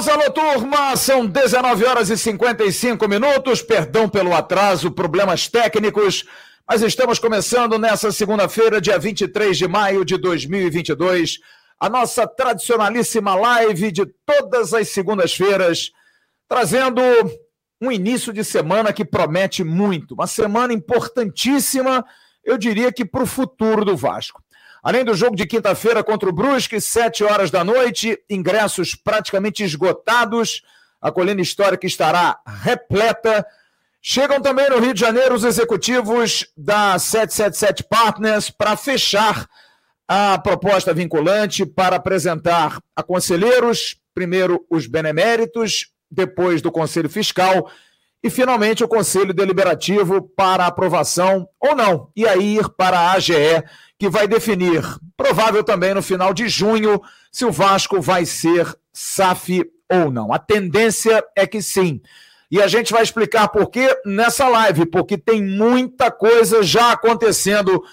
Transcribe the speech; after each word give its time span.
Alô, 0.00 0.12
alô, 0.12 0.30
turma! 0.30 0.96
São 0.96 1.26
19 1.26 1.84
horas 1.84 2.08
e 2.08 2.16
55 2.16 3.06
minutos. 3.06 3.60
Perdão 3.60 4.08
pelo 4.08 4.32
atraso, 4.32 4.90
problemas 4.90 5.46
técnicos, 5.46 6.24
mas 6.66 6.80
estamos 6.80 7.18
começando 7.18 7.78
nessa 7.78 8.10
segunda-feira, 8.10 8.80
dia 8.80 8.98
23 8.98 9.58
de 9.58 9.68
maio 9.68 10.02
de 10.02 10.16
2022, 10.16 11.40
a 11.78 11.90
nossa 11.90 12.26
tradicionalíssima 12.26 13.34
live 13.34 13.92
de 13.92 14.06
todas 14.24 14.72
as 14.72 14.88
segundas-feiras, 14.88 15.90
trazendo 16.48 17.02
um 17.78 17.92
início 17.92 18.32
de 18.32 18.42
semana 18.42 18.94
que 18.94 19.04
promete 19.04 19.62
muito, 19.62 20.14
uma 20.14 20.26
semana 20.26 20.72
importantíssima, 20.72 22.06
eu 22.42 22.56
diria 22.56 22.90
que 22.90 23.04
para 23.04 23.24
o 23.24 23.26
futuro 23.26 23.84
do 23.84 23.98
Vasco. 23.98 24.42
Além 24.82 25.04
do 25.04 25.14
jogo 25.14 25.36
de 25.36 25.46
quinta-feira 25.46 26.02
contra 26.02 26.28
o 26.28 26.32
Brusque, 26.32 26.80
sete 26.80 27.22
horas 27.22 27.50
da 27.50 27.62
noite, 27.62 28.18
ingressos 28.28 28.94
praticamente 28.94 29.62
esgotados, 29.62 30.62
a 31.00 31.10
colina 31.10 31.40
histórica 31.40 31.86
estará 31.86 32.38
repleta. 32.62 33.46
Chegam 34.00 34.40
também 34.40 34.70
no 34.70 34.78
Rio 34.78 34.94
de 34.94 35.00
Janeiro 35.00 35.34
os 35.34 35.44
executivos 35.44 36.46
da 36.56 36.98
777 36.98 37.84
Partners 37.84 38.50
para 38.50 38.76
fechar 38.76 39.46
a 40.08 40.38
proposta 40.38 40.94
vinculante, 40.94 41.66
para 41.66 41.96
apresentar 41.96 42.78
a 42.96 43.02
conselheiros, 43.02 43.96
primeiro 44.14 44.64
os 44.70 44.86
beneméritos, 44.86 45.88
depois 46.10 46.60
do 46.60 46.72
Conselho 46.72 47.08
Fiscal 47.08 47.70
e 48.22 48.28
finalmente 48.28 48.84
o 48.84 48.88
Conselho 48.88 49.32
Deliberativo 49.32 50.20
para 50.20 50.66
aprovação 50.66 51.48
ou 51.58 51.74
não, 51.74 52.10
e 52.14 52.26
aí 52.26 52.58
ir 52.58 52.68
para 52.70 52.98
a 52.98 53.12
AGE 53.12 53.62
que 54.00 54.08
vai 54.08 54.26
definir, 54.26 54.82
provável 55.14 55.62
também 55.62 55.92
no 55.92 56.02
final 56.02 56.32
de 56.32 56.48
junho, 56.48 57.02
se 57.30 57.44
o 57.44 57.52
Vasco 57.52 58.00
vai 58.00 58.24
ser 58.24 58.66
SAF 58.90 59.62
ou 59.92 60.10
não. 60.10 60.32
A 60.32 60.38
tendência 60.38 61.22
é 61.36 61.46
que 61.46 61.60
sim. 61.60 62.00
E 62.50 62.62
a 62.62 62.66
gente 62.66 62.94
vai 62.94 63.02
explicar 63.02 63.48
por 63.48 63.70
quê 63.70 63.94
nessa 64.06 64.48
live, 64.48 64.86
porque 64.86 65.18
tem 65.18 65.44
muita 65.44 66.10
coisa 66.10 66.62
já 66.62 66.92
acontecendo. 66.92 67.84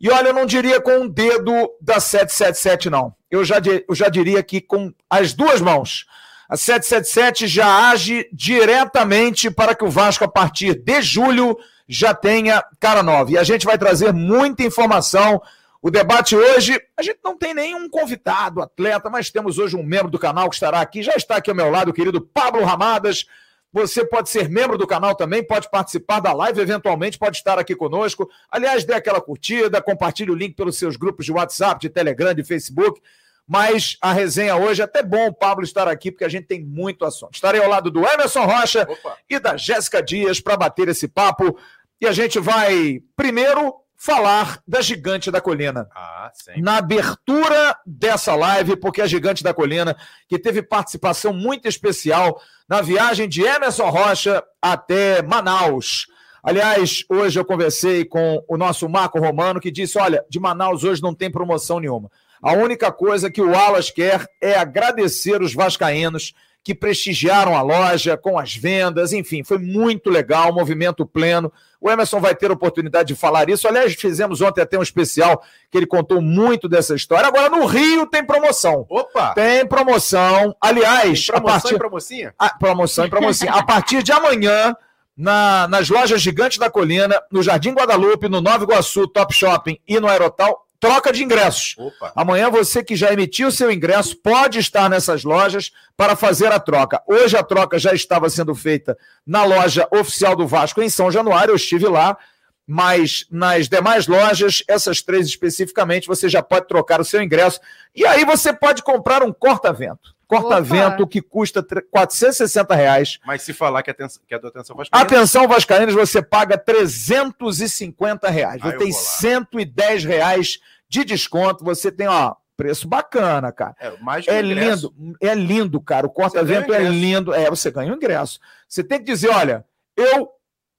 E 0.00 0.10
olha, 0.10 0.30
eu 0.30 0.34
não 0.34 0.46
diria 0.46 0.80
com 0.80 1.02
o 1.02 1.08
dedo 1.08 1.52
da 1.80 2.00
777, 2.00 2.90
não. 2.90 3.14
Eu 3.30 3.44
já, 3.44 3.58
eu 3.88 3.94
já 3.94 4.08
diria 4.08 4.42
que 4.42 4.60
com 4.60 4.92
as 5.08 5.32
duas 5.32 5.60
mãos. 5.60 6.06
A 6.48 6.56
777 6.56 7.46
já 7.46 7.88
age 7.90 8.28
diretamente 8.32 9.48
para 9.48 9.76
que 9.76 9.84
o 9.84 9.90
Vasco, 9.90 10.24
a 10.24 10.28
partir 10.28 10.74
de 10.74 11.00
julho, 11.02 11.56
já 11.92 12.14
tenha 12.14 12.64
cara 12.80 13.02
nova. 13.02 13.30
E 13.30 13.38
a 13.38 13.44
gente 13.44 13.66
vai 13.66 13.76
trazer 13.76 14.12
muita 14.12 14.62
informação. 14.62 15.42
O 15.80 15.90
debate 15.90 16.34
hoje, 16.34 16.80
a 16.96 17.02
gente 17.02 17.18
não 17.22 17.36
tem 17.36 17.52
nenhum 17.52 17.88
convidado, 17.88 18.62
atleta, 18.62 19.10
mas 19.10 19.30
temos 19.30 19.58
hoje 19.58 19.76
um 19.76 19.82
membro 19.82 20.10
do 20.10 20.18
canal 20.18 20.48
que 20.48 20.54
estará 20.54 20.80
aqui, 20.80 21.02
já 21.02 21.12
está 21.14 21.36
aqui 21.36 21.50
ao 21.50 21.56
meu 21.56 21.70
lado, 21.70 21.90
o 21.90 21.94
querido 21.94 22.20
Pablo 22.20 22.64
Ramadas. 22.64 23.26
Você 23.72 24.04
pode 24.04 24.30
ser 24.30 24.48
membro 24.48 24.78
do 24.78 24.86
canal 24.86 25.14
também, 25.14 25.46
pode 25.46 25.70
participar 25.70 26.20
da 26.20 26.32
live, 26.32 26.60
eventualmente 26.60 27.18
pode 27.18 27.36
estar 27.36 27.58
aqui 27.58 27.74
conosco. 27.74 28.28
Aliás, 28.50 28.84
dê 28.84 28.94
aquela 28.94 29.20
curtida, 29.20 29.82
compartilhe 29.82 30.30
o 30.30 30.34
link 30.34 30.54
pelos 30.54 30.78
seus 30.78 30.96
grupos 30.96 31.26
de 31.26 31.32
WhatsApp, 31.32 31.80
de 31.80 31.88
Telegram, 31.90 32.34
de 32.34 32.44
Facebook. 32.44 33.00
Mas 33.46 33.96
a 34.00 34.12
resenha 34.12 34.56
hoje, 34.56 34.80
é 34.80 34.84
até 34.84 35.02
bom 35.02 35.26
o 35.26 35.34
Pablo 35.34 35.64
estar 35.64 35.88
aqui, 35.88 36.10
porque 36.10 36.24
a 36.24 36.28
gente 36.28 36.46
tem 36.46 36.64
muito 36.64 37.04
assunto. 37.04 37.34
Estarei 37.34 37.60
ao 37.60 37.68
lado 37.68 37.90
do 37.90 38.06
Emerson 38.06 38.44
Rocha 38.44 38.86
Opa. 38.88 39.16
e 39.28 39.38
da 39.38 39.56
Jéssica 39.56 40.02
Dias 40.02 40.40
para 40.40 40.56
bater 40.56 40.88
esse 40.88 41.08
papo. 41.08 41.58
E 42.02 42.06
a 42.08 42.10
gente 42.10 42.40
vai 42.40 43.00
primeiro 43.14 43.76
falar 43.96 44.58
da 44.66 44.80
Gigante 44.80 45.30
da 45.30 45.40
Colina. 45.40 45.88
Ah, 45.94 46.32
Na 46.56 46.78
abertura 46.78 47.76
dessa 47.86 48.34
live, 48.34 48.74
porque 48.74 49.00
a 49.00 49.06
Gigante 49.06 49.44
da 49.44 49.54
Colina, 49.54 49.96
que 50.28 50.36
teve 50.36 50.64
participação 50.64 51.32
muito 51.32 51.68
especial 51.68 52.42
na 52.68 52.80
viagem 52.80 53.28
de 53.28 53.42
Emerson 53.42 53.88
Rocha 53.88 54.42
até 54.60 55.22
Manaus. 55.22 56.08
Aliás, 56.42 57.04
hoje 57.08 57.38
eu 57.38 57.44
conversei 57.44 58.04
com 58.04 58.44
o 58.48 58.56
nosso 58.56 58.88
Marco 58.88 59.20
Romano, 59.20 59.60
que 59.60 59.70
disse: 59.70 59.96
olha, 59.96 60.24
de 60.28 60.40
Manaus 60.40 60.82
hoje 60.82 61.00
não 61.00 61.14
tem 61.14 61.30
promoção 61.30 61.78
nenhuma. 61.78 62.10
A 62.42 62.54
única 62.54 62.90
coisa 62.90 63.30
que 63.30 63.40
o 63.40 63.54
Alas 63.54 63.92
quer 63.92 64.26
é 64.40 64.58
agradecer 64.58 65.40
os 65.40 65.54
vascaínos 65.54 66.34
que 66.64 66.74
prestigiaram 66.74 67.56
a 67.56 67.62
loja 67.62 68.16
com 68.16 68.38
as 68.38 68.54
vendas, 68.54 69.12
enfim, 69.12 69.42
foi 69.42 69.58
muito 69.58 70.08
legal, 70.08 70.52
movimento 70.52 71.04
pleno. 71.04 71.52
O 71.80 71.90
Emerson 71.90 72.20
vai 72.20 72.36
ter 72.36 72.52
oportunidade 72.52 73.08
de 73.08 73.16
falar 73.16 73.50
isso. 73.50 73.66
Aliás, 73.66 73.92
fizemos 73.94 74.40
ontem 74.40 74.60
até 74.60 74.78
um 74.78 74.82
especial 74.82 75.42
que 75.68 75.76
ele 75.76 75.86
contou 75.86 76.22
muito 76.22 76.68
dessa 76.68 76.94
história. 76.94 77.26
Agora, 77.26 77.48
no 77.48 77.66
Rio 77.66 78.06
tem 78.06 78.24
promoção. 78.24 78.86
Opa! 78.88 79.34
Tem 79.34 79.66
promoção. 79.66 80.54
Aliás, 80.60 81.26
tem 81.26 81.34
promoção 81.34 81.48
a 81.48 81.60
partir... 81.60 81.74
e 81.74 81.78
promocinha? 81.78 82.34
A... 82.38 82.50
Promoção 82.50 83.06
e 83.06 83.10
promocinha. 83.10 83.52
a 83.52 83.64
partir 83.64 84.02
de 84.04 84.12
amanhã, 84.12 84.76
na... 85.16 85.66
nas 85.66 85.88
lojas 85.88 86.22
Gigantes 86.22 86.58
da 86.58 86.70
Colina, 86.70 87.20
no 87.32 87.42
Jardim 87.42 87.72
Guadalupe, 87.72 88.28
no 88.28 88.40
Nova 88.40 88.62
Iguaçu, 88.62 89.08
Top 89.08 89.34
Shopping 89.34 89.80
e 89.88 89.98
no 89.98 90.06
Aerotal, 90.06 90.64
troca 90.82 91.12
de 91.12 91.22
ingressos. 91.22 91.76
Opa. 91.78 92.12
Amanhã 92.16 92.50
você 92.50 92.82
que 92.82 92.96
já 92.96 93.12
emitiu 93.12 93.52
seu 93.52 93.70
ingresso 93.70 94.16
pode 94.16 94.58
estar 94.58 94.90
nessas 94.90 95.22
lojas 95.22 95.70
para 95.96 96.16
fazer 96.16 96.50
a 96.50 96.58
troca. 96.58 97.00
Hoje 97.06 97.36
a 97.36 97.42
troca 97.44 97.78
já 97.78 97.94
estava 97.94 98.28
sendo 98.28 98.52
feita 98.52 98.98
na 99.24 99.44
loja 99.44 99.86
oficial 99.92 100.34
do 100.34 100.44
Vasco 100.44 100.82
em 100.82 100.90
São 100.90 101.08
Januário, 101.08 101.52
eu 101.52 101.56
estive 101.56 101.86
lá, 101.86 102.18
mas 102.66 103.24
nas 103.30 103.68
demais 103.68 104.08
lojas, 104.08 104.64
essas 104.66 105.00
três 105.00 105.28
especificamente, 105.28 106.08
você 106.08 106.28
já 106.28 106.42
pode 106.42 106.66
trocar 106.66 107.00
o 107.00 107.04
seu 107.04 107.22
ingresso 107.22 107.60
e 107.94 108.04
aí 108.04 108.24
você 108.24 108.52
pode 108.52 108.82
comprar 108.82 109.22
um 109.22 109.32
corta-vento. 109.32 110.12
Corta-vento 110.40 111.06
que 111.06 111.20
custa 111.20 111.62
460 111.90 112.74
reais. 112.74 113.18
Mas 113.26 113.42
se 113.42 113.52
falar 113.52 113.82
que 113.82 113.90
é, 113.90 113.94
que 113.94 114.34
é 114.34 114.38
do 114.38 114.48
Atenção 114.48 114.74
Vascaínos... 114.74 115.12
Atenção 115.12 115.48
Vascaínos, 115.48 115.94
você 115.94 116.22
paga 116.22 116.56
350 116.56 118.30
reais. 118.30 118.62
Você 118.62 118.76
tem 118.78 118.92
110 118.92 120.04
reais 120.04 120.58
de 120.88 121.04
desconto. 121.04 121.64
Você 121.64 121.92
tem, 121.92 122.06
ó, 122.08 122.34
preço 122.56 122.88
bacana, 122.88 123.52
cara. 123.52 123.74
É, 123.78 123.96
mais 124.00 124.26
é 124.26 124.40
lindo, 124.40 124.94
é 125.20 125.34
lindo, 125.34 125.80
cara. 125.80 126.06
O 126.06 126.10
corta-vento 126.10 126.72
é 126.72 126.82
lindo. 126.82 127.34
É, 127.34 127.50
você 127.50 127.70
ganha 127.70 127.92
o 127.92 127.96
ingresso. 127.96 128.40
Você 128.68 128.82
tem 128.82 128.98
que 128.98 129.04
dizer, 129.04 129.28
olha, 129.28 129.64
eu 129.96 130.30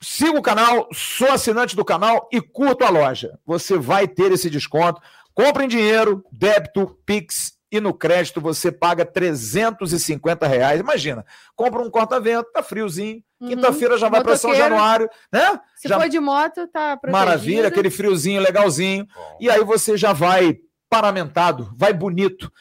sigo 0.01 0.37
o 0.37 0.41
canal, 0.41 0.87
sou 0.91 1.31
assinante 1.31 1.75
do 1.75 1.85
canal 1.85 2.27
e 2.31 2.41
curto 2.41 2.83
a 2.83 2.89
loja. 2.89 3.39
Você 3.45 3.77
vai 3.77 4.07
ter 4.07 4.31
esse 4.31 4.49
desconto. 4.49 5.01
Compre 5.33 5.65
em 5.65 5.67
dinheiro, 5.67 6.23
débito, 6.31 6.97
Pix 7.05 7.53
e 7.73 7.79
no 7.79 7.91
crédito 7.91 8.39
você 8.39 8.71
paga 8.71 9.03
350 9.03 10.45
reais. 10.45 10.79
Imagina, 10.79 11.25
compra 11.55 11.81
um 11.81 11.89
corta-vento, 11.89 12.51
tá 12.53 12.61
friozinho, 12.61 13.23
uhum. 13.41 13.47
quinta-feira 13.47 13.97
já 13.97 14.07
vai 14.09 14.23
para 14.23 14.37
São 14.37 14.53
Januário, 14.53 15.09
né? 15.31 15.59
Se 15.75 15.87
já... 15.87 15.99
for 15.99 16.07
de 16.07 16.19
moto, 16.19 16.67
tá 16.67 16.95
protegido. 16.95 17.11
Maravilha, 17.11 17.67
aquele 17.69 17.89
friozinho 17.89 18.39
legalzinho. 18.41 19.07
Bom. 19.07 19.37
E 19.41 19.49
aí 19.49 19.63
você 19.63 19.97
já 19.97 20.13
vai 20.13 20.59
paramentado, 20.87 21.73
vai 21.75 21.91
bonito. 21.91 22.51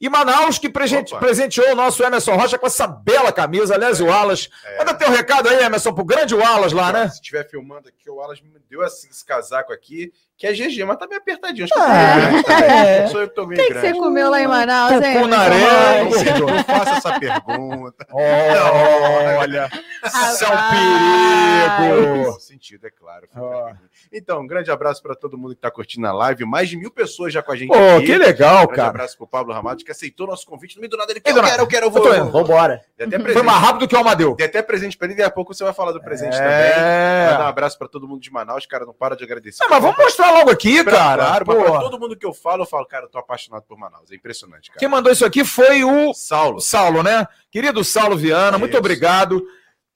E 0.00 0.08
Manaus, 0.08 0.58
que 0.58 0.70
presente, 0.70 1.14
presenteou 1.18 1.72
o 1.72 1.76
nosso 1.76 2.02
Emerson 2.02 2.34
Rocha 2.34 2.58
com 2.58 2.66
essa 2.66 2.86
bela 2.86 3.30
camisa. 3.30 3.74
Aliás, 3.74 4.00
é, 4.00 4.02
o 4.02 4.06
Wallace. 4.06 4.48
É. 4.64 4.78
Manda 4.78 4.94
teu 4.94 5.10
recado 5.10 5.50
aí, 5.50 5.62
Emerson, 5.62 5.92
pro 5.92 6.04
grande 6.04 6.34
Wallace 6.34 6.74
lá, 6.74 6.90
né? 6.90 7.08
Se 7.08 7.16
estiver 7.16 7.48
filmando 7.48 7.88
aqui, 7.88 8.10
o 8.10 8.16
Wallace 8.16 8.42
me 8.42 8.58
deu 8.70 8.82
esse 8.82 9.24
casaco 9.24 9.70
aqui 9.70 10.10
que 10.36 10.46
é 10.46 10.52
GG, 10.52 10.84
mas 10.84 10.96
tá 10.96 11.06
meio 11.06 11.20
apertadinho. 11.20 11.64
Acho 11.64 11.74
que 11.74 12.52
é. 12.52 13.04
eu 13.04 13.08
sou 13.08 13.20
eu 13.20 13.28
que 13.28 13.34
tô 13.34 13.46
meio 13.46 13.64
que 13.64 13.74
você 13.74 13.92
comeu 13.92 14.28
lá 14.28 14.40
em 14.40 14.48
Manaus, 14.48 14.92
hein? 14.92 15.14
Tucu 15.14 15.28
na 15.28 15.38
areia. 15.38 16.04
Não 16.04 16.64
faça 16.64 16.90
essa 16.96 17.20
pergunta. 17.20 18.06
Oh, 18.10 18.18
olha, 19.38 19.70
isso 20.04 20.44
é 20.44 20.48
um 20.48 22.10
perigo. 22.10 22.40
sentido, 22.40 22.86
é 22.86 22.90
claro. 22.90 23.28
Oh. 23.36 23.70
Então, 24.12 24.40
um 24.40 24.46
grande 24.46 24.70
abraço 24.70 25.00
para 25.02 25.14
todo 25.14 25.38
mundo 25.38 25.54
que 25.54 25.60
tá 25.60 25.70
curtindo 25.70 26.06
a 26.06 26.12
live. 26.12 26.44
Mais 26.44 26.68
de 26.68 26.76
mil 26.76 26.90
pessoas 26.90 27.32
já 27.32 27.42
com 27.42 27.52
a 27.52 27.56
gente 27.56 27.70
oh, 27.70 27.96
aqui. 27.98 28.06
que 28.06 28.18
legal, 28.18 28.64
um 28.64 28.66
grande 28.66 28.76
cara. 28.76 28.88
Um 28.88 28.90
abraço 28.90 29.16
pro 29.16 29.26
Pablo 29.28 29.52
Ramado, 29.52 29.84
que 29.84 29.92
aceitou 29.92 30.26
nosso 30.26 30.46
convite. 30.46 30.74
No 30.74 30.80
meio 30.80 30.90
do 30.90 30.96
nada 30.96 31.12
ele 31.12 31.20
quer, 31.20 31.30
eu 31.30 31.42
quero, 31.42 31.62
eu 31.62 31.66
quero, 31.66 31.86
eu 31.86 31.90
vou. 31.90 32.12
Eu 32.12 32.30
Vambora. 32.30 32.80
Foi 33.32 33.42
mais 33.42 33.62
rápido 33.62 33.86
que 33.86 33.94
o 33.94 33.98
Amadeu. 33.98 34.34
Tem 34.34 34.46
até 34.46 34.60
presente 34.60 34.96
pra 34.96 35.06
ele, 35.06 35.14
daqui 35.14 35.28
a 35.28 35.32
pouco 35.32 35.54
você 35.54 35.62
vai 35.62 35.72
falar 35.72 35.92
do 35.92 36.00
presente 36.00 36.34
é... 36.34 36.38
também. 36.38 37.32
Manda 37.32 37.44
um 37.44 37.48
abraço 37.48 37.78
para 37.78 37.88
todo 37.88 38.08
mundo 38.08 38.20
de 38.20 38.30
Manaus, 38.32 38.66
cara, 38.66 38.84
não 38.84 38.92
para 38.92 39.14
de 39.16 39.22
agradecer. 39.22 39.62
Não, 39.62 39.70
mas 39.70 39.82
vamos 39.82 39.96
mostrar 39.96 40.31
logo 40.34 40.50
aqui, 40.50 40.82
pra, 40.82 40.92
cara. 40.92 41.22
Claro, 41.24 41.44
pra, 41.44 41.80
todo 41.80 41.98
mundo 41.98 42.16
que 42.16 42.26
eu 42.26 42.32
falo, 42.32 42.62
eu 42.62 42.66
falo, 42.66 42.86
cara, 42.86 43.06
eu 43.06 43.08
tô 43.08 43.18
apaixonado 43.18 43.62
por 43.62 43.78
Manaus. 43.78 44.10
É 44.10 44.14
impressionante, 44.14 44.68
cara. 44.68 44.78
Quem 44.78 44.88
mandou 44.88 45.12
isso 45.12 45.24
aqui 45.24 45.44
foi 45.44 45.84
o 45.84 46.12
Saulo. 46.14 46.60
Saulo, 46.60 47.02
né? 47.02 47.26
Querido 47.50 47.84
Saulo 47.84 48.16
Viana, 48.16 48.58
muito 48.58 48.76
obrigado. 48.76 49.44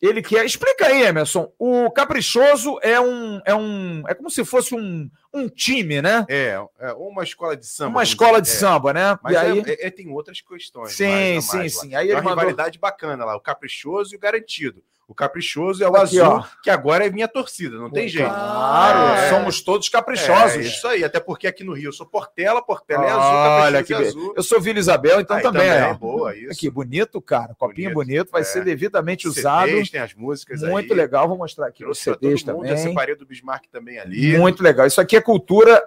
Ele 0.00 0.20
quer. 0.20 0.44
Explica 0.44 0.86
aí, 0.86 1.02
Emerson. 1.04 1.50
O 1.58 1.90
caprichoso 1.90 2.78
é 2.82 3.00
um. 3.00 3.40
É 3.44 3.54
um. 3.54 4.02
É 4.06 4.14
como 4.14 4.30
se 4.30 4.44
fosse 4.44 4.74
um, 4.74 5.10
um 5.32 5.48
time, 5.48 6.02
né? 6.02 6.26
É, 6.28 6.58
é 6.80 6.92
uma 6.92 7.22
escola 7.24 7.56
de 7.56 7.66
samba. 7.66 7.90
Uma 7.90 8.02
escola 8.02 8.42
de 8.42 8.48
é. 8.48 8.52
samba, 8.52 8.92
né? 8.92 9.18
Mas 9.22 9.32
e 9.32 9.36
é, 9.36 9.40
aí... 9.40 9.62
é, 9.66 9.86
é, 9.86 9.90
tem 9.90 10.10
outras 10.10 10.40
questões. 10.42 10.92
Sim, 10.92 11.06
mais, 11.06 11.44
sim, 11.44 11.56
mais, 11.56 11.78
sim. 11.78 11.92
Lá. 11.92 12.00
Aí 12.00 12.08
ele 12.08 12.14
uma 12.14 12.22
mandou... 12.22 12.38
rivalidade 12.40 12.78
bacana 12.78 13.24
lá, 13.24 13.36
o 13.36 13.40
caprichoso 13.40 14.14
e 14.14 14.16
o 14.16 14.20
garantido. 14.20 14.82
O 15.08 15.14
caprichoso 15.14 15.84
é 15.84 15.88
o 15.88 15.94
Aqui, 15.94 16.18
azul, 16.20 16.34
ó. 16.38 16.44
que 16.60 16.68
agora 16.68 17.06
é 17.06 17.10
minha 17.10 17.28
torcida, 17.28 17.76
não 17.78 17.88
tem 17.88 18.08
jeito. 18.08 18.28
Claro, 18.28 19.20
É. 19.20 19.30
somos 19.30 19.60
todos 19.62 19.88
caprichosos. 19.88 20.56
É 20.56 20.60
isso 20.62 20.84
aí, 20.88 21.04
até 21.04 21.20
porque 21.20 21.46
aqui 21.46 21.62
no 21.62 21.72
Rio 21.74 21.90
eu 21.90 21.92
sou 21.92 22.04
Portela, 22.04 22.60
Portela 22.60 23.04
é 23.04 23.10
azul, 23.10 23.64
Olha 23.66 23.82
que 23.84 23.94
é 23.94 23.98
azul. 23.98 24.34
Eu 24.36 24.42
sou 24.42 24.60
Vila 24.60 24.80
Isabel, 24.80 25.20
então 25.20 25.36
Aí 25.36 25.42
também. 25.44 25.68
também, 25.70 25.90
ó. 25.90 25.94
boa, 25.94 26.36
isso. 26.36 26.50
Aqui, 26.50 26.68
bonito, 26.68 27.20
cara. 27.22 27.54
Copinho 27.56 27.92
bonito, 27.94 28.16
Bonito, 28.16 28.32
vai 28.32 28.40
é. 28.40 28.44
ser 28.44 28.64
devidamente 28.64 29.22
CDs, 29.28 29.38
usado. 29.38 29.90
tem 29.92 30.00
as 30.00 30.12
músicas 30.14 30.62
Muito 30.62 30.92
aí. 30.92 30.98
legal. 30.98 31.28
Vou 31.28 31.38
mostrar 31.38 31.68
aqui 31.68 31.84
os 31.86 31.98
CDs 31.98 32.42
todo 32.42 32.56
mundo, 32.56 32.66
eu 32.66 32.74
também. 32.74 32.88
separei 32.88 33.14
do 33.14 33.24
Bismarck 33.24 33.66
também 33.70 34.00
ali. 34.00 34.36
Muito 34.36 34.60
legal. 34.60 34.88
Isso 34.88 35.00
aqui 35.00 35.16
é 35.16 35.20
cultura, 35.20 35.80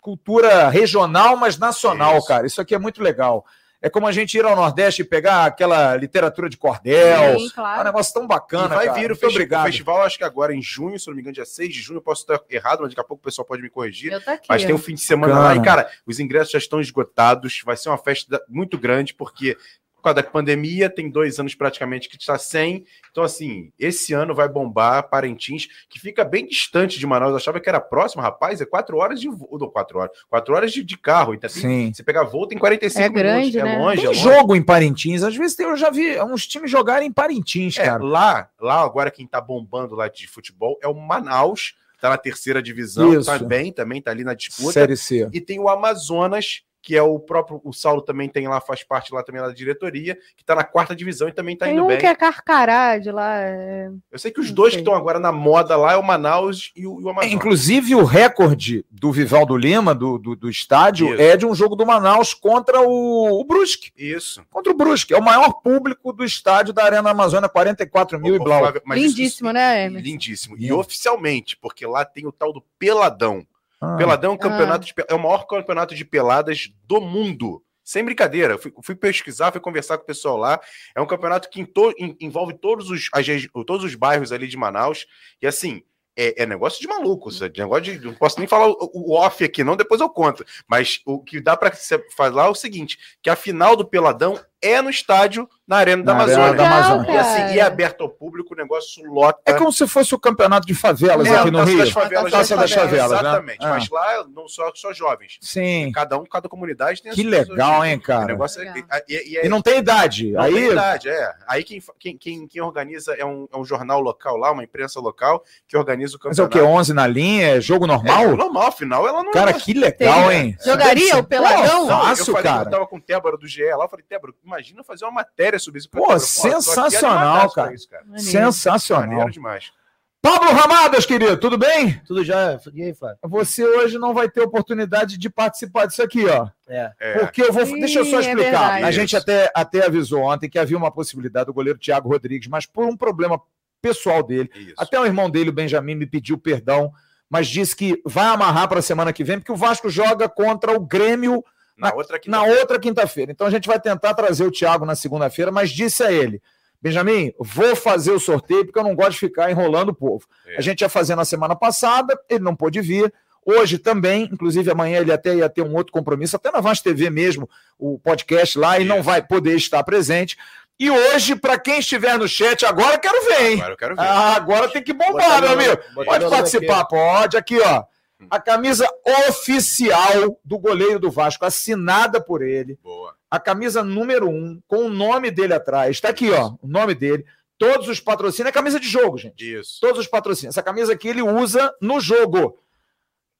cultura 0.00 0.70
regional, 0.70 1.36
mas 1.36 1.58
nacional, 1.58 2.16
Isso. 2.16 2.26
cara. 2.26 2.46
Isso 2.46 2.60
aqui 2.62 2.74
é 2.74 2.78
muito 2.78 3.02
legal. 3.02 3.44
É 3.80 3.88
como 3.88 4.08
a 4.08 4.12
gente 4.12 4.36
ir 4.36 4.44
ao 4.44 4.56
Nordeste 4.56 5.02
e 5.02 5.04
pegar 5.04 5.44
aquela 5.44 5.94
literatura 5.96 6.48
de 6.48 6.56
cordel. 6.56 7.38
Sim, 7.38 7.44
É 7.44 7.46
um 7.46 7.48
claro. 7.50 7.84
negócio 7.84 8.12
tão 8.12 8.26
bacana. 8.26 8.66
e 8.74 8.76
vai 8.76 8.86
cara. 8.86 8.98
vir 8.98 9.12
o, 9.12 9.16
festi- 9.16 9.36
obrigado. 9.36 9.62
o 9.62 9.66
festival, 9.66 10.02
acho 10.02 10.18
que 10.18 10.24
agora 10.24 10.52
em 10.52 10.60
junho, 10.60 10.98
se 10.98 11.06
não 11.06 11.14
me 11.14 11.20
engano, 11.20 11.34
dia 11.34 11.44
6 11.44 11.72
de 11.72 11.80
junho, 11.80 11.98
eu 11.98 12.02
posso 12.02 12.22
estar 12.22 12.40
errado, 12.50 12.80
mas 12.80 12.88
daqui 12.90 13.00
a 13.00 13.04
pouco 13.04 13.20
o 13.20 13.24
pessoal 13.24 13.46
pode 13.46 13.62
me 13.62 13.70
corrigir. 13.70 14.12
Eu 14.12 14.20
tô 14.20 14.30
aqui. 14.30 14.46
Mas 14.48 14.64
tem 14.64 14.74
um 14.74 14.78
fim 14.78 14.94
de 14.94 15.00
semana 15.00 15.32
Bacana. 15.34 15.54
lá 15.54 15.56
e, 15.56 15.64
cara, 15.64 15.90
os 16.04 16.18
ingressos 16.18 16.50
já 16.50 16.58
estão 16.58 16.80
esgotados. 16.80 17.62
Vai 17.64 17.76
ser 17.76 17.88
uma 17.88 17.98
festa 17.98 18.42
muito 18.48 18.76
grande, 18.76 19.14
porque 19.14 19.56
por 19.98 20.02
causa 20.04 20.14
da 20.14 20.22
pandemia, 20.22 20.88
tem 20.88 21.10
dois 21.10 21.38
anos 21.40 21.54
praticamente 21.56 22.08
que 22.08 22.16
está 22.16 22.38
sem. 22.38 22.84
Então, 23.10 23.24
assim, 23.24 23.72
esse 23.78 24.12
ano 24.12 24.32
vai 24.32 24.48
bombar 24.48 25.08
Parintins, 25.10 25.66
que 25.90 25.98
fica 25.98 26.24
bem 26.24 26.46
distante 26.46 26.98
de 27.00 27.06
Manaus. 27.06 27.32
Eu 27.32 27.36
achava 27.36 27.58
que 27.60 27.68
era 27.68 27.80
próximo, 27.80 28.22
rapaz, 28.22 28.60
é 28.60 28.64
quatro 28.64 28.96
horas 28.98 29.20
de 29.20 29.28
voo. 29.28 29.58
Não, 29.60 29.68
quatro 29.68 29.98
horas. 29.98 30.16
Quatro 30.30 30.54
horas 30.54 30.72
de, 30.72 30.84
de 30.84 30.96
carro. 30.96 31.34
Então, 31.34 31.48
assim, 31.48 31.60
Sim. 31.60 31.92
você 31.92 32.02
pegar 32.04 32.22
voo, 32.22 32.46
tem 32.46 32.56
45 32.56 33.04
É 33.04 33.08
grande, 33.08 33.56
minutos. 33.56 33.64
né? 33.64 33.74
É 33.74 33.78
longe, 33.78 33.98
é 33.98 34.00
Tem 34.00 34.06
longe. 34.08 34.20
jogo 34.20 34.54
em 34.54 34.62
Parintins. 34.62 35.22
Às 35.24 35.34
vezes 35.36 35.58
eu 35.58 35.76
já 35.76 35.90
vi 35.90 36.16
uns 36.22 36.46
times 36.46 36.70
jogarem 36.70 37.08
em 37.08 37.12
Parintins, 37.12 37.76
É, 37.76 37.84
cara. 37.86 38.02
lá, 38.04 38.48
lá 38.60 38.80
agora 38.82 39.10
quem 39.10 39.26
tá 39.26 39.40
bombando 39.40 39.96
lá 39.96 40.06
de 40.08 40.28
futebol 40.28 40.78
é 40.80 40.86
o 40.86 40.94
Manaus, 40.94 41.74
que 41.94 42.00
tá 42.00 42.10
na 42.10 42.16
terceira 42.16 42.62
divisão, 42.62 43.12
Isso. 43.14 43.24
tá 43.26 43.36
bem 43.40 43.72
também, 43.72 44.00
tá 44.00 44.12
ali 44.12 44.22
na 44.22 44.32
disputa. 44.34 44.72
Série 44.72 44.96
C. 44.96 45.28
E 45.32 45.40
tem 45.40 45.58
o 45.58 45.68
Amazonas, 45.68 46.62
que 46.88 46.96
é 46.96 47.02
o 47.02 47.18
próprio, 47.20 47.60
o 47.64 47.70
Saulo 47.70 48.00
também 48.00 48.30
tem 48.30 48.48
lá, 48.48 48.62
faz 48.62 48.82
parte 48.82 49.12
lá 49.12 49.22
também 49.22 49.42
da 49.42 49.52
diretoria, 49.52 50.16
que 50.34 50.42
tá 50.42 50.54
na 50.54 50.64
quarta 50.64 50.96
divisão 50.96 51.28
e 51.28 51.32
também 51.32 51.54
tá 51.54 51.66
Tem 51.66 51.74
indo 51.74 51.84
um 51.84 51.88
bem. 51.88 51.98
que 51.98 52.06
é 52.06 52.14
Carcará 52.14 52.96
de 52.96 53.10
lá. 53.12 53.42
é- 53.42 53.90
Eu 54.10 54.18
sei 54.18 54.30
que 54.30 54.40
os 54.40 54.46
Não 54.48 54.54
dois 54.54 54.72
sei. 54.72 54.78
que 54.82 54.88
estão 54.88 54.98
agora 54.98 55.18
na 55.18 55.30
moda 55.30 55.76
lá 55.76 55.92
é 55.92 55.96
o 55.98 56.02
Manaus 56.02 56.72
e 56.74 56.86
o, 56.86 56.98
e 56.98 57.04
o 57.04 57.08
É, 57.08 57.10
Amazonas. 57.10 57.34
inclusive, 57.34 57.94
o 57.94 58.04
recorde 58.04 58.86
do 58.90 59.12
Vivaldo 59.12 59.54
Lima, 59.54 59.94
do, 59.94 60.16
do, 60.16 60.34
do 60.34 60.48
estádio, 60.48 61.12
Isso. 61.12 61.20
é 61.20 61.36
de 61.36 61.44
um 61.44 61.54
jogo 61.54 61.76
do 61.76 61.84
Manaus 61.84 62.32
contra 62.32 62.80
o, 62.80 63.38
o 63.38 63.44
Brusque. 63.44 63.90
Isso. 63.94 64.42
Contra 64.50 64.72
o 64.72 64.74
Brusque. 64.74 65.12
É 65.12 65.18
o 65.18 65.22
maior 65.22 65.60
público 65.60 66.10
do 66.10 66.24
estádio 66.24 66.72
da 66.72 66.84
Arena 66.84 67.10
Amazônia, 67.10 67.50
44 67.50 68.18
mil 68.18 68.34
e 68.34 68.38
Ô, 68.38 68.44
blau. 68.44 68.60
Flávio, 68.60 68.80
mas 68.86 68.98
isso- 69.02 69.08
Lindíssimo, 69.18 69.52
né, 69.52 69.84
Emerson? 69.84 70.06
Lindíssimo. 70.08 70.56
E 70.58 70.72
oficialmente, 70.72 71.54
porque 71.58 71.84
lá 71.86 72.02
tem 72.06 72.26
o 72.26 72.32
tal 72.32 72.50
do 72.50 72.62
Peladão. 72.78 73.46
Ah, 73.80 73.96
Peladão 73.96 74.32
é 74.32 74.34
um 74.34 74.38
campeonato 74.38 74.84
de 74.86 74.94
pe- 74.94 75.04
é 75.08 75.14
o 75.14 75.18
maior 75.18 75.46
campeonato 75.46 75.94
de 75.94 76.04
peladas 76.04 76.68
do 76.84 77.00
mundo. 77.00 77.62
Sem 77.84 78.04
brincadeira, 78.04 78.58
fui, 78.58 78.72
fui 78.82 78.94
pesquisar, 78.94 79.50
fui 79.50 79.60
conversar 79.60 79.96
com 79.96 80.02
o 80.04 80.06
pessoal 80.06 80.36
lá. 80.36 80.60
É 80.94 81.00
um 81.00 81.06
campeonato 81.06 81.48
que 81.48 81.60
em 81.60 81.64
to- 81.64 81.94
em- 81.98 82.16
envolve 82.20 82.52
todos 82.54 82.90
os, 82.90 83.08
as 83.14 83.26
todos 83.66 83.84
os 83.84 83.94
bairros 83.94 84.30
ali 84.32 84.46
de 84.46 84.56
Manaus. 84.56 85.06
E 85.40 85.46
assim, 85.46 85.82
é, 86.14 86.42
é 86.42 86.46
negócio 86.46 86.80
de 86.80 86.88
maluco. 86.88 87.30
é 87.30 87.48
negócio 87.60 87.84
de, 87.84 88.04
não 88.04 88.12
posso 88.14 88.38
nem 88.40 88.48
falar 88.48 88.66
o, 88.68 88.76
o 88.92 89.14
off 89.14 89.42
aqui, 89.44 89.62
não, 89.64 89.76
depois 89.76 90.00
eu 90.00 90.10
conto. 90.10 90.44
Mas 90.66 91.00
o 91.06 91.22
que 91.22 91.40
dá 91.40 91.56
para 91.56 91.72
falar 92.16 92.46
é 92.46 92.50
o 92.50 92.54
seguinte: 92.54 92.98
que 93.22 93.30
a 93.30 93.36
final 93.36 93.76
do 93.76 93.86
Peladão 93.88 94.38
é 94.60 94.82
no 94.82 94.90
estádio, 94.90 95.48
na 95.68 95.76
Arena 95.76 96.02
da 96.02 96.14
Na 96.14 96.22
Arena 96.22 96.36
Amazônia. 96.38 96.56
da 96.56 96.66
Amazônia. 96.66 97.12
E 97.12 97.16
assim, 97.18 97.54
e 97.54 97.58
é 97.58 97.62
aberto 97.62 98.00
ao 98.00 98.08
público, 98.08 98.54
o 98.54 98.56
negócio 98.56 99.04
lota. 99.12 99.38
É 99.44 99.52
como 99.52 99.70
se 99.70 99.86
fosse 99.86 100.14
o 100.14 100.18
campeonato 100.18 100.66
de 100.66 100.74
favelas 100.74 101.28
É, 101.28 101.36
aqui 101.38 101.50
no 101.50 101.62
Rio. 101.62 101.78
das 101.78 101.90
favelas, 101.90 102.32
Taça 102.32 102.56
das 102.56 102.72
favelas, 102.72 103.10
né? 103.12 103.18
Exatamente. 103.18 103.58
Ah. 103.64 103.68
Mas 103.70 103.88
lá 103.90 104.24
não 104.34 104.48
só, 104.48 104.72
só 104.74 104.92
jovens. 104.92 105.36
Sim. 105.42 105.92
Cada 105.92 106.18
um, 106.18 106.24
cada 106.24 106.48
comunidade 106.48 107.02
tem 107.02 107.12
Que 107.12 107.22
legal, 107.22 107.84
hein, 107.84 107.96
O 107.96 108.00
cara? 108.02 108.24
negócio 108.24 108.62
é, 108.62 108.72
Legal. 108.72 109.00
e, 109.08 109.32
e 109.32 109.36
é- 109.36 109.46
E 109.46 109.48
não 109.48 109.60
tem 109.60 109.78
idade. 109.78 110.32
não 110.32 110.40
Aí, 110.40 110.54
tem 110.54 110.70
idade, 110.72 111.08
é. 111.10 111.32
Aí 111.46 111.62
quem, 111.62 111.82
quem, 111.98 112.16
quem, 112.16 112.46
quem 112.48 112.62
organiza 112.62 113.12
é 113.14 113.24
um, 113.24 113.46
é 113.52 113.56
um 113.58 113.64
jornal 113.64 114.00
local 114.00 114.36
lá, 114.38 114.50
uma 114.50 114.64
imprensa 114.64 114.98
local, 115.00 115.42
que 115.66 115.76
organiza 115.76 116.16
o 116.16 116.20
mas 116.24 116.38
é 116.38 116.42
o 116.42 116.46
campeonato. 116.46 116.72
quê? 116.72 116.78
11 116.80 116.94
na 116.94 117.06
linha? 117.06 117.56
É 117.56 117.60
jogo 117.60 117.84
É, 117.84 117.88
normal? 117.88 118.36
normal, 118.36 118.68
afinal 118.68 119.06
ela 119.06 119.22
não 119.22 119.32
Cara, 119.32 119.52
que 119.52 119.74
legal, 119.74 120.28
Tem. 120.30 120.40
hein? 120.40 120.56
Jogaria 120.64 121.18
o 121.18 121.24
Peladão? 121.24 121.86
Fácil, 121.88 122.22
eu 122.22 122.26
falei, 122.34 122.42
cara. 122.50 122.64
eu 122.64 122.70
tava 122.70 122.86
com 122.86 122.96
o 122.96 123.00
Tébora 123.00 123.36
do 123.36 123.46
GE 123.46 123.62
lá, 123.64 123.84
eu 123.84 123.88
falei, 123.88 124.04
Tébora, 124.08 124.32
imagina 124.44 124.82
fazer 124.82 125.04
uma 125.04 125.10
matéria 125.12 125.57
sobre 125.58 125.78
isso. 125.78 125.90
Pô, 125.90 125.98
Tébora, 125.98 126.18
tô 126.18 126.24
aqui 126.24 126.32
sensacional, 126.32 127.50
cara. 127.52 127.74
Isso, 127.74 127.88
cara. 127.88 128.04
Sensacional. 128.18 129.08
Maneiro 129.08 129.30
demais. 129.30 129.72
Pablo 130.20 130.50
Ramadas, 130.50 131.06
querido, 131.06 131.36
tudo 131.36 131.56
bem? 131.56 132.00
Tudo 132.04 132.24
já. 132.24 132.58
E 132.74 132.82
aí, 132.82 132.92
Flávio? 132.92 133.18
Você 133.22 133.64
hoje 133.64 133.98
não 133.98 134.12
vai 134.12 134.28
ter 134.28 134.40
oportunidade 134.40 135.16
de 135.16 135.30
participar 135.30 135.86
disso 135.86 136.02
aqui, 136.02 136.26
ó. 136.26 136.48
É. 136.68 136.92
É. 136.98 137.18
Porque 137.20 137.42
eu 137.42 137.52
vou. 137.52 137.62
Ih, 137.62 137.78
deixa 137.78 138.00
eu 138.00 138.04
só 138.04 138.16
é 138.16 138.20
explicar. 138.20 138.42
verdade. 138.42 138.84
a 138.84 138.90
gente 138.90 139.16
até, 139.16 139.50
até 139.54 139.86
avisou 139.86 140.22
ontem 140.22 140.50
que 140.50 140.58
havia 140.58 140.76
uma 140.76 140.90
possibilidade 140.90 141.46
do 141.46 141.54
goleiro 141.54 141.78
Thiago 141.78 142.08
Rodrigues, 142.08 142.48
mas 142.48 142.66
por 142.66 142.84
um 142.84 142.96
problema 142.96 143.40
pessoal 143.80 144.22
dele. 144.22 144.50
Isso. 144.54 144.74
Até 144.76 144.98
o 144.98 145.06
irmão 145.06 145.30
dele, 145.30 145.50
o 145.50 145.52
Benjamin, 145.52 145.94
me 145.94 146.06
pediu 146.06 146.36
perdão, 146.36 146.92
mas 147.30 147.46
disse 147.46 147.76
que 147.76 148.02
vai 148.04 148.26
amarrar 148.26 148.68
para 148.68 148.80
a 148.80 148.82
semana 148.82 149.12
que 149.12 149.22
vem, 149.22 149.38
porque 149.38 149.52
o 149.52 149.56
Vasco 149.56 149.88
joga 149.88 150.28
contra 150.28 150.72
o 150.72 150.80
Grêmio 150.80 151.44
na 151.78 151.94
outra 151.94 152.16
aqui 152.16 152.28
na 152.28 152.42
outra 152.42 152.78
quinta-feira. 152.78 153.32
Então 153.32 153.46
a 153.46 153.50
gente 153.50 153.68
vai 153.68 153.80
tentar 153.80 154.14
trazer 154.14 154.44
o 154.44 154.50
Thiago 154.50 154.84
na 154.84 154.94
segunda-feira, 154.94 155.50
mas 155.52 155.70
disse 155.70 156.02
a 156.02 156.12
ele: 156.12 156.42
Benjamin, 156.80 157.32
vou 157.38 157.74
fazer 157.74 158.12
o 158.12 158.20
sorteio 158.20 158.64
porque 158.64 158.78
eu 158.78 158.84
não 158.84 158.94
gosto 158.94 159.12
de 159.12 159.18
ficar 159.20 159.50
enrolando 159.50 159.90
o 159.90 159.94
povo. 159.94 160.26
É. 160.46 160.58
A 160.58 160.60
gente 160.60 160.80
ia 160.80 160.88
fazer 160.88 161.14
na 161.14 161.24
semana 161.24 161.56
passada, 161.56 162.18
ele 162.28 162.44
não 162.44 162.54
pôde 162.54 162.80
vir. 162.80 163.12
Hoje 163.44 163.78
também, 163.78 164.28
inclusive 164.30 164.70
amanhã 164.70 165.00
ele 165.00 165.12
até 165.12 165.34
ia 165.34 165.48
ter 165.48 165.62
um 165.62 165.74
outro 165.74 165.92
compromisso, 165.92 166.36
até 166.36 166.50
na 166.50 166.60
Vaz 166.60 166.82
TV 166.82 167.08
mesmo, 167.08 167.48
o 167.78 167.98
podcast 167.98 168.58
lá, 168.58 168.78
e 168.78 168.84
não 168.84 168.96
Isso. 168.96 169.04
vai 169.04 169.22
poder 169.22 169.56
estar 169.56 169.82
presente. 169.84 170.36
E 170.78 170.90
hoje, 170.90 171.34
para 171.34 171.58
quem 171.58 171.78
estiver 171.80 172.16
no 172.18 172.28
chat, 172.28 172.64
agora 172.64 172.94
eu 172.94 173.00
quero 173.00 173.24
ver, 173.24 173.50
hein? 173.50 173.54
Agora 173.56 173.72
eu 173.72 173.76
quero 173.76 173.96
ver. 173.96 174.02
Ah, 174.02 174.36
agora 174.36 174.68
tem 174.68 174.82
que 174.82 174.92
bombar, 174.92 175.40
meu 175.40 175.52
amigo. 175.52 175.78
Pode 176.04 176.28
participar, 176.30 176.84
pode. 176.84 177.36
Aqui, 177.36 177.58
ó. 177.58 177.84
A 178.30 178.40
camisa 178.40 178.86
oficial 179.28 180.40
do 180.44 180.58
goleiro 180.58 180.98
do 180.98 181.10
Vasco, 181.10 181.44
assinada 181.44 182.20
por 182.20 182.42
ele. 182.42 182.78
Boa. 182.82 183.14
A 183.30 183.38
camisa 183.38 183.82
número 183.84 184.28
um, 184.28 184.60
com 184.66 184.86
o 184.86 184.90
nome 184.90 185.30
dele 185.30 185.54
atrás. 185.54 185.96
Está 185.96 186.08
aqui, 186.08 186.30
ó, 186.30 186.54
o 186.60 186.66
nome 186.66 186.94
dele. 186.94 187.24
Todos 187.56 187.88
os 187.88 188.00
patrocínios. 188.00 188.50
É 188.50 188.52
camisa 188.52 188.78
de 188.78 188.88
jogo, 188.88 189.18
gente. 189.18 189.58
Isso. 189.58 189.78
Todos 189.80 190.00
os 190.00 190.06
patrocínios. 190.06 190.54
Essa 190.54 190.62
camisa 190.62 190.92
aqui 190.92 191.08
ele 191.08 191.22
usa 191.22 191.72
no 191.80 192.00
jogo. 192.00 192.58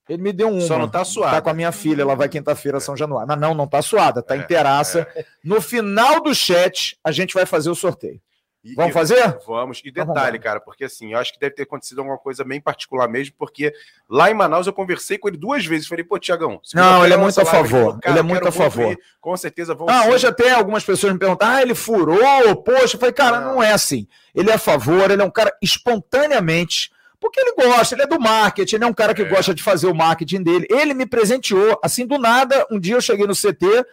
Ele 0.09 0.23
me 0.23 0.33
deu 0.33 0.49
um. 0.49 0.61
Só 0.61 0.79
não 0.79 0.89
tá 0.89 1.05
suada. 1.05 1.37
Tá 1.37 1.43
com 1.43 1.51
a 1.51 1.55
minha 1.55 1.71
filha, 1.71 2.03
ela 2.03 2.15
vai 2.15 2.29
quinta-feira 2.29 2.79
a 2.79 2.81
São 2.81 2.97
Januário. 2.97 3.29
Mas 3.29 3.39
não, 3.39 3.55
não 3.55 3.69
tá 3.69 3.83
suada, 3.83 4.23
tá 4.23 4.35
É, 4.35 4.39
inteiraça. 4.39 5.07
No 5.45 5.61
final 5.61 6.21
do 6.21 6.35
chat, 6.35 6.99
a 7.05 7.13
gente 7.13 7.35
vai 7.35 7.45
fazer 7.45 7.71
o 7.71 7.75
sorteio. 7.75 8.21
E- 8.73 8.75
Vamos 8.75 8.93
fazer? 8.93 9.39
Vamos. 9.47 9.81
E 9.85 9.89
Então, 9.89 10.07
detalhe, 10.07 10.39
cara, 10.39 10.61
porque 10.61 10.85
assim, 10.85 11.13
eu 11.13 11.19
acho 11.19 11.33
que 11.33 11.39
deve 11.41 11.55
ter 11.55 11.63
acontecido 11.63 11.99
alguma 12.01 12.19
coisa 12.19 12.45
bem 12.45 12.61
particular 12.61 13.09
mesmo, 13.09 13.35
porque 13.39 13.73
lá 14.09 14.31
em 14.31 14.35
Manaus 14.35 14.67
eu 14.67 14.73
conversei 14.73 15.19
com 15.19 15.29
ele 15.29 15.37
duas 15.37 15.65
vezes. 15.65 15.87
Falei, 15.87 16.05
pô, 16.05 16.19
Tiagão. 16.19 16.61
Não, 16.75 17.05
ele 17.05 17.15
é 17.15 17.17
muito 17.17 17.41
a 17.41 17.45
favor, 17.45 17.99
ele 18.05 18.19
é 18.19 18.23
muito 18.23 18.47
a 18.49 18.53
favor. 18.53 18.97
Com 19.21 19.37
certeza 19.37 19.75
vão. 19.75 19.89
Ah, 19.89 20.05
sim. 20.05 20.11
hoje 20.11 20.27
até 20.27 20.53
algumas 20.53 20.85
pessoas 20.85 21.13
me 21.13 21.19
perguntam, 21.19 21.49
ah, 21.49 21.63
ele 21.63 21.75
furou, 21.75 22.57
poxa. 22.63 22.97
Eu 22.97 23.01
falei, 23.01 23.13
cara, 23.13 23.41
não. 23.41 23.55
Não. 23.55 23.63
é 23.63 23.73
assim. 23.73 24.07
Ele 24.35 24.51
é 24.51 24.55
a 24.55 24.59
favor, 24.59 25.11
ele 25.11 25.21
é 25.23 25.25
um 25.25 25.31
cara 25.31 25.53
espontaneamente, 25.63 26.91
porque 27.21 27.41
ele 27.41 27.53
gosta, 27.57 27.95
ele 27.95 28.03
é 28.03 28.07
do 28.07 28.21
marketing, 28.21 28.77
ele 28.77 28.85
é 28.85 28.87
um 28.87 28.93
cara 28.95 29.15
que 29.15 29.23
É. 29.23 29.25
gosta 29.25 29.55
de 29.55 29.63
fazer 29.63 29.87
o 29.87 29.95
marketing 29.95 30.43
dele. 30.43 30.67
Ele 30.71 30.95
me 30.95 31.07
presenteou, 31.07 31.79
assim, 31.83 32.07
do 32.07 32.19
nada, 32.19 32.67
um 32.71 32.79
dia 32.79 32.95
eu 32.95 33.01
cheguei 33.01 33.27
no 33.27 33.35
CT, 33.35 33.85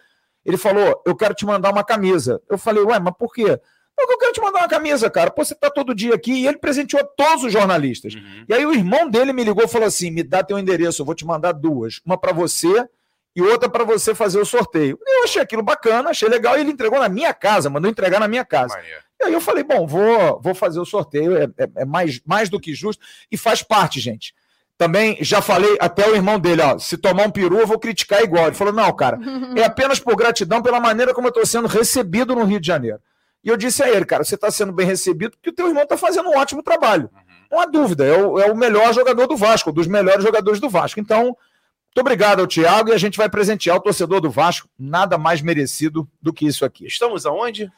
ele 0.44 0.56
falou, 0.56 1.02
eu 1.04 1.16
quero 1.16 1.34
te 1.34 1.44
mandar 1.44 1.72
uma 1.72 1.82
camisa. 1.84 2.40
Eu 2.48 2.56
falei, 2.56 2.82
ué, 2.84 2.98
mas 3.00 3.14
por 3.18 3.32
quê? 3.32 3.58
Não, 3.98 4.10
eu 4.10 4.18
quero 4.18 4.32
te 4.32 4.40
mandar 4.40 4.58
uma 4.60 4.68
camisa, 4.68 5.08
cara. 5.10 5.30
Pô, 5.30 5.44
você 5.44 5.54
tá 5.54 5.70
todo 5.70 5.94
dia 5.94 6.14
aqui. 6.14 6.32
E 6.32 6.46
ele 6.46 6.58
presenteou 6.58 7.02
todos 7.16 7.44
os 7.44 7.52
jornalistas. 7.52 8.14
Uhum. 8.14 8.44
E 8.48 8.52
aí 8.54 8.66
o 8.66 8.72
irmão 8.74 9.08
dele 9.08 9.32
me 9.32 9.42
ligou 9.42 9.64
e 9.64 9.68
falou 9.68 9.86
assim: 9.88 10.10
me 10.10 10.22
dá 10.22 10.42
teu 10.42 10.58
endereço, 10.58 11.00
eu 11.02 11.06
vou 11.06 11.14
te 11.14 11.24
mandar 11.24 11.52
duas. 11.52 12.00
Uma 12.04 12.18
para 12.18 12.32
você 12.32 12.86
e 13.34 13.42
outra 13.42 13.68
para 13.68 13.84
você 13.84 14.14
fazer 14.14 14.38
o 14.40 14.44
sorteio. 14.46 14.98
Eu 15.06 15.24
achei 15.24 15.40
aquilo 15.42 15.62
bacana, 15.62 16.10
achei 16.10 16.28
legal, 16.28 16.56
e 16.56 16.60
ele 16.60 16.70
entregou 16.70 16.98
na 16.98 17.08
minha 17.08 17.32
casa, 17.34 17.68
mandou 17.70 17.90
entregar 17.90 18.18
na 18.20 18.28
minha 18.28 18.44
casa. 18.44 18.74
Maneiro. 18.76 19.00
E 19.20 19.24
aí 19.24 19.32
eu 19.32 19.40
falei, 19.40 19.62
bom, 19.64 19.86
vou, 19.86 20.40
vou 20.42 20.54
fazer 20.54 20.78
o 20.80 20.84
sorteio, 20.86 21.36
é, 21.36 21.44
é- 21.58 21.68
é 21.76 21.84
mais, 21.84 22.20
mais 22.24 22.48
do 22.50 22.60
que 22.60 22.74
justo, 22.74 23.02
e 23.30 23.36
faz 23.36 23.62
parte, 23.62 23.98
gente. 24.00 24.34
Também 24.78 25.16
já 25.22 25.40
falei 25.40 25.76
até 25.80 26.06
o 26.06 26.14
irmão 26.14 26.38
dele, 26.38 26.60
ó, 26.60 26.78
se 26.78 26.98
tomar 26.98 27.26
um 27.26 27.30
peru 27.30 27.58
eu 27.58 27.66
vou 27.66 27.78
criticar 27.78 28.22
igual. 28.22 28.46
Ele 28.48 28.54
falou, 28.56 28.72
não, 28.74 28.90
cara, 28.94 29.18
é 29.56 29.64
apenas 29.64 29.98
por 29.98 30.16
gratidão 30.16 30.62
pela 30.62 30.78
maneira 30.80 31.14
como 31.14 31.26
eu 31.28 31.30
estou 31.30 31.46
sendo 31.46 31.66
recebido 31.66 32.34
no 32.34 32.44
Rio 32.44 32.60
de 32.60 32.66
Janeiro. 32.66 32.98
E 33.46 33.48
eu 33.48 33.56
disse 33.56 33.80
a 33.80 33.88
ele, 33.88 34.04
cara, 34.04 34.24
você 34.24 34.34
está 34.34 34.50
sendo 34.50 34.72
bem 34.72 34.84
recebido 34.84 35.30
porque 35.36 35.50
o 35.50 35.52
teu 35.52 35.68
irmão 35.68 35.84
está 35.84 35.96
fazendo 35.96 36.28
um 36.28 36.36
ótimo 36.36 36.64
trabalho. 36.64 37.08
Uhum. 37.14 37.20
Não 37.52 37.60
há 37.60 37.66
dúvida, 37.66 38.04
é 38.04 38.12
o, 38.12 38.38
é 38.40 38.50
o 38.50 38.56
melhor 38.56 38.92
jogador 38.92 39.28
do 39.28 39.36
Vasco, 39.36 39.70
dos 39.70 39.86
melhores 39.86 40.24
jogadores 40.24 40.58
do 40.58 40.68
Vasco. 40.68 40.98
Então, 40.98 41.22
muito 41.26 42.00
obrigado 42.00 42.40
ao 42.40 42.46
Thiago 42.48 42.90
e 42.90 42.92
a 42.92 42.98
gente 42.98 43.16
vai 43.16 43.28
presentear 43.28 43.76
o 43.76 43.80
torcedor 43.80 44.20
do 44.20 44.28
Vasco, 44.28 44.68
nada 44.76 45.16
mais 45.16 45.40
merecido 45.40 46.08
do 46.20 46.32
que 46.32 46.44
isso 46.44 46.64
aqui. 46.64 46.86
Estamos 46.86 47.24
aonde? 47.24 47.70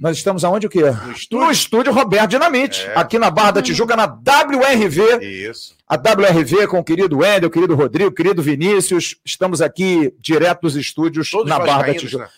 Nós 0.00 0.16
estamos 0.16 0.42
aonde 0.42 0.66
o 0.66 0.70
quê? 0.70 0.80
No 0.80 1.12
estúdio? 1.12 1.44
No 1.44 1.50
estúdio 1.52 1.92
Roberto 1.92 2.30
Dinamite, 2.30 2.86
É. 2.86 2.94
aqui 2.98 3.18
na 3.18 3.30
Barra 3.30 3.50
da 3.50 3.62
Tijuca, 3.62 3.94
na 3.94 4.06
WRV. 4.06 5.18
Isso. 5.22 5.76
A 5.86 5.96
WRV 5.96 6.66
com 6.68 6.78
o 6.78 6.84
querido 6.84 7.18
Wendel, 7.18 7.48
o 7.48 7.52
querido 7.52 7.74
Rodrigo, 7.74 8.08
o 8.08 8.14
querido 8.14 8.42
Vinícius. 8.42 9.16
Estamos 9.22 9.60
aqui 9.60 10.14
direto 10.18 10.62
dos 10.62 10.76
estúdios 10.76 11.30
Todos 11.30 11.46
na 11.50 11.58
Barra 11.58 11.82
da 11.88 11.94
Tijuca. 11.94 12.24
né? 12.24 12.30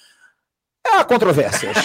Há 0.84 1.04
controvérsias. 1.04 1.76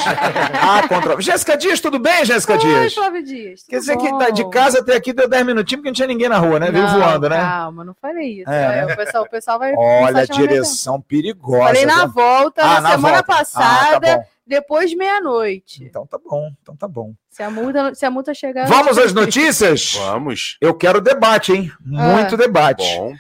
Há 0.62 0.88
controvérsias. 0.88 1.26
Jéssica 1.26 1.56
Dias, 1.56 1.80
tudo 1.80 2.00
bem, 2.00 2.26
Jéssica 2.26 2.54
Oi, 2.54 2.60
Dias? 2.60 2.94
Flávio 2.96 3.24
Dias. 3.24 3.64
Quer 3.68 3.80
dizer 3.80 3.96
que 3.98 4.10
bom? 4.10 4.18
tá 4.18 4.30
de 4.32 4.50
casa 4.50 4.80
até 4.80 4.96
aqui 4.96 5.14
deu 5.14 5.30
10 5.30 5.46
minutinhos 5.46 5.80
porque 5.82 5.90
não 5.90 5.94
tinha 5.94 6.08
ninguém 6.08 6.28
na 6.28 6.38
rua, 6.40 6.60
né? 6.60 6.72
Veio 6.72 6.86
Não, 6.86 7.00
voando, 7.00 7.30
né? 7.30 7.38
Calma, 7.38 7.86
não 7.86 7.94
falei 8.02 8.42
isso. 8.42 8.50
É, 8.50 8.80
É, 8.80 8.86
o, 8.86 8.96
pessoal, 8.98 9.24
o 9.24 9.30
pessoal 9.30 9.60
vai. 9.60 9.74
Olha, 9.76 10.22
a 10.22 10.26
direção 10.26 11.00
perigosa. 11.00 11.64
Falei 11.66 11.86
na 11.86 12.06
né? 12.08 12.12
volta, 12.14 12.62
Ah, 12.64 12.82
na 12.82 12.90
semana 12.92 13.14
volta. 13.18 13.24
passada, 13.24 14.14
Ah, 14.14 14.18
tá 14.18 14.24
depois 14.46 14.90
de 14.90 14.96
meia-noite. 14.96 15.84
Então 15.84 16.06
tá 16.08 16.18
bom, 16.18 16.50
então 16.62 16.76
tá 16.76 16.88
bom. 16.88 17.14
Se 17.30 17.44
a 17.44 17.50
multa, 17.52 17.94
se 17.94 18.06
a 18.06 18.10
multa 18.12 18.34
chegar. 18.34 18.66
Vamos 18.68 18.98
às 18.98 19.14
notícias? 19.14 19.94
Vamos. 19.94 20.58
Eu 20.60 20.74
quero 20.74 21.00
debate, 21.00 21.54
hein? 21.54 21.72
Muito 21.86 22.34
Ah. 22.34 22.38
debate. 22.38 22.84
Bom, 22.98 23.14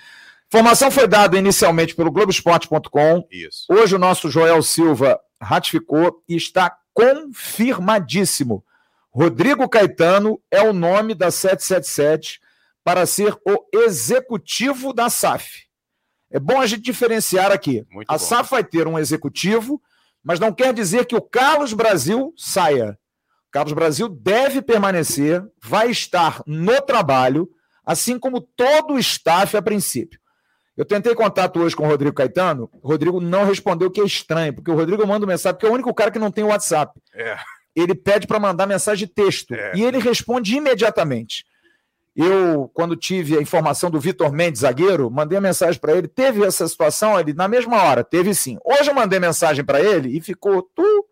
Informação 0.47 0.89
foi 0.89 1.07
dada 1.07 1.37
inicialmente 1.37 1.93
pelo 1.93 2.09
Globoesporte.com. 2.09 3.25
isso. 3.29 3.65
Hoje 3.69 3.95
o 3.95 3.99
nosso 3.99 4.29
Joel 4.31 4.61
Silva 4.63 5.19
ratificou 5.41 6.23
e 6.27 6.35
está 6.35 6.75
confirmadíssimo. 6.93 8.63
Rodrigo 9.11 9.67
Caetano 9.67 10.41
é 10.51 10.61
o 10.61 10.73
nome 10.73 11.15
da 11.15 11.31
777 11.31 12.39
para 12.83 13.05
ser 13.05 13.33
o 13.45 13.65
executivo 13.73 14.93
da 14.93 15.09
SAF. 15.09 15.67
É 16.31 16.39
bom 16.39 16.59
a 16.59 16.67
gente 16.67 16.81
diferenciar 16.81 17.51
aqui. 17.51 17.85
Muito 17.91 18.09
a 18.09 18.13
bom. 18.13 18.19
SAF 18.19 18.51
vai 18.51 18.63
ter 18.63 18.87
um 18.87 18.97
executivo, 18.97 19.81
mas 20.23 20.39
não 20.39 20.53
quer 20.53 20.73
dizer 20.73 21.05
que 21.05 21.15
o 21.15 21.21
Carlos 21.21 21.73
Brasil 21.73 22.33
saia. 22.37 22.97
O 23.47 23.51
Carlos 23.51 23.73
Brasil 23.73 24.09
deve 24.09 24.61
permanecer, 24.61 25.43
vai 25.63 25.89
estar 25.89 26.43
no 26.45 26.81
trabalho, 26.81 27.49
assim 27.85 28.19
como 28.19 28.41
todo 28.41 28.95
o 28.95 28.99
staff 28.99 29.55
a 29.55 29.61
princípio. 29.61 30.19
Eu 30.77 30.85
tentei 30.85 31.15
contato 31.15 31.59
hoje 31.59 31.75
com 31.75 31.83
o 31.83 31.87
Rodrigo 31.87 32.13
Caetano, 32.15 32.69
o 32.81 32.87
Rodrigo 32.87 33.19
não 33.19 33.43
respondeu, 33.45 33.87
o 33.87 33.91
que 33.91 33.99
é 33.99 34.05
estranho, 34.05 34.53
porque 34.53 34.69
o 34.69 34.75
Rodrigo 34.75 35.05
manda 35.07 35.25
mensagem, 35.25 35.55
porque 35.55 35.65
é 35.65 35.69
o 35.69 35.73
único 35.73 35.91
cara 35.93 36.11
que 36.11 36.19
não 36.19 36.29
tem 36.31 36.43
WhatsApp. 36.43 36.99
É. 37.15 37.35
Ele 37.75 37.95
pede 37.95 38.27
para 38.27 38.39
mandar 38.39 38.67
mensagem 38.67 39.07
de 39.07 39.13
texto 39.13 39.53
É. 39.53 39.71
e 39.75 39.83
ele 39.83 39.97
responde 39.97 40.55
imediatamente. 40.55 41.45
Eu, 42.15 42.69
quando 42.73 42.95
tive 42.95 43.37
a 43.37 43.41
informação 43.41 43.91
do 43.91 43.99
Vitor 43.99 44.31
Mendes, 44.31 44.61
zagueiro, 44.61 45.09
mandei 45.11 45.37
a 45.37 45.41
mensagem 45.41 45.79
para 45.79 45.93
ele. 45.95 46.07
Teve 46.07 46.43
essa 46.43 46.67
situação? 46.67 47.19
Ele, 47.19 47.31
na 47.33 47.47
mesma 47.47 47.83
hora, 47.83 48.03
teve 48.03 48.33
sim. 48.33 48.57
Hoje 48.65 48.89
eu 48.89 48.93
mandei 48.95 49.19
mensagem 49.19 49.63
para 49.63 49.79
ele 49.79 50.17
e 50.17 50.19
ficou 50.21 50.63
tu, 50.75 51.05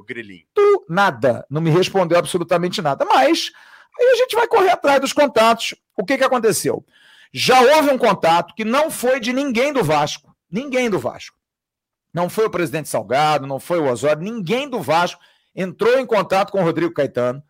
O 0.00 0.04
grilinho. 0.04 0.42
tu, 0.52 0.84
nada. 0.88 1.46
Não 1.48 1.60
me 1.60 1.70
respondeu 1.70 2.18
absolutamente 2.18 2.82
nada. 2.82 3.04
Mas 3.04 3.52
aí 3.96 4.06
a 4.08 4.16
gente 4.16 4.34
vai 4.34 4.48
correr 4.48 4.70
atrás 4.70 5.00
dos 5.00 5.12
contatos. 5.12 5.76
O 5.96 6.04
que, 6.04 6.18
que 6.18 6.24
aconteceu? 6.24 6.84
Já 7.32 7.60
houve 7.60 7.90
um 7.90 7.98
contato 7.98 8.54
que 8.54 8.64
não 8.64 8.90
foi 8.90 9.20
de 9.20 9.32
ninguém 9.32 9.72
do 9.72 9.84
Vasco. 9.84 10.34
Ninguém 10.50 10.88
do 10.88 10.98
Vasco. 10.98 11.36
Não 12.12 12.28
foi 12.28 12.46
o 12.46 12.50
presidente 12.50 12.88
Salgado, 12.88 13.46
não 13.46 13.60
foi 13.60 13.78
o 13.78 13.90
Osório, 13.90 14.22
ninguém 14.22 14.68
do 14.68 14.80
Vasco 14.80 15.20
entrou 15.54 15.98
em 15.98 16.06
contato 16.06 16.50
com 16.50 16.60
o 16.60 16.64
Rodrigo 16.64 16.94
Caetano. 16.94 17.42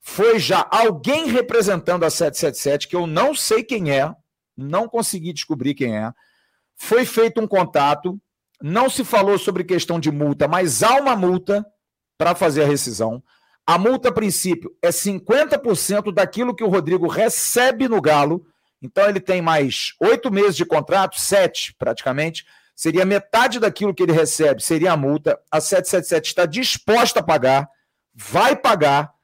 Foi 0.00 0.38
já 0.38 0.66
alguém 0.70 1.26
representando 1.26 2.04
a 2.04 2.10
777, 2.10 2.88
que 2.88 2.96
eu 2.96 3.06
não 3.06 3.34
sei 3.34 3.62
quem 3.62 3.90
é, 3.90 4.14
não 4.56 4.88
consegui 4.88 5.32
descobrir 5.32 5.74
quem 5.74 5.96
é. 5.96 6.12
Foi 6.76 7.04
feito 7.04 7.40
um 7.40 7.46
contato, 7.46 8.20
não 8.62 8.88
se 8.88 9.04
falou 9.04 9.38
sobre 9.38 9.64
questão 9.64 10.00
de 10.00 10.10
multa, 10.10 10.48
mas 10.48 10.82
há 10.82 10.96
uma 10.96 11.16
multa 11.16 11.64
para 12.16 12.34
fazer 12.34 12.62
a 12.62 12.66
rescisão. 12.66 13.22
A 13.66 13.76
multa, 13.78 14.08
a 14.10 14.12
princípio, 14.12 14.74
é 14.80 14.90
50% 14.90 16.12
daquilo 16.12 16.54
que 16.54 16.62
o 16.62 16.68
Rodrigo 16.68 17.08
recebe 17.08 17.88
no 17.88 18.00
Galo. 18.00 18.46
Então, 18.86 19.08
ele 19.08 19.20
tem 19.20 19.42
mais 19.42 19.94
oito 20.00 20.30
meses 20.30 20.56
de 20.56 20.64
contrato, 20.64 21.20
sete 21.20 21.74
praticamente. 21.78 22.46
Seria 22.74 23.04
metade 23.04 23.58
daquilo 23.58 23.94
que 23.94 24.02
ele 24.02 24.12
recebe, 24.12 24.62
seria 24.62 24.92
a 24.92 24.96
multa. 24.96 25.38
A 25.50 25.60
777 25.60 26.26
está 26.26 26.46
disposta 26.46 27.20
a 27.20 27.22
pagar, 27.22 27.68
vai 28.14 28.54
pagar. 28.54 29.14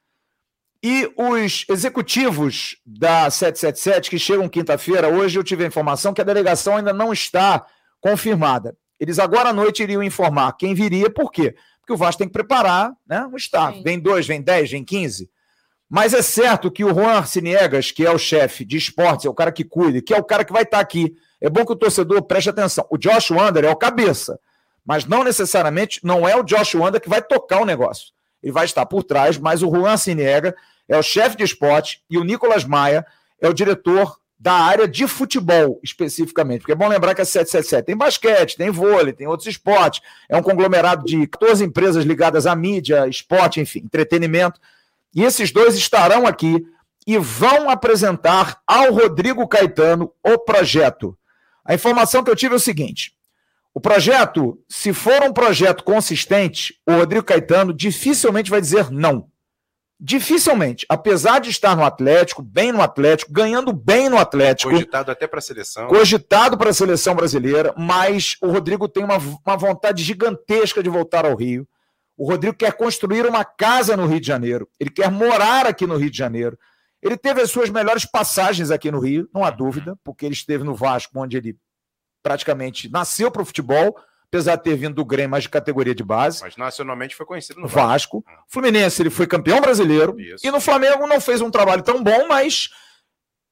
E 0.83 1.09
os 1.17 1.65
executivos 1.69 2.77
da 2.85 3.31
777, 3.31 4.11
que 4.11 4.19
chegam 4.19 4.49
quinta-feira, 4.49 5.09
hoje 5.09 5.39
eu 5.39 5.45
tive 5.45 5.63
a 5.63 5.67
informação 5.69 6.13
que 6.13 6.21
a 6.21 6.25
delegação 6.25 6.77
ainda 6.77 6.93
não 6.93 7.13
está 7.13 7.65
confirmada. 8.01 8.77
Eles 8.99 9.19
agora 9.19 9.51
à 9.51 9.53
noite 9.53 9.83
iriam 9.83 10.03
informar 10.03 10.53
quem 10.57 10.75
viria, 10.75 11.09
por 11.09 11.31
quê? 11.31 11.55
Porque 11.81 11.93
o 11.93 11.97
Vasco 11.97 12.19
tem 12.19 12.27
que 12.27 12.33
preparar 12.33 12.93
né, 13.07 13.27
um 13.27 13.37
staff. 13.37 13.77
Sim. 13.77 13.83
Vem 13.83 14.01
dois, 14.01 14.27
vem 14.27 14.41
dez, 14.41 14.71
vem 14.71 14.85
quinze. 14.85 15.31
Mas 15.95 16.15
é 16.15 16.23
certo 16.23 16.71
que 16.71 16.87
o 16.87 16.95
Juan 16.95 17.19
Arciniegas, 17.19 17.91
que 17.91 18.07
é 18.07 18.11
o 18.11 18.17
chefe 18.17 18.65
de 18.65 18.79
esportes, 18.79 19.27
é 19.27 19.29
o 19.29 19.35
cara 19.35 19.53
que 19.53 19.63
cuida, 19.63 20.01
que 20.01 20.15
é 20.15 20.17
o 20.17 20.25
cara 20.25 20.43
que 20.43 20.51
vai 20.51 20.63
estar 20.63 20.81
aqui. 20.81 21.15
É 21.39 21.51
bom 21.51 21.67
que 21.67 21.73
o 21.73 21.77
torcedor 21.77 22.23
preste 22.23 22.49
atenção. 22.49 22.87
O 22.89 22.97
Josh 22.97 23.31
Wander 23.31 23.67
é 23.67 23.69
o 23.69 23.77
cabeça, 23.77 24.41
mas 24.87 25.05
não 25.05 25.23
necessariamente 25.23 26.01
não 26.03 26.27
é 26.27 26.35
o 26.35 26.43
Josh 26.43 26.77
Wander 26.77 26.99
que 26.99 27.11
vai 27.11 27.21
tocar 27.21 27.61
o 27.61 27.67
negócio. 27.67 28.07
Ele 28.43 28.55
vai 28.55 28.65
estar 28.65 28.87
por 28.87 29.05
trás, 29.05 29.37
mas 29.37 29.63
o 29.63 29.69
Juan 29.69 29.91
Arciniega 29.91 30.57
é 30.89 30.97
o 30.97 31.03
chefe 31.03 31.37
de 31.37 31.45
esporte 31.45 32.03
e 32.09 32.17
o 32.17 32.25
Nicolas 32.25 32.65
Maia 32.65 33.05
é 33.39 33.47
o 33.47 33.53
diretor 33.53 34.17
da 34.39 34.55
área 34.55 34.89
de 34.89 35.07
futebol, 35.07 35.79
especificamente. 35.83 36.61
Porque 36.61 36.73
é 36.73 36.75
bom 36.75 36.89
lembrar 36.89 37.15
que 37.15 37.21
a 37.21 37.27
777 37.27 37.85
tem 37.85 37.97
basquete, 37.99 38.57
tem 38.57 38.71
vôlei, 38.71 39.13
tem 39.13 39.27
outros 39.27 39.47
esportes. 39.47 40.01
É 40.27 40.39
um 40.39 40.43
conglomerado 40.43 41.05
de 41.05 41.27
14 41.27 41.63
empresas 41.63 42.03
ligadas 42.07 42.47
à 42.47 42.57
mídia, 42.57 43.07
esporte, 43.07 43.61
enfim, 43.61 43.81
entretenimento. 43.81 44.59
E 45.15 45.23
esses 45.23 45.51
dois 45.51 45.77
estarão 45.77 46.27
aqui 46.27 46.65
e 47.07 47.19
vão 47.19 47.69
apresentar 47.69 48.61
ao 48.67 48.93
Rodrigo 48.93 49.47
Caetano 49.47 50.13
o 50.25 50.39
projeto. 50.39 51.17
A 51.65 51.75
informação 51.75 52.25
que 52.25 52.31
eu 52.31 52.37
tive 52.37 52.55
é 52.55 52.57
o 52.57 52.61
seguinte: 52.61 53.13
o 53.75 53.81
projeto, 53.81 54.59
se 54.69 54.93
for 54.93 55.23
um 55.23 55.33
projeto 55.33 55.85
consistente, 55.85 56.75
o 56.87 56.93
Rodrigo 56.93 57.25
Caetano 57.25 57.73
dificilmente 57.73 58.51
vai 58.51 58.61
dizer 58.61 58.91
não. 58.91 59.29
Dificilmente. 60.05 60.85
Apesar 60.89 61.39
de 61.39 61.49
estar 61.49 61.77
no 61.77 61.85
Atlético, 61.85 62.43
bem 62.43 62.73
no 62.73 62.83
Atlético, 62.83 63.33
ganhando 63.33 63.73
bem 63.73 64.09
no 64.09 64.19
Atlético, 64.19 64.73
Cogitado 64.73 65.13
até 65.13 65.29
para 65.29 65.39
a 65.39 65.43
seleção. 65.43 65.87
cogitado 65.87 66.59
para 66.59 66.71
a 66.71 66.75
seleção 66.75 67.15
brasileira, 67.15 67.73
mas 67.79 68.37
o 68.43 68.49
Rodrigo 68.49 68.89
tem 68.89 69.05
uma, 69.05 69.17
uma 69.17 69.57
vontade 69.57 70.03
gigantesca 70.03 70.83
de 70.83 70.89
voltar 70.89 71.25
ao 71.25 71.37
Rio. 71.37 71.67
O 72.17 72.29
Rodrigo 72.29 72.57
quer 72.57 72.73
construir 72.75 73.27
uma 73.27 73.45
casa 73.45 73.97
no 73.97 74.07
Rio 74.07 74.21
de 74.21 74.27
Janeiro. 74.27 74.69
Ele 74.79 74.91
quer 74.91 75.11
morar 75.11 75.67
aqui 75.67 75.87
no 75.87 75.97
Rio 75.97 76.11
de 76.11 76.19
Janeiro. 76.19 76.59
Ele 77.03 77.17
teve 77.17 77.41
as 77.41 77.51
suas 77.51 77.69
melhores 77.69 78.05
passagens 78.05 78.71
aqui 78.71 78.91
no 78.91 79.01
Rio, 79.01 79.29
não 79.35 79.45
há 79.45 79.51
dúvida, 79.51 79.99
porque 80.05 80.25
ele 80.25 80.35
esteve 80.35 80.63
no 80.63 80.75
Vasco, 80.75 81.19
onde 81.19 81.37
ele 81.37 81.57
praticamente 82.23 82.89
nasceu 82.89 83.31
para 83.31 83.43
o 83.43 83.45
futebol, 83.45 83.97
apesar 84.27 84.55
de 84.55 84.63
ter 84.63 84.77
vindo 84.77 84.95
do 84.95 85.05
Grêmio, 85.05 85.31
mas 85.31 85.43
de 85.43 85.49
categoria 85.49 85.95
de 85.95 86.05
base. 86.05 86.41
Mas 86.43 86.57
nacionalmente 86.57 87.17
foi 87.17 87.27
conhecido 87.27 87.57
no 87.57 87.63
No 87.63 87.69
Vasco. 87.69 88.25
Fluminense, 88.49 89.03
ele 89.03 89.11
foi 89.11 89.27
campeão 89.27 89.61
brasileiro. 89.61 90.19
Isso. 90.21 90.47
E 90.47 90.51
no 90.51 90.61
Flamengo 90.61 91.07
não 91.09 91.21
fez 91.21 91.41
um 91.41 91.51
trabalho 91.51 91.83
tão 91.83 92.03
bom, 92.03 92.29
mas 92.29 92.69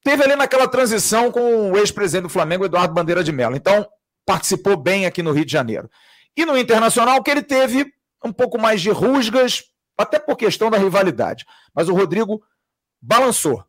teve 0.05 0.23
ali 0.23 0.37
naquela 0.37 0.69
transição 0.69 1.33
com 1.33 1.73
o 1.73 1.76
ex-presidente 1.76 2.23
do 2.25 2.29
Flamengo, 2.29 2.64
Eduardo 2.64 2.95
Bandeira 2.95 3.25
de 3.25 3.33
Mello. 3.33 3.57
Então, 3.57 3.85
participou 4.25 4.76
bem 4.76 5.07
aqui 5.07 5.25
no 5.25 5.33
Rio 5.33 5.45
de 5.45 5.52
Janeiro. 5.52 5.90
E 6.37 6.47
no 6.47 6.57
Internacional, 6.57 7.21
que 7.21 7.31
ele 7.33 7.43
teve 7.43 7.93
um 8.25 8.33
pouco 8.33 8.59
mais 8.59 8.81
de 8.81 8.91
rusgas, 8.91 9.65
até 9.97 10.19
por 10.19 10.37
questão 10.37 10.71
da 10.71 10.79
rivalidade. 10.79 11.45
Mas 11.75 11.89
o 11.89 11.95
Rodrigo 11.95 12.43
balançou. 13.00 13.65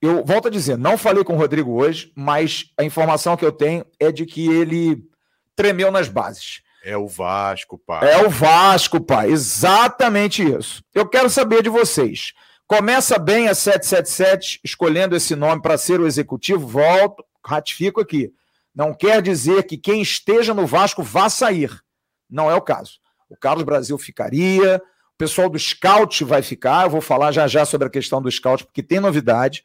Eu 0.00 0.24
volto 0.24 0.48
a 0.48 0.50
dizer, 0.50 0.78
não 0.78 0.96
falei 0.96 1.22
com 1.22 1.34
o 1.34 1.38
Rodrigo 1.38 1.72
hoje, 1.72 2.10
mas 2.16 2.72
a 2.78 2.84
informação 2.84 3.36
que 3.36 3.44
eu 3.44 3.52
tenho 3.52 3.84
é 3.98 4.10
de 4.10 4.24
que 4.24 4.48
ele 4.48 5.02
tremeu 5.54 5.90
nas 5.90 6.08
bases. 6.08 6.62
É 6.82 6.96
o 6.96 7.06
Vasco, 7.06 7.76
pai. 7.76 8.10
É 8.10 8.26
o 8.26 8.30
Vasco, 8.30 8.98
pai. 8.98 9.30
Exatamente 9.30 10.42
isso. 10.42 10.82
Eu 10.94 11.06
quero 11.06 11.28
saber 11.28 11.62
de 11.62 11.68
vocês. 11.68 12.32
Começa 12.66 13.18
bem 13.18 13.48
a 13.48 13.54
777, 13.54 14.60
escolhendo 14.64 15.14
esse 15.14 15.36
nome 15.36 15.60
para 15.60 15.76
ser 15.76 16.00
o 16.00 16.06
executivo. 16.06 16.66
Volto, 16.66 17.22
ratifico 17.44 18.00
aqui. 18.00 18.32
Não 18.74 18.94
quer 18.94 19.20
dizer 19.20 19.64
que 19.64 19.76
quem 19.76 20.00
esteja 20.00 20.54
no 20.54 20.66
Vasco 20.66 21.02
vá 21.02 21.28
sair. 21.28 21.70
Não 22.30 22.50
é 22.50 22.54
o 22.54 22.62
caso. 22.62 22.92
O 23.30 23.36
Carlos 23.36 23.64
Brasil 23.64 23.96
ficaria, 23.96 24.82
o 25.14 25.16
pessoal 25.16 25.48
do 25.48 25.58
Scout 25.58 26.24
vai 26.24 26.42
ficar. 26.42 26.84
Eu 26.84 26.90
vou 26.90 27.00
falar 27.00 27.30
já 27.30 27.46
já 27.46 27.64
sobre 27.64 27.86
a 27.86 27.90
questão 27.90 28.20
do 28.20 28.30
Scout, 28.30 28.64
porque 28.64 28.82
tem 28.82 28.98
novidade. 28.98 29.62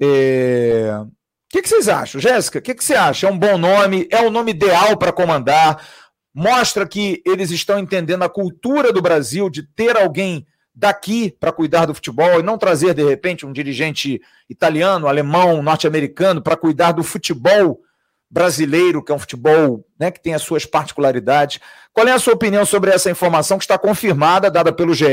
É... 0.00 0.90
O 1.02 1.08
que, 1.48 1.68
vocês 1.68 1.88
acham, 1.88 2.20
Jéssica? 2.20 2.58
O 2.58 2.62
que, 2.62 2.74
que 2.74 2.84
você 2.84 2.94
acha? 2.94 3.26
É 3.26 3.30
um 3.30 3.38
bom 3.38 3.56
nome? 3.56 4.08
É 4.10 4.20
o 4.20 4.30
nome 4.30 4.50
ideal 4.50 4.96
para 4.96 5.12
comandar? 5.12 5.86
Mostra 6.34 6.86
que 6.86 7.22
eles 7.24 7.50
estão 7.50 7.78
entendendo 7.78 8.24
a 8.24 8.28
cultura 8.28 8.92
do 8.92 9.00
Brasil 9.00 9.48
de 9.48 9.62
ter 9.62 9.96
alguém 9.96 10.46
daqui 10.74 11.30
para 11.30 11.52
cuidar 11.52 11.86
do 11.86 11.94
futebol 11.94 12.38
e 12.38 12.42
não 12.42 12.58
trazer, 12.58 12.92
de 12.92 13.02
repente, 13.02 13.46
um 13.46 13.52
dirigente 13.52 14.20
italiano, 14.50 15.06
alemão, 15.06 15.62
norte-americano 15.62 16.42
para 16.42 16.56
cuidar 16.56 16.92
do 16.92 17.02
futebol 17.02 17.80
brasileiro, 18.30 19.02
que 19.02 19.12
é 19.12 19.14
um 19.14 19.18
futebol 19.18 19.84
né, 19.98 20.10
que 20.10 20.20
tem 20.20 20.34
as 20.34 20.42
suas 20.42 20.64
particularidades. 20.66 21.60
Qual 21.92 22.06
é 22.06 22.12
a 22.12 22.18
sua 22.18 22.34
opinião 22.34 22.64
sobre 22.66 22.90
essa 22.90 23.10
informação 23.10 23.58
que 23.58 23.64
está 23.64 23.78
confirmada, 23.78 24.50
dada 24.50 24.72
pelo 24.72 24.94
GE, 24.94 25.06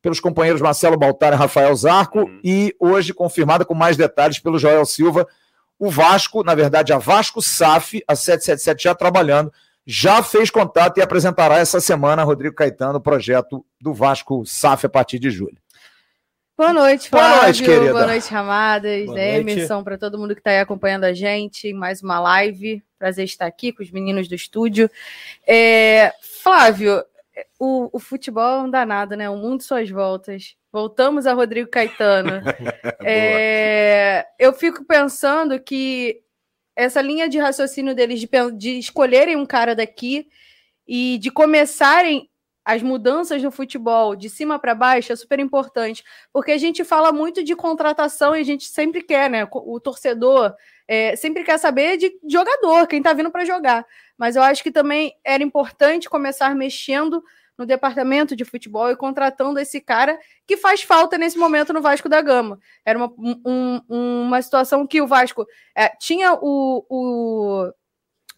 pelos 0.00 0.20
companheiros 0.20 0.62
Marcelo 0.62 0.98
Baltar 0.98 1.32
e 1.32 1.36
Rafael 1.36 1.74
Zarco, 1.74 2.20
uhum. 2.20 2.40
e 2.44 2.74
hoje 2.78 3.12
confirmada 3.12 3.64
com 3.64 3.74
mais 3.74 3.96
detalhes 3.96 4.38
pelo 4.38 4.58
Joel 4.58 4.84
Silva? 4.86 5.26
O 5.78 5.90
Vasco, 5.90 6.44
na 6.44 6.54
verdade, 6.54 6.92
a 6.92 6.98
Vasco 6.98 7.42
SAF, 7.42 8.02
a 8.06 8.14
777 8.14 8.84
já 8.84 8.94
trabalhando 8.94 9.52
já 9.86 10.22
fez 10.22 10.50
contato 10.50 10.98
e 10.98 11.02
apresentará 11.02 11.58
essa 11.58 11.80
semana, 11.80 12.24
Rodrigo 12.24 12.54
Caetano, 12.54 12.98
o 12.98 13.02
projeto 13.02 13.64
do 13.80 13.92
Vasco 13.92 14.44
SAF 14.46 14.86
a 14.86 14.88
partir 14.88 15.18
de 15.18 15.30
julho. 15.30 15.58
Boa 16.56 16.72
noite, 16.72 17.08
Flávio. 17.08 17.30
Boa 17.30 17.42
noite, 17.42 17.62
querida. 17.64 17.92
Boa 17.92 18.06
noite, 18.06 18.30
Ramadas. 18.30 19.06
Boa 19.06 19.20
é, 19.20 19.40
Emerson, 19.40 19.82
para 19.82 19.98
todo 19.98 20.16
mundo 20.16 20.34
que 20.36 20.40
está 20.40 20.50
aí 20.52 20.60
acompanhando 20.60 21.02
a 21.02 21.12
gente 21.12 21.66
em 21.66 21.74
mais 21.74 22.00
uma 22.00 22.20
live. 22.20 22.80
Prazer 22.96 23.24
estar 23.24 23.46
aqui 23.46 23.72
com 23.72 23.82
os 23.82 23.90
meninos 23.90 24.28
do 24.28 24.36
estúdio. 24.36 24.88
É, 25.44 26.12
Flávio, 26.42 27.04
o, 27.58 27.90
o, 27.92 27.98
futebol 27.98 28.60
é 28.60 28.62
um 28.62 28.70
danado, 28.70 29.16
né? 29.16 29.28
O 29.28 29.36
mundo 29.36 29.64
suas 29.64 29.90
voltas. 29.90 30.54
Voltamos 30.72 31.26
a 31.26 31.32
Rodrigo 31.32 31.68
Caetano. 31.68 32.40
é, 33.04 34.24
eu 34.38 34.52
fico 34.52 34.84
pensando 34.84 35.58
que 35.58 36.22
essa 36.76 37.02
linha 37.02 37.28
de 37.28 37.38
raciocínio 37.38 37.96
deles 37.96 38.20
de, 38.20 38.28
de 38.56 38.78
escolherem 38.78 39.34
um 39.34 39.44
cara 39.44 39.74
daqui 39.74 40.28
e 40.86 41.18
de 41.18 41.32
começarem 41.32 42.30
as 42.64 42.82
mudanças 42.82 43.42
no 43.42 43.50
futebol 43.50 44.16
de 44.16 44.30
cima 44.30 44.58
para 44.58 44.74
baixo 44.74 45.12
é 45.12 45.16
super 45.16 45.38
importante, 45.38 46.02
porque 46.32 46.52
a 46.52 46.58
gente 46.58 46.82
fala 46.82 47.12
muito 47.12 47.44
de 47.44 47.54
contratação 47.54 48.34
e 48.34 48.40
a 48.40 48.44
gente 48.44 48.64
sempre 48.64 49.02
quer, 49.02 49.28
né? 49.28 49.46
O 49.52 49.78
torcedor 49.78 50.54
é, 50.88 51.14
sempre 51.16 51.44
quer 51.44 51.58
saber 51.58 51.96
de 51.96 52.12
jogador, 52.26 52.86
quem 52.86 52.98
está 52.98 53.12
vindo 53.12 53.30
para 53.30 53.44
jogar. 53.44 53.86
Mas 54.16 54.36
eu 54.36 54.42
acho 54.42 54.62
que 54.62 54.70
também 54.70 55.14
era 55.22 55.42
importante 55.42 56.08
começar 56.08 56.54
mexendo 56.54 57.22
no 57.56 57.64
departamento 57.64 58.34
de 58.34 58.44
futebol 58.44 58.90
e 58.90 58.96
contratando 58.96 59.60
esse 59.60 59.80
cara 59.80 60.18
que 60.46 60.56
faz 60.56 60.82
falta 60.82 61.16
nesse 61.16 61.38
momento 61.38 61.72
no 61.72 61.80
Vasco 61.80 62.08
da 62.08 62.20
Gama. 62.20 62.58
Era 62.84 62.98
uma, 62.98 63.12
um, 63.18 63.80
uma 63.88 64.42
situação 64.42 64.86
que 64.86 65.00
o 65.00 65.06
Vasco 65.06 65.46
é, 65.76 65.88
tinha 66.00 66.34
o, 66.34 66.84
o, 66.88 67.72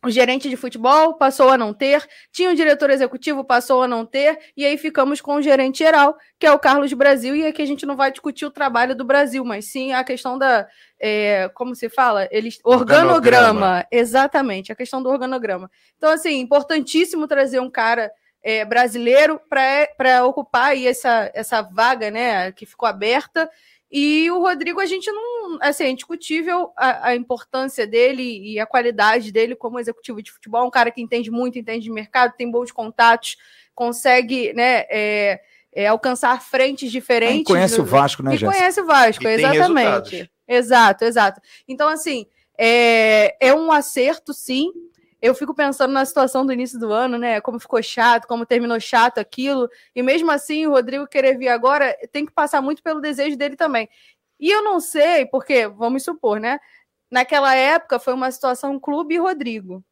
o, 0.04 0.10
gerente 0.10 0.48
de 0.48 0.56
futebol, 0.56 1.14
passou 1.14 1.50
a 1.50 1.58
não 1.58 1.72
ter, 1.72 2.06
tinha 2.32 2.50
o 2.50 2.54
diretor 2.54 2.90
executivo, 2.90 3.44
passou 3.44 3.82
a 3.82 3.88
não 3.88 4.04
ter, 4.06 4.38
e 4.56 4.64
aí 4.64 4.76
ficamos 4.78 5.20
com 5.20 5.36
o 5.36 5.42
gerente 5.42 5.78
geral, 5.78 6.16
que 6.38 6.46
é 6.46 6.52
o 6.52 6.58
Carlos 6.58 6.92
Brasil, 6.92 7.34
e 7.34 7.46
aqui 7.46 7.62
a 7.62 7.66
gente 7.66 7.86
não 7.86 7.96
vai 7.96 8.10
discutir 8.10 8.46
o 8.46 8.50
trabalho 8.50 8.94
do 8.94 9.04
Brasil, 9.04 9.44
mas 9.44 9.66
sim 9.66 9.92
a 9.92 10.04
questão 10.04 10.38
da. 10.38 10.66
É, 10.98 11.50
como 11.54 11.74
se 11.74 11.88
fala? 11.88 12.28
Eles, 12.30 12.58
organograma. 12.64 13.14
organograma. 13.14 13.86
Exatamente, 13.90 14.72
a 14.72 14.76
questão 14.76 15.02
do 15.02 15.08
organograma. 15.08 15.70
Então, 15.96 16.10
assim, 16.10 16.38
importantíssimo 16.40 17.26
trazer 17.26 17.60
um 17.60 17.70
cara 17.70 18.10
é, 18.46 18.64
brasileiro 18.64 19.40
para 19.48 20.24
ocupar 20.24 20.66
aí 20.66 20.86
essa, 20.86 21.28
essa 21.34 21.62
vaga 21.62 22.12
né, 22.12 22.52
que 22.52 22.64
ficou 22.64 22.88
aberta. 22.88 23.50
E 23.90 24.30
o 24.30 24.40
Rodrigo, 24.40 24.80
a 24.80 24.86
gente 24.86 25.10
não. 25.10 25.58
Assim, 25.60 25.84
é 25.84 25.90
indiscutível 25.90 26.72
a, 26.76 27.08
a, 27.08 27.16
importância 27.16 27.86
dele 27.86 28.22
e 28.22 28.58
a 28.58 28.66
qualidade 28.66 29.30
dele 29.30 29.54
como 29.54 29.78
executivo 29.78 30.20
de 30.20 30.32
futebol. 30.32 30.66
Um 30.66 30.70
cara 30.70 30.90
que 30.90 31.00
entende 31.00 31.30
muito, 31.30 31.58
entende 31.58 31.84
de 31.84 31.92
mercado, 31.92 32.34
tem 32.36 32.50
bons 32.50 32.72
contatos, 32.72 33.36
consegue 33.74 34.52
né, 34.54 34.84
é, 34.90 35.40
é, 35.72 35.86
alcançar 35.86 36.42
frentes 36.42 36.90
diferentes. 36.90 37.42
E 37.42 37.44
conhece 37.44 37.80
o 37.80 37.84
Vasco, 37.84 38.22
né, 38.22 38.32
Jéssica? 38.32 38.52
conhece 38.52 38.80
o 38.80 38.86
Vasco, 38.86 39.28
exatamente. 39.28 40.30
Exato, 40.48 41.04
exato. 41.04 41.40
Então, 41.68 41.88
assim, 41.88 42.26
é, 42.58 43.36
é 43.40 43.54
um 43.54 43.70
acerto, 43.70 44.34
sim 44.34 44.72
eu 45.26 45.34
fico 45.34 45.54
pensando 45.54 45.92
na 45.92 46.04
situação 46.04 46.46
do 46.46 46.52
início 46.52 46.78
do 46.78 46.92
ano, 46.92 47.18
né? 47.18 47.40
Como 47.40 47.58
ficou 47.58 47.82
chato, 47.82 48.26
como 48.26 48.46
terminou 48.46 48.78
chato 48.80 49.18
aquilo. 49.18 49.68
E 49.94 50.02
mesmo 50.02 50.30
assim, 50.30 50.66
o 50.66 50.70
Rodrigo 50.70 51.06
querer 51.06 51.36
vir 51.36 51.48
agora 51.48 51.96
tem 52.12 52.24
que 52.24 52.32
passar 52.32 52.62
muito 52.62 52.82
pelo 52.82 53.00
desejo 53.00 53.36
dele 53.36 53.56
também. 53.56 53.88
E 54.38 54.50
eu 54.50 54.62
não 54.62 54.80
sei, 54.80 55.26
porque, 55.26 55.66
vamos 55.66 56.04
supor, 56.04 56.38
né? 56.38 56.58
Naquela 57.10 57.54
época 57.54 57.98
foi 57.98 58.14
uma 58.14 58.30
situação 58.30 58.78
clube 58.78 59.14
e 59.14 59.18
Rodrigo. 59.18 59.84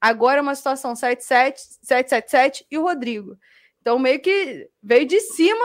Agora 0.00 0.38
é 0.38 0.42
uma 0.42 0.54
situação 0.54 0.96
77, 0.96 1.60
777 1.82 2.66
e 2.70 2.78
o 2.78 2.82
Rodrigo. 2.82 3.36
Então, 3.80 3.98
meio 3.98 4.20
que 4.20 4.68
veio 4.82 5.06
de 5.06 5.20
cima 5.20 5.64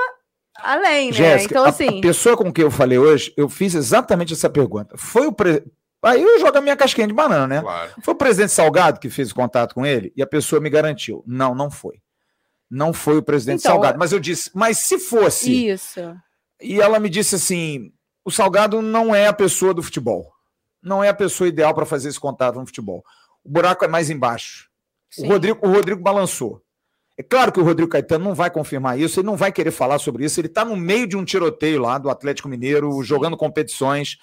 além, 0.56 1.08
né? 1.08 1.14
Jéssica, 1.14 1.54
então, 1.54 1.66
assim. 1.66 2.00
A, 2.00 2.02
pessoa 2.02 2.36
com 2.36 2.52
quem 2.52 2.64
eu 2.64 2.72
falei 2.72 2.98
hoje, 2.98 3.34
eu 3.38 3.48
fiz 3.48 3.76
exatamente 3.76 4.34
essa 4.34 4.50
pergunta. 4.50 4.98
Foi 4.98 5.28
o, 5.28 5.34
pre 5.34 5.64
Aí 6.06 6.22
eu 6.22 6.40
jogo 6.40 6.56
a 6.56 6.62
minha 6.62 6.76
casquinha 6.76 7.08
de 7.08 7.14
banana, 7.14 7.48
né? 7.48 7.62
Claro. 7.62 7.92
Foi 8.04 8.14
o 8.14 8.18
presidente 8.18 8.52
Salgado 8.52 9.00
que 9.00 9.10
fez 9.10 9.32
o 9.32 9.36
contato 9.36 9.74
com 9.74 9.84
ele 9.84 10.14
e 10.16 10.22
a 10.22 10.28
pessoa 10.28 10.62
me 10.62 10.70
garantiu. 10.70 11.24
Não, 11.26 11.56
não 11.56 11.72
foi. 11.72 12.00
Não 12.70 12.94
foi 12.94 13.18
o 13.18 13.24
presidente 13.24 13.62
então, 13.62 13.72
Salgado. 13.72 13.98
Mas 13.98 14.12
eu 14.12 14.20
disse, 14.20 14.52
mas 14.54 14.78
se 14.78 15.00
fosse. 15.00 15.70
Isso. 15.70 16.16
E 16.62 16.80
ela 16.80 17.00
me 17.00 17.10
disse 17.10 17.34
assim: 17.34 17.92
o 18.24 18.30
Salgado 18.30 18.84
não 18.84 19.16
é 19.16 19.26
a 19.26 19.34
pessoa 19.34 19.74
do 19.74 19.82
futebol. 19.82 20.32
Não 20.80 21.04
é 21.04 21.10
a 21.10 21.14
pessoa 21.14 21.48
ideal 21.48 21.74
para 21.74 21.88
fazer 21.88 22.10
esse 22.10 22.20
contato 22.20 22.60
no 22.60 22.68
futebol. 22.68 23.04
O 23.44 23.50
buraco 23.50 23.84
é 23.84 23.88
mais 23.88 24.12
embaixo. 24.12 24.70
O 25.18 25.26
Rodrigo, 25.26 25.68
o 25.68 25.72
Rodrigo 25.72 26.04
balançou. 26.04 26.62
É 27.18 27.24
claro 27.24 27.52
que 27.52 27.60
o 27.60 27.64
Rodrigo 27.64 27.90
Caetano 27.90 28.26
não 28.26 28.36
vai 28.36 28.52
confirmar 28.52 29.00
isso, 29.00 29.20
ele 29.20 29.26
não 29.26 29.38
vai 29.38 29.52
querer 29.52 29.72
falar 29.72 29.98
sobre 29.98 30.26
isso. 30.26 30.40
Ele 30.40 30.48
está 30.48 30.64
no 30.64 30.76
meio 30.76 31.08
de 31.08 31.18
um 31.18 31.26
tiroteio 31.26 31.82
lá 31.82 31.98
do 31.98 32.12
Atlético 32.12 32.48
Mineiro, 32.48 32.92
Sim. 32.92 33.04
jogando 33.04 33.36
competições 33.36 34.18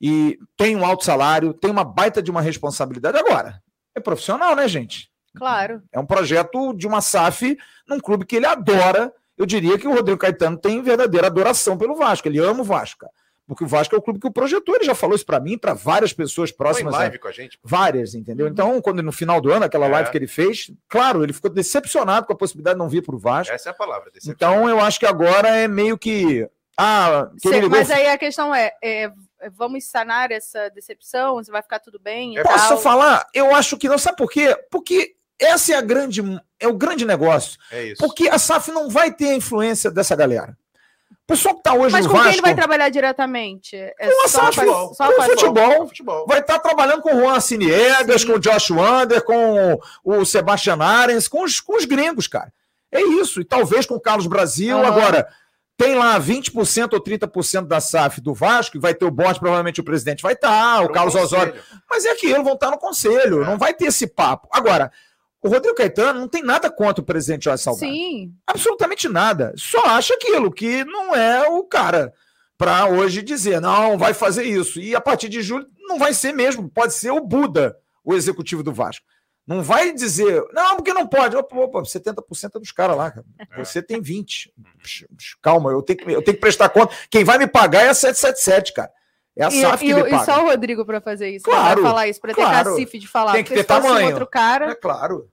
e 0.00 0.38
tem 0.56 0.74
um 0.74 0.84
alto 0.84 1.04
salário, 1.04 1.52
tem 1.52 1.70
uma 1.70 1.84
baita 1.84 2.22
de 2.22 2.30
uma 2.30 2.40
responsabilidade. 2.40 3.18
Agora, 3.18 3.62
é 3.94 4.00
profissional, 4.00 4.56
né, 4.56 4.66
gente? 4.66 5.10
Claro. 5.36 5.82
É 5.92 5.98
um 5.98 6.06
projeto 6.06 6.72
de 6.72 6.86
uma 6.86 7.00
SAF 7.00 7.56
num 7.86 8.00
clube 8.00 8.24
que 8.24 8.36
ele 8.36 8.46
adora. 8.46 9.12
Eu 9.36 9.46
diria 9.46 9.78
que 9.78 9.86
o 9.86 9.94
Rodrigo 9.94 10.18
Caetano 10.18 10.56
tem 10.56 10.82
verdadeira 10.82 11.26
adoração 11.26 11.76
pelo 11.76 11.96
Vasco. 11.96 12.26
Ele 12.26 12.38
ama 12.38 12.60
o 12.60 12.64
Vasco. 12.64 13.06
Porque 13.46 13.64
o 13.64 13.66
Vasco 13.66 13.94
é 13.96 13.98
o 13.98 14.02
clube 14.02 14.20
que 14.20 14.28
o 14.28 14.32
projetou. 14.32 14.76
Ele 14.76 14.84
já 14.84 14.94
falou 14.94 15.16
isso 15.16 15.26
para 15.26 15.40
mim, 15.40 15.58
para 15.58 15.74
várias 15.74 16.12
pessoas 16.12 16.52
próximas. 16.52 16.94
Foi 16.94 17.02
live 17.02 17.16
a... 17.16 17.18
com 17.18 17.28
a 17.28 17.32
gente. 17.32 17.58
Várias, 17.64 18.14
entendeu? 18.14 18.46
Uhum. 18.46 18.52
Então, 18.52 18.80
quando 18.80 19.02
no 19.02 19.10
final 19.10 19.40
do 19.40 19.52
ano, 19.52 19.64
aquela 19.64 19.86
é. 19.86 19.88
live 19.88 20.10
que 20.10 20.16
ele 20.16 20.28
fez, 20.28 20.70
claro, 20.88 21.24
ele 21.24 21.32
ficou 21.32 21.50
decepcionado 21.50 22.26
com 22.26 22.32
a 22.32 22.36
possibilidade 22.36 22.76
de 22.76 22.78
não 22.78 22.88
vir 22.88 23.02
para 23.02 23.14
o 23.14 23.18
Vasco. 23.18 23.52
Essa 23.52 23.70
é 23.70 23.72
a 23.72 23.74
palavra. 23.74 24.10
Então, 24.24 24.68
eu 24.68 24.78
acho 24.80 25.00
que 25.00 25.06
agora 25.06 25.48
é 25.48 25.66
meio 25.66 25.98
que. 25.98 26.48
Ah, 26.78 27.28
Cê, 27.38 27.68
mas 27.68 27.90
aí 27.90 28.06
a 28.06 28.16
questão 28.16 28.54
é, 28.54 28.72
é 28.82 29.10
vamos 29.48 29.84
sanar 29.84 30.30
essa 30.30 30.68
decepção, 30.70 31.36
você 31.36 31.50
vai 31.50 31.62
ficar 31.62 31.78
tudo 31.78 31.98
bem 31.98 32.36
e 32.36 32.42
Posso 32.42 32.68
tal. 32.68 32.78
falar? 32.78 33.26
Eu 33.32 33.54
acho 33.54 33.76
que 33.78 33.88
não. 33.88 33.98
Sabe 33.98 34.16
por 34.16 34.30
quê? 34.30 34.56
Porque 34.70 35.14
essa 35.38 35.72
é 35.72 35.76
a 35.76 35.80
grande, 35.80 36.22
é 36.58 36.68
o 36.68 36.74
grande 36.74 37.06
negócio. 37.06 37.58
É 37.70 37.84
isso. 37.84 37.98
Porque 37.98 38.28
a 38.28 38.38
SAF 38.38 38.70
não 38.70 38.90
vai 38.90 39.10
ter 39.10 39.30
a 39.30 39.34
influência 39.34 39.90
dessa 39.90 40.14
galera. 40.14 40.56
O 41.10 41.26
pessoal 41.26 41.54
que 41.54 41.60
está 41.60 41.72
hoje 41.74 41.92
Mas 41.92 42.04
no 42.04 42.10
com 42.10 42.16
Vasco... 42.16 42.28
quem 42.28 42.38
ele 42.38 42.42
vai 42.42 42.54
trabalhar 42.54 42.88
diretamente? 42.88 43.76
É 43.76 43.94
com 43.98 44.24
a 44.24 44.28
SAF, 44.28 44.54
só, 44.56 44.92
só 44.92 45.12
com 45.12 45.22
o 45.22 45.24
futebol. 45.24 45.88
futebol. 45.88 46.26
Vai 46.26 46.40
estar 46.40 46.58
tá 46.58 46.60
trabalhando 46.60 47.02
com 47.02 47.14
o 47.14 47.20
Juan 47.20 47.40
Ciniegas, 47.40 48.24
com 48.24 48.32
o 48.32 48.38
Josh 48.38 48.70
Wander, 48.70 49.22
com 49.22 49.78
o 50.04 50.24
Sebastian 50.24 50.78
Arens, 50.82 51.28
com 51.28 51.44
os, 51.44 51.60
com 51.60 51.76
os 51.76 51.84
gringos, 51.84 52.26
cara. 52.26 52.52
É 52.92 53.00
isso. 53.00 53.40
E 53.40 53.44
talvez 53.44 53.86
com 53.86 53.94
o 53.94 54.00
Carlos 54.00 54.26
Brasil. 54.26 54.76
Uhum. 54.76 54.84
Agora, 54.84 55.28
tem 55.80 55.94
lá 55.94 56.20
20% 56.20 56.92
ou 56.92 57.02
30% 57.02 57.66
da 57.66 57.80
SAF 57.80 58.20
do 58.20 58.34
Vasco, 58.34 58.76
e 58.76 58.80
vai 58.80 58.94
ter 58.94 59.06
o 59.06 59.10
bote, 59.10 59.40
provavelmente 59.40 59.80
o 59.80 59.84
presidente 59.84 60.22
vai 60.22 60.34
estar, 60.34 60.84
o 60.84 60.92
Carlos 60.92 61.14
Osório. 61.14 61.54
Mas 61.88 62.04
é 62.04 62.10
aquilo, 62.10 62.44
vão 62.44 62.52
estar 62.52 62.70
no 62.70 62.76
conselho, 62.76 63.42
é. 63.42 63.46
não 63.46 63.56
vai 63.56 63.72
ter 63.72 63.86
esse 63.86 64.06
papo. 64.06 64.46
Agora, 64.52 64.92
o 65.42 65.48
Rodrigo 65.48 65.74
Caetano 65.74 66.20
não 66.20 66.28
tem 66.28 66.42
nada 66.42 66.70
contra 66.70 67.00
o 67.00 67.04
presidente 67.04 67.44
Jorge 67.44 67.62
Salgado. 67.62 67.90
Sim. 67.90 68.30
Absolutamente 68.46 69.08
nada. 69.08 69.54
Só 69.56 69.82
acha 69.86 70.12
aquilo, 70.12 70.52
que 70.52 70.84
não 70.84 71.16
é 71.16 71.48
o 71.48 71.64
cara 71.64 72.12
para 72.58 72.86
hoje 72.86 73.22
dizer, 73.22 73.58
não, 73.58 73.96
vai 73.96 74.12
fazer 74.12 74.44
isso. 74.44 74.78
E 74.78 74.94
a 74.94 75.00
partir 75.00 75.30
de 75.30 75.40
julho 75.40 75.66
não 75.88 75.98
vai 75.98 76.12
ser 76.12 76.34
mesmo, 76.34 76.68
pode 76.68 76.92
ser 76.92 77.10
o 77.10 77.24
Buda, 77.24 77.74
o 78.04 78.12
executivo 78.12 78.62
do 78.62 78.70
Vasco. 78.70 79.06
Não 79.50 79.64
vai 79.64 79.92
dizer, 79.92 80.44
não, 80.52 80.76
porque 80.76 80.94
não 80.94 81.08
pode. 81.08 81.34
Opa, 81.34 81.56
opa 81.56 81.82
70% 81.82 82.60
dos 82.60 82.70
caras 82.70 82.96
lá, 82.96 83.10
cara. 83.10 83.26
É. 83.36 83.64
Você 83.64 83.82
tem 83.82 84.00
20. 84.00 84.54
Calma, 85.42 85.72
eu 85.72 85.82
tenho, 85.82 85.98
que, 85.98 86.04
eu 86.04 86.22
tenho 86.22 86.36
que 86.36 86.40
prestar 86.40 86.68
conta. 86.68 86.94
Quem 87.10 87.24
vai 87.24 87.36
me 87.36 87.48
pagar 87.48 87.82
é 87.82 87.88
a 87.88 87.94
777, 87.94 88.72
cara. 88.72 88.92
É 89.36 89.44
a 89.44 89.48
e, 89.48 89.60
SAF 89.60 89.84
que 89.84 89.90
e, 89.90 89.94
me 89.94 90.04
paga. 90.04 90.22
E 90.22 90.24
só 90.24 90.44
o 90.44 90.46
Rodrigo 90.46 90.86
para 90.86 91.00
fazer 91.00 91.30
isso. 91.30 91.44
Claro. 91.44 91.80
Pra 91.80 91.90
falar 91.90 92.06
isso, 92.06 92.20
para 92.20 92.32
claro. 92.32 92.70
ter 92.70 92.76
cacife 92.76 92.98
de 93.00 93.08
falar. 93.08 93.32
Tem 93.32 93.42
que 93.42 93.52
ter 93.52 93.64
tamanho. 93.64 94.10
outro 94.10 94.24
cara... 94.24 94.70
É 94.70 94.74
claro. 94.76 95.28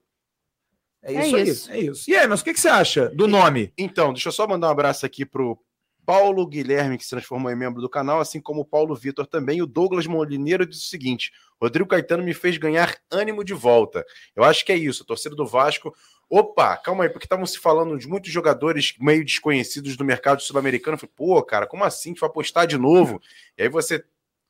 É 1.03 1.12
isso, 1.12 1.38
é 1.38 1.41
isso. 1.43 1.71
aí. 1.71 1.77
É 1.77 1.84
isso. 1.84 2.10
E 2.10 2.15
aí, 2.15 2.27
mas 2.27 2.41
o 2.41 2.43
que, 2.43 2.56
que 2.56 2.60
você 2.60 2.69
acha 2.69 3.10
do 3.10 3.27
nome? 3.27 3.71
Então, 3.77 4.13
deixa 4.13 4.30
eu 4.30 4.34
só 4.34 4.47
mandar 4.47 4.69
um 4.69 4.71
abraço 4.71 5.06
aqui 5.06 5.27
pro 5.27 5.60
Paulo 6.08 6.48
Guilherme, 6.48 6.98
que 6.98 7.04
se 7.04 7.10
transformou 7.10 7.52
em 7.52 7.56
membro 7.56 7.82
do 7.82 7.89
canal, 7.89 8.22
assim 8.22 8.39
como 8.39 8.62
o 8.62 8.65
Paulo 8.65 8.96
Vitor 8.96 9.28
também. 9.28 9.62
O 9.62 9.67
Douglas 9.67 10.08
Molineiro 10.08 10.65
disse 10.65 10.86
o 10.86 10.89
seguinte: 10.89 11.34
Rodrigo 11.62 11.89
Caetano 11.89 12.24
me 12.24 12.34
fez 12.34 12.58
ganhar 12.58 12.96
ânimo 13.12 13.43
de 13.43 13.54
volta. 13.54 14.06
Eu 14.34 14.46
acho 14.46 14.63
que 14.65 14.72
é 14.72 14.78
isso, 14.78 15.04
a 15.04 15.06
torcida 15.06 15.36
do 15.36 15.46
Vasco. 15.46 15.93
Opa, 16.30 16.78
calma 16.78 17.04
aí, 17.04 17.10
porque 17.10 17.26
estavam 17.26 17.46
se 17.46 17.60
falando 17.60 18.00
de 18.00 18.08
muitos 18.08 18.32
jogadores 18.32 18.96
meio 19.02 19.26
desconhecidos 19.26 19.98
do 19.98 20.06
mercado 20.06 20.41
sul-americano. 20.41 20.98
Falei, 20.98 21.12
pô, 21.13 21.43
cara, 21.43 21.67
como 21.67 21.84
assim? 21.84 22.13
Tu 22.13 22.22
vai 22.22 22.30
apostar 22.30 22.65
de 22.65 22.78
novo? 22.78 23.22
E 23.58 23.63
aí 23.63 23.70
você 23.70 24.02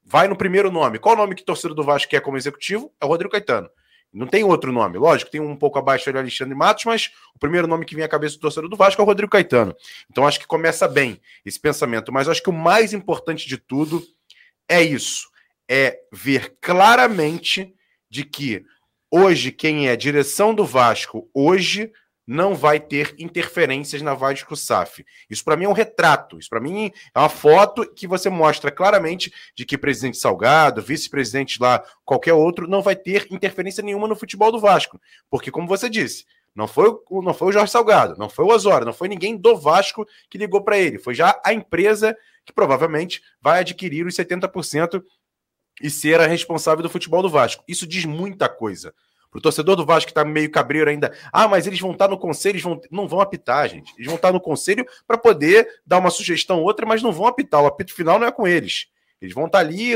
vai 0.06 0.28
no 0.28 0.38
primeiro 0.38 0.70
nome. 0.70 1.00
Qual 1.00 1.16
o 1.16 1.18
nome 1.18 1.34
que 1.34 1.42
o 1.42 1.46
torcedor 1.46 1.76
do 1.76 1.84
Vasco 1.84 2.12
quer 2.12 2.22
como 2.22 2.38
executivo? 2.38 2.94
É 3.02 3.06
o 3.06 3.08
Rodrigo 3.08 3.32
Caetano. 3.32 3.68
Não 4.14 4.26
tem 4.26 4.44
outro 4.44 4.72
nome. 4.72 4.98
Lógico, 4.98 5.30
tem 5.30 5.42
um 5.42 5.56
pouco 5.56 5.78
abaixo 5.78 6.10
ali 6.10 6.18
Alexandre 6.18 6.56
Matos, 6.56 6.86
mas 6.86 7.12
o 7.36 7.40
primeiro 7.40 7.68
nome 7.68 7.86
que 7.86 7.96
vem 7.96 8.04
à 8.04 8.08
cabeça 8.08 8.36
do 8.36 8.42
torcedor 8.42 8.70
do 8.70 8.78
Vasco 8.78 9.02
é 9.02 9.04
o 9.04 9.08
Rodrigo 9.08 9.32
Caetano. 9.32 9.76
Então 10.10 10.26
acho 10.26 10.40
que 10.40 10.48
começa 10.48 10.88
bem 10.88 11.22
esse 11.46 11.60
pensamento. 11.60 12.12
Mas 12.12 12.28
acho 12.28 12.42
que 12.42 12.50
o 12.50 12.54
mais 12.54 12.94
importante 12.94 13.48
de 13.48 13.58
tudo 13.58 14.04
é 14.68 14.82
isso: 14.82 15.30
é 15.70 16.00
ver 16.12 16.58
claramente 16.62 17.74
de 18.10 18.24
que 18.24 18.66
hoje 19.12 19.52
quem 19.52 19.90
é 19.90 19.96
direção 19.96 20.54
do 20.54 20.66
Vasco 20.66 21.30
hoje 21.34 21.92
não 22.28 22.54
vai 22.54 22.78
ter 22.78 23.16
interferências 23.18 24.02
na 24.02 24.14
Vasco 24.14 24.54
SAF. 24.54 25.06
Isso 25.30 25.46
para 25.46 25.56
mim 25.56 25.64
é 25.64 25.70
um 25.70 25.74
retrato, 25.74 26.38
isso 26.38 26.50
para 26.50 26.60
mim 26.60 26.92
é 27.16 27.20
uma 27.20 27.30
foto 27.30 27.90
que 27.96 28.06
você 28.06 28.30
mostra 28.30 28.70
claramente 28.70 29.34
de 29.56 29.66
que 29.66 29.78
presidente 29.78 30.18
Salgado, 30.18 30.82
vice-presidente 30.82 31.58
lá, 31.62 31.82
qualquer 32.04 32.34
outro, 32.34 32.68
não 32.68 32.82
vai 32.82 32.98
ter 32.98 33.28
interferência 33.32 33.82
nenhuma 33.82 34.10
no 34.10 34.16
futebol 34.16 34.52
do 34.52 34.60
Vasco. 34.60 35.00
Porque, 35.30 35.50
como 35.50 35.70
você 35.70 35.90
disse, 35.90 36.26
não 36.54 36.68
foi, 36.68 36.90
o, 37.10 37.22
não 37.22 37.34
foi 37.34 37.48
o 37.48 37.52
Jorge 37.52 37.72
Salgado, 37.72 38.18
não 38.18 38.30
foi 38.30 38.44
o 38.44 38.50
Osório, 38.50 38.86
não 38.86 38.94
foi 38.94 39.08
ninguém 39.08 39.38
do 39.38 39.56
Vasco 39.56 40.06
que 40.30 40.38
ligou 40.38 40.62
para 40.62 40.78
ele, 40.78 41.00
foi 41.00 41.14
já 41.16 41.40
a 41.46 41.54
empresa 41.54 42.18
que 42.44 42.52
provavelmente 42.52 43.22
vai 43.42 43.62
adquirir 43.62 44.06
os 44.06 44.16
70% 44.16 45.02
e 45.82 45.90
ser 45.90 46.20
a 46.20 46.28
responsável 46.28 46.82
do 46.82 46.90
futebol 46.90 47.22
do 47.22 47.30
Vasco. 47.30 47.64
Isso 47.68 47.86
diz 47.86 48.06
muita 48.06 48.50
coisa. 48.50 48.94
Pro 49.38 49.42
torcedor 49.44 49.76
do 49.76 49.86
Vasco 49.86 50.08
que 50.08 50.16
tá 50.16 50.26
meio 50.26 50.50
cabreiro 50.50 50.90
ainda, 50.90 51.14
ah, 51.32 51.48
mas 51.48 51.68
eles 51.68 51.80
vão 51.80 51.92
estar 51.92 52.06
tá 52.06 52.12
no 52.12 52.18
conselho, 52.18 52.54
eles 52.54 52.64
vão... 52.64 52.82
não 52.90 53.08
vão 53.08 53.22
apitar, 53.22 53.70
gente. 53.70 53.94
Eles 53.96 54.08
vão 54.08 54.16
estar 54.16 54.30
tá 54.30 54.34
no 54.34 54.42
conselho 54.42 54.84
para 55.06 55.16
poder 55.16 55.68
dar 55.86 56.00
uma 56.00 56.10
sugestão 56.10 56.58
ou 56.58 56.64
outra, 56.64 56.88
mas 56.88 57.04
não 57.04 57.12
vão 57.12 57.28
apitar. 57.28 57.62
O 57.62 57.68
apito 57.68 57.94
final 57.94 58.18
não 58.18 58.26
é 58.26 58.32
com 58.32 58.48
eles. 58.48 58.88
Eles 59.22 59.36
vão 59.36 59.46
estar 59.46 59.60
tá 59.60 59.64
ali 59.64 59.92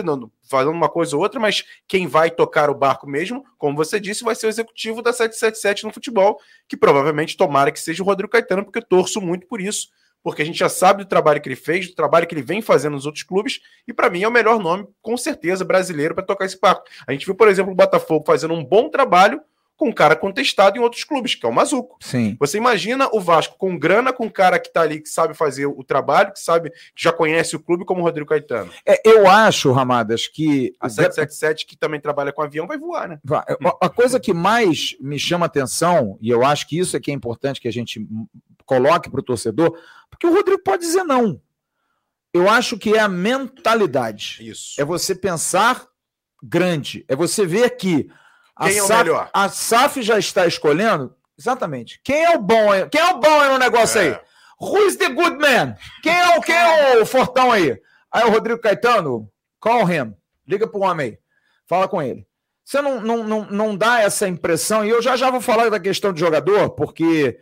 fazendo 0.47 0.69
uma 0.69 0.88
coisa 0.88 1.15
ou 1.15 1.23
outra, 1.23 1.39
mas 1.39 1.65
quem 1.88 2.06
vai 2.06 2.30
tocar 2.30 2.69
o 2.69 2.75
barco 2.75 3.10
mesmo, 3.10 3.43
como 3.58 3.75
você 3.75 3.99
disse, 3.99 4.23
vai 4.23 4.36
ser 4.36 4.45
o 4.45 4.49
executivo 4.49 5.01
da 5.01 5.12
777 5.12 5.86
no 5.86 5.91
futebol, 5.91 6.39
que 6.69 6.77
provavelmente 6.77 7.36
tomara 7.36 7.71
que 7.71 7.80
seja 7.80 8.04
o 8.04 8.06
Rodrigo 8.06 8.32
Caetano, 8.32 8.63
porque 8.63 8.77
eu 8.77 8.86
torço 8.86 9.19
muito 9.19 9.47
por 9.47 9.60
isso 9.60 9.88
porque 10.23 10.41
a 10.41 10.45
gente 10.45 10.60
já 10.60 10.69
sabe 10.69 11.03
do 11.03 11.10
trabalho 11.10 11.41
que 11.41 11.49
ele 11.49 11.55
fez, 11.55 11.88
do 11.88 11.95
trabalho 11.95 12.27
que 12.27 12.34
ele 12.34 12.41
vem 12.41 12.62
fazendo 12.62 12.93
nos 12.93 13.05
outros 13.05 13.23
clubes, 13.23 13.60
e 13.88 13.93
para 13.93 14.10
mim 14.10 14.23
é 14.23 14.27
o 14.27 14.31
melhor 14.31 14.60
nome, 14.60 14.88
com 15.01 15.17
certeza, 15.17 15.65
brasileiro 15.65 16.15
para 16.15 16.23
tocar 16.23 16.45
esse 16.45 16.60
barco. 16.60 16.84
A 17.07 17.12
gente 17.12 17.25
viu, 17.25 17.36
por 17.36 17.47
exemplo, 17.47 17.71
o 17.71 17.75
Botafogo 17.75 18.23
fazendo 18.25 18.53
um 18.53 18.63
bom 18.63 18.89
trabalho 18.89 19.41
com 19.81 19.89
um 19.89 19.91
cara 19.91 20.15
contestado 20.15 20.77
em 20.77 20.79
outros 20.79 21.03
clubes, 21.03 21.34
que 21.34 21.43
é 21.43 21.49
o 21.49 21.51
Mazuco. 21.51 21.97
Sim. 22.01 22.38
Você 22.39 22.55
imagina 22.55 23.10
o 23.12 23.19
Vasco 23.19 23.57
com 23.57 23.75
grana, 23.75 24.13
com 24.13 24.25
um 24.27 24.29
cara 24.29 24.60
que 24.60 24.71
tá 24.71 24.81
ali, 24.81 25.01
que 25.01 25.10
sabe 25.10 25.34
fazer 25.34 25.65
o 25.65 25.84
trabalho, 25.84 26.31
que 26.31 26.39
sabe, 26.39 26.69
que 26.69 27.01
já 27.01 27.12
conhece 27.12 27.55
o 27.55 27.60
clube, 27.60 27.84
como 27.84 28.01
o 28.01 28.03
Rodrigo 28.03 28.29
Caetano. 28.29 28.71
É, 28.86 29.01
eu 29.03 29.27
acho, 29.27 29.71
Ramadas, 29.71 30.27
que. 30.27 30.75
A 30.79 30.88
777, 30.88 31.65
que 31.65 31.75
também 31.75 31.99
trabalha 31.99 32.31
com 32.31 32.43
avião, 32.43 32.67
vai 32.67 32.77
voar, 32.77 33.10
né? 33.10 33.19
A 33.81 33.89
coisa 33.89 34.19
que 34.19 34.36
mais 34.36 34.95
me 35.01 35.17
chama 35.17 35.47
atenção, 35.47 36.15
e 36.21 36.29
eu 36.29 36.45
acho 36.45 36.67
que 36.67 36.77
isso 36.77 36.95
é 36.95 36.99
que 36.99 37.10
é 37.10 37.13
importante 37.15 37.60
que 37.60 37.67
a 37.67 37.73
gente 37.73 38.07
coloque 38.71 39.10
para 39.10 39.19
o 39.19 39.23
torcedor, 39.23 39.77
porque 40.10 40.25
o 40.25 40.34
Rodrigo 40.34 40.63
pode 40.63 40.84
dizer 40.84 41.03
não. 41.03 41.41
Eu 42.34 42.49
acho 42.49 42.77
que 42.77 42.95
é 42.95 42.99
a 42.99 43.10
mentalidade. 43.10 44.38
Isso. 44.39 44.79
É 44.79 44.86
você 44.86 45.13
pensar 45.13 45.86
grande. 46.41 47.03
É 47.10 47.15
você 47.15 47.45
ver 47.45 47.71
que 47.71 48.10
a 48.55 48.69
Quem 48.69 48.77
é 48.77 48.81
SAF, 48.81 49.03
melhor? 49.03 49.29
A 49.34 49.49
SAF 49.49 50.01
já 50.01 50.17
está 50.17 50.47
escolhendo. 50.47 51.13
Exatamente. 51.38 51.99
Quem 52.01 52.23
é 52.23 52.38
o 52.38 52.39
bom? 52.39 52.69
Quem 52.89 53.01
é 53.01 53.13
o 53.13 53.19
bom 53.19 53.41
aí 53.41 53.49
no 53.49 53.57
negócio 53.57 53.99
é. 53.99 54.03
aí? 54.03 54.19
Who 54.62 54.88
is 54.88 54.95
the 54.95 55.10
good 55.10 55.38
man? 55.38 55.75
Quem 56.01 56.13
é 56.13 56.38
o, 56.38 56.41
quem 56.41 56.55
é 56.55 57.01
o 57.01 57.05
fortão 57.05 57.51
aí? 57.51 57.77
Aí 58.10 58.23
o 58.23 58.31
Rodrigo 58.31 58.62
Caetano, 58.62 59.29
call 59.60 59.91
him. 59.91 60.15
Liga 60.47 60.65
pro 60.65 60.81
homem 60.81 61.07
aí. 61.07 61.19
Fala 61.67 61.89
com 61.89 62.01
ele. 62.01 62.25
Você 62.63 62.81
não, 62.81 63.01
não, 63.01 63.23
não, 63.25 63.47
não 63.49 63.75
dá 63.75 64.01
essa 64.01 64.29
impressão, 64.29 64.86
e 64.86 64.89
eu 64.89 65.01
já 65.01 65.17
já 65.17 65.29
vou 65.29 65.41
falar 65.41 65.69
da 65.69 65.79
questão 65.79 66.13
de 66.13 66.21
jogador, 66.21 66.69
porque 66.69 67.38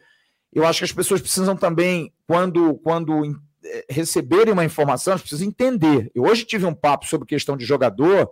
eu 0.54 0.66
acho 0.66 0.80
que 0.80 0.86
as 0.86 0.92
pessoas 0.92 1.22
precisam 1.22 1.56
também, 1.56 2.14
quando, 2.28 2.76
quando 2.76 3.40
eh, 3.64 3.86
receberem 3.90 4.54
uma 4.54 4.66
informação, 4.66 5.12
elas 5.12 5.22
precisam 5.22 5.48
entender. 5.48 6.12
Eu 6.16 6.24
hoje 6.24 6.46
tive 6.46 6.66
um 6.66 6.74
papo 6.74 7.06
sobre 7.06 7.28
questão 7.28 7.56
de 7.56 7.66
jogador 7.66 8.30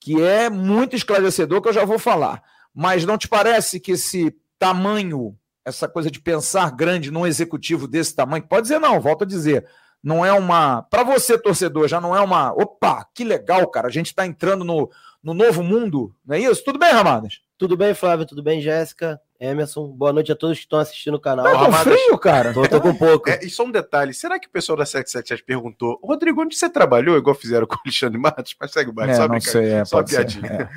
que 0.00 0.20
é 0.20 0.50
muito 0.50 0.96
esclarecedor, 0.96 1.62
que 1.62 1.68
eu 1.68 1.72
já 1.72 1.84
vou 1.84 1.98
falar. 1.98 2.42
Mas 2.74 3.04
não 3.04 3.16
te 3.16 3.28
parece 3.28 3.78
que 3.78 3.92
esse 3.92 4.34
tamanho, 4.58 5.36
essa 5.64 5.88
coisa 5.88 6.10
de 6.10 6.20
pensar 6.20 6.74
grande 6.74 7.10
num 7.10 7.26
executivo 7.26 7.86
desse 7.86 8.14
tamanho, 8.14 8.46
pode 8.46 8.62
dizer 8.62 8.80
não, 8.80 9.00
volto 9.00 9.22
a 9.22 9.26
dizer, 9.26 9.64
não 10.02 10.26
é 10.26 10.32
uma. 10.32 10.82
Para 10.82 11.04
você, 11.04 11.38
torcedor, 11.38 11.86
já 11.86 12.00
não 12.00 12.16
é 12.16 12.20
uma. 12.20 12.52
Opa, 12.52 13.06
que 13.14 13.22
legal, 13.22 13.66
cara, 13.68 13.86
a 13.86 13.90
gente 13.90 14.06
está 14.06 14.26
entrando 14.26 14.64
no, 14.64 14.90
no 15.22 15.34
novo 15.34 15.62
mundo, 15.62 16.14
não 16.26 16.34
é 16.34 16.40
isso? 16.40 16.64
Tudo 16.64 16.78
bem, 16.78 16.92
Ramadas? 16.92 17.40
Tudo 17.56 17.76
bem, 17.76 17.94
Flávio? 17.94 18.26
Tudo 18.26 18.42
bem, 18.42 18.60
Jéssica? 18.60 19.20
Emerson, 19.42 19.88
boa 19.88 20.12
noite 20.12 20.30
a 20.30 20.36
todos 20.36 20.56
que 20.56 20.62
estão 20.62 20.78
assistindo 20.78 21.14
o 21.14 21.20
canal. 21.20 21.44
Tá 21.44 21.66
com 21.66 21.72
frio, 21.72 22.16
cara? 22.16 22.54
Tô, 22.54 22.62
tô 22.68 22.80
com 22.80 22.94
pouco. 22.94 23.28
É, 23.28 23.40
e 23.42 23.50
só 23.50 23.64
um 23.64 23.72
detalhe, 23.72 24.14
será 24.14 24.38
que 24.38 24.46
o 24.46 24.50
pessoal 24.50 24.78
da 24.78 24.86
777 24.86 25.44
perguntou, 25.44 25.98
Rodrigo, 26.00 26.42
onde 26.42 26.54
você 26.54 26.70
trabalhou, 26.70 27.18
igual 27.18 27.34
fizeram 27.34 27.66
com 27.66 27.74
o 27.74 27.78
Alexandre 27.84 28.18
Matos? 28.20 28.54
Mas 28.60 28.70
segue 28.70 28.90
o 28.90 28.92
bairro, 28.92 29.10
é, 29.10 29.16
só, 29.16 29.26
não 29.26 29.40
sei, 29.40 29.72
é, 29.72 29.84
só 29.84 30.00
piadinha. 30.04 30.70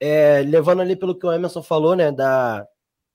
É. 0.00 0.38
é. 0.38 0.42
levando 0.42 0.80
ali 0.80 0.94
pelo 0.94 1.18
que 1.18 1.26
o 1.26 1.32
Emerson 1.32 1.60
falou, 1.60 1.96
né, 1.96 2.12
da, 2.12 2.64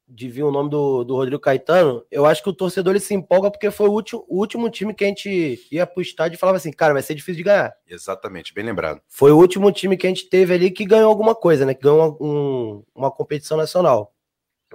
de 0.06 0.28
vir 0.28 0.44
o 0.44 0.52
nome 0.52 0.70
do, 0.70 1.06
do 1.06 1.16
Rodrigo 1.16 1.40
Caetano, 1.40 2.04
eu 2.12 2.26
acho 2.26 2.44
que 2.44 2.50
o 2.50 2.54
torcedor 2.54 2.92
ele 2.92 3.00
se 3.00 3.14
empolga 3.14 3.50
porque 3.50 3.72
foi 3.72 3.88
o 3.88 3.94
último, 3.94 4.26
o 4.28 4.38
último 4.38 4.70
time 4.70 4.94
que 4.94 5.06
a 5.06 5.08
gente 5.08 5.66
ia 5.72 5.88
pro 5.88 6.02
estádio 6.02 6.36
e 6.36 6.40
falava 6.40 6.58
assim, 6.58 6.74
cara, 6.74 6.92
vai 6.92 7.02
ser 7.02 7.16
difícil 7.16 7.38
de 7.38 7.44
ganhar. 7.44 7.74
Exatamente, 7.88 8.54
bem 8.54 8.66
lembrado. 8.66 9.00
Foi 9.08 9.32
o 9.32 9.38
último 9.38 9.72
time 9.72 9.96
que 9.96 10.06
a 10.06 10.10
gente 10.10 10.28
teve 10.28 10.54
ali 10.54 10.72
que 10.72 10.84
ganhou 10.84 11.08
alguma 11.08 11.34
coisa, 11.34 11.66
né, 11.66 11.74
que 11.74 11.84
ganhou 11.84 12.18
um, 12.20 12.84
uma 12.94 13.10
competição 13.10 13.56
nacional. 13.56 14.14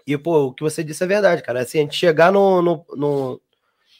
E, 0.06 0.16
pô, 0.16 0.46
o 0.46 0.54
que 0.54 0.62
você 0.62 0.82
disse 0.82 1.04
é 1.04 1.06
verdade, 1.06 1.42
cara. 1.42 1.60
Assim, 1.60 1.78
a 1.78 1.82
gente 1.82 1.96
chegar 1.96 2.32
no, 2.32 2.62
no, 2.62 2.84
no. 2.96 3.40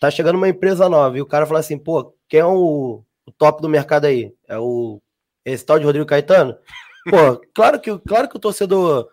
Tá 0.01 0.11
chegando 0.11 0.37
uma 0.37 0.49
empresa 0.49 0.89
nova 0.89 1.17
e 1.17 1.23
o 1.23 1.27
cara 1.27 1.47
fala 1.47 1.61
assim, 1.61 1.79
pô, 1.79 2.15
quem 2.29 2.41
é 2.41 2.45
o, 2.45 3.05
o 3.27 3.33
top 3.33 3.63
do 3.63 3.69
mercado 3.69 4.07
aí? 4.07 4.35
É 4.49 4.59
o. 4.59 5.01
Esse 5.45 5.65
tal 5.65 5.79
de 5.79 5.85
Rodrigo 5.85 6.07
Caetano? 6.07 6.57
Pô, 7.09 7.41
claro 7.55 7.81
que, 7.81 7.99
claro 8.01 8.29
que 8.29 8.37
o 8.37 8.41
torcedor 8.41 9.09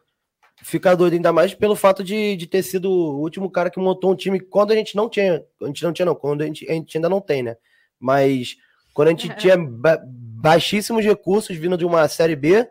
fica 0.62 0.96
doido, 0.96 1.14
ainda 1.14 1.34
mais 1.34 1.54
pelo 1.54 1.76
fato 1.76 2.04
de, 2.04 2.36
de 2.36 2.48
ter 2.48 2.64
sido 2.64 2.90
o 2.90 3.20
último 3.20 3.50
cara 3.50 3.70
que 3.70 3.80
montou 3.80 4.12
um 4.12 4.16
time 4.16 4.40
quando 4.40 4.72
a 4.72 4.76
gente 4.76 4.96
não 4.96 5.10
tinha. 5.10 5.44
A 5.62 5.66
gente 5.68 5.84
não 5.84 5.94
tinha, 5.94 6.06
não, 6.06 6.16
quando 6.16 6.42
a 6.42 6.46
gente, 6.46 6.70
a 6.70 6.74
gente 6.74 6.98
ainda 6.98 7.10
não 7.10 7.22
tem, 7.22 7.44
né? 7.44 7.56
Mas 8.00 8.56
quando 8.94 9.08
a 9.10 9.12
gente 9.12 9.30
tinha 9.38 9.58
ba 9.58 10.00
baixíssimos 10.42 11.04
recursos 11.04 11.56
vindo 11.58 11.78
de 11.78 11.86
uma 11.86 12.08
série 12.08 12.36
B, 12.36 12.66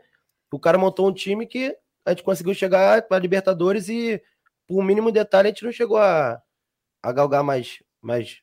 o 0.51 0.59
cara 0.59 0.79
montou 0.79 1.07
um 1.07 1.13
time 1.13 1.47
que 1.47 1.77
a 2.09 2.13
gente 2.13 2.23
conseguiu 2.23 2.55
chegar 2.55 3.03
para 3.03 3.19
a 3.19 3.21
Libertadores 3.21 3.89
e, 3.89 4.21
por 4.67 4.81
um 4.81 4.85
mínimo 4.85 5.13
detalhe, 5.13 5.49
a 5.49 5.51
gente 5.51 5.65
não 5.65 5.71
chegou 5.71 5.99
a, 5.99 6.41
a 7.03 7.13
galgar 7.13 7.45
mais, 7.45 7.83
mais, 8.01 8.39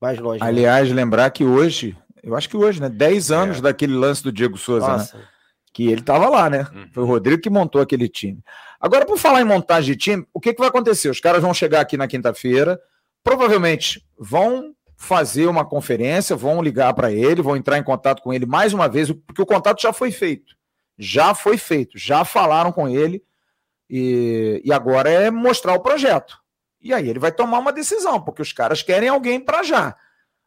mais 0.00 0.18
longe. 0.20 0.40
Né? 0.40 0.46
Aliás, 0.46 0.88
né? 0.88 0.94
lembrar 0.94 1.28
que 1.30 1.44
hoje, 1.44 1.96
eu 2.22 2.36
acho 2.36 2.48
que 2.48 2.56
hoje, 2.56 2.80
né? 2.80 2.88
10 2.88 3.32
anos 3.32 3.58
é. 3.58 3.60
daquele 3.60 3.94
lance 3.94 4.22
do 4.22 4.30
Diego 4.30 4.56
Souza, 4.56 4.86
né? 4.86 4.92
Nossa. 4.92 5.18
né? 5.18 5.24
Que 5.72 5.88
ele 5.88 6.00
estava 6.00 6.28
lá, 6.28 6.48
né? 6.48 6.66
Uhum. 6.72 6.88
Foi 6.92 7.02
o 7.02 7.06
Rodrigo 7.06 7.42
que 7.42 7.50
montou 7.50 7.80
aquele 7.80 8.08
time. 8.08 8.40
Agora, 8.80 9.04
por 9.04 9.18
falar 9.18 9.40
em 9.40 9.44
montagem 9.44 9.94
de 9.94 9.98
time, 9.98 10.26
o 10.32 10.40
que, 10.40 10.54
que 10.54 10.60
vai 10.60 10.68
acontecer? 10.68 11.08
Os 11.08 11.20
caras 11.20 11.42
vão 11.42 11.52
chegar 11.52 11.80
aqui 11.80 11.96
na 11.96 12.06
quinta-feira, 12.06 12.80
provavelmente 13.24 14.00
vão 14.16 14.72
fazer 14.96 15.46
uma 15.46 15.64
conferência, 15.64 16.36
vão 16.36 16.62
ligar 16.62 16.94
para 16.94 17.12
ele, 17.12 17.42
vão 17.42 17.56
entrar 17.56 17.78
em 17.78 17.82
contato 17.82 18.22
com 18.22 18.32
ele 18.32 18.46
mais 18.46 18.72
uma 18.72 18.88
vez, 18.88 19.10
porque 19.10 19.42
o 19.42 19.46
contato 19.46 19.82
já 19.82 19.92
foi 19.92 20.10
feito 20.12 20.57
já 20.98 21.34
foi 21.34 21.56
feito, 21.56 21.96
já 21.96 22.24
falaram 22.24 22.72
com 22.72 22.88
ele 22.88 23.22
e, 23.88 24.60
e 24.64 24.72
agora 24.72 25.08
é 25.08 25.30
mostrar 25.30 25.74
o 25.74 25.80
projeto. 25.80 26.38
E 26.80 26.92
aí 26.92 27.08
ele 27.08 27.18
vai 27.18 27.32
tomar 27.32 27.58
uma 27.58 27.72
decisão, 27.72 28.20
porque 28.20 28.42
os 28.42 28.52
caras 28.52 28.82
querem 28.82 29.08
alguém 29.08 29.40
para 29.40 29.62
já. 29.62 29.96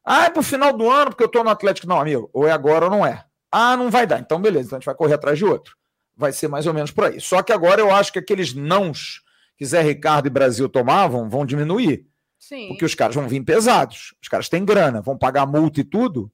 Ah, 0.03 0.25
é 0.25 0.29
pro 0.29 0.43
final 0.43 0.73
do 0.73 0.89
ano, 0.89 1.11
porque 1.11 1.23
eu 1.23 1.29
tô 1.29 1.43
no 1.43 1.49
Atlético. 1.49 1.87
Não, 1.87 1.99
amigo, 1.99 2.29
ou 2.33 2.47
é 2.47 2.51
agora 2.51 2.85
ou 2.85 2.91
não 2.91 3.05
é. 3.05 3.23
Ah, 3.51 3.77
não 3.77 3.89
vai 3.89 4.07
dar. 4.07 4.19
Então, 4.19 4.41
beleza, 4.41 4.67
então 4.67 4.77
a 4.77 4.79
gente 4.79 4.85
vai 4.85 4.95
correr 4.95 5.13
atrás 5.13 5.37
de 5.37 5.45
outro. 5.45 5.75
Vai 6.15 6.31
ser 6.31 6.47
mais 6.47 6.65
ou 6.65 6.73
menos 6.73 6.91
por 6.91 7.05
aí. 7.05 7.19
Só 7.19 7.41
que 7.41 7.53
agora 7.53 7.81
eu 7.81 7.93
acho 7.93 8.11
que 8.11 8.19
aqueles 8.19 8.53
nãos 8.53 9.21
que 9.57 9.65
Zé 9.65 9.81
Ricardo 9.81 10.27
e 10.27 10.29
Brasil 10.29 10.67
tomavam 10.67 11.29
vão 11.29 11.45
diminuir. 11.45 12.07
Sim. 12.39 12.69
Porque 12.69 12.85
os 12.85 12.95
caras 12.95 13.15
vão 13.15 13.27
vir 13.27 13.43
pesados. 13.43 14.15
Os 14.21 14.27
caras 14.27 14.49
têm 14.49 14.65
grana, 14.65 15.01
vão 15.01 15.17
pagar 15.17 15.45
multa 15.45 15.81
e 15.81 15.83
tudo. 15.83 16.31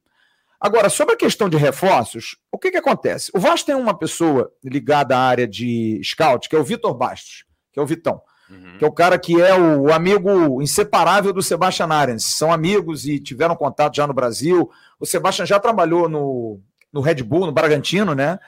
Agora, 0.60 0.90
sobre 0.90 1.14
a 1.14 1.18
questão 1.18 1.48
de 1.48 1.56
reforços, 1.56 2.36
o 2.50 2.58
que, 2.58 2.70
que 2.70 2.76
acontece? 2.76 3.30
O 3.34 3.38
Vasco 3.38 3.66
tem 3.66 3.76
uma 3.76 3.96
pessoa 3.96 4.50
ligada 4.62 5.16
à 5.16 5.20
área 5.20 5.46
de 5.46 6.00
scout, 6.02 6.48
que 6.48 6.56
é 6.56 6.58
o 6.58 6.64
Vitor 6.64 6.92
Bastos, 6.94 7.44
que 7.72 7.78
é 7.78 7.82
o 7.82 7.86
Vitão. 7.86 8.20
uhum. 8.50 8.78
que 8.78 8.84
é 8.84 8.88
o 8.88 8.92
cara 8.92 9.18
que 9.18 9.40
é 9.40 9.54
o 9.58 9.92
amigo 9.92 10.60
inseparável 10.60 11.32
do 11.32 11.42
Sebastian 11.42 11.88
Arens. 11.88 12.24
São 12.24 12.52
amigos 12.52 13.06
e 13.06 13.20
tiveram 13.20 13.54
contato 13.54 13.96
já 13.96 14.06
no 14.06 14.14
Brasil. 14.14 14.70
O 14.98 15.06
Sebastian 15.06 15.46
já 15.46 15.60
trabalhou 15.60 16.08
no, 16.08 16.60
no 16.92 17.00
Red 17.00 17.22
Bull, 17.22 17.46
no 17.46 17.52
Bragantino, 17.52 18.14
né? 18.14 18.38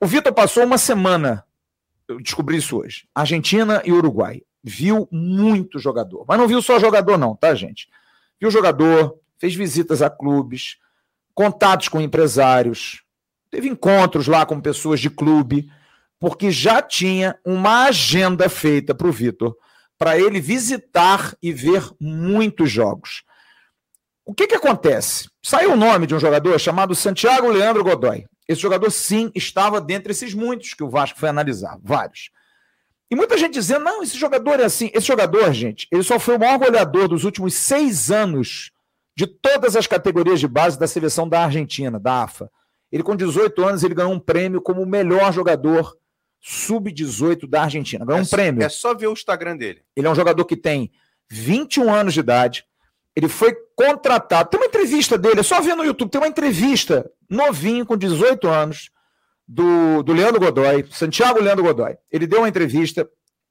O 0.00 0.06
Vitor 0.06 0.32
passou 0.32 0.64
uma 0.64 0.78
semana, 0.78 1.44
eu 2.06 2.20
descobri 2.20 2.58
isso 2.58 2.78
hoje, 2.78 3.08
Argentina 3.14 3.82
e 3.84 3.92
Uruguai. 3.92 4.42
Viu 4.62 5.08
muito 5.10 5.78
jogador, 5.78 6.24
mas 6.28 6.38
não 6.38 6.46
viu 6.46 6.60
só 6.60 6.78
jogador, 6.78 7.16
não, 7.16 7.34
tá, 7.34 7.54
gente? 7.54 7.88
Viu 8.40 8.50
jogador, 8.50 9.18
fez 9.38 9.54
visitas 9.54 10.02
a 10.02 10.10
clubes, 10.10 10.76
contatos 11.38 11.86
com 11.86 12.00
empresários, 12.00 13.04
teve 13.48 13.68
encontros 13.68 14.26
lá 14.26 14.44
com 14.44 14.60
pessoas 14.60 14.98
de 14.98 15.08
clube, 15.08 15.70
porque 16.18 16.50
já 16.50 16.82
tinha 16.82 17.38
uma 17.44 17.84
agenda 17.84 18.48
feita 18.48 18.92
para 18.92 19.06
o 19.06 19.12
Vitor, 19.12 19.56
para 19.96 20.18
ele 20.18 20.40
visitar 20.40 21.36
e 21.40 21.52
ver 21.52 21.88
muitos 22.00 22.68
jogos. 22.72 23.22
O 24.26 24.34
que, 24.34 24.48
que 24.48 24.56
acontece? 24.56 25.30
Saiu 25.40 25.74
o 25.74 25.76
nome 25.76 26.08
de 26.08 26.14
um 26.16 26.18
jogador 26.18 26.58
chamado 26.58 26.92
Santiago 26.92 27.48
Leandro 27.48 27.84
Godoy. 27.84 28.26
Esse 28.48 28.60
jogador, 28.60 28.90
sim, 28.90 29.30
estava 29.32 29.80
dentre 29.80 30.10
esses 30.10 30.34
muitos 30.34 30.74
que 30.74 30.82
o 30.82 30.90
Vasco 30.90 31.20
foi 31.20 31.28
analisar, 31.28 31.78
vários. 31.80 32.30
E 33.08 33.14
muita 33.14 33.38
gente 33.38 33.54
dizendo, 33.54 33.84
não, 33.84 34.02
esse 34.02 34.18
jogador 34.18 34.58
é 34.58 34.64
assim. 34.64 34.90
Esse 34.92 35.06
jogador, 35.06 35.52
gente, 35.52 35.86
ele 35.92 36.02
só 36.02 36.18
foi 36.18 36.34
o 36.34 36.40
maior 36.40 36.58
goleador 36.58 37.06
dos 37.06 37.22
últimos 37.22 37.54
seis 37.54 38.10
anos 38.10 38.72
de 39.18 39.26
todas 39.26 39.74
as 39.74 39.88
categorias 39.88 40.38
de 40.38 40.46
base 40.46 40.78
da 40.78 40.86
seleção 40.86 41.28
da 41.28 41.42
Argentina, 41.42 41.98
da 41.98 42.22
AFA. 42.22 42.48
Ele, 42.90 43.02
com 43.02 43.16
18 43.16 43.64
anos, 43.64 43.82
ele 43.82 43.92
ganhou 43.92 44.12
um 44.12 44.20
prêmio 44.20 44.62
como 44.62 44.80
o 44.80 44.86
melhor 44.86 45.32
jogador 45.32 45.92
sub-18 46.40 47.48
da 47.48 47.64
Argentina. 47.64 48.04
Ganhou 48.04 48.20
é 48.20 48.22
um 48.22 48.26
prêmio. 48.26 48.62
É 48.62 48.68
só 48.68 48.94
ver 48.94 49.08
o 49.08 49.12
Instagram 49.12 49.56
dele. 49.56 49.82
Ele 49.96 50.06
é 50.06 50.10
um 50.10 50.14
jogador 50.14 50.44
que 50.44 50.56
tem 50.56 50.92
21 51.28 51.92
anos 51.92 52.14
de 52.14 52.20
idade, 52.20 52.64
ele 53.16 53.26
foi 53.26 53.56
contratado. 53.74 54.50
Tem 54.50 54.60
uma 54.60 54.68
entrevista 54.68 55.18
dele, 55.18 55.40
é 55.40 55.42
só 55.42 55.60
ver 55.60 55.74
no 55.74 55.84
YouTube, 55.84 56.10
tem 56.10 56.20
uma 56.20 56.28
entrevista 56.28 57.10
novinho, 57.28 57.84
com 57.84 57.96
18 57.96 58.46
anos, 58.46 58.88
do, 59.48 60.00
do 60.04 60.12
Leandro 60.12 60.38
Godoy, 60.38 60.86
Santiago 60.92 61.40
Leandro 61.40 61.64
Godoy. 61.64 61.96
Ele 62.12 62.24
deu 62.24 62.38
uma 62.38 62.48
entrevista 62.48 63.10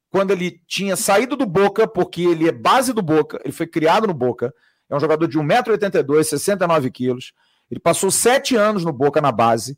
quando 0.10 0.32
ele 0.32 0.62
tinha 0.66 0.96
saído 0.96 1.36
do 1.36 1.46
Boca, 1.46 1.86
porque 1.86 2.22
ele 2.22 2.48
é 2.48 2.54
base 2.54 2.94
do 2.94 3.02
Boca, 3.02 3.38
ele 3.44 3.52
foi 3.52 3.68
criado 3.68 4.08
no 4.08 4.14
Boca, 4.14 4.54
é 4.89 4.95
um 4.95 5.00
jogador 5.00 5.28
de 5.28 5.38
1,82m, 5.38 6.23
69 6.23 6.91
quilos. 6.91 7.34
Ele 7.69 7.80
passou 7.80 8.10
sete 8.10 8.56
anos 8.56 8.86
no 8.86 8.93
Boca 8.93 9.19
na 9.19 9.32
base. 9.32 9.78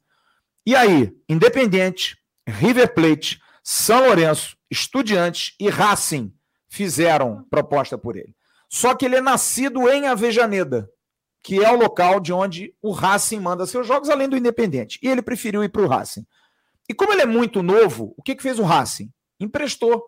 E 0.66 0.76
aí, 0.76 1.12
Independente, 1.28 2.18
River 2.48 2.94
Plate, 2.94 3.42
São 3.64 4.06
Lourenço, 4.06 4.56
Estudiantes 4.70 5.56
e 5.60 5.70
Racing 5.70 6.34
fizeram 6.68 7.44
proposta 7.50 7.98
por 7.98 8.16
ele. 8.16 8.36
Só 8.70 8.94
que 8.94 9.06
ele 9.06 9.16
é 9.16 9.22
nascido 9.22 9.90
em 9.90 10.08
Avejaneda, 10.08 10.88
que 11.42 11.64
é 11.64 11.72
o 11.72 11.78
local 11.78 12.20
de 12.20 12.32
onde 12.32 12.76
o 12.82 12.92
Racing 12.92 13.40
manda 13.40 13.66
seus 13.66 13.88
jogos, 13.88 14.10
além 14.10 14.30
do 14.30 14.38
Independente. 14.38 15.00
E 15.02 15.08
ele 15.08 15.24
preferiu 15.24 15.64
ir 15.64 15.70
para 15.70 15.82
o 15.82 15.88
Racing. 15.88 16.26
E 16.88 16.94
como 16.94 17.12
ele 17.12 17.24
é 17.24 17.26
muito 17.26 17.64
novo, 17.64 18.14
o 18.16 18.22
que, 18.22 18.36
que 18.36 18.44
fez 18.44 18.60
o 18.60 18.64
Racing? 18.64 19.12
Emprestou 19.40 20.04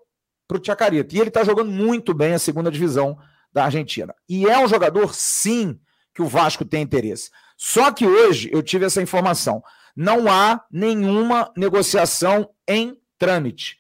para 0.47 0.59
o 0.59 0.63
Chacarita. 0.63 1.15
E 1.15 1.19
ele 1.19 1.29
está 1.29 1.43
jogando 1.43 1.71
muito 1.71 2.13
bem 2.13 2.33
a 2.33 2.39
segunda 2.39 2.69
divisão 2.69 3.17
da 3.53 3.65
Argentina. 3.65 4.13
E 4.27 4.47
é 4.47 4.57
um 4.59 4.67
jogador, 4.67 5.13
sim, 5.13 5.79
que 6.13 6.21
o 6.21 6.27
Vasco 6.27 6.65
tem 6.65 6.81
interesse. 6.81 7.29
Só 7.57 7.91
que 7.91 8.05
hoje 8.05 8.49
eu 8.51 8.63
tive 8.63 8.85
essa 8.85 9.01
informação. 9.01 9.63
Não 9.95 10.31
há 10.31 10.63
nenhuma 10.71 11.51
negociação 11.55 12.49
em 12.67 12.97
trâmite. 13.17 13.77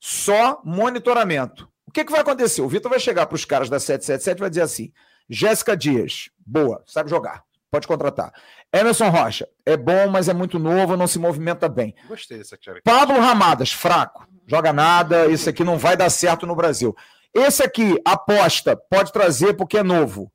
Só 0.00 0.60
monitoramento 0.64 1.68
que, 1.94 2.04
que 2.04 2.10
vai 2.10 2.20
acontecer? 2.20 2.60
O 2.60 2.68
Vitor 2.68 2.90
vai 2.90 2.98
chegar 2.98 3.26
para 3.26 3.36
os 3.36 3.44
caras 3.44 3.70
da 3.70 3.78
777 3.78 4.36
e 4.36 4.40
vai 4.40 4.50
dizer 4.50 4.62
assim: 4.62 4.92
Jéssica 5.30 5.76
Dias, 5.76 6.28
boa, 6.44 6.82
sabe 6.86 7.08
jogar, 7.08 7.44
pode 7.70 7.86
contratar. 7.86 8.32
Emerson 8.72 9.08
Rocha, 9.08 9.48
é 9.64 9.76
bom, 9.76 10.08
mas 10.10 10.28
é 10.28 10.34
muito 10.34 10.58
novo, 10.58 10.96
não 10.96 11.06
se 11.06 11.18
movimenta 11.20 11.68
bem. 11.68 11.94
Gostei 12.08 12.38
dessa. 12.38 12.58
Pablo 12.82 13.20
Ramadas, 13.20 13.70
fraco, 13.70 14.26
joga 14.46 14.72
nada, 14.72 15.26
isso 15.26 15.48
aqui 15.48 15.62
não 15.62 15.78
vai 15.78 15.96
dar 15.96 16.10
certo 16.10 16.44
no 16.44 16.56
Brasil. 16.56 16.94
Esse 17.34 17.62
aqui, 17.62 18.00
aposta, 18.04 18.76
pode 18.76 19.12
trazer 19.12 19.54
porque 19.54 19.78
é 19.78 19.82
novo. 19.82 20.32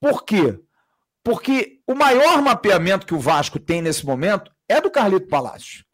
Por 0.00 0.24
quê? 0.24 0.60
Porque 1.24 1.80
o 1.86 1.94
maior 1.94 2.42
mapeamento 2.42 3.06
que 3.06 3.14
o 3.14 3.18
Vasco 3.18 3.58
tem 3.58 3.80
nesse 3.80 4.04
momento 4.04 4.50
é 4.68 4.80
do 4.80 4.90
Carlito 4.90 5.28
Palácio. 5.28 5.84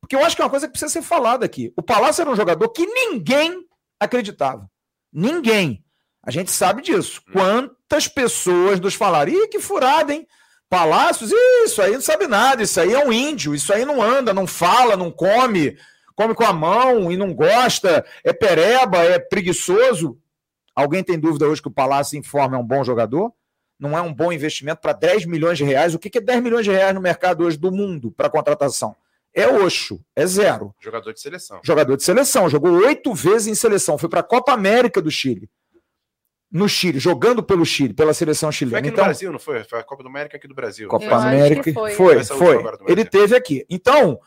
Porque 0.00 0.14
eu 0.14 0.24
acho 0.24 0.36
que 0.36 0.42
é 0.42 0.44
uma 0.44 0.50
coisa 0.50 0.66
que 0.66 0.72
precisa 0.72 0.92
ser 0.92 1.02
falada 1.02 1.44
aqui. 1.44 1.72
O 1.76 1.82
Palácio 1.82 2.22
era 2.22 2.30
um 2.30 2.36
jogador 2.36 2.68
que 2.68 2.86
ninguém 2.86 3.64
acreditava. 3.98 4.70
Ninguém. 5.12 5.84
A 6.22 6.30
gente 6.30 6.50
sabe 6.50 6.82
disso. 6.82 7.22
Quantas 7.32 8.08
pessoas 8.08 8.80
nos 8.80 8.94
falaram, 8.94 9.32
ih, 9.32 9.48
que 9.48 9.60
furada, 9.60 10.12
hein? 10.12 10.26
Palácios, 10.68 11.30
isso 11.64 11.80
aí 11.80 11.92
não 11.92 12.00
sabe 12.00 12.26
nada, 12.26 12.64
isso 12.64 12.80
aí 12.80 12.92
é 12.92 13.04
um 13.04 13.12
índio, 13.12 13.54
isso 13.54 13.72
aí 13.72 13.84
não 13.84 14.02
anda, 14.02 14.34
não 14.34 14.48
fala, 14.48 14.96
não 14.96 15.12
come, 15.12 15.78
come 16.16 16.34
com 16.34 16.42
a 16.42 16.52
mão 16.52 17.12
e 17.12 17.16
não 17.16 17.32
gosta, 17.32 18.04
é 18.24 18.32
pereba, 18.32 18.98
é 19.04 19.20
preguiçoso. 19.20 20.18
Alguém 20.74 21.04
tem 21.04 21.18
dúvida 21.18 21.46
hoje 21.46 21.62
que 21.62 21.68
o 21.68 21.72
Palácio 21.72 22.18
Informa 22.18 22.56
é 22.56 22.58
um 22.58 22.66
bom 22.66 22.82
jogador? 22.82 23.32
Não 23.78 23.96
é 23.96 24.00
um 24.00 24.12
bom 24.12 24.32
investimento 24.32 24.80
para 24.80 24.92
10 24.92 25.26
milhões 25.26 25.56
de 25.56 25.64
reais? 25.64 25.94
O 25.94 25.98
que 25.98 26.18
é 26.18 26.20
10 26.20 26.42
milhões 26.42 26.64
de 26.64 26.72
reais 26.72 26.94
no 26.94 27.00
mercado 27.00 27.44
hoje 27.44 27.56
do 27.56 27.70
mundo 27.70 28.10
para 28.10 28.28
contratação? 28.28 28.96
é 29.36 29.46
Oxo, 29.46 30.00
é 30.16 30.26
zero. 30.26 30.74
Jogador 30.80 31.12
de 31.12 31.20
seleção. 31.20 31.60
Jogador 31.62 31.94
de 31.94 32.02
seleção, 32.02 32.48
jogou 32.48 32.72
oito 32.72 33.12
vezes 33.12 33.46
em 33.48 33.54
seleção, 33.54 33.98
foi 33.98 34.08
para 34.08 34.20
a 34.20 34.22
Copa 34.22 34.52
América 34.52 35.02
do 35.02 35.10
Chile. 35.10 35.50
No 36.50 36.66
Chile, 36.66 36.98
jogando 36.98 37.42
pelo 37.42 37.66
Chile, 37.66 37.92
pela 37.92 38.14
seleção 38.14 38.50
chilena. 38.50 38.78
Foi 38.78 38.80
aqui 38.80 38.88
então, 38.88 39.04
no 39.04 39.08
Brasil, 39.08 39.32
não 39.32 39.38
foi? 39.38 39.62
Foi 39.64 39.78
a 39.78 39.82
Copa 39.82 40.02
do 40.02 40.08
América 40.08 40.38
aqui 40.38 40.48
do 40.48 40.54
Brasil. 40.54 40.88
Copa 40.88 41.14
América. 41.14 41.70
Foi, 41.70 41.92
foi. 41.92 42.24
foi. 42.24 42.64
Ele 42.88 43.04
teve 43.04 43.36
aqui. 43.36 43.66
Então, 43.68 44.18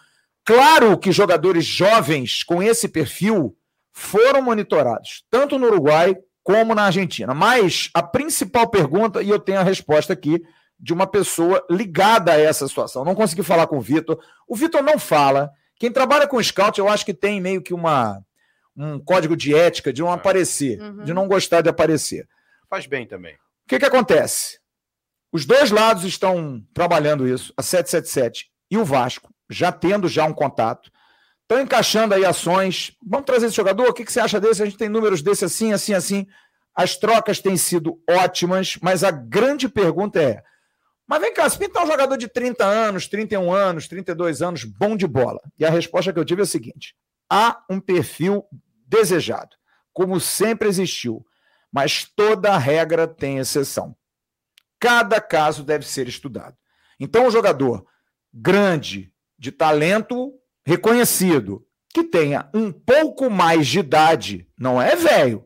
claro 0.49 0.97
que 0.97 1.11
jogadores 1.11 1.63
jovens 1.63 2.43
com 2.43 2.63
esse 2.63 2.87
perfil 2.87 3.55
foram 3.91 4.41
monitorados, 4.41 5.23
tanto 5.29 5.59
no 5.59 5.67
Uruguai 5.67 6.17
como 6.41 6.73
na 6.73 6.85
Argentina. 6.85 7.35
Mas 7.35 7.91
a 7.93 8.01
principal 8.01 8.67
pergunta, 8.67 9.21
e 9.21 9.29
eu 9.29 9.37
tenho 9.37 9.59
a 9.59 9.63
resposta 9.63 10.11
aqui, 10.13 10.41
de 10.79 10.91
uma 10.91 11.05
pessoa 11.05 11.63
ligada 11.69 12.31
a 12.31 12.39
essa 12.39 12.67
situação. 12.67 13.05
Não 13.05 13.13
consegui 13.13 13.43
falar 13.43 13.67
com 13.67 13.77
o 13.77 13.81
Vitor. 13.81 14.19
O 14.47 14.55
Vitor 14.55 14.81
não 14.81 14.97
fala. 14.97 15.51
Quem 15.75 15.91
trabalha 15.91 16.27
com 16.27 16.41
scout, 16.41 16.79
eu 16.79 16.89
acho 16.89 17.05
que 17.05 17.13
tem 17.13 17.39
meio 17.39 17.61
que 17.61 17.73
uma, 17.73 18.19
um 18.75 18.97
código 18.97 19.37
de 19.37 19.53
ética 19.53 19.93
de 19.93 20.01
não 20.01 20.09
é. 20.09 20.13
aparecer, 20.15 20.81
uhum. 20.81 21.03
de 21.03 21.13
não 21.13 21.27
gostar 21.27 21.61
de 21.61 21.69
aparecer. 21.69 22.27
Faz 22.67 22.87
bem 22.87 23.05
também. 23.05 23.35
O 23.35 23.67
que, 23.67 23.77
que 23.77 23.85
acontece? 23.85 24.59
Os 25.31 25.45
dois 25.45 25.69
lados 25.69 26.05
estão 26.05 26.63
trabalhando 26.73 27.27
isso, 27.27 27.53
a 27.55 27.61
777 27.61 28.49
e 28.71 28.77
o 28.77 28.85
Vasco, 28.85 29.29
já 29.49 29.71
tendo 29.71 30.07
já 30.07 30.25
um 30.25 30.33
contato, 30.33 30.91
estão 31.41 31.61
encaixando 31.61 32.13
aí 32.13 32.23
ações. 32.23 32.95
Vamos 33.05 33.25
trazer 33.25 33.47
esse 33.47 33.55
jogador? 33.55 33.89
O 33.89 33.93
que, 33.93 34.05
que 34.05 34.11
você 34.11 34.19
acha 34.19 34.39
desse? 34.39 34.61
A 34.61 34.65
gente 34.65 34.77
tem 34.77 34.89
números 34.89 35.21
desse 35.21 35.45
assim, 35.45 35.73
assim, 35.73 35.93
assim. 35.93 36.27
As 36.75 36.95
trocas 36.95 37.39
têm 37.39 37.57
sido 37.57 37.99
ótimas, 38.09 38.77
mas 38.81 39.03
a 39.03 39.11
grande 39.11 39.67
pergunta 39.67 40.21
é: 40.21 40.43
mas 41.09 41.21
vem 41.21 41.33
cá, 41.33 41.49
se 41.49 41.57
pintar 41.57 41.83
um 41.83 41.87
jogador 41.87 42.17
de 42.17 42.27
30 42.27 42.63
anos, 42.63 43.07
31 43.07 43.51
anos, 43.51 43.87
32 43.87 44.43
anos, 44.43 44.63
bom 44.63 44.95
de 44.95 45.07
bola. 45.07 45.41
E 45.57 45.65
a 45.65 45.69
resposta 45.71 46.13
que 46.13 46.19
eu 46.19 46.23
tive 46.23 46.41
é 46.41 46.43
a 46.43 46.47
seguinte: 46.47 46.95
há 47.27 47.63
um 47.67 47.79
perfil 47.79 48.45
desejado, 48.85 49.55
como 49.91 50.19
sempre 50.19 50.69
existiu, 50.69 51.25
mas 51.71 52.05
toda 52.15 52.55
regra 52.59 53.07
tem 53.07 53.39
exceção. 53.39 53.95
Cada 54.79 55.19
caso 55.19 55.63
deve 55.63 55.85
ser 55.85 56.07
estudado. 56.07 56.55
Então, 56.99 57.25
um 57.25 57.31
jogador 57.31 57.83
grande, 58.31 59.11
de 59.39 59.51
talento 59.51 60.33
reconhecido, 60.65 61.65
que 61.93 62.03
tenha 62.03 62.49
um 62.53 62.71
pouco 62.71 63.29
mais 63.29 63.67
de 63.67 63.79
idade, 63.79 64.47
não 64.59 64.81
é 64.81 64.95
velho, 64.95 65.45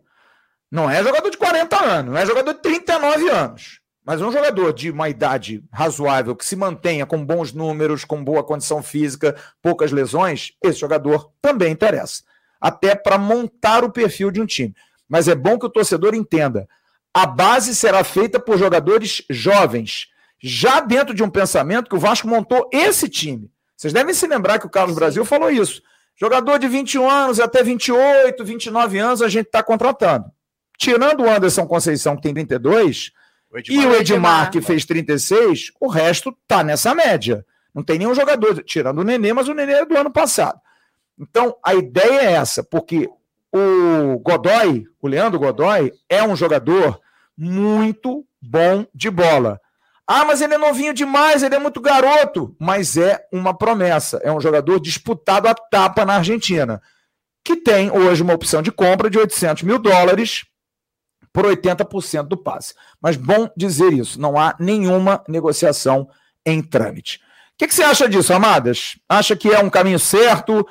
não 0.71 0.89
é 0.89 1.03
jogador 1.03 1.29
de 1.29 1.37
40 1.37 1.83
anos, 1.83 2.11
não 2.11 2.19
é 2.19 2.25
jogador 2.25 2.53
de 2.53 2.61
39 2.61 3.29
anos 3.29 3.83
mas 4.05 4.21
um 4.21 4.31
jogador 4.31 4.73
de 4.73 4.91
uma 4.91 5.07
idade 5.07 5.63
razoável, 5.71 6.35
que 6.35 6.45
se 6.45 6.55
mantenha 6.55 7.05
com 7.05 7.25
bons 7.25 7.53
números, 7.53 8.03
com 8.03 8.23
boa 8.23 8.43
condição 8.43 8.83
física, 8.83 9.35
poucas 9.61 9.91
lesões, 9.91 10.51
esse 10.61 10.79
jogador 10.79 11.31
também 11.41 11.71
interessa. 11.71 12.23
Até 12.59 12.95
para 12.95 13.17
montar 13.17 13.83
o 13.83 13.91
perfil 13.91 14.29
de 14.29 14.41
um 14.41 14.45
time. 14.45 14.75
Mas 15.07 15.27
é 15.27 15.35
bom 15.35 15.57
que 15.57 15.65
o 15.65 15.69
torcedor 15.69 16.13
entenda: 16.13 16.67
a 17.13 17.25
base 17.25 17.73
será 17.73 18.03
feita 18.03 18.39
por 18.39 18.57
jogadores 18.57 19.23
jovens, 19.29 20.07
já 20.41 20.81
dentro 20.81 21.13
de 21.13 21.23
um 21.23 21.29
pensamento 21.29 21.89
que 21.89 21.95
o 21.95 21.99
Vasco 21.99 22.27
montou 22.27 22.69
esse 22.73 23.07
time. 23.07 23.49
Vocês 23.75 23.93
devem 23.93 24.13
se 24.13 24.27
lembrar 24.27 24.59
que 24.59 24.65
o 24.65 24.69
Carlos 24.69 24.95
Brasil 24.95 25.25
falou 25.25 25.49
isso. 25.49 25.81
Jogador 26.15 26.59
de 26.59 26.67
21 26.67 27.09
anos 27.09 27.39
até 27.39 27.63
28, 27.63 28.43
29 28.43 28.99
anos 28.99 29.21
a 29.21 29.27
gente 29.27 29.47
está 29.47 29.63
contratando. 29.63 30.25
Tirando 30.77 31.23
o 31.23 31.29
Anderson 31.29 31.65
Conceição, 31.65 32.15
que 32.15 32.21
tem 32.21 32.33
32, 32.33 33.11
o 33.51 33.71
e 33.71 33.85
o 33.85 33.95
Edmar, 33.95 34.51
que 34.51 34.61
fez 34.61 34.85
36, 34.85 35.71
o 35.79 35.87
resto 35.87 36.35
tá 36.47 36.63
nessa 36.63 36.93
média. 36.93 37.45
Não 37.73 37.83
tem 37.83 37.97
nenhum 37.97 38.13
jogador, 38.13 38.63
tirando 38.63 38.99
o 38.99 39.03
Nenê, 39.03 39.33
mas 39.33 39.47
o 39.47 39.53
Nenê 39.53 39.73
é 39.73 39.85
do 39.85 39.97
ano 39.97 40.11
passado. 40.11 40.59
Então, 41.19 41.55
a 41.63 41.73
ideia 41.73 42.21
é 42.21 42.31
essa, 42.33 42.63
porque 42.63 43.09
o 43.51 44.19
Godoy, 44.19 44.85
o 45.01 45.07
Leandro 45.07 45.39
Godoy, 45.39 45.91
é 46.09 46.23
um 46.23 46.35
jogador 46.35 46.99
muito 47.37 48.25
bom 48.41 48.85
de 48.93 49.09
bola. 49.09 49.59
Ah, 50.07 50.25
mas 50.25 50.41
ele 50.41 50.53
é 50.53 50.57
novinho 50.57 50.93
demais, 50.93 51.43
ele 51.43 51.55
é 51.55 51.59
muito 51.59 51.79
garoto. 51.79 52.55
Mas 52.59 52.97
é 52.97 53.25
uma 53.31 53.57
promessa. 53.57 54.19
É 54.23 54.31
um 54.31 54.41
jogador 54.41 54.79
disputado 54.79 55.47
a 55.47 55.53
tapa 55.53 56.05
na 56.05 56.15
Argentina, 56.15 56.81
que 57.43 57.55
tem 57.55 57.89
hoje 57.91 58.21
uma 58.21 58.33
opção 58.33 58.61
de 58.61 58.71
compra 58.71 59.09
de 59.09 59.17
800 59.17 59.63
mil 59.63 59.79
dólares 59.79 60.45
por 61.31 61.45
80% 61.45 62.23
do 62.23 62.37
passe. 62.37 62.75
Mas 63.01 63.17
bom 63.17 63.49
dizer 63.57 63.91
isso, 63.91 64.21
não 64.21 64.37
há 64.37 64.55
nenhuma 64.59 65.23
negociação 65.27 66.07
em 66.45 66.61
trâmite. 66.61 67.17
O 67.17 67.57
que, 67.57 67.67
que 67.67 67.73
você 67.73 67.83
acha 67.83 68.07
disso, 68.07 68.33
Amadas? 68.33 68.97
Acha 69.07 69.35
que 69.35 69.49
é 69.49 69.59
um 69.59 69.69
caminho 69.69 69.99
certo? 69.99 70.67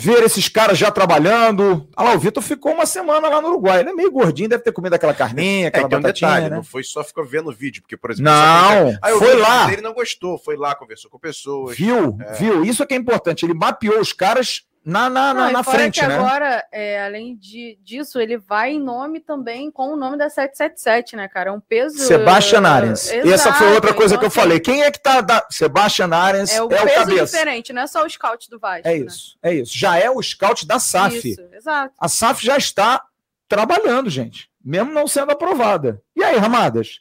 Ver 0.00 0.22
esses 0.22 0.48
caras 0.48 0.78
já 0.78 0.92
trabalhando. 0.92 1.88
Ah 1.96 2.04
lá, 2.04 2.14
o 2.14 2.18
Vitor 2.20 2.40
ficou 2.40 2.72
uma 2.72 2.86
semana 2.86 3.28
lá 3.28 3.40
no 3.40 3.48
Uruguai. 3.48 3.80
Ele 3.80 3.90
é 3.90 3.92
meio 3.92 4.12
gordinho, 4.12 4.48
deve 4.48 4.62
ter 4.62 4.70
comido 4.70 4.94
aquela 4.94 5.12
carninha, 5.12 5.64
é, 5.64 5.68
aquela 5.68 5.86
é, 5.86 5.88
batatinha, 5.88 6.28
um 6.28 6.32
detalhe, 6.34 6.50
né? 6.50 6.56
Não 6.56 6.62
foi 6.62 6.84
só 6.84 7.02
ficar 7.02 7.22
vendo 7.22 7.50
o 7.50 7.52
vídeo, 7.52 7.82
porque, 7.82 7.96
por 7.96 8.12
exemplo... 8.12 8.30
Não, 8.30 8.96
ah, 9.02 9.10
foi 9.18 9.34
lá. 9.34 9.72
Ele 9.72 9.82
não 9.82 9.92
gostou, 9.92 10.38
foi 10.38 10.56
lá, 10.56 10.72
conversou 10.76 11.10
com 11.10 11.18
pessoas. 11.18 11.76
Viu, 11.76 12.16
é. 12.20 12.32
viu. 12.34 12.64
Isso 12.64 12.80
é 12.80 12.86
que 12.86 12.94
é 12.94 12.96
importante. 12.96 13.44
Ele 13.44 13.54
mapeou 13.54 13.98
os 13.98 14.12
caras 14.12 14.67
na, 14.88 15.10
na, 15.10 15.34
não, 15.34 15.52
na 15.52 15.62
frente, 15.62 16.00
né? 16.00 16.14
agora, 16.14 16.66
é, 16.72 17.04
além 17.04 17.36
de, 17.36 17.78
disso, 17.82 18.18
ele 18.18 18.38
vai 18.38 18.72
em 18.72 18.80
nome 18.80 19.20
também 19.20 19.70
com 19.70 19.92
o 19.92 19.96
nome 19.96 20.16
da 20.16 20.30
777, 20.30 21.14
né, 21.14 21.28
cara? 21.28 21.50
É 21.50 21.52
um 21.52 21.60
peso... 21.60 21.98
Sebastian 21.98 22.62
Arens. 22.66 23.10
Uh, 23.10 23.30
Essa 23.30 23.52
foi 23.52 23.74
outra 23.74 23.92
coisa 23.92 24.14
então, 24.14 24.20
que 24.20 24.24
eu 24.24 24.28
assim, 24.28 24.40
falei. 24.40 24.60
Quem 24.60 24.82
é 24.82 24.90
que 24.90 24.98
tá 24.98 25.20
da... 25.20 25.46
Sebastian 25.50 26.08
Arens 26.08 26.50
é 26.50 26.62
o, 26.62 26.72
é 26.72 26.82
o 26.82 26.94
cabeça. 26.94 27.26
diferente, 27.26 27.70
não 27.70 27.82
é 27.82 27.86
só 27.86 28.02
o 28.02 28.08
scout 28.08 28.48
do 28.48 28.58
Vasco. 28.58 28.88
É 28.88 28.98
né? 28.98 29.04
isso, 29.04 29.38
né? 29.42 29.50
é 29.50 29.54
isso. 29.56 29.78
Já 29.78 29.98
é 29.98 30.10
o 30.10 30.22
scout 30.22 30.66
da 30.66 30.78
SAF. 30.78 31.32
Isso, 31.32 31.46
exato. 31.52 31.94
A 31.98 32.08
SAF 32.08 32.42
já 32.42 32.56
está 32.56 33.04
trabalhando, 33.46 34.08
gente, 34.08 34.50
mesmo 34.64 34.90
não 34.90 35.06
sendo 35.06 35.32
aprovada. 35.32 36.02
E 36.16 36.24
aí, 36.24 36.38
Ramadas? 36.38 37.00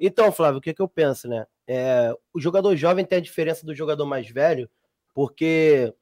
Então, 0.00 0.32
Flávio, 0.32 0.58
o 0.58 0.60
que, 0.60 0.74
que 0.74 0.82
eu 0.82 0.88
penso, 0.88 1.28
né? 1.28 1.46
É, 1.68 2.12
o 2.34 2.40
jogador 2.40 2.74
jovem 2.74 3.04
tem 3.04 3.18
a 3.18 3.22
diferença 3.22 3.64
do 3.64 3.72
jogador 3.72 4.04
mais 4.04 4.28
velho, 4.28 4.68
porque 5.14 5.94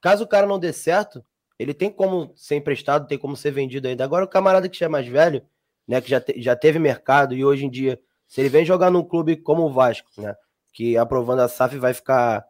Caso 0.00 0.24
o 0.24 0.28
cara 0.28 0.46
não 0.46 0.58
dê 0.58 0.72
certo, 0.72 1.24
ele 1.58 1.74
tem 1.74 1.90
como 1.90 2.32
ser 2.34 2.56
emprestado, 2.56 3.06
tem 3.06 3.18
como 3.18 3.36
ser 3.36 3.50
vendido 3.50 3.86
ainda. 3.86 4.02
Agora, 4.02 4.24
o 4.24 4.28
camarada 4.28 4.68
que 4.68 4.78
já 4.78 4.86
é 4.86 4.88
mais 4.88 5.06
velho, 5.06 5.42
né, 5.86 6.00
que 6.00 6.08
já, 6.08 6.20
te, 6.20 6.40
já 6.40 6.56
teve 6.56 6.78
mercado 6.78 7.34
e 7.34 7.44
hoje 7.44 7.66
em 7.66 7.70
dia, 7.70 8.00
se 8.26 8.40
ele 8.40 8.48
vem 8.48 8.64
jogar 8.64 8.90
num 8.90 9.02
clube 9.02 9.36
como 9.36 9.64
o 9.64 9.72
Vasco, 9.72 10.08
né, 10.16 10.34
que 10.72 10.96
aprovando 10.96 11.40
a 11.40 11.48
SAF 11.48 11.76
vai 11.76 11.92
ficar, 11.92 12.46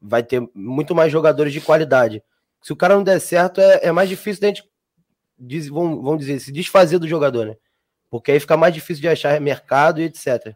vai 0.00 0.22
ter 0.22 0.46
muito 0.54 0.94
mais 0.94 1.10
jogadores 1.10 1.52
de 1.52 1.62
qualidade. 1.62 2.22
Se 2.60 2.72
o 2.72 2.76
cara 2.76 2.94
não 2.94 3.02
der 3.02 3.20
certo, 3.20 3.60
é, 3.60 3.80
é 3.84 3.92
mais 3.92 4.08
difícil 4.08 4.42
da 4.42 4.48
gente, 4.48 4.68
diz, 5.38 5.68
vamos, 5.68 6.02
vamos 6.02 6.18
dizer, 6.18 6.38
se 6.38 6.52
desfazer 6.52 6.98
do 6.98 7.08
jogador, 7.08 7.46
né? 7.46 7.56
Porque 8.10 8.32
aí 8.32 8.38
fica 8.38 8.56
mais 8.56 8.74
difícil 8.74 9.00
de 9.00 9.08
achar 9.08 9.40
mercado 9.40 9.98
e 9.98 10.04
etc. 10.04 10.54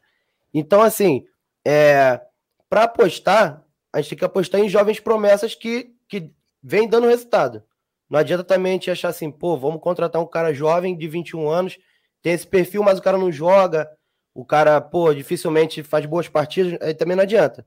Então, 0.52 0.82
assim, 0.82 1.24
é, 1.64 2.20
para 2.68 2.82
apostar, 2.82 3.64
a 3.90 4.00
gente 4.00 4.10
tem 4.10 4.18
que 4.18 4.24
apostar 4.26 4.60
em 4.60 4.68
jovens 4.68 5.00
promessas 5.00 5.54
que 5.54 5.95
que 6.08 6.32
vem 6.62 6.88
dando 6.88 7.08
resultado. 7.08 7.62
Não 8.08 8.18
adianta 8.18 8.44
também 8.44 8.72
a 8.72 8.74
gente 8.74 8.90
achar 8.90 9.08
assim, 9.08 9.30
pô, 9.30 9.56
vamos 9.56 9.80
contratar 9.80 10.22
um 10.22 10.26
cara 10.26 10.54
jovem 10.54 10.96
de 10.96 11.08
21 11.08 11.48
anos, 11.48 11.78
tem 12.22 12.32
esse 12.32 12.46
perfil, 12.46 12.82
mas 12.82 12.98
o 12.98 13.02
cara 13.02 13.18
não 13.18 13.32
joga, 13.32 13.90
o 14.34 14.44
cara, 14.44 14.80
pô, 14.80 15.12
dificilmente 15.12 15.82
faz 15.82 16.06
boas 16.06 16.28
partidas, 16.28 16.78
aí 16.80 16.94
também 16.94 17.16
não 17.16 17.22
adianta. 17.22 17.66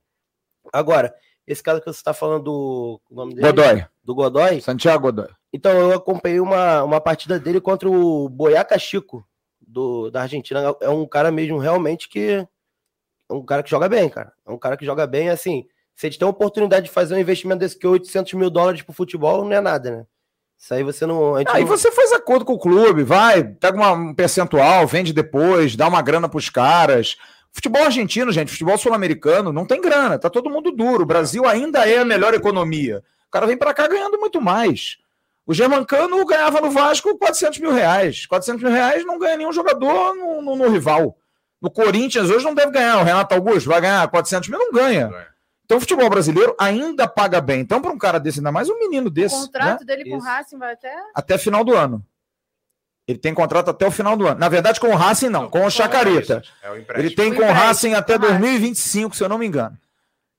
Agora, 0.72 1.14
esse 1.46 1.64
caso 1.64 1.80
que 1.80 1.86
você 1.86 1.98
está 1.98 2.14
falando 2.14 2.44
do 2.44 3.02
nome 3.10 3.34
dele, 3.34 3.48
Godoy. 3.48 3.86
Do 4.04 4.16
Godoy. 4.16 4.62
Santiago 4.62 5.04
Godoy. 5.04 5.30
Então, 5.52 5.72
eu 5.72 5.94
acompanhei 5.94 6.40
uma, 6.40 6.84
uma 6.84 7.02
partida 7.02 7.40
dele 7.40 7.60
contra 7.60 7.90
o 7.90 8.30
Boyaca 8.30 8.78
Chico, 8.78 9.28
do, 9.60 10.10
da 10.12 10.22
Argentina. 10.22 10.76
É 10.80 10.90
um 10.90 11.08
cara 11.08 11.32
mesmo 11.32 11.58
realmente 11.58 12.08
que. 12.08 12.48
É 13.30 13.34
um 13.34 13.44
cara 13.44 13.64
que 13.64 13.70
joga 13.70 13.90
bem, 13.90 14.10
cara. 14.10 14.34
É 14.46 14.52
um 14.52 14.58
cara 14.58 14.78
que 14.78 14.86
joga 14.86 15.06
bem, 15.06 15.30
assim. 15.30 15.68
Se 16.00 16.06
a 16.06 16.10
gente 16.10 16.18
tem 16.18 16.26
a 16.26 16.32
oportunidade 16.32 16.86
de 16.86 16.92
fazer 16.94 17.14
um 17.14 17.20
investimento 17.20 17.60
desse 17.60 17.78
que 17.78 17.86
é 17.86 17.90
800 17.90 18.34
mil 18.36 18.50
dólares 18.50 18.82
pro 18.82 18.94
futebol, 18.94 19.44
não 19.44 19.52
é 19.52 19.60
nada, 19.60 19.92
né? 19.92 20.06
Isso 20.58 20.74
aí 20.74 20.82
você 20.82 21.06
não. 21.06 21.36
Aí 21.36 21.44
não... 21.44 21.66
você 21.66 21.92
faz 21.92 22.14
acordo 22.14 22.46
com 22.46 22.54
o 22.54 22.58
clube, 22.58 23.04
vai, 23.04 23.44
pega 23.44 23.76
uma, 23.76 23.92
um 23.92 24.14
percentual, 24.14 24.88
vende 24.88 25.12
depois, 25.12 25.76
dá 25.76 25.90
uma 25.90 26.02
grana 26.02 26.30
pros 26.30 26.50
caras. 26.50 27.18
Futebol 27.52 27.84
argentino, 27.84 28.32
gente, 28.32 28.50
futebol 28.50 28.78
sul-americano, 28.78 29.52
não 29.52 29.66
tem 29.66 29.82
grana, 29.82 30.18
tá 30.18 30.30
todo 30.30 30.50
mundo 30.50 30.72
duro. 30.72 31.04
O 31.04 31.06
Brasil 31.06 31.46
ainda 31.46 31.86
é 31.86 31.98
a 31.98 32.06
melhor 32.06 32.34
economia. 32.34 33.04
O 33.28 33.32
cara 33.32 33.46
vem 33.46 33.58
para 33.58 33.74
cá 33.74 33.86
ganhando 33.86 34.18
muito 34.18 34.40
mais. 34.40 35.00
O 35.46 35.54
Germancano 35.54 36.26
ganhava 36.26 36.62
no 36.62 36.72
Vasco 36.72 37.18
400 37.18 37.60
mil 37.60 37.74
reais. 37.74 38.26
400 38.26 38.64
mil 38.64 38.72
reais 38.72 39.06
não 39.06 39.20
ganha 39.20 39.36
nenhum 39.36 39.52
jogador 39.52 40.16
no, 40.16 40.42
no, 40.42 40.56
no 40.56 40.70
rival. 40.70 41.18
No 41.62 41.70
Corinthians 41.70 42.30
hoje 42.30 42.46
não 42.46 42.54
deve 42.54 42.72
ganhar. 42.72 43.00
O 43.00 43.04
Renato 43.04 43.36
Augusto 43.36 43.68
vai 43.68 43.82
ganhar 43.82 44.08
400 44.08 44.48
mil, 44.48 44.60
não 44.60 44.72
ganha. 44.72 45.12
Então 45.70 45.78
o 45.78 45.82
futebol 45.82 46.10
brasileiro 46.10 46.56
ainda 46.60 47.08
paga 47.08 47.40
bem. 47.40 47.60
Então, 47.60 47.80
para 47.80 47.92
um 47.92 47.98
cara 47.98 48.20
desse, 48.20 48.40
ainda 48.40 48.52
mais 48.52 48.68
um 48.68 48.80
menino 48.80 49.08
desse. 49.08 49.36
O 49.36 49.42
contrato 49.42 49.82
né? 49.82 49.86
dele 49.86 50.10
com 50.10 50.18
o 50.18 50.20
Racing 50.20 50.58
vai 50.58 50.74
até. 50.74 50.96
Até 51.14 51.38
final 51.38 51.64
do 51.64 51.76
ano. 51.76 52.04
Ele 53.08 53.20
tem 53.20 53.36
contrato 53.36 53.70
até 53.70 53.86
o 53.86 53.92
final 53.92 54.18
do 54.18 54.26
ano. 54.26 54.40
Na 54.40 54.50
verdade, 54.50 54.80
com 54.80 54.88
o 54.88 54.96
Racing, 54.96 55.30
não, 55.30 55.48
com 55.48 55.64
o 55.64 55.70
Chacarita. 55.70 56.42
É 56.64 56.72
o 56.72 56.76
ele 56.98 57.12
tem 57.14 57.32
com 57.32 57.44
o 57.44 57.52
Racing 57.52 57.94
até 57.94 58.18
2025, 58.18 59.16
se 59.16 59.24
eu 59.24 59.30
não 59.30 59.38
me 59.38 59.46
engano. 59.46 59.78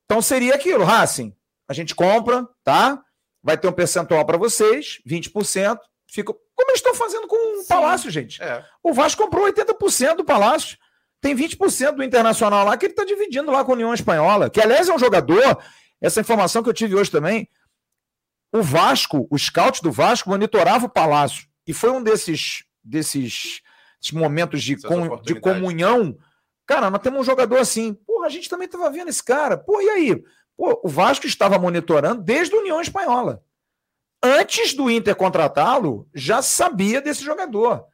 Então 0.04 0.20
seria 0.20 0.56
aquilo, 0.56 0.82
Racing. 0.82 1.32
A 1.68 1.72
gente 1.72 1.94
compra, 1.94 2.44
tá? 2.64 3.00
Vai 3.40 3.56
ter 3.56 3.68
um 3.68 3.72
percentual 3.72 4.26
para 4.26 4.36
vocês, 4.36 5.00
20%. 5.08 5.78
Fica. 6.08 6.32
Como 6.32 6.70
eles 6.70 6.80
estão 6.80 6.92
fazendo 6.92 7.28
com 7.28 7.60
o 7.60 7.66
Palácio, 7.68 8.10
gente? 8.10 8.42
É. 8.42 8.64
O 8.82 8.92
Vasco 8.92 9.22
comprou 9.22 9.46
80% 9.46 10.16
do 10.16 10.24
Palácio. 10.24 10.76
Tem 11.20 11.37
20% 11.37 11.92
do 11.92 12.02
Internacional 12.02 12.64
lá 12.64 12.76
que 12.76 12.87
ele 12.87 12.92
está 12.92 13.04
dividindo 13.04 13.50
lá 13.50 13.64
com 13.64 13.72
a 13.72 13.74
União 13.74 13.92
Espanhola, 13.92 14.48
que 14.48 14.61
aliás 14.61 14.88
é 14.88 14.94
um 14.94 14.98
jogador, 14.98 15.62
essa 16.00 16.20
informação 16.20 16.62
que 16.62 16.68
eu 16.68 16.74
tive 16.74 16.94
hoje 16.94 17.11
também, 17.11 17.48
o 18.52 18.62
Vasco, 18.62 19.28
o 19.30 19.38
scout 19.38 19.83
do 19.83 19.92
Vasco 19.92 20.30
monitorava 20.30 20.87
o 20.87 20.90
Palácio, 20.90 21.46
e 21.66 21.74
foi 21.74 21.90
um 21.90 22.02
desses, 22.02 22.64
desses, 22.83 23.61
desses 24.00 24.12
momentos 24.12 24.62
de, 24.62 24.80
com, 24.80 25.20
de 25.20 25.38
comunhão. 25.38 26.16
Cara, 26.66 26.90
nós 26.90 27.02
temos 27.02 27.20
um 27.20 27.24
jogador 27.24 27.59
assim, 27.59 27.94
porra, 27.94 28.26
a 28.26 28.30
gente 28.30 28.48
também 28.48 28.66
estava 28.66 28.90
vendo 28.90 29.09
esse 29.09 29.22
cara, 29.22 29.59
pô, 29.59 29.80
e 29.80 29.90
aí? 29.90 30.24
Pô, 30.56 30.80
o 30.83 30.88
Vasco 30.88 31.26
estava 31.26 31.59
monitorando 31.59 32.22
desde 32.22 32.54
a 32.54 32.59
União 32.59 32.80
Espanhola. 32.80 33.42
Antes 34.22 34.74
do 34.74 34.90
Inter 34.90 35.14
contratá-lo, 35.14 36.09
já 36.14 36.42
sabia 36.42 37.00
desse 37.00 37.22
jogador 37.22 37.87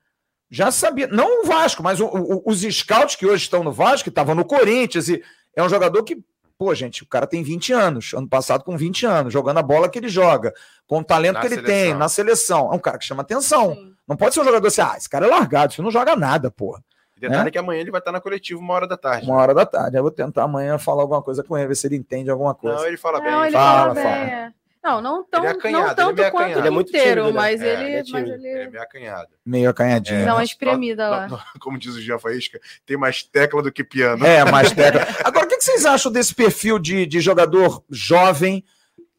já 0.51 0.71
sabia, 0.71 1.07
não 1.09 1.43
o 1.43 1.47
Vasco, 1.47 1.83
mas 1.83 2.01
o, 2.01 2.07
o, 2.07 2.43
os 2.47 2.61
scouts 2.63 3.17
que 3.17 3.27
hoje 3.27 3.45
estão 3.45 3.65
no 3.65 3.73
Vasco, 3.73 4.05
que 4.05 4.09
estavam 4.09 4.35
no 4.35 4.45
Corinthians, 4.45 5.09
e 5.09 5.23
é 5.55 5.63
um 5.63 5.69
jogador 5.69 6.03
que, 6.05 6.23
pô, 6.57 6.75
gente, 6.75 7.03
o 7.03 7.07
cara 7.07 7.27
tem 7.27 7.43
20 7.43 7.73
anos, 7.73 8.15
ano 8.15 8.29
passado 8.29 8.63
com 8.63 8.77
20 8.77 9.07
anos, 9.07 9.33
jogando 9.33 9.59
a 9.59 9.63
bola 9.63 9.89
que 9.89 9.99
ele 9.99 10.09
joga, 10.09 10.53
com 10.87 10.99
o 10.99 11.05
talento 11.05 11.35
na 11.35 11.41
que 11.41 11.47
ele 11.47 11.57
seleção. 11.57 11.75
tem 11.75 11.95
na 11.95 12.09
seleção. 12.09 12.73
É 12.73 12.77
um 12.77 12.79
cara 12.79 12.99
que 12.99 13.05
chama 13.05 13.23
atenção. 13.23 13.75
Sim. 13.75 13.93
Não 14.07 14.17
pode 14.17 14.35
ser 14.35 14.41
um 14.41 14.45
jogador 14.45 14.69
assim, 14.69 14.81
ah, 14.81 14.95
esse 14.97 15.09
cara 15.09 15.27
é 15.27 15.29
largado, 15.29 15.75
você 15.75 15.83
não 15.83 15.91
joga 15.91 16.15
nada, 16.15 16.51
porra. 16.51 16.81
E 17.17 17.21
detalhe 17.21 17.45
né? 17.45 17.51
que 17.51 17.59
amanhã 17.59 17.81
ele 17.81 17.91
vai 17.91 17.99
estar 17.99 18.13
na 18.13 18.21
coletiva 18.21 18.61
uma 18.61 18.75
hora 18.75 18.87
da 18.87 18.97
tarde. 18.97 19.27
Uma 19.27 19.37
hora 19.37 19.55
da 19.55 19.65
tarde. 19.65 19.97
Eu 19.97 20.03
vou 20.03 20.11
tentar 20.11 20.45
amanhã 20.45 20.79
falar 20.79 21.03
alguma 21.03 21.23
coisa 21.23 21.43
com 21.43 21.57
ele, 21.57 21.69
ver 21.69 21.75
se 21.75 21.87
ele 21.87 21.97
entende 21.97 22.31
alguma 22.31 22.55
coisa. 22.55 22.77
Não, 22.77 22.87
ele 22.87 22.99
fala 22.99 23.21
bem. 23.21 23.31
Não, 23.31 23.45
ele 23.45 23.53
fala, 23.53 23.95
fala. 23.95 23.95
Bem, 23.95 24.29
fala. 24.29 24.55
É. 24.87 24.91
Não, 24.91 25.03
não, 25.03 25.25
tão, 25.25 25.41
ele 25.41 25.49
é 25.49 25.51
acanhado, 25.51 25.87
não 25.87 25.95
tanto 25.95 26.21
ele 26.21 26.23
é 26.23 26.31
quanto 26.31 26.59
ele 26.59 26.69
é 26.69 26.71
muito 26.71 26.89
inteiro, 26.91 27.23
tímido, 27.23 27.27
né? 27.27 27.33
mas, 27.33 27.61
é, 27.61 27.73
ele, 27.73 27.83
ele, 27.85 27.95
é 27.95 28.03
mas 28.13 28.29
ele... 28.29 28.49
ele 28.49 28.49
é 28.49 28.71
meio 28.71 28.83
acanhado. 28.83 29.29
Meio 29.45 29.71
acanhadinho. 29.71 30.25
Dá 30.25 30.35
uma 30.35 30.45
espremida 30.45 31.09
lá. 31.09 31.45
como 31.59 31.79
diz 31.79 31.95
o 31.95 32.01
Jean 32.01 32.19
Faísca, 32.19 32.61
tem 32.85 32.97
mais 32.97 33.23
tecla 33.25 33.63
do 33.63 33.73
que 33.73 33.83
piano. 33.83 34.25
É, 34.25 34.45
mais 34.51 34.71
tecla. 34.71 35.07
Agora, 35.25 35.45
o 35.45 35.49
que 35.49 35.61
vocês 35.61 35.85
acham 35.85 36.13
desse 36.13 36.35
perfil 36.35 36.79
de, 36.79 37.05
de 37.05 37.21
jogador 37.21 37.83
jovem? 37.91 38.65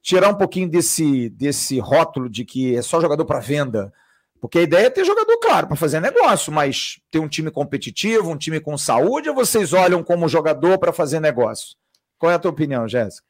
Tirar 0.01 0.29
um 0.29 0.35
pouquinho 0.35 0.69
desse, 0.69 1.29
desse 1.31 1.79
rótulo 1.79 2.29
de 2.29 2.45
que 2.45 2.77
é 2.77 2.81
só 2.81 3.01
jogador 3.01 3.25
para 3.25 3.39
venda. 3.39 3.91
Porque 4.39 4.59
a 4.59 4.61
ideia 4.61 4.85
é 4.85 4.89
ter 4.89 5.03
jogador, 5.03 5.37
claro, 5.39 5.67
para 5.67 5.75
fazer 5.75 5.99
negócio, 5.99 6.53
mas 6.53 7.01
ter 7.11 7.19
um 7.19 7.27
time 7.27 7.51
competitivo, 7.51 8.29
um 8.29 8.37
time 8.37 8.59
com 8.59 8.77
saúde, 8.77 9.27
ou 9.27 9.35
vocês 9.35 9.73
olham 9.73 10.01
como 10.03 10.29
jogador 10.29 10.77
para 10.77 10.93
fazer 10.93 11.19
negócio? 11.19 11.75
Qual 12.17 12.31
é 12.31 12.35
a 12.35 12.39
tua 12.39 12.51
opinião, 12.51 12.87
Jéssica? 12.87 13.27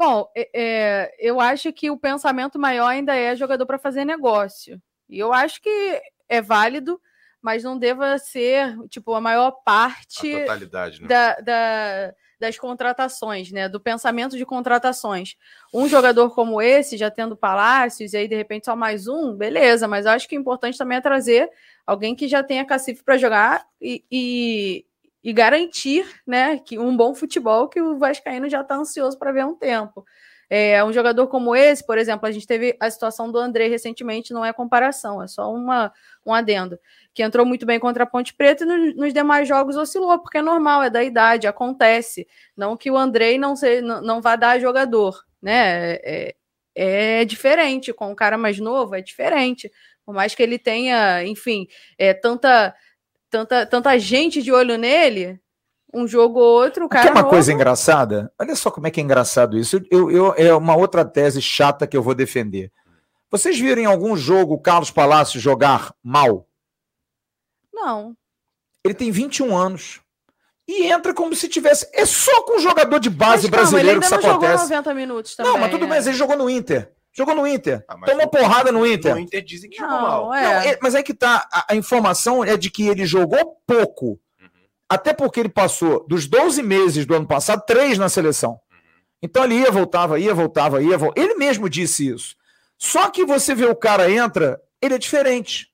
Bom, 0.00 0.30
é, 0.34 0.48
é, 0.54 1.14
eu 1.18 1.38
acho 1.38 1.70
que 1.74 1.90
o 1.90 1.98
pensamento 1.98 2.58
maior 2.58 2.86
ainda 2.86 3.14
é 3.14 3.36
jogador 3.36 3.66
para 3.66 3.78
fazer 3.78 4.02
negócio. 4.02 4.80
E 5.06 5.18
eu 5.18 5.30
acho 5.30 5.60
que 5.60 6.00
é 6.26 6.40
válido, 6.40 6.98
mas 7.42 7.64
não 7.64 7.78
deva 7.78 8.16
ser 8.16 8.78
tipo 8.88 9.12
a 9.12 9.20
maior 9.20 9.50
parte 9.62 10.34
a 10.34 10.40
totalidade, 10.40 11.02
né? 11.02 11.06
da, 11.06 11.34
da, 11.40 12.14
das 12.40 12.58
contratações, 12.58 13.52
né? 13.52 13.68
Do 13.68 13.78
pensamento 13.78 14.38
de 14.38 14.46
contratações. 14.46 15.36
Um 15.70 15.86
jogador 15.86 16.34
como 16.34 16.62
esse, 16.62 16.96
já 16.96 17.10
tendo 17.10 17.36
Palácios, 17.36 18.14
e 18.14 18.16
aí 18.16 18.26
de 18.26 18.34
repente 18.34 18.64
só 18.64 18.74
mais 18.74 19.06
um, 19.06 19.36
beleza, 19.36 19.86
mas 19.86 20.06
acho 20.06 20.26
que 20.26 20.38
o 20.38 20.40
importante 20.40 20.78
também 20.78 20.96
é 20.96 21.02
trazer 21.02 21.50
alguém 21.86 22.16
que 22.16 22.26
já 22.26 22.42
tenha 22.42 22.64
cacife 22.64 23.04
para 23.04 23.18
jogar 23.18 23.66
e, 23.78 24.02
e, 24.10 24.86
e 25.22 25.32
garantir 25.32 26.06
né, 26.26 26.58
que 26.58 26.78
um 26.78 26.96
bom 26.96 27.14
futebol 27.14 27.68
que 27.68 27.80
o 27.80 27.98
Vascaíno 27.98 28.48
já 28.48 28.62
está 28.62 28.76
ansioso 28.76 29.18
para 29.18 29.32
ver 29.32 29.40
há 29.40 29.46
um 29.46 29.54
tempo. 29.54 30.04
É, 30.52 30.82
um 30.82 30.92
jogador 30.92 31.28
como 31.28 31.54
esse, 31.54 31.86
por 31.86 31.96
exemplo, 31.96 32.26
a 32.26 32.32
gente 32.32 32.44
teve 32.44 32.76
a 32.80 32.90
situação 32.90 33.30
do 33.30 33.38
André 33.38 33.68
recentemente, 33.68 34.32
não 34.32 34.44
é 34.44 34.52
comparação, 34.52 35.22
é 35.22 35.28
só 35.28 35.52
uma, 35.52 35.92
um 36.26 36.34
adendo, 36.34 36.76
que 37.14 37.22
entrou 37.22 37.46
muito 37.46 37.64
bem 37.64 37.78
contra 37.78 38.02
a 38.02 38.06
Ponte 38.06 38.34
Preta 38.34 38.64
e 38.64 38.66
nos, 38.66 38.96
nos 38.96 39.14
demais 39.14 39.46
jogos 39.46 39.76
oscilou, 39.76 40.18
porque 40.18 40.38
é 40.38 40.42
normal, 40.42 40.82
é 40.82 40.90
da 40.90 41.04
idade, 41.04 41.46
acontece. 41.46 42.26
Não 42.56 42.76
que 42.76 42.90
o 42.90 42.98
Andrei 42.98 43.38
não, 43.38 43.54
se, 43.54 43.80
não, 43.80 44.02
não 44.02 44.20
vá 44.20 44.34
dar 44.34 44.58
jogador, 44.58 45.22
né? 45.40 45.94
É, 46.02 46.34
é 46.74 47.24
diferente, 47.24 47.92
com 47.92 48.10
um 48.10 48.14
cara 48.14 48.36
mais 48.36 48.58
novo 48.58 48.96
é 48.96 49.00
diferente. 49.00 49.70
Por 50.04 50.14
mais 50.14 50.34
que 50.34 50.42
ele 50.42 50.58
tenha, 50.58 51.22
enfim, 51.24 51.68
é, 51.96 52.12
tanta, 52.12 52.74
tanta, 53.30 53.64
tanta 53.64 53.98
gente 53.98 54.42
de 54.42 54.52
olho 54.52 54.76
nele, 54.76 55.40
um 55.94 56.06
jogo 56.06 56.38
ou 56.38 56.62
outro, 56.62 56.84
o 56.84 56.88
cara. 56.88 57.08
é 57.08 57.12
uma 57.12 57.22
novo... 57.22 57.30
coisa 57.30 57.52
engraçada? 57.52 58.32
Olha 58.38 58.54
só 58.56 58.70
como 58.70 58.86
é 58.86 58.90
que 58.90 59.00
é 59.00 59.02
engraçado 59.02 59.56
isso. 59.56 59.80
Eu, 59.90 60.10
eu, 60.10 60.34
é 60.36 60.54
uma 60.54 60.76
outra 60.76 61.04
tese 61.04 61.40
chata 61.40 61.86
que 61.86 61.96
eu 61.96 62.02
vou 62.02 62.14
defender. 62.14 62.72
Vocês 63.30 63.58
viram 63.58 63.82
em 63.82 63.86
algum 63.86 64.16
jogo 64.16 64.54
o 64.54 64.60
Carlos 64.60 64.90
Palácio 64.90 65.40
jogar 65.40 65.94
mal? 66.02 66.48
Não. 67.72 68.16
Ele 68.84 68.94
tem 68.94 69.10
21 69.10 69.56
anos. 69.56 70.00
E 70.66 70.86
entra 70.86 71.12
como 71.14 71.34
se 71.34 71.48
tivesse. 71.48 71.88
É 71.92 72.04
só 72.04 72.42
com 72.42 72.58
um 72.58 72.60
jogador 72.60 72.98
de 72.98 73.10
base 73.10 73.42
mas, 73.42 73.50
brasileiro 73.50 74.00
calma, 74.00 74.00
que 74.00 74.06
isso 74.06 74.14
acontece. 74.14 74.52
Jogou 74.52 74.68
90 74.68 74.94
minutos 74.94 75.36
também, 75.36 75.52
não, 75.52 75.58
mas 75.58 75.70
tudo 75.70 75.86
bem, 75.86 75.98
ele 75.98 76.12
jogou 76.12 76.36
no 76.36 76.50
Inter. 76.50 76.92
Jogou 77.12 77.34
no 77.34 77.46
Inter. 77.46 77.84
Ah, 77.88 77.96
Tomou 78.06 78.28
porrada 78.28 78.70
no 78.70 78.86
Inter. 78.86 79.14
No 79.14 79.20
Inter 79.20 79.42
dizem 79.42 79.68
que 79.68 79.76
jogou 79.76 80.00
mal. 80.00 80.34
É. 80.34 80.42
Não, 80.42 80.70
é, 80.70 80.78
mas 80.80 80.94
é 80.94 81.02
que 81.02 81.12
tá. 81.12 81.48
A, 81.52 81.72
a, 81.72 81.76
informação 81.76 82.44
é 82.44 82.56
de 82.56 82.70
que 82.70 82.86
ele 82.86 83.04
jogou 83.04 83.60
pouco. 83.66 84.20
Uhum. 84.40 84.48
Até 84.88 85.12
porque 85.12 85.40
ele 85.40 85.48
passou 85.48 86.06
dos 86.06 86.26
12 86.26 86.62
meses 86.62 87.04
do 87.04 87.14
ano 87.14 87.26
passado, 87.26 87.64
três 87.66 87.98
na 87.98 88.08
seleção. 88.08 88.52
Uhum. 88.70 88.78
Então 89.22 89.44
ele 89.44 89.56
ia, 89.56 89.70
voltava, 89.70 90.20
ia, 90.20 90.32
voltava, 90.32 90.80
ia, 90.80 90.96
voltava. 90.96 91.26
Ele 91.26 91.34
mesmo 91.34 91.68
disse 91.68 92.08
isso. 92.08 92.36
Só 92.78 93.10
que 93.10 93.24
você 93.24 93.54
vê 93.54 93.66
o 93.66 93.76
cara 93.76 94.10
entra, 94.10 94.60
ele 94.80 94.94
é 94.94 94.98
diferente. 94.98 95.68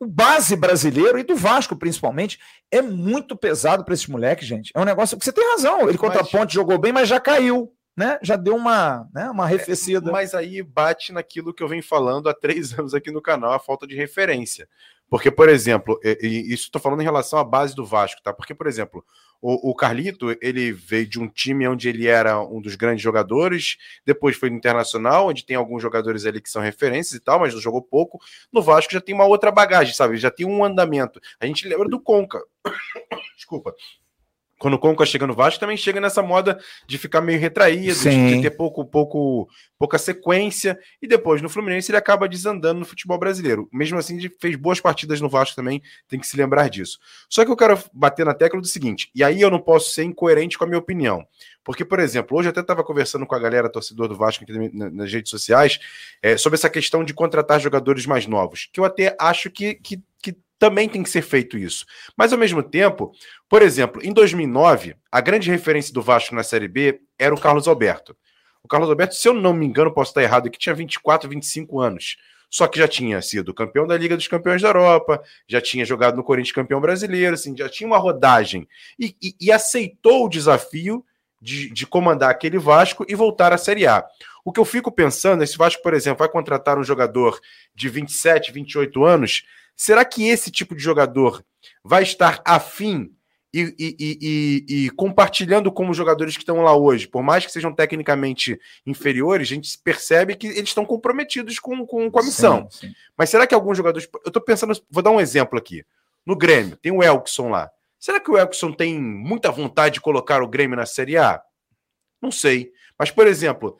O 0.00 0.06
base 0.06 0.54
brasileiro 0.54 1.18
e 1.18 1.24
do 1.24 1.34
Vasco, 1.34 1.74
principalmente, 1.74 2.38
é 2.70 2.82
muito 2.82 3.36
pesado 3.36 3.84
para 3.84 3.94
esses 3.94 4.06
moleques, 4.06 4.46
gente. 4.46 4.70
É 4.74 4.80
um 4.80 4.84
negócio 4.84 5.16
que 5.16 5.24
você 5.24 5.32
tem 5.32 5.48
razão. 5.52 5.88
Ele 5.88 5.98
contra 5.98 6.20
mas... 6.20 6.28
a 6.28 6.38
ponte 6.38 6.54
jogou 6.54 6.78
bem, 6.78 6.92
mas 6.92 7.08
já 7.08 7.18
caiu 7.18 7.72
né, 7.98 8.16
já 8.22 8.36
deu 8.36 8.54
uma, 8.54 9.08
né, 9.12 9.28
uma 9.28 9.42
arrefecida. 9.42 10.08
É, 10.08 10.12
mas 10.12 10.32
aí 10.32 10.62
bate 10.62 11.12
naquilo 11.12 11.52
que 11.52 11.60
eu 11.60 11.68
venho 11.68 11.82
falando 11.82 12.28
há 12.28 12.34
três 12.34 12.72
anos 12.78 12.94
aqui 12.94 13.10
no 13.10 13.20
canal, 13.20 13.52
a 13.52 13.58
falta 13.58 13.88
de 13.88 13.96
referência. 13.96 14.68
Porque, 15.10 15.32
por 15.32 15.48
exemplo, 15.48 15.98
e, 16.04 16.52
isso 16.52 16.64
estou 16.64 16.80
falando 16.80 17.00
em 17.00 17.04
relação 17.04 17.40
à 17.40 17.44
base 17.44 17.74
do 17.74 17.84
Vasco, 17.84 18.22
tá? 18.22 18.32
Porque, 18.32 18.54
por 18.54 18.68
exemplo, 18.68 19.04
o, 19.40 19.70
o, 19.70 19.74
Carlito, 19.74 20.36
ele 20.40 20.70
veio 20.70 21.08
de 21.08 21.18
um 21.18 21.26
time 21.26 21.66
onde 21.66 21.88
ele 21.88 22.06
era 22.06 22.40
um 22.40 22.60
dos 22.60 22.76
grandes 22.76 23.02
jogadores, 23.02 23.78
depois 24.06 24.36
foi 24.36 24.48
no 24.48 24.56
Internacional, 24.56 25.26
onde 25.26 25.44
tem 25.44 25.56
alguns 25.56 25.82
jogadores 25.82 26.24
ali 26.24 26.40
que 26.40 26.50
são 26.50 26.62
referências 26.62 27.14
e 27.14 27.20
tal, 27.20 27.40
mas 27.40 27.52
não 27.52 27.60
jogou 27.60 27.82
pouco. 27.82 28.20
No 28.52 28.62
Vasco 28.62 28.92
já 28.92 29.00
tem 29.00 29.14
uma 29.14 29.24
outra 29.24 29.50
bagagem, 29.50 29.94
sabe? 29.94 30.18
Já 30.18 30.30
tem 30.30 30.46
um 30.46 30.62
andamento. 30.62 31.20
A 31.40 31.46
gente 31.46 31.66
lembra 31.66 31.88
do 31.88 31.98
Conca. 31.98 32.40
Desculpa 33.34 33.74
quando 34.58 34.74
o 34.74 34.78
Conca 34.78 35.06
chega 35.06 35.26
no 35.26 35.34
Vasco, 35.34 35.60
também 35.60 35.76
chega 35.76 36.00
nessa 36.00 36.22
moda 36.22 36.58
de 36.86 36.98
ficar 36.98 37.20
meio 37.20 37.38
retraído, 37.38 37.94
de, 37.94 38.34
de 38.34 38.42
ter 38.42 38.50
pouco, 38.50 38.84
pouco, 38.84 39.48
pouca 39.78 39.98
sequência, 39.98 40.78
e 41.00 41.06
depois 41.06 41.40
no 41.40 41.48
Fluminense 41.48 41.90
ele 41.90 41.98
acaba 41.98 42.28
desandando 42.28 42.80
no 42.80 42.84
futebol 42.84 43.18
brasileiro. 43.18 43.68
Mesmo 43.72 43.98
assim, 43.98 44.16
ele 44.18 44.30
fez 44.40 44.56
boas 44.56 44.80
partidas 44.80 45.20
no 45.20 45.28
Vasco 45.28 45.54
também, 45.54 45.80
tem 46.08 46.18
que 46.18 46.26
se 46.26 46.36
lembrar 46.36 46.68
disso. 46.68 46.98
Só 47.28 47.44
que 47.44 47.50
eu 47.50 47.56
quero 47.56 47.78
bater 47.92 48.26
na 48.26 48.34
tecla 48.34 48.60
do 48.60 48.66
seguinte, 48.66 49.10
e 49.14 49.22
aí 49.22 49.40
eu 49.40 49.50
não 49.50 49.60
posso 49.60 49.92
ser 49.92 50.02
incoerente 50.02 50.58
com 50.58 50.64
a 50.64 50.66
minha 50.66 50.78
opinião. 50.78 51.24
Porque, 51.62 51.84
por 51.84 52.00
exemplo, 52.00 52.36
hoje 52.36 52.48
eu 52.48 52.50
até 52.50 52.60
estava 52.60 52.82
conversando 52.82 53.26
com 53.26 53.34
a 53.34 53.38
galera 53.38 53.68
torcedor 53.68 54.08
do 54.08 54.16
Vasco 54.16 54.44
nas 54.72 55.12
redes 55.12 55.30
sociais 55.30 55.78
é, 56.22 56.36
sobre 56.36 56.56
essa 56.56 56.70
questão 56.70 57.04
de 57.04 57.12
contratar 57.12 57.60
jogadores 57.60 58.06
mais 58.06 58.26
novos, 58.26 58.68
que 58.72 58.80
eu 58.80 58.84
até 58.84 59.14
acho 59.20 59.50
que, 59.50 59.74
que, 59.74 60.02
que 60.22 60.34
também 60.58 60.88
tem 60.88 61.02
que 61.02 61.10
ser 61.10 61.22
feito 61.22 61.56
isso. 61.56 61.86
Mas, 62.16 62.32
ao 62.32 62.38
mesmo 62.38 62.62
tempo, 62.62 63.12
por 63.48 63.62
exemplo, 63.62 64.00
em 64.02 64.12
2009, 64.12 64.96
a 65.10 65.20
grande 65.20 65.50
referência 65.50 65.92
do 65.92 66.02
Vasco 66.02 66.34
na 66.34 66.42
Série 66.42 66.68
B 66.68 67.00
era 67.18 67.34
o 67.34 67.40
Carlos 67.40 67.68
Alberto. 67.68 68.16
O 68.62 68.68
Carlos 68.68 68.90
Alberto, 68.90 69.14
se 69.14 69.28
eu 69.28 69.34
não 69.34 69.52
me 69.54 69.66
engano, 69.66 69.92
posso 69.92 70.10
estar 70.10 70.22
errado 70.22 70.48
aqui, 70.48 70.58
tinha 70.58 70.74
24, 70.74 71.28
25 71.28 71.80
anos. 71.80 72.16
Só 72.50 72.66
que 72.66 72.78
já 72.78 72.88
tinha 72.88 73.20
sido 73.20 73.52
campeão 73.52 73.86
da 73.86 73.96
Liga 73.96 74.16
dos 74.16 74.26
Campeões 74.26 74.62
da 74.62 74.68
Europa, 74.68 75.22
já 75.46 75.60
tinha 75.60 75.84
jogado 75.84 76.16
no 76.16 76.24
Corinthians 76.24 76.54
campeão 76.54 76.80
brasileiro, 76.80 77.34
assim, 77.34 77.56
já 77.56 77.68
tinha 77.68 77.86
uma 77.86 77.98
rodagem. 77.98 78.66
E, 78.98 79.14
e, 79.22 79.34
e 79.40 79.52
aceitou 79.52 80.24
o 80.24 80.28
desafio 80.28 81.04
de, 81.40 81.70
de, 81.70 81.86
comandar 81.86 82.30
aquele 82.30 82.58
Vasco 82.58 83.04
e 83.08 83.14
voltar 83.14 83.52
à 83.52 83.58
Série 83.58 83.86
A. 83.86 84.04
O 84.44 84.52
que 84.52 84.58
eu 84.58 84.64
fico 84.64 84.90
pensando, 84.90 85.44
esse 85.44 85.58
Vasco, 85.58 85.82
por 85.82 85.92
exemplo, 85.92 86.20
vai 86.20 86.28
contratar 86.28 86.78
um 86.78 86.84
jogador 86.84 87.38
de 87.74 87.88
27, 87.88 88.50
28 88.50 89.04
anos, 89.04 89.44
Será 89.78 90.04
que 90.04 90.26
esse 90.28 90.50
tipo 90.50 90.74
de 90.74 90.82
jogador 90.82 91.44
vai 91.84 92.02
estar 92.02 92.42
afim 92.44 93.14
e, 93.54 93.74
e, 93.78 93.96
e, 93.98 94.66
e, 94.68 94.90
compartilhando 94.90 95.70
com 95.70 95.88
os 95.88 95.96
jogadores 95.96 96.36
que 96.36 96.42
estão 96.42 96.60
lá 96.62 96.76
hoje, 96.76 97.06
por 97.06 97.22
mais 97.22 97.46
que 97.46 97.52
sejam 97.52 97.72
tecnicamente 97.72 98.60
inferiores, 98.84 99.48
a 99.48 99.54
gente 99.54 99.78
percebe 99.78 100.34
que 100.34 100.48
eles 100.48 100.68
estão 100.68 100.84
comprometidos 100.84 101.60
com, 101.60 101.86
com, 101.86 102.10
com 102.10 102.18
a 102.18 102.22
missão. 102.24 102.68
Sim, 102.70 102.88
sim. 102.88 102.94
Mas 103.16 103.30
será 103.30 103.46
que 103.46 103.54
alguns 103.54 103.76
jogadores. 103.76 104.08
Eu 104.12 104.28
estou 104.28 104.42
pensando, 104.42 104.78
vou 104.90 105.02
dar 105.02 105.12
um 105.12 105.20
exemplo 105.20 105.56
aqui. 105.56 105.84
No 106.26 106.36
Grêmio, 106.36 106.76
tem 106.76 106.92
o 106.92 107.02
Elkson 107.02 107.48
lá. 107.48 107.70
Será 108.00 108.20
que 108.20 108.30
o 108.30 108.36
Elkson 108.36 108.72
tem 108.72 109.00
muita 109.00 109.50
vontade 109.50 109.94
de 109.94 110.00
colocar 110.00 110.42
o 110.42 110.48
Grêmio 110.48 110.76
na 110.76 110.86
Série 110.86 111.16
A? 111.16 111.40
Não 112.20 112.32
sei. 112.32 112.72
Mas, 112.98 113.10
por 113.12 113.28
exemplo, 113.28 113.78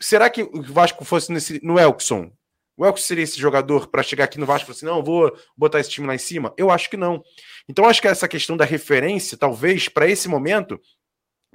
será 0.00 0.28
que 0.30 0.42
o 0.42 0.62
Vasco 0.62 1.04
fosse 1.04 1.30
nesse, 1.30 1.60
no 1.62 1.78
Elkson? 1.78 2.32
O 2.76 2.84
Elkson 2.84 3.06
seria 3.06 3.24
esse 3.24 3.38
jogador 3.38 3.88
para 3.88 4.02
chegar 4.02 4.24
aqui 4.24 4.38
no 4.38 4.46
Vasco 4.46 4.64
e 4.64 4.66
falar 4.66 4.76
assim: 4.76 4.86
não, 4.86 5.04
vou 5.04 5.36
botar 5.56 5.80
esse 5.80 5.90
time 5.90 6.06
lá 6.06 6.14
em 6.14 6.18
cima? 6.18 6.52
Eu 6.56 6.70
acho 6.70 6.90
que 6.90 6.96
não. 6.96 7.22
Então, 7.68 7.86
acho 7.86 8.00
que 8.00 8.08
essa 8.08 8.28
questão 8.28 8.56
da 8.56 8.64
referência, 8.64 9.38
talvez, 9.38 9.88
para 9.88 10.08
esse 10.08 10.28
momento, 10.28 10.80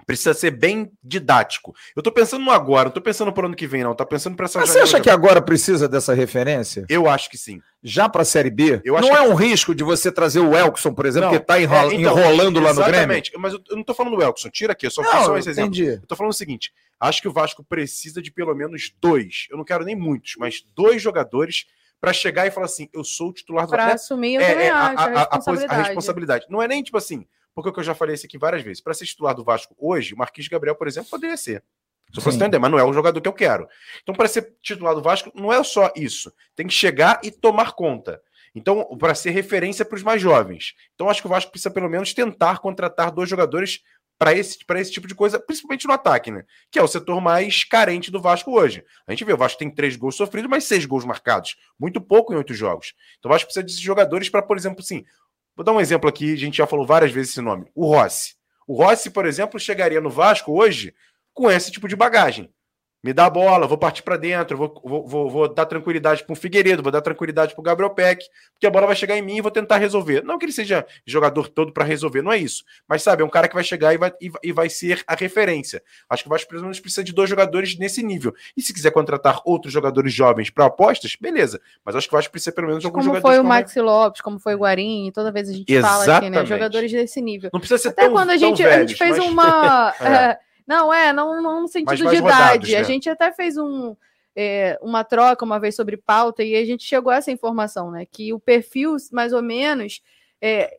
precisa 0.10 0.34
ser 0.34 0.50
bem 0.50 0.92
didático. 1.04 1.72
Eu 1.96 2.02
tô 2.02 2.12
pensando 2.12 2.44
no 2.44 2.50
agora, 2.50 2.86
não 2.86 2.92
tô 2.92 3.00
pensando 3.00 3.32
para 3.32 3.46
ano 3.46 3.56
que 3.56 3.68
vem, 3.68 3.84
não. 3.84 3.94
Tá 3.94 4.04
pensando 4.04 4.36
para 4.36 4.46
essa. 4.46 4.58
Mas 4.58 4.72
você 4.72 4.80
acha 4.80 5.00
que 5.00 5.10
agora 5.10 5.40
precisa 5.40 5.88
dessa 5.88 6.16
referência? 6.16 6.84
Eu 6.90 7.08
acho 7.08 7.30
que 7.30 7.38
sim. 7.38 7.62
Já 7.84 8.10
para 8.10 8.24
a 8.24 8.26
Série 8.26 8.50
B? 8.50 8.82
Eu 8.84 9.00
não 9.00 9.16
é 9.16 9.22
um 9.22 9.36
risco 9.36 9.76
de 9.76 9.84
você 9.84 10.12
trazer 10.12 10.40
o 10.40 10.58
Elkson, 10.58 10.96
por 10.96 11.06
exemplo, 11.06 11.30
não, 11.30 11.38
que 11.38 11.46
tá 11.46 11.62
enrola... 11.62 11.94
é, 11.94 11.96
então, 11.96 12.18
enrolando 12.18 12.60
lá 12.60 12.74
no 12.74 12.80
Grêmio? 12.82 12.96
Exatamente, 12.96 13.32
mas 13.38 13.54
eu, 13.54 13.62
não 13.76 13.84
tô 13.84 13.94
falando 13.94 14.16
do 14.16 14.24
Elkson, 14.24 14.50
tira 14.50 14.74
aqui, 14.74 14.88
eu 14.88 14.92
só, 14.92 15.04
não, 15.04 15.26
só 15.26 15.38
esse 15.38 15.52
exemplo. 15.52 15.76
Entendi. 15.76 15.92
Eu 15.92 16.08
tô 16.08 16.16
falando 16.16 16.32
o 16.32 16.36
seguinte: 16.36 16.74
acho 17.00 17.22
que 17.22 17.28
o 17.28 17.32
Vasco 17.32 17.64
precisa 17.64 18.20
de 18.20 18.32
pelo 18.32 18.56
menos 18.56 18.92
dois, 19.00 19.46
eu 19.52 19.58
não 19.58 19.64
quero 19.64 19.86
nem 19.86 19.96
muitos, 19.96 20.34
mas 20.40 20.64
dois 20.76 21.04
jogadores 21.04 21.68
para 22.02 22.14
chegar 22.14 22.48
e 22.48 22.52
falar 22.52 22.66
assim: 22.66 22.90
eu 22.92 23.04
sou 23.04 23.30
o 23.30 23.34
titular 23.34 23.68
do 23.68 23.70
Para 23.70 23.94
assumir 23.94 24.36
eu 24.36 24.42
é, 24.42 24.66
é, 24.66 24.70
a, 24.72 24.76
a, 24.76 25.04
a, 25.04 25.36
responsabilidade. 25.36 25.80
a, 25.80 25.84
responsabilidade. 25.84 26.46
Não 26.50 26.64
é 26.64 26.68
nem 26.68 26.82
tipo 26.82 26.98
assim, 26.98 27.28
porque 27.54 27.70
o 27.70 27.74
que 27.74 27.80
eu 27.80 27.84
já 27.84 27.96
falei 27.96 28.16
isso 28.16 28.26
aqui 28.26 28.38
várias 28.38 28.64
vezes. 28.64 28.82
Para 28.82 28.94
ser 28.94 29.06
titular 29.06 29.36
do 29.36 29.44
Vasco 29.44 29.76
hoje, 29.78 30.14
o 30.14 30.18
Marquinhos 30.18 30.48
Gabriel, 30.48 30.76
por 30.76 30.88
exemplo, 30.88 31.10
poderia 31.10 31.38
ser. 31.38 31.64
Se 32.14 32.22
fosse 32.22 32.38
entender, 32.38 32.58
mas 32.58 32.72
não 32.72 32.80
é 32.80 32.84
o 32.84 32.94
jogador 32.94 33.22
que 33.22 33.28
eu 33.28 33.34
quero. 33.34 33.68
Então, 34.02 34.16
para 34.16 34.28
ser 34.28 34.56
titular 34.62 34.96
do 34.96 35.02
Vasco, 35.02 35.32
não 35.36 35.54
é 35.54 35.64
só 35.64 35.92
isso. 35.96 36.34
Tem 36.56 36.66
que 36.66 36.74
chegar 36.74 37.20
e 37.24 37.30
tomar 37.30 37.74
conta. 37.74 38.20
Então, 38.56 38.98
para 38.98 39.14
ser 39.14 39.30
referência 39.30 39.86
para 39.86 39.96
os 39.96 40.02
mais 40.02 40.20
jovens. 40.20 40.74
Então, 40.96 41.08
acho 41.08 41.22
que 41.22 41.28
o 41.28 41.30
Vasco 41.30 41.52
precisa, 41.52 41.70
pelo 41.70 41.88
menos, 41.88 42.14
tentar 42.14 42.58
contratar 42.60 43.12
dois 43.12 43.30
jogadores 43.30 43.82
para 44.20 44.34
esse, 44.34 44.58
esse 44.76 44.92
tipo 44.92 45.08
de 45.08 45.16
coisa, 45.16 45.40
principalmente 45.40 45.88
no 45.88 45.94
ataque, 45.94 46.30
né? 46.30 46.44
Que 46.70 46.78
é 46.78 46.84
o 46.84 46.88
setor 46.88 47.22
mais 47.22 47.64
carente 47.64 48.12
do 48.12 48.22
Vasco 48.22 48.52
hoje. 48.52 48.84
A 49.08 49.12
gente 49.12 49.24
vê, 49.24 49.32
o 49.32 49.38
Vasco 49.38 49.58
tem 49.58 49.72
três 49.72 49.96
gols 49.96 50.16
sofridos, 50.16 50.50
mas 50.50 50.66
seis 50.66 50.86
gols 50.86 51.06
marcados. 51.06 51.56
Muito 51.80 52.02
pouco 52.02 52.34
em 52.34 52.36
oito 52.36 52.54
jogos. 52.54 52.94
Então 53.18 53.30
o 53.30 53.34
Vasco 53.34 53.48
precisa 53.48 53.64
desses 53.64 53.80
jogadores 53.80 54.30
para, 54.30 54.42
por 54.42 54.58
exemplo, 54.58 54.82
assim. 54.82 55.06
Vou 55.60 55.64
dar 55.66 55.74
um 55.74 55.82
exemplo 55.82 56.10
aqui, 56.10 56.32
a 56.32 56.38
gente 56.38 56.56
já 56.56 56.66
falou 56.66 56.86
várias 56.86 57.12
vezes 57.12 57.32
esse 57.32 57.42
nome. 57.42 57.70
O 57.76 57.86
Rossi. 57.86 58.36
O 58.66 58.82
Rossi, 58.82 59.10
por 59.10 59.26
exemplo, 59.26 59.60
chegaria 59.60 60.00
no 60.00 60.10
Vasco 60.10 60.58
hoje 60.58 60.96
com 61.34 61.52
esse 61.52 61.70
tipo 61.70 61.86
de 61.86 61.98
bagagem 61.98 62.50
me 63.04 63.14
dá 63.14 63.26
a 63.26 63.30
bola, 63.30 63.66
vou 63.66 63.78
partir 63.78 64.04
para 64.04 64.18
dentro, 64.18 64.58
vou, 64.58 64.82
vou, 64.84 65.08
vou, 65.08 65.30
vou, 65.30 65.54
dar 65.54 65.66
tranquilidade 65.66 66.24
para 66.24 66.34
o 66.34 66.36
Figueiredo, 66.36 66.84
vou 66.84 66.92
dar 66.92 67.02
tranquilidade 67.02 67.54
para 67.54 67.62
o 67.62 67.64
Gabriel 67.64 67.90
Peck, 67.92 68.26
porque 68.52 68.68
a 68.68 68.70
bola 68.70 68.88
vai 68.88 68.96
chegar 68.96 69.18
em 69.18 69.22
mim 69.22 69.38
e 69.38 69.42
vou 69.42 69.52
tentar 69.52 69.78
resolver. 69.78 70.22
Não 70.24 70.38
que 70.38 70.46
ele 70.46 70.52
seja 70.52 70.86
jogador 71.06 71.48
todo 71.48 71.72
para 71.72 71.86
resolver, 71.86 72.22
não 72.22 72.32
é 72.32 72.38
isso. 72.38 72.64
Mas 72.88 73.02
sabe, 73.02 73.24
é 73.24 73.26
um 73.26 73.30
cara 73.30 73.48
que 73.48 73.56
vai 73.56 73.64
chegar 73.64 73.94
e 73.94 73.98
vai, 73.98 74.12
e, 74.44 74.52
vai 74.52 74.70
ser 74.70 75.02
a 75.08 75.16
referência. 75.16 75.82
Acho 76.10 76.24
que 76.24 76.30
o 76.30 76.32
Vasco 76.32 76.54
menos 76.54 76.80
precisa 76.80 77.04
de 77.04 77.14
dois 77.14 77.30
jogadores 77.30 77.78
nesse 77.78 78.04
nível. 78.04 78.34
E 78.56 78.62
se 78.62 78.74
quiser 78.74 78.92
contratar 78.92 79.42
outros 79.46 79.72
jogadores 79.72 80.14
jovens 80.14 80.50
para 80.50 80.66
apostas, 80.66 81.16
beleza. 81.20 81.62
Mas 81.86 81.96
acho 81.96 82.08
que 82.08 82.14
o 82.14 82.18
Vasco 82.18 82.32
precisa 82.32 82.52
pelo 82.52 82.68
menos 82.68 82.82
de 82.82 82.88
alguns 82.88 83.06
como 83.06 83.16
jogadores. 83.16 83.38
Como 83.38 83.48
foi 83.48 83.58
o 83.58 83.62
Maxi 83.62 83.80
Lopes, 83.80 84.22
como 84.22 84.40
foi 84.40 84.56
o 84.56 84.60
Guarim, 84.60 85.12
toda 85.14 85.32
vez 85.32 85.48
a 85.48 85.54
gente 85.54 85.72
Exatamente. 85.72 86.06
fala 86.06 86.18
aqui, 86.18 86.30
né? 86.30 86.46
Jogadores 86.46 86.92
desse 86.92 87.22
nível. 87.22 87.50
Não 87.54 87.60
precisa 87.62 87.78
ser 87.78 87.90
Até 87.90 88.04
tão, 88.04 88.12
quando 88.12 88.32
a 88.32 88.38
gente, 88.38 88.62
velhos, 88.62 88.76
a 88.76 88.80
gente 88.88 88.98
fez 88.98 89.18
mas... 89.18 89.26
uma. 89.26 89.94
é. 90.02 90.49
Não, 90.70 90.94
é, 90.94 91.12
não, 91.12 91.42
não 91.42 91.62
no 91.62 91.68
sentido 91.68 92.08
de 92.12 92.18
idade. 92.18 92.74
Né? 92.74 92.78
A 92.78 92.84
gente 92.84 93.10
até 93.10 93.32
fez 93.32 93.58
um, 93.58 93.96
é, 94.36 94.78
uma 94.84 95.04
troca 95.04 95.44
uma 95.44 95.60
vez 95.60 95.76
sobre 95.76 95.98
pauta 95.98 96.44
e 96.44 96.56
a 96.56 96.64
gente 96.64 96.84
chegou 96.84 97.12
a 97.12 97.16
essa 97.16 97.32
informação, 97.32 97.90
né? 97.90 98.06
Que 98.06 98.32
o 98.32 98.40
perfil, 98.40 98.96
mais 99.12 99.34
ou 99.34 99.42
menos, 99.42 100.00
é, 100.40 100.72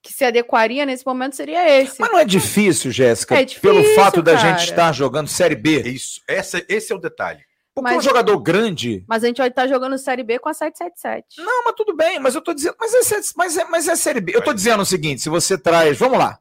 que 0.00 0.14
se 0.14 0.24
adequaria 0.24 0.86
nesse 0.86 1.04
momento 1.04 1.36
seria 1.36 1.68
esse. 1.78 2.00
Mas 2.00 2.10
não 2.10 2.18
é 2.18 2.24
difícil, 2.24 2.90
Jéssica, 2.90 3.38
é 3.38 3.44
difícil, 3.44 3.70
pelo 3.70 3.84
fato 3.94 4.22
da 4.22 4.34
cara. 4.34 4.56
gente 4.56 4.70
estar 4.70 4.90
jogando 4.92 5.28
Série 5.28 5.56
B. 5.56 5.82
Isso, 5.82 6.22
essa, 6.26 6.64
esse 6.66 6.90
é 6.90 6.96
o 6.96 6.98
detalhe. 6.98 7.44
Porque 7.74 7.90
mas, 7.90 7.98
um 7.98 8.08
jogador 8.08 8.38
grande. 8.38 9.04
Mas 9.06 9.24
a 9.24 9.26
gente 9.26 9.38
vai 9.38 9.48
estar 9.48 9.66
jogando 9.66 9.98
Série 9.98 10.22
B 10.22 10.38
com 10.38 10.48
a 10.48 10.54
777. 10.54 11.44
Não, 11.44 11.64
mas 11.64 11.74
tudo 11.76 11.94
bem, 11.94 12.18
mas 12.18 12.34
eu 12.34 12.40
tô 12.40 12.54
dizendo. 12.54 12.76
Mas 12.80 12.94
é, 12.94 13.20
mas 13.36 13.56
é, 13.58 13.64
mas 13.66 13.88
é 13.88 13.96
Série 13.96 14.22
B. 14.22 14.34
Eu 14.34 14.42
tô 14.42 14.54
dizendo 14.54 14.80
o 14.80 14.86
seguinte: 14.86 15.20
se 15.20 15.28
você 15.28 15.58
traz. 15.58 15.98
Vamos 15.98 16.18
lá. 16.18 16.38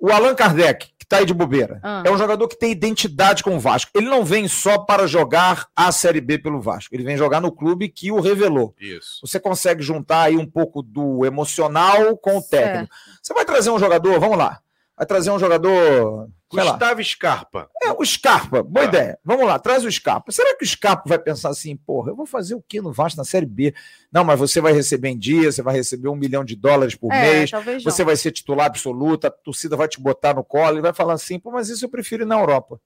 O 0.00 0.10
Allan 0.10 0.34
Kardec, 0.34 0.88
que 0.98 1.06
tá 1.06 1.18
aí 1.18 1.26
de 1.26 1.34
bobeira, 1.34 1.78
ah. 1.82 2.02
é 2.06 2.10
um 2.10 2.16
jogador 2.16 2.48
que 2.48 2.58
tem 2.58 2.72
identidade 2.72 3.42
com 3.42 3.54
o 3.54 3.60
Vasco. 3.60 3.90
Ele 3.94 4.08
não 4.08 4.24
vem 4.24 4.48
só 4.48 4.78
para 4.78 5.06
jogar 5.06 5.68
a 5.76 5.92
Série 5.92 6.22
B 6.22 6.38
pelo 6.38 6.60
Vasco. 6.60 6.94
Ele 6.94 7.04
vem 7.04 7.18
jogar 7.18 7.40
no 7.40 7.52
clube 7.52 7.88
que 7.88 8.10
o 8.10 8.18
revelou. 8.18 8.74
Isso. 8.80 9.20
Você 9.22 9.38
consegue 9.38 9.82
juntar 9.82 10.22
aí 10.22 10.38
um 10.38 10.46
pouco 10.46 10.82
do 10.82 11.26
emocional 11.26 12.16
com 12.16 12.38
o 12.38 12.42
técnico. 12.42 12.94
Certo. 12.94 13.18
Você 13.22 13.34
vai 13.34 13.44
trazer 13.44 13.70
um 13.70 13.78
jogador, 13.78 14.18
vamos 14.18 14.38
lá. 14.38 14.60
Vai 14.96 15.06
trazer 15.06 15.30
um 15.30 15.38
jogador 15.38 16.28
Gustavo 16.50 17.04
Scarpa. 17.04 17.70
É, 17.80 17.92
o 17.92 18.04
Scarpa, 18.04 18.62
boa 18.62 18.86
ah. 18.86 18.88
ideia. 18.88 19.18
Vamos 19.24 19.46
lá, 19.46 19.58
traz 19.58 19.84
o 19.84 19.90
Scarpa. 19.90 20.32
Será 20.32 20.56
que 20.56 20.64
o 20.64 20.66
Scarpa 20.66 21.04
vai 21.06 21.18
pensar 21.18 21.50
assim, 21.50 21.76
porra, 21.76 22.10
eu 22.10 22.16
vou 22.16 22.26
fazer 22.26 22.56
o 22.56 22.62
que 22.62 22.80
no 22.80 22.92
Vasco 22.92 23.18
na 23.18 23.24
Série 23.24 23.46
B? 23.46 23.72
Não, 24.10 24.24
mas 24.24 24.38
você 24.38 24.60
vai 24.60 24.72
receber 24.72 25.10
em 25.10 25.18
dia, 25.18 25.52
você 25.52 25.62
vai 25.62 25.76
receber 25.76 26.08
um 26.08 26.16
milhão 26.16 26.44
de 26.44 26.56
dólares 26.56 26.96
por 26.96 27.12
é, 27.12 27.20
mês, 27.20 27.50
você 27.84 28.04
vai 28.04 28.16
ser 28.16 28.32
titular 28.32 28.66
absoluto, 28.66 29.26
a 29.26 29.30
torcida 29.30 29.76
vai 29.76 29.86
te 29.86 30.00
botar 30.00 30.34
no 30.34 30.42
colo 30.42 30.78
e 30.78 30.82
vai 30.82 30.92
falar 30.92 31.14
assim, 31.14 31.38
pô, 31.38 31.52
mas 31.52 31.68
isso 31.68 31.84
eu 31.84 31.88
prefiro 31.88 32.24
ir 32.24 32.26
na 32.26 32.38
Europa. 32.38 32.80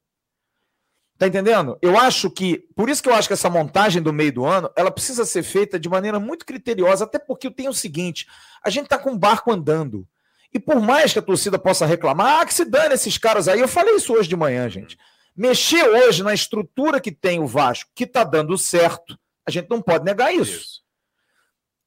Tá 1.16 1.28
entendendo? 1.28 1.78
Eu 1.80 1.96
acho 1.96 2.28
que, 2.28 2.66
por 2.74 2.90
isso 2.90 3.02
que 3.02 3.08
eu 3.08 3.14
acho 3.14 3.28
que 3.28 3.34
essa 3.34 3.48
montagem 3.48 4.02
do 4.02 4.12
meio 4.12 4.32
do 4.32 4.44
ano, 4.44 4.68
ela 4.76 4.90
precisa 4.90 5.24
ser 5.24 5.44
feita 5.44 5.78
de 5.78 5.88
maneira 5.88 6.18
muito 6.18 6.44
criteriosa, 6.44 7.04
até 7.04 7.18
porque 7.18 7.46
eu 7.46 7.52
tenho 7.52 7.70
o 7.70 7.74
seguinte, 7.74 8.26
a 8.62 8.68
gente 8.68 8.88
tá 8.88 8.98
com 8.98 9.12
o 9.12 9.18
barco 9.18 9.52
andando. 9.52 10.06
E 10.55 10.61
por 10.61 10.80
mais 10.80 11.12
que 11.12 11.18
a 11.18 11.22
torcida 11.22 11.59
possa 11.59 11.84
reclamar, 11.84 12.40
ah, 12.40 12.46
que 12.46 12.55
se 12.55 12.64
dane 12.64 12.94
esses 12.94 13.18
caras 13.18 13.48
aí, 13.48 13.59
eu 13.59 13.66
falei 13.66 13.96
isso 13.96 14.14
hoje 14.14 14.28
de 14.28 14.36
manhã, 14.36 14.70
gente. 14.70 14.96
Mexer 15.36 15.82
hoje 15.82 16.22
na 16.22 16.32
estrutura 16.32 17.00
que 17.00 17.11
tem 17.11 17.40
o 17.40 17.46
Vasco, 17.46 17.90
que 17.92 18.07
tá 18.07 18.22
dando 18.22 18.57
certo, 18.57 19.18
a 19.44 19.50
gente 19.50 19.68
não 19.68 19.82
pode 19.82 20.05
negar 20.05 20.32
isso. 20.32 20.61
isso. 20.61 20.80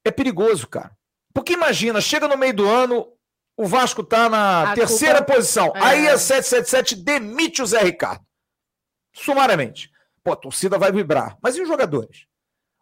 É 0.04 0.12
perigoso, 0.12 0.68
cara. 0.68 0.92
Porque 1.34 1.54
imagina, 1.54 2.02
chega 2.02 2.28
no 2.28 2.38
meio 2.38 2.54
do 2.54 2.68
ano, 2.68 3.08
o 3.56 3.66
Vasco 3.66 4.04
tá 4.04 4.28
na 4.28 4.72
a 4.72 4.76
terceira 4.76 5.20
culpa... 5.20 5.36
posição. 5.36 5.72
É. 5.76 5.84
Aí 5.84 6.08
a 6.10 6.18
777 6.18 6.96
demite 6.96 7.62
o 7.62 7.66
Zé 7.66 7.82
Ricardo. 7.82 8.26
Sumariamente. 9.14 9.90
Pô, 10.24 10.34
a 10.34 10.36
torcida 10.36 10.78
vai 10.78 10.92
vibrar. 10.92 11.38
Mas 11.42 11.56
e 11.56 11.62
os 11.62 11.68
jogadores? 11.68 12.28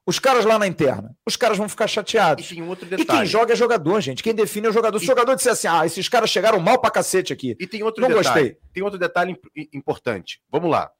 Os 0.07 0.19
caras 0.19 0.45
lá 0.45 0.59
na 0.59 0.67
interna, 0.67 1.17
os 1.25 1.35
caras 1.35 1.57
vão 1.57 1.67
ficar 1.67 1.87
chateados. 1.87 2.51
E, 2.51 2.61
outro 2.61 2.85
detalhe. 2.85 3.03
e 3.03 3.05
quem 3.05 3.25
joga 3.25 3.53
é 3.53 3.55
jogador, 3.55 3.99
gente. 4.01 4.21
Quem 4.21 4.35
define 4.35 4.67
é 4.67 4.69
o 4.69 4.73
jogador. 4.73 4.99
Se 4.99 5.05
o 5.05 5.07
jogador 5.07 5.35
disser 5.35 5.53
assim, 5.53 5.67
ah, 5.67 5.83
esses 5.83 6.07
caras 6.07 6.29
chegaram 6.29 6.59
mal 6.59 6.79
pra 6.79 6.91
cacete 6.91 7.33
aqui. 7.33 7.55
E 7.59 7.65
tem 7.65 7.81
outro 7.81 8.01
Não 8.01 8.09
detalhe. 8.09 8.25
Gostei. 8.25 8.57
Tem 8.71 8.83
outro 8.83 8.99
detalhe 8.99 9.35
importante. 9.73 10.39
Vamos 10.51 10.69
lá. 10.69 10.91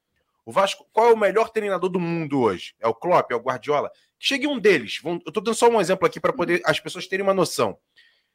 O 0.44 0.50
Vasco, 0.50 0.86
qual 0.92 1.10
é 1.10 1.12
o 1.12 1.16
melhor 1.16 1.50
treinador 1.50 1.88
do 1.88 2.00
mundo 2.00 2.40
hoje? 2.40 2.74
É 2.80 2.88
o 2.88 2.94
Klopp, 2.94 3.30
é 3.30 3.36
o 3.36 3.40
Guardiola? 3.40 3.90
Chegue 4.18 4.46
um 4.46 4.58
deles. 4.58 5.00
Eu 5.04 5.32
tô 5.32 5.40
dando 5.40 5.54
só 5.54 5.68
um 5.68 5.80
exemplo 5.80 6.06
aqui 6.06 6.18
para 6.18 6.32
poder 6.32 6.60
as 6.64 6.80
pessoas 6.80 7.06
terem 7.06 7.22
uma 7.22 7.34
noção. 7.34 7.78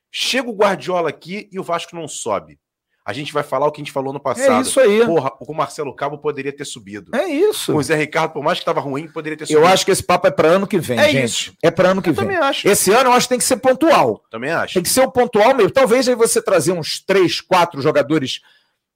Chega 0.09 0.49
o 0.49 0.55
Guardiola 0.55 1.09
aqui 1.09 1.49
e 1.51 1.59
o 1.59 1.63
Vasco 1.63 1.95
não 1.95 2.07
sobe. 2.07 2.59
A 3.03 3.13
gente 3.13 3.33
vai 3.33 3.41
falar 3.41 3.65
o 3.65 3.71
que 3.71 3.81
a 3.81 3.83
gente 3.83 3.91
falou 3.91 4.13
no 4.13 4.19
é 4.19 4.21
passado. 4.21 4.59
É 4.59 4.61
isso 4.61 4.79
aí. 4.79 5.05
Porra, 5.05 5.31
o 5.39 5.53
Marcelo 5.53 5.95
Cabo 5.95 6.19
poderia 6.19 6.55
ter 6.55 6.65
subido. 6.65 7.15
É 7.15 7.25
isso. 7.27 7.75
O 7.75 7.81
Zé 7.81 7.95
Ricardo, 7.95 8.33
por 8.33 8.43
mais 8.43 8.59
que 8.59 8.61
estava 8.61 8.79
ruim, 8.79 9.07
poderia 9.07 9.37
ter 9.37 9.47
subido. 9.47 9.65
Eu 9.65 9.67
acho 9.67 9.83
que 9.83 9.91
esse 9.91 10.03
papo 10.03 10.27
é 10.27 10.31
para 10.31 10.49
ano 10.49 10.67
que 10.67 10.77
vem, 10.77 10.99
é 10.99 11.09
gente. 11.09 11.25
Isso. 11.25 11.53
É 11.63 11.71
para 11.71 11.89
ano 11.89 12.01
que 12.01 12.09
eu 12.09 12.13
vem. 12.13 12.25
Também 12.25 12.37
acho. 12.37 12.67
Esse 12.67 12.91
ano 12.91 13.09
eu 13.09 13.13
acho 13.13 13.25
que 13.25 13.29
tem 13.29 13.39
que 13.39 13.43
ser 13.43 13.57
pontual. 13.57 14.23
Também 14.29 14.51
acho. 14.51 14.75
Tem 14.75 14.83
que 14.83 14.89
ser 14.89 15.01
o 15.01 15.11
pontual 15.11 15.55
mesmo. 15.55 15.71
Talvez 15.71 16.07
aí 16.07 16.13
você 16.13 16.41
trazer 16.41 16.73
uns 16.73 16.99
três, 16.99 17.41
quatro 17.41 17.81
jogadores 17.81 18.41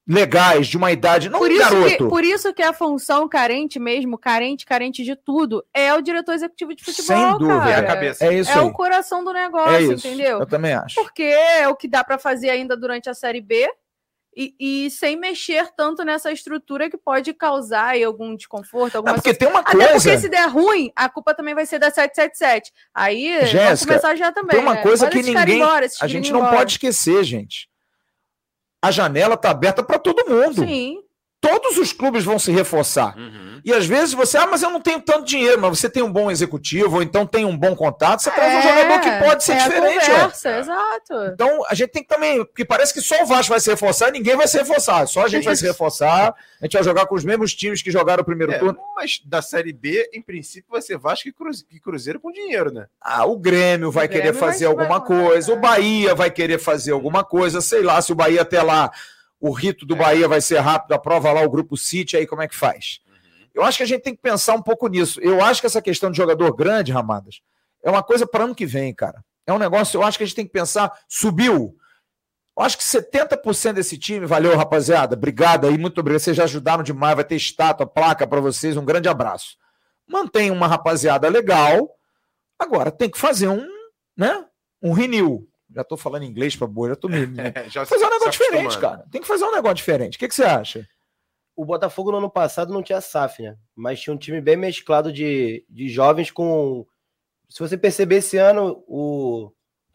legais, 0.08 0.68
de 0.68 0.78
uma 0.78 0.92
idade, 0.92 1.30
não 1.30 1.40
por 1.40 1.50
isso 1.50 1.60
garoto. 1.62 1.98
Que, 1.98 2.10
por 2.10 2.24
isso 2.24 2.54
que 2.54 2.62
a 2.62 2.72
função 2.74 3.28
carente 3.28 3.80
mesmo, 3.80 4.18
carente, 4.18 4.66
carente 4.66 5.04
de 5.04 5.16
tudo, 5.16 5.66
é 5.74 5.94
o 5.94 6.02
diretor 6.02 6.34
executivo 6.34 6.76
de 6.76 6.84
futebol, 6.84 7.18
Sem 7.18 7.32
dúvida. 7.40 7.60
Cara. 7.60 7.72
É 7.72 7.76
a 7.80 7.84
cabeça. 7.84 8.26
É 8.26 8.34
isso 8.36 8.52
É 8.52 8.60
aí. 8.60 8.60
o 8.60 8.72
coração 8.72 9.24
do 9.24 9.34
negócio, 9.34 9.92
é 9.92 9.96
entendeu? 9.96 10.40
Eu 10.40 10.46
também 10.46 10.74
acho. 10.74 10.96
Porque 10.96 11.24
é 11.24 11.68
o 11.68 11.76
que 11.76 11.88
dá 11.88 12.04
para 12.04 12.20
fazer 12.20 12.52
ainda 12.52 12.78
durante 12.78 13.10
a 13.10 13.16
Série 13.16 13.42
B, 13.42 13.68
e, 14.36 14.56
e, 14.60 14.92
sem 14.92 15.16
mexer 15.16 15.70
tanto 15.76 16.04
nessa 16.04 16.32
estrutura 16.32 16.90
que 16.90 16.98
pode 16.98 17.34
causar 17.34 17.90
aí, 17.90 18.04
algum 18.04 18.36
desconforto. 18.36 18.98
Alguma 18.98 19.14
é 19.14 19.16
porque 19.16 19.34
tem 19.34 19.48
uma 19.48 19.64
coisa. 19.64 19.86
Até 19.86 19.94
porque 19.94 20.18
se 20.18 20.30
der 20.30 20.48
ruim, 20.50 20.92
a 20.96 21.08
culpa 21.08 21.34
também 21.34 21.56
vai 21.56 21.66
ser 21.66 21.80
da 21.80 21.90
777. 21.90 22.72
Aí 22.94 23.40
Jéssica, 23.46 23.64
vamos 23.64 23.86
começar 23.86 24.16
já 24.16 24.32
também. 24.32 24.58
Tem 24.58 24.60
uma 24.60 24.76
né? 24.76 24.82
coisa 24.82 25.10
que 25.10 25.22
ninguém. 25.22 25.56
Embora, 25.56 25.88
a 26.02 26.08
gente 26.08 26.32
não 26.32 26.40
embora. 26.40 26.58
pode 26.58 26.74
esquecer, 26.74 27.24
gente. 27.24 27.70
A 28.82 28.92
janela 28.92 29.36
está 29.36 29.50
aberta 29.52 29.82
para 29.82 29.98
todo 29.98 30.30
mundo. 30.30 30.66
Sim 30.66 31.05
todos 31.46 31.78
os 31.78 31.94
clubes 31.94 32.24
vão 32.24 32.40
se 32.40 32.52
reforçar. 32.52 33.16
Uhum. 33.16 33.62
E 33.64 33.72
às 33.72 33.86
vezes 33.86 34.14
você, 34.14 34.38
ah, 34.38 34.48
mas 34.48 34.64
eu 34.64 34.70
não 34.72 34.82
tenho 34.82 35.00
tanto 35.00 35.26
dinheiro, 35.26 35.62
mas 35.62 35.80
você 35.80 35.88
tem 35.88 36.02
um 36.02 36.12
bom 36.12 36.32
executivo, 36.32 36.98
ou 36.98 37.04
então 37.04 37.26
tem 37.26 37.46
um 37.46 37.56
bom 37.56 37.76
contato, 37.76 38.22
você 38.22 38.30
é, 38.30 38.34
traz 38.34 38.58
um 38.58 38.68
jogador 38.68 39.00
que 39.00 39.26
pode 39.26 39.44
ser 39.44 39.54
é 39.54 39.58
diferente. 39.58 40.06
Conversa, 40.06 40.50
é. 40.50 40.60
exato. 40.60 41.14
Então 41.34 41.66
a 41.68 41.76
gente 41.76 41.90
tem 41.90 42.04
que 42.04 42.10
também, 42.10 42.44
porque 42.44 42.66
parece 42.66 42.94
que 42.94 43.02
só 43.02 43.24
o 43.24 43.26
Vasco 43.26 43.52
vai 43.52 43.60
se 43.60 43.70
reforçar 43.70 44.10
e 44.10 44.14
ninguém 44.14 44.36
vai 44.36 44.48
se 44.48 44.58
reforçar. 44.58 45.08
Só 45.08 45.24
a 45.24 45.28
gente 45.28 45.44
vai 45.44 45.56
se 45.56 45.66
reforçar, 45.68 46.36
a 46.62 46.66
gente 46.66 46.74
vai 46.74 46.84
jogar 46.84 47.06
com 47.06 47.16
os 47.16 47.24
mesmos 47.24 47.54
times 47.54 47.82
que 47.82 47.92
jogaram 47.92 48.24
o 48.24 48.26
primeiro 48.26 48.54
é, 48.54 48.58
turno. 48.58 48.80
Mas 48.96 49.22
da 49.24 49.42
Série 49.42 49.74
B, 49.74 50.10
em 50.14 50.22
princípio, 50.22 50.72
vai 50.72 50.82
ser 50.82 50.98
Vasco 50.98 51.30
e 51.30 51.80
Cruzeiro 51.80 52.20
com 52.20 52.32
dinheiro, 52.32 52.72
né? 52.74 52.88
Ah, 53.00 53.26
o 53.26 53.38
Grêmio 53.38 53.92
vai 53.92 54.06
o 54.06 54.10
Grêmio 54.10 54.32
querer 54.32 54.40
fazer 54.40 54.66
vai 54.66 54.74
alguma 54.74 55.02
coisa, 55.02 55.54
o 55.54 55.60
Bahia 55.60 56.16
vai 56.16 56.32
querer 56.32 56.60
fazer 56.60 56.92
alguma 56.92 57.24
coisa, 57.24 57.62
sei 57.62 57.82
lá, 57.82 58.02
se 58.02 58.12
o 58.12 58.16
Bahia 58.16 58.42
até 58.42 58.62
lá 58.62 58.92
o 59.48 59.52
rito 59.52 59.86
do. 59.86 59.96
Bahia 59.96 60.28
vai 60.28 60.42
ser 60.42 60.60
rápido, 60.60 60.94
aprova 60.94 61.32
lá 61.32 61.42
o 61.42 61.50
grupo 61.50 61.78
City, 61.78 62.18
aí 62.18 62.26
como 62.26 62.42
é 62.42 62.48
que 62.48 62.56
faz? 62.56 63.00
Eu 63.54 63.64
acho 63.64 63.78
que 63.78 63.84
a 63.84 63.88
gente 63.88 64.02
tem 64.02 64.16
que 64.16 64.22
pensar 64.22 64.56
um 64.56 64.62
pouco 64.62 64.88
nisso. 64.88 65.20
Eu 65.22 65.42
acho 65.42 65.62
que 65.62 65.68
essa 65.68 65.82
questão 65.82 66.12
de 66.12 66.18
jogador 66.18 66.54
grande, 66.54 66.92
Ramadas, 66.92 67.42
é 67.84 67.90
uma 67.90 68.04
coisa 68.04 68.28
para 68.28 68.44
ano 68.44 68.56
que 68.56 68.66
vem, 68.66 68.94
cara. 68.94 69.24
É 69.48 69.54
um 69.54 69.58
negócio, 69.58 69.98
eu 69.98 70.04
acho 70.04 70.18
que 70.18 70.24
a 70.24 70.28
gente 70.28 70.36
tem 70.36 70.46
que 70.46 70.52
pensar, 70.52 70.92
subiu. 71.08 71.78
Eu 72.58 72.64
acho 72.64 72.78
que 72.78 72.84
70% 72.84 73.74
desse 73.74 73.98
time, 73.98 74.26
valeu, 74.26 74.58
rapaziada. 74.58 75.16
Obrigado 75.16 75.68
aí, 75.68 75.78
muito 75.78 76.00
obrigado. 76.00 76.22
Vocês 76.22 76.36
já 76.36 76.44
ajudaram 76.46 76.84
demais, 76.84 77.16
vai 77.16 77.24
ter 77.24 77.36
estátua, 77.36 77.86
placa 77.86 78.26
para 78.26 78.42
vocês. 78.42 78.76
Um 78.76 78.86
grande 78.86 79.08
abraço. 79.08 79.58
Mantém 80.08 80.52
uma 80.52 80.68
rapaziada 80.68 81.28
legal. 81.30 81.96
Agora 82.58 82.92
tem 82.92 83.10
que 83.10 83.18
fazer 83.18 83.48
um, 83.48 83.68
né? 84.18 84.46
Um 84.82 84.92
renew. 84.94 85.48
Já 85.76 85.84
tô 85.84 85.98
falando 85.98 86.24
inglês 86.24 86.56
pra 86.56 86.66
boa, 86.66 86.90
já 86.90 86.96
tô 86.96 87.10
me. 87.10 87.18
É, 87.38 87.70
já 87.70 87.86
fazer 87.86 88.06
um 88.06 88.10
negócio 88.10 88.32
diferente, 88.32 88.80
cara. 88.80 89.06
Tem 89.12 89.22
que 89.22 89.28
fazer 89.28 89.44
um 89.44 89.52
negócio 89.52 89.76
diferente. 89.76 90.16
O 90.16 90.20
que, 90.20 90.28
que 90.28 90.36
você 90.36 90.46
acha? 90.46 90.88
O 91.56 91.66
Botafogo 91.66 92.12
no 92.12 92.18
ano 92.18 92.30
passado 92.30 92.74
não 92.74 92.82
tinha 92.82 93.02
SAF, 93.02 93.44
né? 93.44 93.58
Mas 93.76 94.00
tinha 94.00 94.14
um 94.14 94.18
time 94.18 94.40
bem 94.40 94.56
mesclado 94.56 95.12
de, 95.12 95.66
de 95.70 95.90
jovens 95.90 96.32
com. 96.32 96.86
Se 97.50 97.60
você 97.60 97.78
perceber 97.78 98.18
esse 98.18 98.38
ano, 98.38 98.84
o 98.88 99.52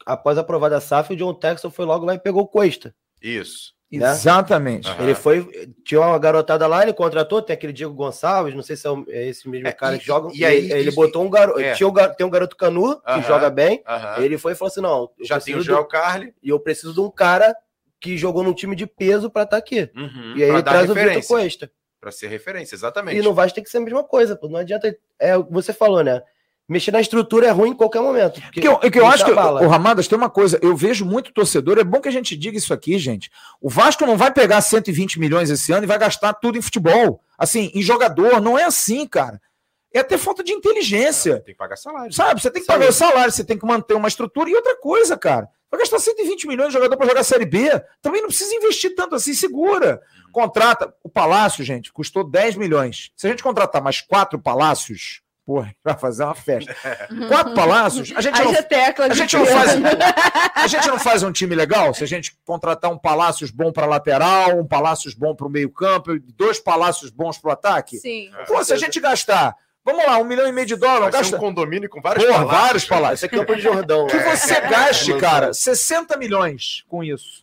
após 0.07 0.39
aprovada 0.39 0.77
a 0.77 0.81
SAF, 0.81 1.13
o 1.13 1.17
John 1.17 1.35
Texton 1.35 1.71
foi 1.71 1.85
logo 1.85 2.05
lá 2.05 2.15
e 2.15 2.19
pegou 2.19 2.43
o 2.43 2.49
Costa. 2.49 2.95
Isso. 3.23 3.75
Né? 3.93 4.11
Exatamente. 4.11 4.89
Uhum. 4.89 5.03
Ele 5.03 5.15
foi. 5.15 5.75
Tinha 5.85 6.01
uma 6.01 6.19
garotada 6.19 6.67
lá, 6.67 6.83
ele 6.83 6.93
contratou, 6.93 7.43
tem 7.43 7.55
aquele 7.55 7.73
Diego 7.73 7.93
Gonçalves, 7.93 8.55
não 8.55 8.63
sei 8.63 8.77
se 8.77 8.87
é, 8.87 8.91
é 9.09 9.29
esse 9.29 9.49
mesmo 9.49 9.67
é, 9.67 9.73
cara 9.73 9.97
e, 9.97 9.99
que 9.99 10.07
joga. 10.07 10.31
E 10.33 10.45
aí, 10.45 10.57
ele, 10.59 10.73
ele 10.73 10.91
botou 10.93 11.25
um 11.25 11.31
garoto. 11.31 11.59
É. 11.59 11.75
Tinha 11.75 11.89
um, 11.89 11.93
tem 11.93 12.25
um 12.25 12.31
garoto 12.31 12.57
Canu, 12.57 13.01
que 13.01 13.13
uhum. 13.13 13.23
joga 13.23 13.51
bem. 13.51 13.83
Uhum. 13.89 14.23
Ele 14.23 14.39
foi 14.39 14.53
e 14.53 14.55
falou 14.55 14.71
assim: 14.71 14.81
não. 14.81 15.11
Já 15.23 15.41
tem 15.41 15.57
o 15.57 15.63
Joel 15.63 15.85
Carly. 15.87 16.33
E 16.43 16.51
eu 16.51 16.61
preciso 16.61 16.95
de 16.95 17.01
um 17.01 17.11
cara 17.11 17.55
que 18.01 18.17
jogou 18.17 18.43
num 18.43 18.55
time 18.55 18.77
de 18.77 18.87
peso 18.87 19.29
para 19.29 19.43
estar 19.43 19.57
tá 19.57 19.59
aqui. 19.59 19.91
Uhum. 19.95 20.35
E 20.37 20.45
aí 20.45 20.51
ele 20.51 20.63
traz 20.63 20.89
referência. 20.89 21.19
o 21.19 21.23
Vitor 21.23 21.43
Costa. 21.43 21.71
Para 22.01 22.11
ser 22.13 22.29
referência, 22.29 22.75
exatamente. 22.75 23.19
E 23.19 23.23
no 23.23 23.35
Vasco 23.35 23.57
tem 23.57 23.65
que 23.65 23.69
ser 23.69 23.77
a 23.77 23.83
mesma 23.83 24.03
coisa, 24.03 24.35
pô. 24.35 24.49
Não 24.49 24.61
adianta. 24.61 24.97
É, 25.19 25.37
você 25.37 25.73
falou, 25.73 26.03
né? 26.03 26.23
Mexer 26.71 26.93
na 26.93 27.01
estrutura 27.01 27.49
é 27.49 27.51
ruim 27.51 27.71
em 27.71 27.75
qualquer 27.75 28.01
momento. 28.01 28.41
Porque, 28.41 28.61
que 28.61 28.69
eu, 28.69 28.79
que 28.79 29.01
eu 29.01 29.07
acho 29.07 29.25
que, 29.25 29.33
o 29.33 29.69
Ramadas, 29.69 30.07
tem 30.07 30.17
uma 30.17 30.31
coisa, 30.31 30.59
eu 30.63 30.77
vejo 30.77 31.05
muito 31.05 31.33
torcedor, 31.33 31.79
é 31.79 31.85
bom 31.85 32.01
que 32.01 32.09
a 32.09 32.13
gente 32.13 32.37
diga 32.37 32.57
isso 32.57 32.73
aqui, 32.73 32.97
gente. 32.97 33.29
O 33.61 33.69
Vasco 33.69 34.07
não 34.07 34.17
vai 34.17 34.33
pegar 34.33 34.61
120 34.61 35.19
milhões 35.19 35.51
esse 35.51 35.73
ano 35.73 35.83
e 35.83 35.87
vai 35.87 35.99
gastar 35.99 36.33
tudo 36.35 36.57
em 36.57 36.63
futebol. 36.63 37.21
Assim, 37.37 37.73
em 37.75 37.83
jogador, 37.83 38.41
não 38.41 38.57
é 38.57 38.65
assim, 38.65 39.05
cara. 39.05 39.41
É 39.93 39.99
até 39.99 40.17
falta 40.17 40.45
de 40.45 40.53
inteligência. 40.53 41.33
É, 41.33 41.41
tem 41.41 41.55
que 41.55 41.59
pagar 41.59 41.77
salário. 41.77 42.13
Sabe, 42.13 42.41
você 42.41 42.51
tem 42.51 42.63
que 42.63 42.69
pagar 42.69 42.89
o 42.89 42.93
salário, 42.93 43.33
você 43.33 43.43
tem 43.43 43.59
que 43.59 43.67
manter 43.67 43.95
uma 43.95 44.07
estrutura 44.07 44.49
e 44.49 44.55
outra 44.55 44.77
coisa, 44.77 45.19
cara. 45.19 45.49
Vai 45.69 45.81
gastar 45.81 45.99
120 45.99 46.47
milhões 46.47 46.69
de 46.69 46.75
jogador 46.75 46.97
para 46.97 47.07
jogar 47.07 47.25
Série 47.25 47.47
B. 47.47 47.69
Também 48.01 48.21
não 48.21 48.29
precisa 48.29 48.55
investir 48.55 48.95
tanto 48.95 49.17
assim, 49.17 49.35
segura. 49.35 50.01
Uhum. 50.27 50.33
Contrata. 50.33 50.95
O 51.03 51.09
Palácio, 51.09 51.65
gente, 51.65 51.93
custou 51.93 52.23
10 52.23 52.55
milhões. 52.55 53.11
Se 53.17 53.27
a 53.27 53.31
gente 53.31 53.43
contratar 53.43 53.83
mais 53.83 54.01
quatro 54.01 54.39
palácios, 54.39 55.23
porra, 55.51 55.75
vai 55.83 55.99
fazer 55.99 56.23
uma 56.23 56.35
festa. 56.35 56.77
Quatro 57.27 57.55
palácios, 57.55 58.13
a 58.15 58.21
gente, 58.21 58.41
não, 58.41 58.51
a, 58.51 59.15
gente 59.15 59.37
não 59.37 59.47
faz, 59.47 59.71
a 60.55 60.67
gente 60.69 60.89
não 60.89 60.99
faz 61.01 61.23
um 61.25 61.33
time 61.33 61.57
legal 61.57 61.93
se 61.93 62.05
a 62.05 62.07
gente 62.07 62.39
contratar 62.45 62.89
um 62.89 62.97
palácios 62.97 63.51
bom 63.51 63.73
para 63.73 63.85
lateral, 63.85 64.61
um 64.61 64.65
palácios 64.65 65.13
bom 65.13 65.35
para 65.35 65.49
o 65.49 65.51
meio 65.51 65.69
campo, 65.69 66.17
dois 66.37 66.61
palácios 66.61 67.11
bons 67.11 67.37
para 67.37 67.49
o 67.49 67.53
ataque? 67.53 67.99
Sim. 67.99 68.31
Pô, 68.47 68.63
se 68.63 68.73
a 68.73 68.77
gente 68.77 69.01
gastar 69.01 69.57
Vamos 69.83 70.05
lá, 70.05 70.19
um 70.19 70.25
milhão 70.25 70.47
e 70.47 70.53
meio 70.53 70.67
de 70.67 70.77
dólares. 70.77 71.11
Gasta... 71.11 71.37
um 71.37 71.41
condomínio 71.41 71.89
com 71.89 72.03
vários 72.03 72.23
Porra, 72.23 72.39
palácios. 72.41 72.63
vários 72.63 72.85
palácios. 72.85 73.23
Esse 73.23 73.35
é 73.35 73.39
Campo 73.39 73.57
de 73.57 73.63
Jordão. 73.63 74.07
Que 74.07 74.19
você 74.19 74.55
é. 74.55 74.69
gaste, 74.69 75.19
cara, 75.19 75.55
60 75.55 76.19
milhões 76.19 76.85
com 76.87 77.03
isso. 77.03 77.43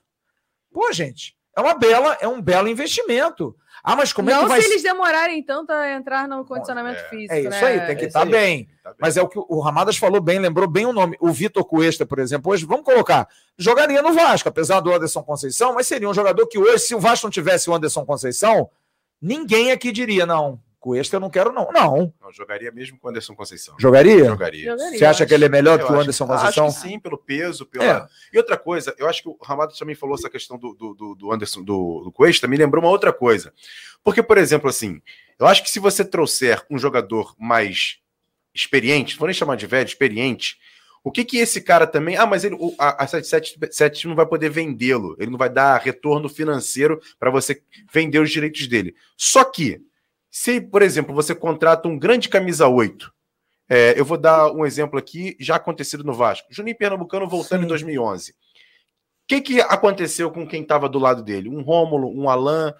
Pô, 0.72 0.93
gente, 0.93 1.36
é 1.58 1.60
uma 1.60 1.74
bela, 1.74 2.16
é 2.22 2.28
um 2.28 2.39
belo 2.39 2.68
investimento. 2.68 3.55
Ah, 3.90 3.96
mas 3.96 4.12
como 4.12 4.30
não 4.30 4.40
é 4.40 4.42
que 4.42 4.48
vai... 4.50 4.62
se 4.62 4.68
eles 4.68 4.84
demorarem 4.84 5.42
tanto 5.42 5.72
a 5.72 5.90
entrar 5.94 6.28
no 6.28 6.44
condicionamento 6.44 7.00
é, 7.00 7.04
físico, 7.10 7.34
É 7.34 7.40
isso 7.40 7.50
né? 7.52 7.64
aí, 7.64 7.88
tem 7.88 7.96
que 7.96 8.06
estar 8.08 8.20
tá 8.20 8.26
bem. 8.26 8.66
tá 8.84 8.90
bem. 8.90 8.98
Mas 9.00 9.16
é 9.16 9.22
o 9.22 9.30
que 9.30 9.40
o 9.40 9.62
Ramadas 9.62 9.96
falou 9.96 10.20
bem, 10.20 10.40
lembrou 10.40 10.68
bem 10.68 10.86
o 10.86 10.92
nome. 10.92 11.16
O 11.22 11.32
Vitor 11.32 11.64
Cuesta, 11.64 12.06
por 12.06 12.20
exemplo, 12.20 12.52
hoje, 12.52 12.66
vamos 12.66 12.84
colocar, 12.84 13.30
jogaria 13.58 14.02
no 14.02 14.12
Vasco, 14.12 14.50
apesar 14.50 14.82
do 14.82 14.94
Anderson 14.94 15.24
Conceição, 15.24 15.74
mas 15.74 15.88
seria 15.88 16.10
um 16.10 16.14
jogador 16.14 16.46
que 16.48 16.60
hoje, 16.60 16.80
se 16.80 16.96
o 16.96 17.00
Vasco 17.00 17.28
não 17.28 17.32
tivesse 17.32 17.70
o 17.70 17.74
Anderson 17.74 18.06
Conceição, 18.06 18.70
ninguém 19.22 19.72
aqui 19.72 19.94
diria, 19.94 20.26
não, 20.26 20.60
Cuesta 20.80 21.15
eu 21.15 21.19
não 21.19 21.30
quero, 21.30 21.51
não. 21.51 21.71
Não. 21.71 22.13
não 22.21 22.32
jogaria 22.32 22.71
mesmo 22.71 22.99
com 22.99 23.07
o 23.07 23.09
Anderson 23.09 23.36
Conceição. 23.36 23.75
Jogaria? 23.80 24.25
Jogaria. 24.25 24.75
Você 24.78 25.05
acha 25.05 25.25
que 25.25 25.34
ele 25.34 25.45
é 25.45 25.49
melhor 25.49 25.80
eu 25.80 25.88
que 25.88 25.91
o 25.91 25.99
Anderson 25.99 26.25
acho, 26.25 26.34
Conceição? 26.34 26.67
Acho 26.67 26.82
que 26.82 26.88
sim, 26.89 26.99
pelo 26.99 27.17
peso. 27.17 27.65
Pela... 27.65 27.84
É. 27.84 28.07
E 28.32 28.38
outra 28.38 28.57
coisa, 28.57 28.93
eu 28.97 29.07
acho 29.07 29.23
que 29.23 29.30
o 29.30 29.38
Ramado 29.41 29.73
também 29.78 29.95
falou 29.95 30.15
essa 30.15 30.30
questão 30.30 30.57
do, 30.57 30.73
do, 30.73 31.15
do 31.15 31.32
Anderson, 31.32 31.63
do, 31.63 32.03
do 32.03 32.11
Cuesta, 32.11 32.47
me 32.47 32.57
lembrou 32.57 32.84
uma 32.84 32.91
outra 32.91 33.11
coisa. 33.11 33.53
Porque, 34.03 34.21
por 34.21 34.38
exemplo, 34.38 34.69
assim, 34.69 35.01
eu 35.39 35.47
acho 35.47 35.63
que 35.63 35.69
se 35.69 35.80
você 35.80 36.05
trouxer 36.05 36.63
um 36.69 36.78
jogador 36.78 37.36
mais 37.39 37.99
experiente, 38.53 39.17
vou 39.17 39.28
nem 39.28 39.34
chamar 39.34 39.55
de 39.55 39.67
velho, 39.67 39.88
experiente, 39.88 40.57
o 41.03 41.11
que 41.11 41.23
que 41.23 41.38
esse 41.38 41.61
cara 41.61 41.88
também. 41.88 42.17
Ah, 42.17 42.25
mas 42.25 42.43
ele, 42.43 42.57
a, 42.78 43.03
a 43.03 43.07
777 43.07 44.07
não 44.07 44.15
vai 44.15 44.25
poder 44.25 44.49
vendê-lo, 44.49 45.15
ele 45.19 45.32
não 45.32 45.38
vai 45.38 45.49
dar 45.49 45.80
retorno 45.80 46.28
financeiro 46.28 46.99
para 47.19 47.32
você 47.32 47.61
vender 47.91 48.19
os 48.19 48.30
direitos 48.30 48.67
dele. 48.67 48.95
Só 49.15 49.43
que 49.43 49.82
se, 50.40 50.62
por 50.62 50.84
exemplo, 50.84 51.16
você 51.16 51.34
contrata 51.34 51.88
um 51.88 51.98
grande 51.98 52.30
camisa 52.30 52.68
8, 52.68 53.12
é, 53.68 54.00
eu 54.00 54.06
vou 54.06 54.20
dar 54.20 54.52
um 54.52 54.68
exemplo 54.68 55.00
aqui, 55.00 55.36
já 55.40 55.56
acontecido 55.56 56.04
no 56.04 56.14
Vasco. 56.14 56.48
Juninho 56.52 56.78
Pernambucano 56.78 57.28
voltando 57.28 57.62
Sim. 57.62 57.66
em 57.66 57.70
2011. 57.70 58.32
O 58.32 58.36
que, 59.28 59.42
que 59.42 59.62
aconteceu 59.62 60.30
com 60.30 60.48
quem 60.48 60.62
estava 60.62 60.88
do 60.88 61.00
lado 61.00 61.24
dele? 61.24 61.50
Um 61.50 61.64
Rômulo, 61.64 62.16
um 62.16 62.30
Alain, 62.30 62.72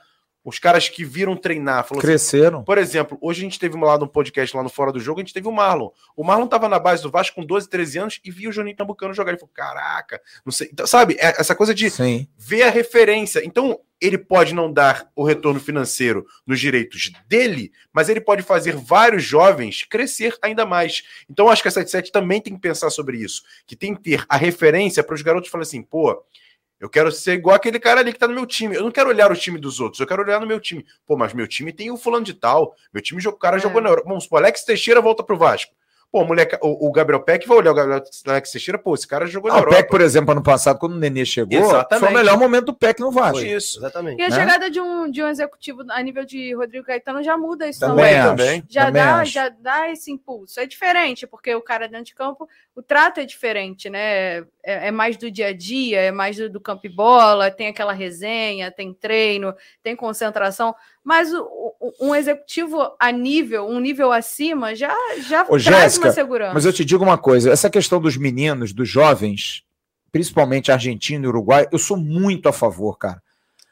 os 0.48 0.60
caras 0.60 0.88
que 0.88 1.04
viram 1.04 1.36
treinar. 1.36 1.80
Assim, 1.80 2.00
Cresceram. 2.00 2.60
Assim, 2.60 2.66
por 2.66 2.78
exemplo, 2.78 3.18
hoje 3.20 3.42
a 3.42 3.44
gente 3.44 3.60
teve 3.60 3.78
lá 3.78 3.98
no 3.98 4.08
podcast, 4.08 4.56
lá 4.56 4.64
no 4.64 4.70
Fora 4.70 4.94
do 4.94 5.00
Jogo, 5.00 5.20
a 5.20 5.24
gente 5.24 5.34
teve 5.34 5.46
o 5.46 5.52
Marlon. 5.52 5.90
O 6.16 6.24
Marlon 6.24 6.46
estava 6.46 6.70
na 6.70 6.80
base 6.80 7.04
do 7.04 7.12
Vasco 7.12 7.36
com 7.36 7.46
12, 7.46 7.68
13 7.68 8.00
anos 8.00 8.20
e 8.24 8.32
viu 8.32 8.50
o 8.50 8.54
Juninho 8.54 8.74
Pernambucano 8.74 9.14
jogar. 9.14 9.32
Ele 9.32 9.40
falou: 9.40 9.52
caraca, 9.54 10.22
não 10.46 10.54
sei. 10.54 10.70
Então, 10.72 10.88
sabe, 10.88 11.18
é 11.20 11.36
essa 11.38 11.54
coisa 11.54 11.76
de 11.76 11.90
Sim. 11.90 12.30
ver 12.38 12.64
a 12.64 12.70
referência. 12.70 13.42
Então, 13.44 13.78
ele 14.00 14.18
pode 14.18 14.56
não 14.56 14.72
dar 14.72 15.12
o 15.14 15.26
retorno 15.26 15.60
financeiro 15.60 16.26
nos 16.46 16.62
direitos 16.62 17.12
dele, 17.28 17.74
mas 17.92 18.08
ele 18.08 18.22
pode 18.22 18.42
fazer 18.42 18.74
vários 18.74 19.24
jovens 19.24 19.84
crescer 19.84 20.34
ainda 20.42 20.66
mais. 20.66 21.04
Então, 21.30 21.50
acho 21.50 21.62
que 21.62 21.68
a 21.68 21.72
77 21.72 22.10
também 22.10 22.40
tem 22.40 22.54
que 22.54 22.62
pensar 22.62 22.90
sobre 22.90 23.18
isso, 23.18 23.44
que 23.66 23.76
tem 23.76 23.94
que 23.94 24.02
ter 24.02 24.26
a 24.30 24.38
referência 24.38 25.04
para 25.04 25.16
os 25.16 25.22
garotos 25.22 25.50
falarem 25.50 25.68
assim, 25.68 25.82
pô, 25.82 26.24
eu 26.80 26.90
quero 26.90 27.12
ser 27.12 27.34
igual 27.34 27.56
aquele 27.56 27.80
cara 27.80 28.02
ali 28.02 28.14
que 28.14 28.20
tá 28.20 28.28
no 28.28 28.36
meu 28.36 28.46
time. 28.46 28.76
Eu 28.76 28.84
não 28.84 28.92
quero 28.92 29.10
olhar 29.10 29.32
o 29.32 29.36
time 29.36 29.60
dos 29.60 29.80
outros, 29.80 30.00
eu 30.00 30.08
quero 30.08 30.22
olhar 30.22 30.40
no 30.40 30.48
meu 30.48 30.60
time. 30.60 30.86
Pô, 31.06 31.18
mas 31.18 31.34
meu 31.34 31.48
time 31.48 31.74
tem 31.74 31.90
o 31.90 31.98
fulano 31.98 32.26
de 32.26 32.34
tal. 32.34 32.76
Meu 32.94 33.02
time, 33.02 33.26
o 33.26 33.34
cara 33.34 33.58
é. 33.58 33.60
jogou 33.60 33.82
na 33.82 33.90
Europa. 33.90 34.08
Vamos 34.08 34.26
supor, 34.26 34.40
Alex 34.40 34.64
Teixeira 34.64 35.02
volta 35.02 35.24
pro 35.24 35.38
Vasco. 35.38 35.74
Pô, 36.10 36.24
moleque, 36.24 36.58
o, 36.62 36.88
o, 36.88 36.92
Gabriel 36.92 37.22
Peck 37.22 37.46
vai 37.46 37.58
olhar 37.58 37.72
o 37.72 37.76
Gabriel 37.76 38.02
Alex 38.28 38.52
Teixeira, 38.52 38.80
pô, 38.80 38.96
esse 38.96 39.06
cara 39.06 39.28
jogou 39.28 39.52
na 39.52 39.58
ah, 39.58 39.60
Europa. 39.60 39.76
O 39.76 39.78
Peck, 39.78 39.90
por 39.90 40.00
exemplo, 40.00 40.32
ano 40.32 40.42
passado, 40.42 40.80
quando 40.80 40.94
o 40.94 40.98
Nenê 40.98 41.26
chegou, 41.26 41.60
Exatamente. 41.60 42.00
foi 42.00 42.10
o 42.10 42.18
melhor 42.18 42.40
momento 42.40 42.68
do 42.68 42.74
Peck 42.74 43.02
no 43.02 43.12
Vasco. 43.12 43.40
Foi 43.40 43.50
isso. 43.50 43.78
Exatamente. 43.80 44.22
E 44.22 44.24
a 44.24 44.30
né? 44.30 44.36
chegada 44.36 44.70
de 44.70 44.80
um, 44.80 45.12
de 45.12 45.22
um 45.22 45.28
executivo 45.28 45.84
a 45.90 46.02
nível 46.02 46.24
de 46.24 46.56
Rodrigo 46.56 46.86
Caetano 46.86 47.22
já 47.22 47.38
muda 47.38 47.68
isso 47.68 47.82
também. 47.82 48.22
também. 48.22 48.64
Já, 48.70 48.86
também 48.86 49.04
dá, 49.04 49.24
já 49.26 49.50
dá 49.50 49.92
esse 49.92 50.10
impulso. 50.10 50.62
É 50.62 50.66
diferente, 50.66 51.28
porque 51.28 51.54
o 51.54 51.62
cara 51.62 51.90
dentro 51.90 52.06
de 52.06 52.16
campo, 52.16 52.48
o 52.74 52.82
trato 52.82 53.20
é 53.20 53.26
diferente, 53.26 53.90
né? 53.90 54.38
É, 54.64 54.88
é 54.88 54.92
mais 54.92 55.18
do 55.18 55.30
dia 55.30 55.48
a 55.48 55.54
dia, 55.54 56.00
é 56.00 56.12
mais 56.12 56.38
do, 56.38 56.50
do 56.50 56.62
campo 56.62 56.86
e 56.86 56.90
bola, 56.90 57.52
tem 57.52 57.68
aquela 57.68 57.92
resenha, 57.92 58.72
tem 58.72 58.94
treino, 58.94 59.54
tem 59.84 59.94
concentração 59.94 60.74
mas 61.08 61.32
o, 61.34 61.74
um 62.02 62.14
executivo 62.14 62.86
a 63.00 63.14
nível, 63.14 63.66
um 63.66 63.80
nível 63.80 64.12
acima, 64.12 64.76
já, 64.76 64.94
já 65.26 65.44
Ô, 65.44 65.58
traz 65.58 65.64
Jéssica, 65.64 66.08
uma 66.08 66.14
segurança. 66.14 66.54
Mas 66.54 66.66
eu 66.66 66.74
te 66.74 66.84
digo 66.84 67.02
uma 67.02 67.18
coisa: 67.18 67.50
essa 67.50 67.70
questão 67.70 68.02
dos 68.02 68.18
meninos, 68.18 68.74
dos 68.74 68.90
jovens, 68.90 69.64
principalmente 70.12 70.70
argentino 70.70 71.24
e 71.24 71.28
uruguai, 71.30 71.66
eu 71.72 71.80
sou 71.80 71.96
muito 71.96 72.50
a 72.50 72.52
favor, 72.52 72.98
cara. 72.98 73.24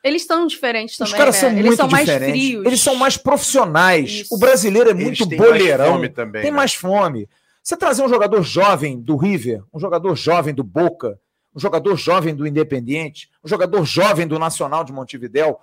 Eles 0.02 0.22
estão 0.22 0.48
diferentes 0.48 0.96
também. 0.96 1.12
Os 1.12 1.18
caras 1.18 1.36
né? 1.36 1.42
são 1.42 1.52
muito 1.52 1.76
são 1.76 1.88
diferentes. 1.90 2.22
mais 2.22 2.32
frios. 2.32 2.66
Eles 2.66 2.80
são 2.80 2.96
mais 2.96 3.18
profissionais. 3.18 4.12
Isso. 4.12 4.34
O 4.34 4.38
brasileiro 4.38 4.92
é 4.92 4.94
muito 4.94 5.26
boleirão. 5.26 6.00
Mais 6.00 6.14
também, 6.14 6.42
tem 6.42 6.52
né? 6.52 6.56
mais 6.56 6.74
fome. 6.74 7.28
Você 7.62 7.76
trazer 7.76 8.02
um 8.02 8.08
jogador 8.08 8.44
jovem 8.44 8.98
do 8.98 9.18
River, 9.18 9.62
um 9.74 9.80
jogador 9.80 10.16
jovem 10.16 10.54
do 10.54 10.64
Boca, 10.64 11.20
um 11.54 11.60
jogador 11.60 11.98
jovem 11.98 12.34
do 12.34 12.48
Independiente, 12.48 13.30
um 13.44 13.48
jogador 13.50 13.84
jovem 13.84 14.26
do 14.26 14.40
Nacional 14.40 14.86
de 14.86 14.94
Montevidéu, 14.94 15.60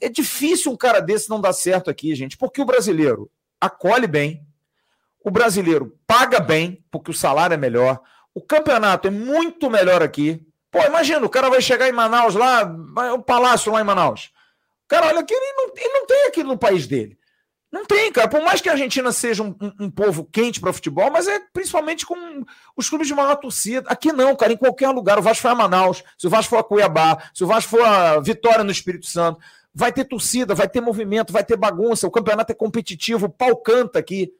é 0.00 0.08
difícil 0.08 0.72
um 0.72 0.76
cara 0.76 1.00
desse 1.00 1.28
não 1.28 1.40
dar 1.40 1.52
certo 1.52 1.90
aqui, 1.90 2.14
gente, 2.14 2.36
porque 2.36 2.60
o 2.60 2.64
brasileiro 2.64 3.30
acolhe 3.60 4.06
bem, 4.06 4.46
o 5.24 5.30
brasileiro 5.30 5.98
paga 6.06 6.38
bem, 6.38 6.84
porque 6.90 7.10
o 7.10 7.14
salário 7.14 7.54
é 7.54 7.56
melhor, 7.56 8.00
o 8.34 8.40
campeonato 8.40 9.08
é 9.08 9.10
muito 9.10 9.70
melhor 9.70 10.02
aqui. 10.02 10.46
Pô, 10.70 10.80
imagina, 10.82 11.24
o 11.24 11.30
cara 11.30 11.48
vai 11.48 11.62
chegar 11.62 11.88
em 11.88 11.92
Manaus 11.92 12.34
lá, 12.34 12.62
o 13.14 13.22
palácio 13.22 13.72
lá 13.72 13.80
em 13.80 13.84
Manaus. 13.84 14.30
O 14.84 14.88
cara 14.88 15.06
olha 15.06 15.20
aqui, 15.20 15.34
ele 15.34 15.52
não, 15.54 15.72
ele 15.74 15.98
não 15.98 16.06
tem 16.06 16.26
aquilo 16.26 16.48
no 16.50 16.58
país 16.58 16.86
dele. 16.86 17.18
Não 17.72 17.84
tem, 17.84 18.12
cara. 18.12 18.28
Por 18.28 18.42
mais 18.42 18.60
que 18.60 18.68
a 18.68 18.72
Argentina 18.72 19.10
seja 19.10 19.42
um, 19.42 19.54
um, 19.60 19.86
um 19.86 19.90
povo 19.90 20.24
quente 20.24 20.60
para 20.60 20.72
futebol, 20.72 21.10
mas 21.10 21.26
é 21.26 21.40
principalmente 21.52 22.06
com 22.06 22.44
os 22.76 22.88
clubes 22.88 23.08
de 23.08 23.14
maior 23.14 23.34
torcida. 23.36 23.88
Aqui 23.90 24.12
não, 24.12 24.36
cara. 24.36 24.52
Em 24.52 24.56
qualquer 24.56 24.88
lugar. 24.90 25.18
O 25.18 25.22
Vasco 25.22 25.42
foi 25.42 25.50
a 25.50 25.54
Manaus, 25.54 26.04
se 26.16 26.26
o 26.26 26.30
Vasco 26.30 26.50
for 26.50 26.58
a 26.58 26.64
Cuiabá, 26.64 27.18
se 27.34 27.42
o 27.42 27.46
Vasco 27.46 27.70
for 27.70 27.82
a 27.82 28.20
Vitória 28.20 28.62
no 28.62 28.70
Espírito 28.70 29.06
Santo, 29.06 29.40
vai 29.76 29.92
ter 29.92 30.06
torcida, 30.06 30.54
vai 30.54 30.66
ter 30.66 30.80
movimento, 30.80 31.34
vai 31.34 31.44
ter 31.44 31.54
bagunça, 31.54 32.06
o 32.06 32.10
campeonato 32.10 32.50
é 32.50 32.54
competitivo, 32.54 33.26
o 33.26 33.30
pau 33.30 33.54
canta 33.58 33.98
aqui. 33.98 34.32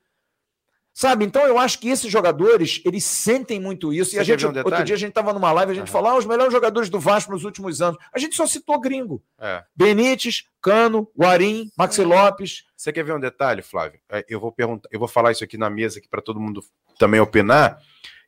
Sabe? 0.94 1.26
Então 1.26 1.44
eu 1.46 1.58
acho 1.58 1.78
que 1.78 1.90
esses 1.90 2.10
jogadores, 2.10 2.80
eles 2.82 3.04
sentem 3.04 3.60
muito 3.60 3.92
isso. 3.92 4.12
Você 4.12 4.16
e 4.16 4.20
a 4.20 4.24
gente, 4.24 4.46
um 4.46 4.56
outro 4.64 4.82
dia 4.82 4.94
a 4.94 4.98
gente 4.98 5.10
estava 5.10 5.34
numa 5.34 5.52
live, 5.52 5.72
a 5.72 5.74
gente 5.74 5.88
uhum. 5.88 5.92
falou, 5.92 6.12
ah, 6.12 6.16
os 6.16 6.24
melhores 6.24 6.50
jogadores 6.50 6.88
do 6.88 6.98
Vasco 6.98 7.30
nos 7.30 7.44
últimos 7.44 7.82
anos. 7.82 7.98
A 8.14 8.18
gente 8.18 8.34
só 8.34 8.46
citou 8.46 8.80
gringo. 8.80 9.22
É. 9.38 9.62
Benítez, 9.76 10.44
Cano, 10.62 11.06
Guarim, 11.14 11.70
Maxi 11.76 12.02
Lopes. 12.02 12.64
Você 12.74 12.90
quer 12.90 13.04
ver 13.04 13.12
um 13.12 13.20
detalhe, 13.20 13.60
Flávio? 13.60 14.00
É, 14.08 14.24
eu 14.26 14.40
vou 14.40 14.50
perguntar, 14.50 14.88
eu 14.90 14.98
vou 14.98 15.06
falar 15.06 15.32
isso 15.32 15.44
aqui 15.44 15.58
na 15.58 15.68
mesa 15.68 15.98
aqui 15.98 16.08
para 16.08 16.22
todo 16.22 16.40
mundo 16.40 16.64
também 16.98 17.20
opinar. 17.20 17.78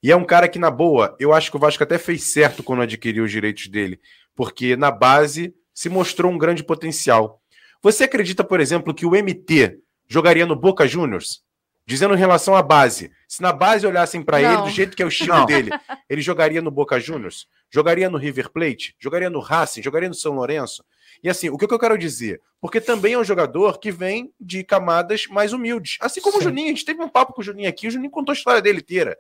E 0.03 0.13
é 0.13 0.17
um 0.17 0.25
cara 0.27 0.47
que, 0.47 0.59
na 0.59 0.71
boa, 0.71 1.17
eu 1.19 1.33
acho 1.33 1.51
que 1.51 1.57
o 1.57 1.61
Vasco 1.61 1.83
até 1.83 1.97
fez 1.97 2.25
certo 2.25 2.63
quando 2.63 2.83
adquiriu 2.83 3.25
os 3.25 3.31
direitos 3.31 3.67
dele. 3.69 3.99
Porque 4.37 4.77
na 4.77 4.91
base 4.91 5.55
se 5.79 5.89
mostrou 5.89 6.33
um 6.33 6.37
grande 6.37 6.65
potencial. 6.65 7.41
Você 7.81 8.03
acredita, 8.03 8.43
por 8.43 8.59
exemplo, 8.59 8.93
que 8.93 9.07
o 9.07 9.13
MT 9.13 9.79
jogaria 10.09 10.45
no 10.45 10.57
Boca 10.57 10.89
Juniors? 10.89 11.45
Dizendo 11.87 12.15
em 12.15 12.19
relação 12.19 12.57
à 12.57 12.63
base. 12.63 13.13
Se 13.29 13.41
na 13.41 13.53
base 13.53 13.87
olhassem 13.87 14.21
para 14.21 14.43
ele 14.43 14.61
do 14.63 14.71
jeito 14.71 14.97
que 14.97 15.05
é 15.05 15.07
o 15.07 15.09
estilo 15.09 15.37
Não. 15.37 15.47
dele, 15.47 15.71
ele 16.11 16.21
jogaria 16.21 16.61
no 16.61 16.73
Boca 16.73 16.99
Juniors? 16.99 17.47
Jogaria 17.71 18.11
no 18.11 18.19
River 18.19 18.51
Plate? 18.51 18.97
Jogaria 18.99 19.31
no 19.31 19.39
Racing? 19.39 19.81
Jogaria 19.81 20.09
no 20.09 20.17
São 20.17 20.35
Lourenço? 20.35 20.85
E 21.23 21.31
assim, 21.31 21.49
o 21.49 21.57
que 21.57 21.73
eu 21.73 21.79
quero 21.79 21.97
dizer? 21.97 22.43
Porque 22.61 22.81
também 22.81 23.13
é 23.13 23.19
um 23.19 23.23
jogador 23.23 23.79
que 23.79 23.93
vem 23.93 24.33
de 24.41 24.65
camadas 24.65 25.29
mais 25.29 25.53
humildes. 25.53 25.97
Assim 26.01 26.21
como 26.21 26.35
Sim. 26.35 26.41
o 26.41 26.43
Juninho, 26.43 26.67
a 26.67 26.71
gente 26.71 26.85
teve 26.85 27.01
um 27.01 27.09
papo 27.09 27.33
com 27.33 27.41
o 27.41 27.45
Juninho 27.45 27.69
aqui, 27.69 27.87
o 27.87 27.91
Juninho 27.93 28.11
contou 28.11 28.33
a 28.33 28.37
história 28.37 28.61
dele 28.61 28.81
inteira. 28.81 29.17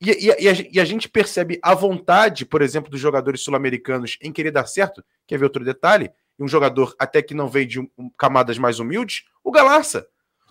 E, 0.00 0.10
e, 0.10 0.26
e, 0.26 0.48
a, 0.48 0.52
e, 0.72 0.80
a, 0.80 0.84
gente 0.84 1.08
percebe 1.08 1.58
a 1.62 1.74
vontade, 1.74 2.46
por 2.46 2.62
exemplo, 2.62 2.90
dos 2.90 3.00
jogadores 3.00 3.42
sul-americanos 3.42 4.16
em 4.22 4.32
querer 4.32 4.50
dar 4.50 4.66
certo. 4.66 5.04
Quer 5.26 5.38
ver 5.38 5.44
outro 5.44 5.64
detalhe? 5.64 6.10
Um 6.38 6.48
jogador 6.48 6.94
até 6.98 7.20
que 7.20 7.34
não 7.34 7.48
veio 7.48 7.66
de 7.66 7.80
um, 7.80 7.88
camadas 8.16 8.56
mais 8.56 8.78
humildes, 8.78 9.24
o 9.44 9.50
Galarça. 9.50 10.06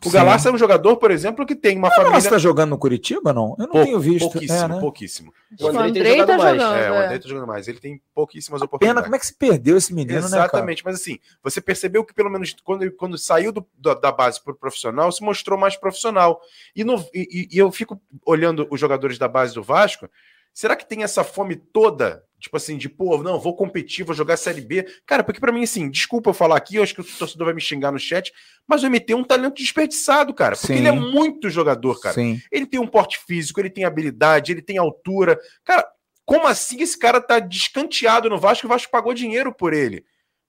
O 0.05 0.09
Galarça 0.09 0.49
é 0.49 0.51
um 0.51 0.57
jogador, 0.57 0.97
por 0.97 1.11
exemplo, 1.11 1.45
que 1.45 1.55
tem 1.55 1.77
uma 1.77 1.89
família. 1.91 2.19
Você 2.19 2.27
está 2.27 2.37
jogando 2.37 2.71
no 2.71 2.77
Curitiba, 2.77 3.33
não? 3.33 3.55
Eu 3.57 3.65
não 3.65 3.71
Pou, 3.73 3.83
tenho 3.83 3.99
visto. 3.99 4.31
Pouquíssimo, 4.31 4.59
é, 4.59 4.67
né? 4.67 4.79
pouquíssimo. 4.79 5.33
O 5.59 5.67
André, 5.67 5.79
o 5.79 5.83
André 5.83 6.03
tem 6.03 6.19
jogado 6.19 6.27
tá 6.27 6.37
mais. 6.37 6.61
Jogando, 6.61 6.77
é, 6.77 6.91
o 6.91 6.95
André 6.95 7.15
é. 7.15 7.19
tá 7.19 7.27
jogando 7.27 7.47
mais. 7.47 7.67
Ele 7.67 7.79
tem 7.79 8.01
pouquíssimas 8.15 8.61
oportunidades. 8.61 8.95
Pena, 8.95 9.03
como 9.03 9.15
é 9.15 9.19
que 9.19 9.25
se 9.25 9.33
perdeu 9.33 9.77
esse 9.77 9.93
menino, 9.93 10.21
né, 10.21 10.25
Exatamente, 10.25 10.83
né, 10.83 10.91
mas 10.91 11.01
assim, 11.01 11.19
você 11.43 11.59
percebeu 11.59 12.05
que 12.05 12.13
pelo 12.13 12.29
menos 12.29 12.55
quando, 12.63 12.89
quando 12.91 13.17
saiu 13.17 13.51
do, 13.51 13.65
da 13.77 14.11
base 14.11 14.41
para 14.41 14.53
o 14.53 14.55
profissional, 14.55 15.11
se 15.11 15.21
mostrou 15.21 15.59
mais 15.59 15.75
profissional. 15.75 16.39
E, 16.75 16.83
no, 16.83 17.03
e, 17.13 17.49
e 17.51 17.57
eu 17.57 17.71
fico 17.71 17.99
olhando 18.25 18.67
os 18.69 18.79
jogadores 18.79 19.17
da 19.17 19.27
base 19.27 19.53
do 19.53 19.63
Vasco, 19.63 20.09
será 20.53 20.75
que 20.75 20.87
tem 20.87 21.03
essa 21.03 21.23
fome 21.23 21.55
toda 21.55 22.23
Tipo 22.39 22.55
assim, 22.55 22.77
de 22.77 22.87
pô, 22.87 23.21
não, 23.21 23.37
vou 23.37 23.53
competir, 23.53 24.05
vou 24.05 24.15
jogar 24.15 24.37
Série 24.37 24.61
B. 24.61 24.87
Cara, 25.05 25.23
porque 25.23 25.41
para 25.41 25.51
mim, 25.51 25.63
assim, 25.63 25.89
desculpa 25.89 26.29
eu 26.29 26.33
falar 26.33 26.55
aqui, 26.55 26.77
eu 26.77 26.83
acho 26.83 26.95
que 26.95 27.01
o 27.01 27.03
torcedor 27.03 27.45
vai 27.45 27.53
me 27.53 27.59
xingar 27.59 27.91
no 27.91 27.99
chat, 27.99 28.31
mas 28.65 28.81
o 28.81 28.89
MT 28.89 29.11
é 29.11 29.15
um 29.15 29.25
talento 29.25 29.55
desperdiçado, 29.55 30.33
cara. 30.33 30.55
Porque 30.55 30.73
Sim. 30.73 30.79
ele 30.79 30.87
é 30.87 30.91
muito 30.91 31.49
jogador, 31.49 31.99
cara. 31.99 32.15
Sim. 32.15 32.41
Ele 32.49 32.65
tem 32.65 32.79
um 32.79 32.87
porte 32.87 33.19
físico, 33.27 33.59
ele 33.59 33.69
tem 33.69 33.83
habilidade, 33.83 34.53
ele 34.53 34.61
tem 34.61 34.77
altura. 34.77 35.37
Cara, 35.65 35.85
como 36.25 36.47
assim 36.47 36.81
esse 36.81 36.97
cara 36.97 37.19
tá 37.19 37.39
descanteado 37.39 38.29
no 38.29 38.39
Vasco 38.39 38.65
e 38.65 38.67
o 38.67 38.69
Vasco 38.69 38.91
pagou 38.91 39.13
dinheiro 39.13 39.53
por 39.53 39.73
ele? 39.73 40.05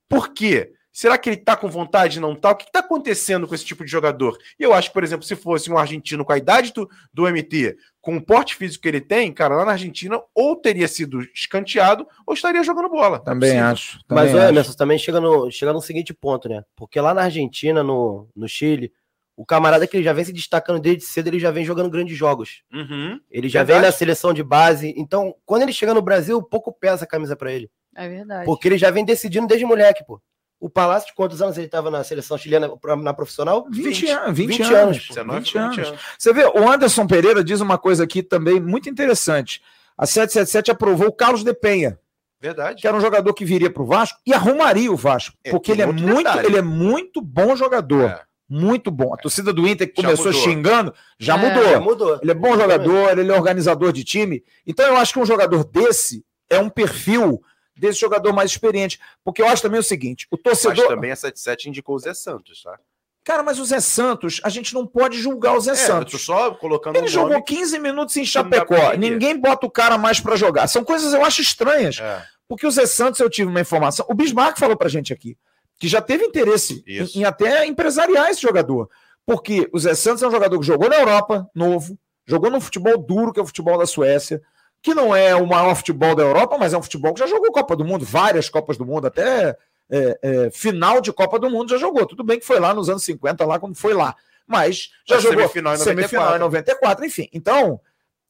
Por 0.08 0.32
quê? 0.32 0.72
Será 0.92 1.16
que 1.16 1.30
ele 1.30 1.36
tá 1.36 1.56
com 1.56 1.68
vontade, 1.68 2.18
não 2.18 2.34
tá? 2.34 2.50
O 2.50 2.56
que 2.56 2.70
tá 2.70 2.80
acontecendo 2.80 3.46
com 3.46 3.54
esse 3.54 3.64
tipo 3.64 3.84
de 3.84 3.90
jogador? 3.90 4.36
E 4.58 4.62
eu 4.62 4.74
acho 4.74 4.88
que, 4.88 4.94
por 4.94 5.04
exemplo, 5.04 5.24
se 5.24 5.36
fosse 5.36 5.70
um 5.70 5.78
argentino 5.78 6.24
com 6.24 6.32
a 6.32 6.38
idade 6.38 6.72
do, 6.72 6.88
do 7.12 7.28
MT, 7.28 7.76
com 8.00 8.16
o 8.16 8.24
porte 8.24 8.56
físico 8.56 8.82
que 8.82 8.88
ele 8.88 9.00
tem, 9.00 9.32
cara, 9.32 9.56
lá 9.56 9.64
na 9.64 9.72
Argentina, 9.72 10.20
ou 10.34 10.56
teria 10.56 10.88
sido 10.88 11.20
escanteado, 11.34 12.06
ou 12.26 12.34
estaria 12.34 12.62
jogando 12.64 12.88
bola. 12.88 13.20
Também 13.20 13.58
acho. 13.58 14.02
Também 14.04 14.24
Mas 14.24 14.34
acho. 14.34 14.48
Emerson 14.48 14.72
também 14.72 14.98
chega 14.98 15.20
no, 15.20 15.50
chega 15.50 15.72
no 15.72 15.80
seguinte 15.80 16.12
ponto, 16.12 16.48
né? 16.48 16.64
Porque 16.74 17.00
lá 17.00 17.14
na 17.14 17.22
Argentina, 17.22 17.82
no, 17.84 18.28
no 18.34 18.48
Chile, 18.48 18.92
o 19.36 19.46
camarada 19.46 19.86
que 19.86 19.96
ele 19.96 20.04
já 20.04 20.12
vem 20.12 20.24
se 20.24 20.32
destacando 20.32 20.80
desde 20.80 21.04
cedo, 21.04 21.28
ele 21.28 21.38
já 21.38 21.50
vem 21.50 21.64
jogando 21.64 21.88
grandes 21.88 22.16
jogos. 22.16 22.62
Uhum. 22.72 23.18
Ele 23.30 23.48
já 23.48 23.60
Verdade. 23.60 23.80
vem 23.80 23.90
na 23.90 23.96
seleção 23.96 24.34
de 24.34 24.42
base. 24.42 24.92
Então, 24.96 25.34
quando 25.46 25.62
ele 25.62 25.72
chega 25.72 25.94
no 25.94 26.02
Brasil, 26.02 26.42
pouco 26.42 26.72
pesa 26.72 27.04
a 27.04 27.08
camisa 27.08 27.36
pra 27.36 27.52
ele. 27.52 27.70
É 27.96 28.08
verdade. 28.08 28.44
Porque 28.44 28.68
ele 28.68 28.76
já 28.76 28.90
vem 28.90 29.04
decidindo 29.04 29.46
desde 29.46 29.64
moleque, 29.64 30.04
pô. 30.04 30.20
O 30.60 30.68
Palácio, 30.68 31.08
de 31.08 31.14
quantos 31.14 31.40
anos 31.40 31.56
ele 31.56 31.68
tava 31.68 31.90
na 31.90 32.04
seleção 32.04 32.36
chilena 32.36 32.70
na 33.02 33.14
profissional? 33.14 33.66
20, 33.70 34.08
anos, 34.10 34.36
20, 34.36 34.48
20 34.48 34.62
anos. 34.62 34.74
anos, 34.76 34.98
pô, 35.06 35.14
19, 35.14 35.38
20 35.40 35.46
20 35.52 35.58
anos. 35.58 35.78
anos. 35.88 36.00
Você 36.18 36.32
vê, 36.34 36.44
o 36.44 36.70
Anderson 36.70 37.06
Pereira 37.06 37.42
diz 37.42 37.60
uma 37.62 37.78
coisa 37.78 38.04
aqui 38.04 38.22
também 38.22 38.60
muito 38.60 38.88
interessante. 38.88 39.62
A 39.96 40.04
777 40.04 40.70
aprovou 40.70 41.08
o 41.08 41.12
Carlos 41.12 41.42
de 41.42 41.54
Penha, 41.54 41.98
Verdade. 42.40 42.80
que 42.80 42.86
era 42.86 42.94
um 42.96 43.00
jogador 43.00 43.32
que 43.32 43.44
viria 43.44 43.70
para 43.70 43.82
o 43.82 43.86
Vasco 43.86 44.18
e 44.26 44.34
arrumaria 44.34 44.92
o 44.92 44.96
Vasco, 44.96 45.34
É, 45.42 45.50
porque 45.50 45.72
ele 45.72 45.80
é 45.82 45.86
muito, 45.86 46.16
detalhe. 46.18 46.46
ele 46.46 46.58
é 46.58 46.62
muito 46.62 47.22
bom 47.22 47.56
jogador, 47.56 48.10
É. 48.10 48.20
muito 48.48 48.90
bom. 48.90 49.14
A 49.14 49.16
torcida 49.16 49.52
do 49.54 49.66
Inter 49.66 49.90
que 49.92 50.00
Já 50.02 50.08
começou 50.08 50.26
mudou. 50.26 50.42
xingando 50.42 50.94
já 51.18 51.34
É. 51.34 51.36
mudou. 51.38 51.70
Já 51.70 51.80
mudou. 51.80 52.18
Ele 52.22 52.30
é 52.30 52.34
bom 52.34 52.54
jogador, 52.56 53.18
ele 53.18 53.30
é 53.30 53.34
organizador 53.34 53.92
de 53.92 54.04
time. 54.04 54.44
Então 54.66 54.86
eu 54.86 54.96
acho 54.98 55.14
que 55.14 55.18
um 55.18 55.26
jogador 55.26 55.64
desse 55.64 56.22
é 56.50 56.58
um 56.58 56.68
perfil 56.68 57.42
desse 57.80 57.98
jogador 57.98 58.32
mais 58.32 58.50
experiente, 58.50 59.00
porque 59.24 59.42
eu 59.42 59.48
acho 59.48 59.62
também 59.62 59.80
o 59.80 59.82
seguinte, 59.82 60.26
o 60.30 60.36
Mas 60.36 60.42
torcedor, 60.62 60.88
também 60.88 61.10
a 61.10 61.16
77 61.16 61.68
indicou 61.68 61.96
o 61.96 61.98
Zé 61.98 62.14
Santos, 62.14 62.62
tá? 62.62 62.78
cara, 63.24 63.42
mas 63.42 63.58
o 63.60 63.64
Zé 63.64 63.80
Santos, 63.80 64.40
a 64.42 64.48
gente 64.48 64.74
não 64.74 64.86
pode 64.86 65.16
julgar 65.18 65.54
o 65.56 65.60
Zé 65.60 65.72
É, 65.72 65.74
Santos. 65.74 66.20
só 66.22 66.52
colocando 66.52 66.96
Ele 66.96 67.04
um 67.06 67.08
jogou 67.08 67.30
nome. 67.30 67.44
15 67.44 67.78
minutos 67.78 68.16
em 68.16 68.24
Chapecó. 68.24 68.92
Ninguém 68.98 69.38
bota 69.38 69.66
o 69.66 69.70
cara 69.70 69.96
mais 69.96 70.18
pra 70.20 70.34
jogar. 70.36 70.66
São 70.66 70.82
coisas 70.82 71.12
eu 71.12 71.24
acho 71.24 71.40
estranhas. 71.40 71.98
É. 72.00 72.24
Porque 72.48 72.66
o 72.66 72.70
Zé 72.70 72.86
Santos, 72.86 73.20
eu 73.20 73.30
tive 73.30 73.48
uma 73.48 73.60
informação. 73.60 74.04
O 74.08 74.14
Bismarck 74.14 74.58
falou 74.58 74.76
pra 74.76 74.88
gente 74.88 75.12
aqui 75.12 75.36
que 75.78 75.86
já 75.86 76.02
teve 76.02 76.24
interesse 76.24 76.82
em, 76.86 77.20
em 77.20 77.24
até 77.24 77.64
empresariar 77.66 78.30
esse 78.30 78.42
jogador. 78.42 78.90
Porque 79.24 79.68
o 79.72 79.78
Zé 79.78 79.94
Santos 79.94 80.22
é 80.22 80.26
um 80.26 80.30
jogador 80.32 80.58
que 80.58 80.66
jogou 80.66 80.88
na 80.88 80.96
Europa, 80.98 81.48
novo, 81.54 81.96
jogou 82.26 82.50
no 82.50 82.60
futebol 82.60 82.98
duro, 82.98 83.32
que 83.32 83.38
é 83.38 83.42
o 83.42 83.46
futebol 83.46 83.78
da 83.78 83.86
Suécia, 83.86 84.42
que 84.82 84.94
não 84.94 85.14
é 85.14 85.34
o 85.34 85.46
maior 85.46 85.74
futebol 85.74 86.14
da 86.14 86.22
Europa, 86.22 86.56
mas 86.58 86.72
é 86.72 86.78
um 86.78 86.82
futebol 86.82 87.12
que 87.12 87.20
já 87.20 87.26
jogou 87.26 87.52
Copa 87.52 87.76
do 87.76 87.84
Mundo, 87.84 88.04
várias 88.04 88.48
Copas 88.48 88.76
do 88.76 88.86
Mundo, 88.86 89.06
até 89.06 89.56
é, 89.90 90.18
é, 90.22 90.50
final 90.50 91.00
de 91.00 91.12
Copa 91.12 91.38
do 91.38 91.50
Mundo 91.50 91.70
já 91.70 91.76
jogou. 91.76 92.06
Tudo 92.06 92.24
bem 92.24 92.38
que 92.38 92.46
foi 92.46 92.58
lá 92.58 92.72
nos 92.72 92.88
anos 92.88 93.04
50, 93.04 93.44
lá 93.44 93.58
quando 93.58 93.76
foi 93.76 93.92
lá. 93.92 94.14
Mas 94.46 94.90
já 95.06 95.16
Mas 95.16 95.24
jogou 95.24 95.40
semifinal 95.40 95.74
em 95.74 95.78
semifinal 95.78 96.36
em 96.36 96.38
94, 96.38 97.04
enfim. 97.04 97.28
Então, 97.32 97.80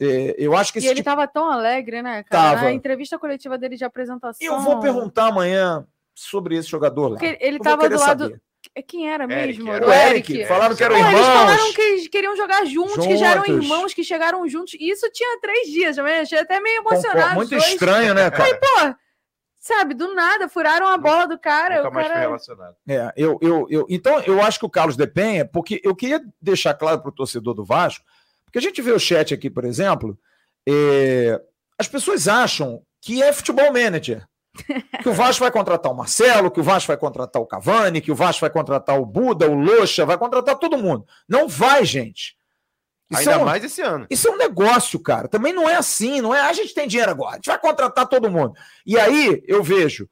é, 0.01 0.35
eu 0.39 0.57
acho 0.57 0.73
que 0.73 0.81
E 0.81 0.87
ele 0.87 0.97
tipo... 0.97 1.05
tava 1.05 1.27
tão 1.29 1.51
alegre, 1.51 2.03
né, 2.03 2.23
cara? 2.25 2.55
Tava. 2.55 2.63
Na 2.63 2.73
entrevista 2.73 3.19
coletiva 3.19 3.57
dele 3.57 3.77
de 3.77 3.85
apresentação. 3.85 4.47
Eu 4.47 4.61
vou 4.61 4.81
perguntar 4.81 5.27
amanhã 5.27 5.87
sobre 6.15 6.57
esse 6.57 6.69
jogador 6.69 7.09
lá. 7.09 7.19
Porque 7.19 7.39
ele 7.41 7.57
Eu 7.57 7.63
vou 7.63 7.65
tava 7.65 7.83
querer 7.83 7.95
do 7.95 8.01
lado. 8.01 8.25
saber. 8.25 8.43
Quem 8.87 9.11
era 9.11 9.25
Eric, 9.25 9.59
mesmo? 9.59 9.73
era 9.73 9.87
O 9.87 9.89
O 9.89 9.93
Eric, 9.93 10.45
falaram 10.47 10.77
que 10.77 10.85
eram 10.85 10.97
Pô, 10.97 11.01
eles 11.03 11.19
irmãos. 11.19 11.35
falaram 11.35 11.73
que 11.73 11.81
eles 11.81 12.09
queriam 12.09 12.37
jogar 12.37 12.65
juntos, 12.67 13.07
que 13.07 13.17
já 13.17 13.31
eram 13.31 13.45
Juntos. 13.45 13.65
irmãos, 13.65 13.95
que 13.95 14.05
chegaram 14.05 14.49
juntos. 14.49 14.75
E 14.75 14.91
isso 14.91 15.11
tinha 15.13 15.41
três 15.41 15.69
dias, 15.69 15.97
já 15.97 16.03
me 16.03 16.13
achei 16.13 16.39
até 16.39 16.61
meio 16.61 16.79
emocionado. 16.81 17.35
Muito 17.35 17.51
dois. 17.51 17.67
estranho, 17.67 18.15
né, 18.15 18.31
cara? 18.31 18.55
Pô, 18.59 18.95
sabe, 19.59 19.95
do 19.95 20.15
nada, 20.15 20.49
furaram 20.49 20.87
a 20.87 20.97
bola 20.99 21.27
do 21.27 21.39
cara. 21.39 21.77
Nunca 21.79 21.89
o 21.91 21.95
mais 21.95 22.09
cara... 22.09 22.21
relacionado. 22.21 22.77
É, 22.89 23.13
eu, 23.17 23.39
eu, 23.43 23.67
eu, 23.71 23.87
então, 23.89 24.21
eu 24.21 24.43
acho 24.43 24.59
que 24.59 24.67
o 24.67 24.71
Carlos 24.71 24.97
Depenha, 24.97 25.45
porque 25.45 25.81
eu 25.85 25.95
queria 25.95 26.21
deixar 26.41 26.75
claro 26.75 27.01
para 27.01 27.09
o 27.09 27.15
torcedor 27.15 27.55
do 27.55 27.65
Vasco, 27.65 28.05
porque 28.45 28.59
a 28.59 28.63
gente 28.63 28.81
vê 28.83 28.93
o 28.93 28.99
chat 28.99 29.33
aqui, 29.33 29.49
por 29.49 29.65
exemplo, 29.65 30.19
é, 30.69 31.41
as 31.79 31.89
pessoas 31.89 32.29
acham 32.29 32.83
que 33.01 33.23
é 33.23 33.33
futebol 33.33 33.73
manager. 33.73 34.27
Que 35.03 35.09
o 35.09 35.13
Vasco 35.13 35.43
vai 35.45 35.51
contratar 35.51 35.93
o 35.93 35.97
Marcelo, 35.97 36.51
que 36.51 36.61
o 36.61 36.63
Vasco 36.63 36.89
vai 36.89 36.97
contratar 36.97 37.41
o 37.41 37.47
Cavani, 37.47 38.01
que 38.01 38.11
o 38.11 38.15
Vasco 38.15 38.41
vai 38.41 38.51
contratar 38.51 38.99
o 39.01 39.07
Buda, 39.07 39.49
o 39.49 39.55
Locha, 39.55 40.05
vai 40.05 40.19
contratar 40.19 40.57
todo 40.59 40.77
mundo. 40.77 41.07
Não 41.29 41.49
vai, 41.49 41.85
gente. 41.85 42.37
Isso 43.11 43.21
Ainda 43.21 43.33
é 43.33 43.37
um- 43.39 43.45
mais 43.45 43.65
esse 43.65 43.81
ano. 43.81 44.07
Isso 44.11 44.29
é 44.29 44.31
um 44.31 44.37
negócio, 44.37 44.99
cara. 45.01 45.29
Também 45.29 45.53
não 45.53 45.69
é 45.69 45.77
assim, 45.77 46.21
não 46.21 46.35
é 46.35 46.41
"Ah, 46.41 46.49
a 46.49 46.53
gente 46.53 46.75
tem 46.75 46.87
dinheiro 46.87 47.11
agora, 47.11 47.33
a 47.33 47.35
gente 47.37 47.47
vai 47.47 47.59
contratar 47.59 48.07
todo 48.09 48.31
mundo. 48.31 48.55
E 48.87 48.99
aí 48.99 49.43
eu 49.49 49.63
vejo, 49.63 50.09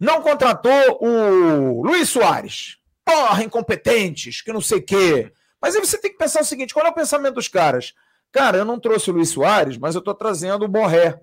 não 0.00 0.20
contratou 0.22 0.98
o 1.00 1.82
Luiz 1.86 2.08
Soares. 2.08 2.76
Porra, 3.04 3.42
incompetentes, 3.42 4.42
que 4.42 4.52
não 4.52 4.60
sei 4.60 4.78
o 4.78 4.82
quê. 4.84 5.32
Mas 5.60 5.74
aí 5.74 5.80
você 5.84 5.98
tem 5.98 6.10
que 6.12 6.18
pensar 6.18 6.40
o 6.42 6.44
seguinte: 6.44 6.72
qual 6.74 6.86
é 6.86 6.90
o 6.90 6.94
pensamento 6.94 7.34
dos 7.34 7.48
caras? 7.48 7.94
Cara, 8.30 8.58
eu 8.58 8.64
não 8.64 8.78
trouxe 8.80 9.10
o 9.10 9.14
Luiz 9.14 9.30
Soares, 9.30 9.76
mas 9.78 9.94
eu 9.94 9.98
estou 10.00 10.14
trazendo 10.14 10.64
o 10.64 10.68
Borré, 10.68 11.20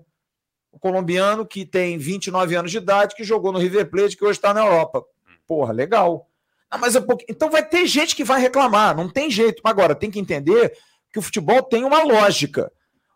o 0.72 0.78
colombiano 0.78 1.46
que 1.46 1.64
tem 1.66 1.98
29 1.98 2.54
anos 2.54 2.70
de 2.70 2.78
idade, 2.78 3.14
que 3.14 3.24
jogou 3.24 3.52
no 3.52 3.58
River 3.58 3.90
Plate, 3.90 4.16
que 4.16 4.24
hoje 4.24 4.38
está 4.38 4.54
na 4.54 4.60
Europa. 4.60 5.04
Porra, 5.46 5.72
legal. 5.72 6.28
Ah, 6.70 6.78
mas 6.78 6.94
é 6.94 7.00
pouco... 7.00 7.24
Então 7.28 7.50
vai 7.50 7.66
ter 7.66 7.86
gente 7.86 8.14
que 8.14 8.22
vai 8.22 8.40
reclamar, 8.40 8.96
não 8.96 9.08
tem 9.08 9.30
jeito. 9.30 9.60
Agora, 9.64 9.94
tem 9.94 10.10
que 10.10 10.20
entender 10.20 10.72
que 11.12 11.18
o 11.18 11.22
futebol 11.22 11.62
tem 11.62 11.84
uma 11.84 12.02
lógica. 12.04 12.70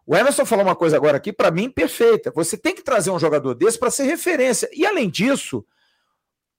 O 0.06 0.16
Emerson 0.16 0.44
falou 0.44 0.64
uma 0.64 0.76
coisa 0.76 0.96
agora 0.96 1.16
aqui, 1.16 1.32
para 1.32 1.50
mim, 1.50 1.70
perfeita. 1.70 2.32
Você 2.34 2.56
tem 2.56 2.74
que 2.74 2.82
trazer 2.82 3.10
um 3.10 3.18
jogador 3.18 3.54
desse 3.54 3.78
para 3.78 3.90
ser 3.90 4.04
referência. 4.04 4.68
E 4.72 4.84
além 4.84 5.08
disso, 5.08 5.64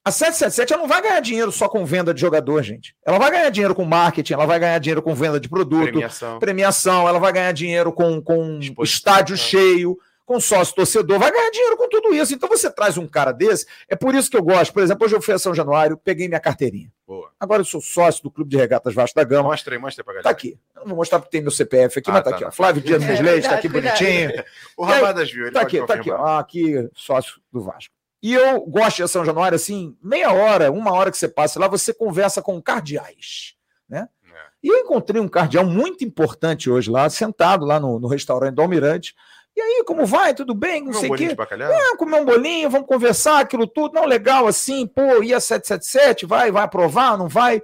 a 0.04 0.12
777 0.12 0.74
ela 0.74 0.82
não 0.82 0.90
vai 0.90 1.02
ganhar 1.02 1.20
dinheiro 1.20 1.52
só 1.52 1.68
com 1.68 1.86
venda 1.86 2.14
de 2.14 2.22
jogador, 2.22 2.64
gente. 2.64 2.96
Ela 3.06 3.20
vai 3.20 3.32
ganhar 3.32 3.50
dinheiro 3.50 3.76
com 3.76 3.84
marketing, 3.84 4.34
ela 4.34 4.46
vai 4.46 4.60
ganhar 4.60 4.80
dinheiro 4.80 5.02
com 5.02 5.14
venda 5.14 5.40
de 5.40 5.50
produto, 5.50 5.92
Premiação. 5.92 6.40
premiação, 6.40 7.08
ela 7.08 7.20
vai 7.20 7.34
ganhar 7.34 7.52
dinheiro 7.52 7.92
com, 7.92 8.22
com 8.22 8.60
estádio 8.84 9.36
tá. 9.36 9.44
cheio, 9.44 9.98
com 10.26 10.40
sócio 10.40 10.74
torcedor, 10.74 11.20
vai 11.20 11.32
ganhar 11.32 11.52
dinheiro 11.52 11.78
com 11.78 11.88
tudo 11.88 12.14
isso. 12.14 12.34
Então 12.34 12.50
você 12.50 12.70
traz 12.72 12.98
um 12.98 13.08
cara 13.08 13.32
desse, 13.32 13.66
é 13.88 13.96
por 13.96 14.16
isso 14.16 14.30
que 14.30 14.36
eu 14.36 14.42
gosto. 14.44 14.74
Por 14.74 14.82
exemplo, 14.82 15.06
hoje 15.06 15.16
eu 15.16 15.22
fui 15.22 15.34
a 15.36 15.40
São 15.40 15.54
Januário, 15.54 15.98
peguei 15.98 16.28
minha 16.28 16.40
carteirinha. 16.40 16.92
Boa. 17.06 17.30
Agora 17.40 17.62
eu 17.62 17.66
sou 17.66 17.80
sócio 17.80 18.24
do 18.24 18.32
Clube 18.32 18.50
de 18.50 18.58
Regatas 18.58 18.94
Vasco 18.96 19.16
da 19.16 19.24
Gama. 19.24 19.50
Mostra 19.50 19.76
aí, 19.76 19.80
mostra 19.80 20.02
aí 20.02 20.06
pra 20.06 20.14
Tá 20.16 20.20
galera. 20.24 20.36
aqui. 20.38 20.60
Eu 20.76 20.82
não 20.82 20.88
vou 20.90 20.96
mostrar 20.98 21.20
porque 21.20 21.32
tem 21.32 21.42
meu 21.42 21.52
CPF 21.52 22.00
aqui, 22.00 22.10
Ah, 22.10 22.14
mas 22.14 22.24
tá, 22.24 22.30
tá, 22.32 22.36
aqui, 22.38 22.44
ó. 22.46 22.48
tá. 22.48 22.52
Flávio 22.52 22.82
Dias 22.82 23.02
É, 23.06 23.08
dos 23.12 23.20
Leite, 23.20 23.48
tá 23.48 23.56
aqui 23.56 23.70
cuidado, 23.70 23.98
bonitinho. 24.00 24.44
O 24.78 24.86
aí, 24.86 24.94
Rabadas 24.96 25.32
viu, 25.32 25.44
ele 25.44 25.52
Tá 25.52 25.62
aqui, 25.62 25.86
tá 25.86 25.94
aqui, 25.94 26.12
ó. 26.12 26.40
Aqui, 26.40 26.90
sócio 26.96 27.40
do 27.52 27.62
Vasco. 27.62 27.94
E 28.24 28.34
eu 28.34 28.62
gosto 28.62 29.04
de 29.04 29.08
São 29.08 29.24
Januário, 29.24 29.56
assim, 29.56 29.96
meia 30.02 30.32
hora, 30.34 30.72
uma 30.72 30.92
hora 30.94 31.12
que 31.12 31.18
você 31.20 31.28
passa 31.28 31.60
lá, 31.60 31.68
você 31.68 31.94
conversa 31.94 32.42
com 32.42 32.60
cardeais, 32.60 33.54
né? 33.88 34.10
É. 34.26 34.38
E 34.64 34.68
eu 34.70 34.78
encontrei 34.80 35.22
um 35.22 35.28
cardeal 35.28 35.64
muito 35.64 36.04
importante 36.04 36.68
hoje 36.70 36.90
lá, 36.90 37.08
sentado 37.10 37.64
lá 37.66 37.80
no, 37.80 38.00
no 38.00 38.08
restaurante 38.08 38.56
do 38.56 38.62
Almirante. 38.64 39.14
E 39.56 39.62
aí, 39.62 39.84
como 39.86 40.06
vai? 40.06 40.34
Tudo 40.34 40.54
bem? 40.54 40.84
Não 40.84 40.94
sei 40.94 41.10
o 41.10 41.16
quê. 41.16 41.36
Ah, 41.74 41.98
comer 41.98 42.22
um 42.22 42.26
bolinho, 42.26 42.70
vamos 42.70 42.88
conversar, 42.88 43.40
aquilo 43.40 43.66
tudo. 43.66 43.94
Não, 43.94 44.06
legal, 44.06 44.48
assim, 44.48 44.86
pô, 44.86 45.24
ia 45.24 45.40
777, 45.40 46.26
vai, 46.26 46.52
vai 46.52 46.64
aprovar, 46.64 47.18
não 47.18 47.30
vai? 47.30 47.62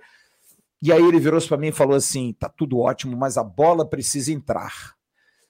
E 0.82 0.92
aí 0.92 1.02
ele 1.02 1.20
virou-se 1.20 1.48
para 1.48 1.58
mim 1.58 1.68
e 1.68 1.74
falou 1.74 1.96
assim: 1.96 2.34
tá 2.34 2.50
tudo 2.50 2.80
ótimo, 2.80 3.16
mas 3.18 3.38
a 3.38 3.44
bola 3.44 3.88
precisa 3.88 4.32
entrar. 4.32 4.96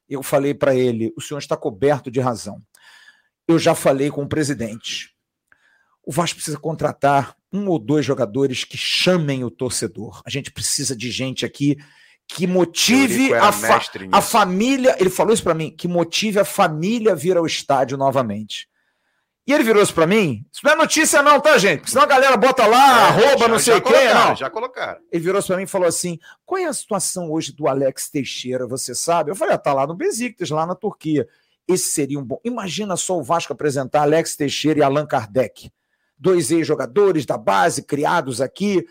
Eu 0.10 0.24
falei 0.24 0.54
para 0.54 0.76
ele: 0.76 1.14
o 1.16 1.22
senhor 1.22 1.40
está 1.40 1.56
coberto 1.56 2.10
de 2.10 2.20
razão. 2.20 2.62
Eu 3.48 3.60
já 3.60 3.76
falei 3.76 4.10
com 4.10 4.24
o 4.24 4.28
presidente. 4.28 5.16
O 6.04 6.12
Vasco 6.12 6.36
precisa 6.36 6.58
contratar 6.58 7.36
um 7.54 7.68
ou 7.68 7.78
dois 7.78 8.06
jogadores 8.06 8.64
que 8.64 8.78
chamem 8.78 9.44
o 9.44 9.52
torcedor. 9.52 10.22
A 10.26 10.30
gente 10.30 10.52
precisa 10.52 10.96
de 10.96 11.12
gente 11.12 11.46
aqui 11.46 11.78
que 12.34 12.48
motive 12.48 13.34
a, 13.34 13.52
fa- 13.52 13.68
a 14.18 14.22
família. 14.22 14.96
Ele 15.00 15.10
falou 15.10 15.34
isso 15.34 15.44
para 15.44 15.54
mim: 15.54 15.70
que 15.70 15.88
motive 15.88 16.40
a 16.40 16.46
família 16.46 17.12
a 17.12 17.16
vir 17.16 17.36
ao 17.38 17.46
estádio 17.46 17.98
novamente. 17.98 18.70
E 19.46 19.52
ele 19.54 19.64
virou 19.64 19.82
isso 19.82 19.94
para 19.94 20.06
mim. 20.08 20.46
Isso 20.54 20.62
não 20.64 20.72
é 20.72 20.76
notícia, 20.76 21.22
não, 21.24 21.40
tá, 21.42 21.58
gente? 21.58 21.80
Porque 21.80 21.90
senão 21.92 22.04
a 22.04 22.08
galera 22.08 22.38
bota 22.38 22.66
lá, 22.68 22.78
É, 23.00 23.08
arroba, 23.08 23.38
já- 23.40 23.48
não 23.48 23.60
sei 23.60 23.74
quem, 23.82 23.92
colocaram, 23.92 24.30
não. 24.30 24.36
Já 24.36 24.50
colocaram. 24.50 25.00
Ele 25.12 25.24
virou 25.24 25.44
para 25.44 25.58
mim 25.58 25.64
e 25.64 25.68
falou 25.68 25.88
assim: 25.88 26.20
qual 26.46 26.62
é 26.62 26.66
a 26.66 26.74
situação 26.74 27.32
hoje 27.32 27.52
do 27.52 27.68
Alex 27.68 28.10
Teixeira, 28.10 28.66
você 28.68 28.94
sabe? 28.96 29.32
Eu 29.32 29.36
falei, 29.36 29.56
ah, 29.56 29.58
tá 29.58 29.74
lá 29.74 29.86
no 29.88 29.96
Besiktas, 29.96 30.50
lá 30.50 30.66
na 30.66 30.76
Turquia. 30.76 31.28
Esse 31.68 31.86
seria 31.92 32.20
um 32.20 32.24
bom. 32.24 32.40
Imagina 32.46 32.96
só 32.96 33.18
o 33.18 33.24
Vasco 33.24 33.52
apresentar 33.54 34.02
Alex 34.04 34.36
Teixeira 34.36 34.80
e 34.80 34.84
Allan 34.84 35.06
Kardec, 35.06 35.72
dois 36.18 36.52
ex-jogadores 36.52 37.26
da 37.26 37.38
base, 37.38 37.84
criados 37.84 38.40
aqui. 38.42 38.86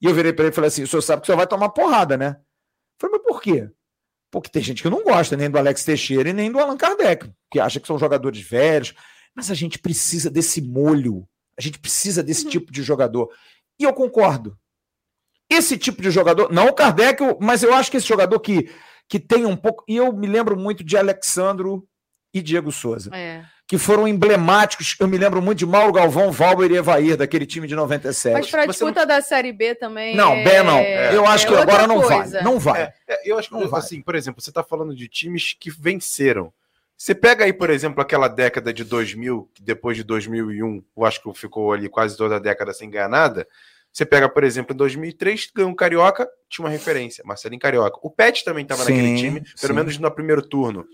E 0.00 0.06
eu 0.06 0.14
virei 0.14 0.32
para 0.32 0.44
ele 0.44 0.52
e 0.52 0.54
falei 0.54 0.68
assim: 0.68 0.82
o 0.82 0.86
senhor 0.86 1.02
sabe 1.02 1.20
que 1.20 1.24
o 1.24 1.26
senhor 1.26 1.36
vai 1.36 1.46
tomar 1.46 1.68
porrada, 1.70 2.16
né? 2.16 2.36
Eu 3.00 3.08
falei, 3.08 3.18
mas 3.18 3.26
por 3.26 3.40
quê? 3.40 3.70
Porque 4.30 4.50
tem 4.50 4.62
gente 4.62 4.82
que 4.82 4.90
não 4.90 5.02
gosta 5.02 5.36
nem 5.36 5.50
do 5.50 5.58
Alex 5.58 5.84
Teixeira 5.84 6.28
e 6.28 6.32
nem 6.32 6.52
do 6.52 6.58
Allan 6.58 6.76
Kardec, 6.76 7.30
que 7.50 7.58
acha 7.58 7.80
que 7.80 7.86
são 7.86 7.98
jogadores 7.98 8.40
velhos. 8.40 8.94
Mas 9.34 9.50
a 9.50 9.54
gente 9.54 9.78
precisa 9.78 10.30
desse 10.30 10.60
molho. 10.60 11.26
A 11.58 11.62
gente 11.62 11.78
precisa 11.78 12.22
desse 12.22 12.48
tipo 12.48 12.72
de 12.72 12.82
jogador. 12.82 13.30
E 13.78 13.84
eu 13.84 13.92
concordo. 13.92 14.56
Esse 15.48 15.76
tipo 15.76 16.00
de 16.00 16.10
jogador, 16.10 16.52
não 16.52 16.68
o 16.68 16.72
Kardec, 16.72 17.22
mas 17.40 17.62
eu 17.62 17.74
acho 17.74 17.90
que 17.90 17.96
esse 17.96 18.06
jogador 18.06 18.38
que, 18.38 18.70
que 19.08 19.18
tem 19.18 19.44
um 19.44 19.56
pouco. 19.56 19.84
E 19.88 19.96
eu 19.96 20.12
me 20.12 20.28
lembro 20.28 20.56
muito 20.56 20.84
de 20.84 20.96
Alexandro 20.96 21.88
e 22.32 22.40
Diego 22.40 22.70
Souza. 22.70 23.10
É. 23.12 23.44
que 23.70 23.78
foram 23.78 24.08
emblemáticos. 24.08 24.96
Eu 24.98 25.06
me 25.06 25.16
lembro 25.16 25.40
muito 25.40 25.58
de 25.58 25.64
Mauro 25.64 25.92
Galvão, 25.92 26.32
Valber 26.32 26.72
e 26.72 26.76
Evair, 26.76 27.16
daquele 27.16 27.46
time 27.46 27.68
de 27.68 27.76
97. 27.76 28.32
Mas 28.32 28.50
para 28.50 28.64
a 28.64 28.66
disputa 28.66 29.02
não... 29.02 29.06
da 29.06 29.22
Série 29.22 29.52
B 29.52 29.76
também. 29.76 30.16
Não, 30.16 30.32
é... 30.32 30.42
B 30.42 30.62
não. 30.64 30.78
É, 30.78 31.14
eu 31.14 31.24
acho 31.24 31.46
é 31.46 31.48
que 31.48 31.54
agora 31.54 31.86
não 31.86 32.00
vai. 32.00 32.28
Não 32.42 32.58
vai. 32.58 32.82
É, 32.82 32.94
é, 33.06 33.30
eu 33.30 33.38
acho 33.38 33.48
que, 33.48 33.54
não 33.54 33.72
assim, 33.76 34.02
por 34.02 34.16
exemplo, 34.16 34.42
você 34.42 34.50
está 34.50 34.64
falando 34.64 34.92
de 34.92 35.06
times 35.06 35.52
que 35.56 35.70
venceram. 35.70 36.52
Você 36.96 37.14
pega 37.14 37.44
aí, 37.44 37.52
por 37.52 37.70
exemplo, 37.70 38.02
aquela 38.02 38.26
década 38.26 38.72
de 38.72 38.82
2000, 38.82 39.48
que 39.54 39.62
depois 39.62 39.96
de 39.96 40.02
2001, 40.02 40.82
eu 40.96 41.04
acho 41.04 41.22
que 41.22 41.32
ficou 41.38 41.72
ali 41.72 41.88
quase 41.88 42.16
toda 42.16 42.36
a 42.36 42.40
década 42.40 42.74
sem 42.74 42.90
ganhar 42.90 43.08
nada. 43.08 43.46
Você 43.92 44.04
pega, 44.04 44.28
por 44.28 44.42
exemplo, 44.42 44.74
em 44.74 44.76
2003, 44.76 45.48
ganhou 45.54 45.70
um 45.70 45.76
Carioca, 45.76 46.28
tinha 46.48 46.64
uma 46.64 46.72
referência, 46.72 47.22
Marcelinho 47.24 47.60
Carioca. 47.60 48.00
O 48.02 48.10
Pet 48.10 48.44
também 48.44 48.64
estava 48.64 48.82
naquele 48.82 49.14
time, 49.14 49.40
pelo 49.60 49.72
sim. 49.72 49.72
menos 49.72 49.96
no 49.96 50.10
primeiro 50.10 50.42
turno. 50.42 50.84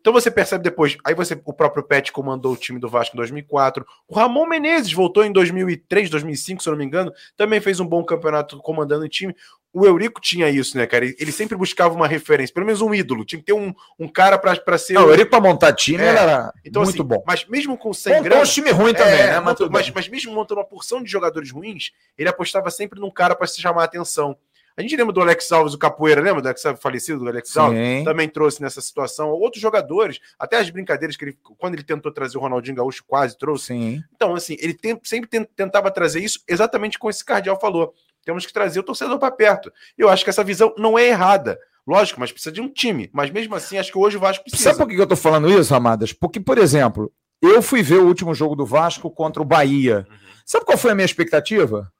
Então 0.00 0.12
você 0.12 0.30
percebe 0.30 0.62
depois, 0.62 0.96
aí 1.04 1.14
você, 1.14 1.40
o 1.44 1.52
próprio 1.52 1.82
Pet 1.82 2.12
comandou 2.12 2.52
o 2.52 2.56
time 2.56 2.78
do 2.78 2.88
Vasco 2.88 3.16
em 3.16 3.18
2004. 3.18 3.84
O 4.06 4.14
Ramon 4.14 4.46
Menezes 4.46 4.92
voltou 4.92 5.24
em 5.24 5.32
2003, 5.32 6.08
2005, 6.10 6.62
se 6.62 6.68
eu 6.68 6.72
não 6.72 6.78
me 6.78 6.84
engano, 6.84 7.12
também 7.36 7.60
fez 7.60 7.80
um 7.80 7.86
bom 7.86 8.04
campeonato 8.04 8.58
comandando 8.58 9.04
o 9.04 9.08
time. 9.08 9.34
O 9.72 9.84
Eurico 9.84 10.22
tinha 10.22 10.48
isso, 10.48 10.74
né, 10.78 10.86
cara? 10.86 11.04
Ele 11.04 11.30
sempre 11.30 11.54
buscava 11.54 11.94
uma 11.94 12.08
referência, 12.08 12.54
pelo 12.54 12.64
menos 12.64 12.80
um 12.80 12.94
ídolo. 12.94 13.26
Tinha 13.26 13.38
que 13.38 13.44
ter 13.44 13.52
um, 13.52 13.74
um 13.98 14.08
cara 14.08 14.38
para 14.38 14.78
ser. 14.78 14.94
Não, 14.94 15.04
o 15.04 15.10
Eurico 15.10 15.30
para 15.30 15.40
montar 15.40 15.74
time 15.74 16.02
é. 16.02 16.06
era 16.06 16.50
então, 16.64 16.82
muito 16.82 16.94
assim, 16.94 17.06
bom. 17.06 17.22
Mas 17.26 17.44
mesmo 17.46 17.76
com 17.76 17.92
100 17.92 18.22
Montou 18.22 18.38
um 18.38 18.44
time 18.44 18.70
ruim 18.70 18.94
também, 18.94 19.20
é, 19.20 19.32
né? 19.32 19.40
Mas, 19.40 19.58
mas, 19.70 19.90
mas, 19.90 20.08
mesmo 20.08 20.32
montando 20.32 20.60
uma 20.60 20.66
porção 20.66 21.02
de 21.02 21.10
jogadores 21.10 21.50
ruins, 21.50 21.90
ele 22.16 22.28
apostava 22.28 22.70
sempre 22.70 22.98
num 22.98 23.10
cara 23.10 23.34
para 23.34 23.46
se 23.46 23.60
chamar 23.60 23.82
a 23.82 23.84
atenção. 23.84 24.34
A 24.78 24.82
gente 24.82 24.94
lembra 24.94 25.12
do 25.12 25.22
Alex 25.22 25.50
Alves, 25.50 25.72
o 25.72 25.78
Capoeira, 25.78 26.20
lembra 26.20 26.42
do 26.42 26.46
Alex 26.46 26.62
falecido 26.78 27.20
do 27.20 27.28
Alex 27.28 27.56
Alves? 27.56 28.04
Também 28.04 28.28
trouxe 28.28 28.60
nessa 28.60 28.82
situação. 28.82 29.30
Outros 29.30 29.62
jogadores, 29.62 30.20
até 30.38 30.58
as 30.58 30.68
brincadeiras 30.68 31.16
que 31.16 31.24
ele, 31.24 31.38
quando 31.56 31.74
ele 31.74 31.82
tentou 31.82 32.12
trazer 32.12 32.36
o 32.36 32.40
Ronaldinho 32.42 32.76
Gaúcho, 32.76 33.02
quase 33.06 33.38
trouxe. 33.38 33.68
Sim. 33.68 34.04
Então, 34.14 34.34
assim, 34.34 34.54
ele 34.60 34.74
tem, 34.74 35.00
sempre 35.02 35.46
tentava 35.56 35.90
trazer 35.90 36.20
isso 36.20 36.40
exatamente 36.46 36.98
como 36.98 37.10
esse 37.10 37.24
Cardial 37.24 37.58
falou. 37.58 37.94
Temos 38.22 38.44
que 38.44 38.52
trazer 38.52 38.80
o 38.80 38.82
torcedor 38.82 39.18
para 39.18 39.30
perto. 39.30 39.72
Eu 39.96 40.10
acho 40.10 40.22
que 40.22 40.30
essa 40.30 40.44
visão 40.44 40.74
não 40.76 40.98
é 40.98 41.06
errada. 41.08 41.58
Lógico, 41.86 42.20
mas 42.20 42.30
precisa 42.30 42.52
de 42.52 42.60
um 42.60 42.68
time. 42.68 43.08
Mas 43.14 43.30
mesmo 43.30 43.54
assim, 43.54 43.78
acho 43.78 43.92
que 43.92 43.98
hoje 43.98 44.18
o 44.18 44.20
Vasco 44.20 44.44
precisa. 44.44 44.70
Sabe 44.70 44.78
por 44.78 44.88
que 44.88 45.00
eu 45.00 45.06
tô 45.06 45.16
falando 45.16 45.48
isso, 45.48 45.74
Amadas? 45.74 46.12
Porque, 46.12 46.40
por 46.40 46.58
exemplo, 46.58 47.10
eu 47.40 47.62
fui 47.62 47.82
ver 47.82 48.00
o 48.00 48.06
último 48.06 48.34
jogo 48.34 48.54
do 48.54 48.66
Vasco 48.66 49.10
contra 49.10 49.40
o 49.40 49.44
Bahia. 49.44 50.06
Uhum. 50.10 50.16
Sabe 50.44 50.66
qual 50.66 50.76
foi 50.76 50.90
a 50.90 50.94
minha 50.94 51.06
expectativa? 51.06 51.90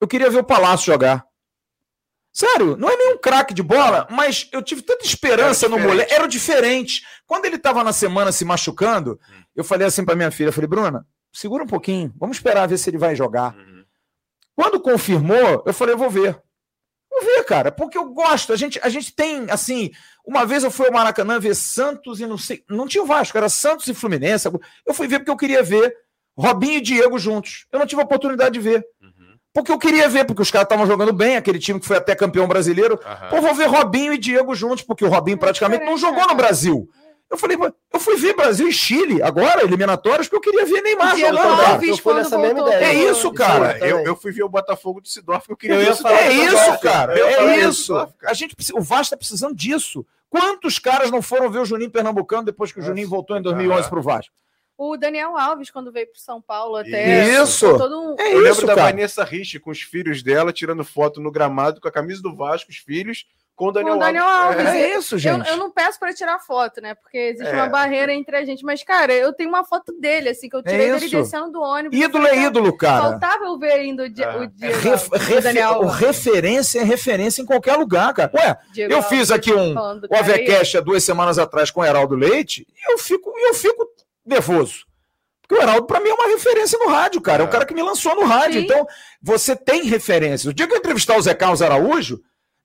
Eu 0.00 0.08
queria 0.08 0.30
ver 0.30 0.38
o 0.38 0.44
Palácio 0.44 0.86
jogar. 0.86 1.26
Sério, 2.40 2.74
não 2.74 2.88
é 2.88 2.96
nenhum 2.96 3.18
craque 3.18 3.52
de 3.52 3.62
bola, 3.62 4.06
mas 4.10 4.48
eu 4.50 4.62
tive 4.62 4.80
tanta 4.80 5.04
esperança 5.04 5.68
no 5.68 5.78
moleque. 5.78 6.10
Era 6.10 6.26
diferente. 6.26 7.02
Quando 7.26 7.44
ele 7.44 7.56
estava 7.56 7.84
na 7.84 7.92
semana 7.92 8.32
se 8.32 8.46
machucando, 8.46 9.20
hum. 9.30 9.42
eu 9.54 9.62
falei 9.62 9.86
assim 9.86 10.02
para 10.06 10.16
minha 10.16 10.30
filha, 10.30 10.48
eu 10.48 10.52
falei, 10.52 10.66
Bruna, 10.66 11.06
segura 11.30 11.64
um 11.64 11.66
pouquinho, 11.66 12.10
vamos 12.18 12.38
esperar 12.38 12.66
ver 12.66 12.78
se 12.78 12.88
ele 12.88 12.96
vai 12.96 13.14
jogar. 13.14 13.54
Uhum. 13.54 13.84
Quando 14.56 14.80
confirmou, 14.80 15.62
eu 15.66 15.74
falei, 15.74 15.92
eu 15.92 15.98
vou 15.98 16.08
ver. 16.08 16.40
Vou 17.10 17.20
ver, 17.20 17.44
cara, 17.44 17.70
porque 17.70 17.98
eu 17.98 18.06
gosto. 18.06 18.54
A 18.54 18.56
gente, 18.56 18.80
a 18.82 18.88
gente 18.88 19.14
tem, 19.14 19.50
assim, 19.50 19.90
uma 20.24 20.46
vez 20.46 20.64
eu 20.64 20.70
fui 20.70 20.86
ao 20.86 20.92
Maracanã 20.94 21.38
ver 21.38 21.54
Santos 21.54 22.20
e 22.20 22.26
não 22.26 22.38
sei, 22.38 22.64
não 22.70 22.88
tinha 22.88 23.04
o 23.04 23.06
Vasco, 23.06 23.36
era 23.36 23.50
Santos 23.50 23.86
e 23.86 23.92
Fluminense. 23.92 24.48
Eu 24.86 24.94
fui 24.94 25.06
ver 25.06 25.18
porque 25.18 25.30
eu 25.30 25.36
queria 25.36 25.62
ver 25.62 25.94
Robinho 26.38 26.78
e 26.78 26.80
Diego 26.80 27.18
juntos. 27.18 27.66
Eu 27.70 27.78
não 27.78 27.86
tive 27.86 28.00
a 28.00 28.04
oportunidade 28.06 28.54
de 28.54 28.60
ver. 28.60 28.82
Uhum. 29.02 29.09
Porque 29.52 29.72
eu 29.72 29.78
queria 29.78 30.08
ver, 30.08 30.24
porque 30.24 30.42
os 30.42 30.50
caras 30.50 30.66
estavam 30.66 30.86
jogando 30.86 31.12
bem, 31.12 31.36
aquele 31.36 31.58
time 31.58 31.80
que 31.80 31.86
foi 31.86 31.96
até 31.96 32.14
campeão 32.14 32.46
brasileiro. 32.46 32.94
Uhum. 32.94 33.28
Pô, 33.30 33.40
vou 33.40 33.54
ver 33.54 33.66
Robinho 33.66 34.12
e 34.12 34.18
Diego 34.18 34.54
juntos, 34.54 34.82
porque 34.82 35.04
o 35.04 35.08
Robinho 35.08 35.38
praticamente 35.38 35.84
não 35.84 35.98
jogou 35.98 36.26
no 36.26 36.34
Brasil. 36.34 36.88
Eu 37.30 37.38
falei, 37.38 37.56
eu 37.92 38.00
fui 38.00 38.16
ver 38.16 38.34
Brasil 38.34 38.66
e 38.66 38.72
Chile 38.72 39.22
agora, 39.22 39.62
eliminatórias, 39.62 40.26
porque 40.28 40.48
eu 40.48 40.52
queria 40.52 40.66
ver 40.66 40.82
Neymar 40.82 41.16
jogando. 41.16 41.62
Alves, 41.62 41.88
eu 41.88 41.96
fui 41.98 42.14
nessa 42.14 42.36
mesma 42.36 42.60
ideia. 42.60 42.84
É 42.86 42.94
isso, 42.94 43.32
cara. 43.32 43.78
Eu, 43.78 44.00
eu 44.00 44.16
fui 44.16 44.32
ver 44.32 44.42
o 44.42 44.48
Botafogo 44.48 45.00
de 45.00 45.08
Sidorf, 45.08 45.48
eu 45.48 45.56
queria 45.56 45.76
eu 45.76 45.80
ver 45.80 45.92
isso. 45.92 46.08
É 46.08 46.32
isso, 46.32 46.80
cara. 46.80 47.16
É 47.16 47.56
isso. 47.58 48.08
A 48.24 48.34
gente, 48.34 48.56
o 48.74 48.80
Vasco 48.80 49.10
tá 49.10 49.16
precisando 49.16 49.54
disso. 49.54 50.04
Quantos 50.28 50.80
caras 50.80 51.10
não 51.10 51.22
foram 51.22 51.48
ver 51.50 51.60
o 51.60 51.64
Juninho 51.64 51.90
Pernambucano 51.90 52.44
depois 52.44 52.72
que 52.72 52.80
o 52.80 52.82
Juninho 52.82 53.08
voltou 53.08 53.36
em 53.36 53.42
2011 53.42 53.88
para 53.88 53.98
o 53.98 54.02
Vasco? 54.02 54.34
O 54.82 54.96
Daniel 54.96 55.36
Alves, 55.36 55.70
quando 55.70 55.92
veio 55.92 56.06
para 56.06 56.18
São 56.18 56.40
Paulo 56.40 56.76
até. 56.76 57.34
Isso! 57.34 57.66
Um... 57.66 58.16
É 58.18 58.32
eu 58.32 58.38
lembro 58.38 58.66
da 58.66 58.74
Vanessa 58.74 59.22
Rich 59.22 59.60
com 59.60 59.70
os 59.70 59.82
filhos 59.82 60.22
dela 60.22 60.54
tirando 60.54 60.82
foto 60.82 61.20
no 61.20 61.30
gramado 61.30 61.82
com 61.82 61.88
a 61.88 61.92
camisa 61.92 62.22
do 62.22 62.34
Vasco, 62.34 62.70
os 62.70 62.78
filhos, 62.78 63.26
com 63.54 63.66
o 63.66 63.72
Daniel, 63.72 63.92
com 63.92 63.98
o 63.98 64.02
Daniel 64.02 64.24
Alves. 64.24 64.66
Alves. 64.66 64.74
É, 64.74 64.96
isso, 64.96 65.18
gente. 65.18 65.46
Eu, 65.46 65.52
eu 65.52 65.56
não 65.58 65.70
peço 65.70 66.00
para 66.00 66.14
tirar 66.14 66.38
foto, 66.38 66.80
né? 66.80 66.94
Porque 66.94 67.18
existe 67.18 67.52
é. 67.52 67.56
uma 67.56 67.68
barreira 67.68 68.14
entre 68.14 68.34
a 68.34 68.42
gente. 68.42 68.64
Mas, 68.64 68.82
cara, 68.82 69.12
eu 69.12 69.34
tenho 69.34 69.50
uma 69.50 69.64
foto 69.64 69.92
dele, 70.00 70.30
assim, 70.30 70.48
que 70.48 70.56
eu 70.56 70.62
tirei 70.62 70.88
é 70.88 70.94
dele 70.94 71.10
descendo 71.10 71.52
do 71.52 71.60
ônibus. 71.60 71.98
Ídolo 71.98 72.26
é 72.26 72.46
ídolo, 72.46 72.74
cara. 72.74 73.10
Faltava 73.10 73.44
eu 73.44 73.58
ver 73.58 73.72
ainda 73.72 74.04
o 74.04 74.08
dia, 74.08 74.24
é. 74.24 74.38
o 74.38 74.46
dia 74.46 74.76
Ref, 74.78 75.10
do, 75.10 75.18
refer, 75.18 75.42
Daniel 75.42 75.86
Referência 75.88 76.80
é 76.80 76.84
referência 76.84 77.42
em 77.42 77.44
qualquer 77.44 77.76
lugar, 77.76 78.14
cara. 78.14 78.30
Ué, 78.34 78.56
Diego 78.72 78.94
eu 78.94 79.02
fiz 79.02 79.30
aqui 79.30 79.52
um 79.52 79.74
o 79.74 80.16
AVCast 80.16 80.78
há 80.78 80.80
duas 80.80 81.04
semanas 81.04 81.38
atrás 81.38 81.70
com 81.70 81.82
o 81.82 81.84
Heraldo 81.84 82.16
Leite 82.16 82.66
e 82.66 82.92
eu 82.92 82.96
fico, 82.96 83.30
eu 83.36 83.52
fico 83.52 83.86
nervoso. 84.24 84.86
Porque 85.42 85.54
o 85.54 85.62
Heraldo, 85.62 85.86
para 85.86 85.98
mim, 85.98 86.10
é 86.10 86.14
uma 86.14 86.28
referência 86.28 86.78
no 86.78 86.88
rádio, 86.88 87.20
cara. 87.20 87.42
É, 87.42 87.44
é 87.44 87.48
o 87.48 87.50
cara 87.50 87.66
que 87.66 87.74
me 87.74 87.82
lançou 87.82 88.14
no 88.14 88.24
rádio. 88.24 88.60
Sim. 88.60 88.66
Então, 88.66 88.86
você 89.20 89.56
tem 89.56 89.82
referências. 89.84 90.46
O 90.46 90.54
dia 90.54 90.66
que 90.66 90.72
eu 90.72 90.78
entrevistar 90.78 91.16
o 91.16 91.22
Zé 91.22 91.34
Carlos 91.34 91.60
Araújo, 91.60 92.20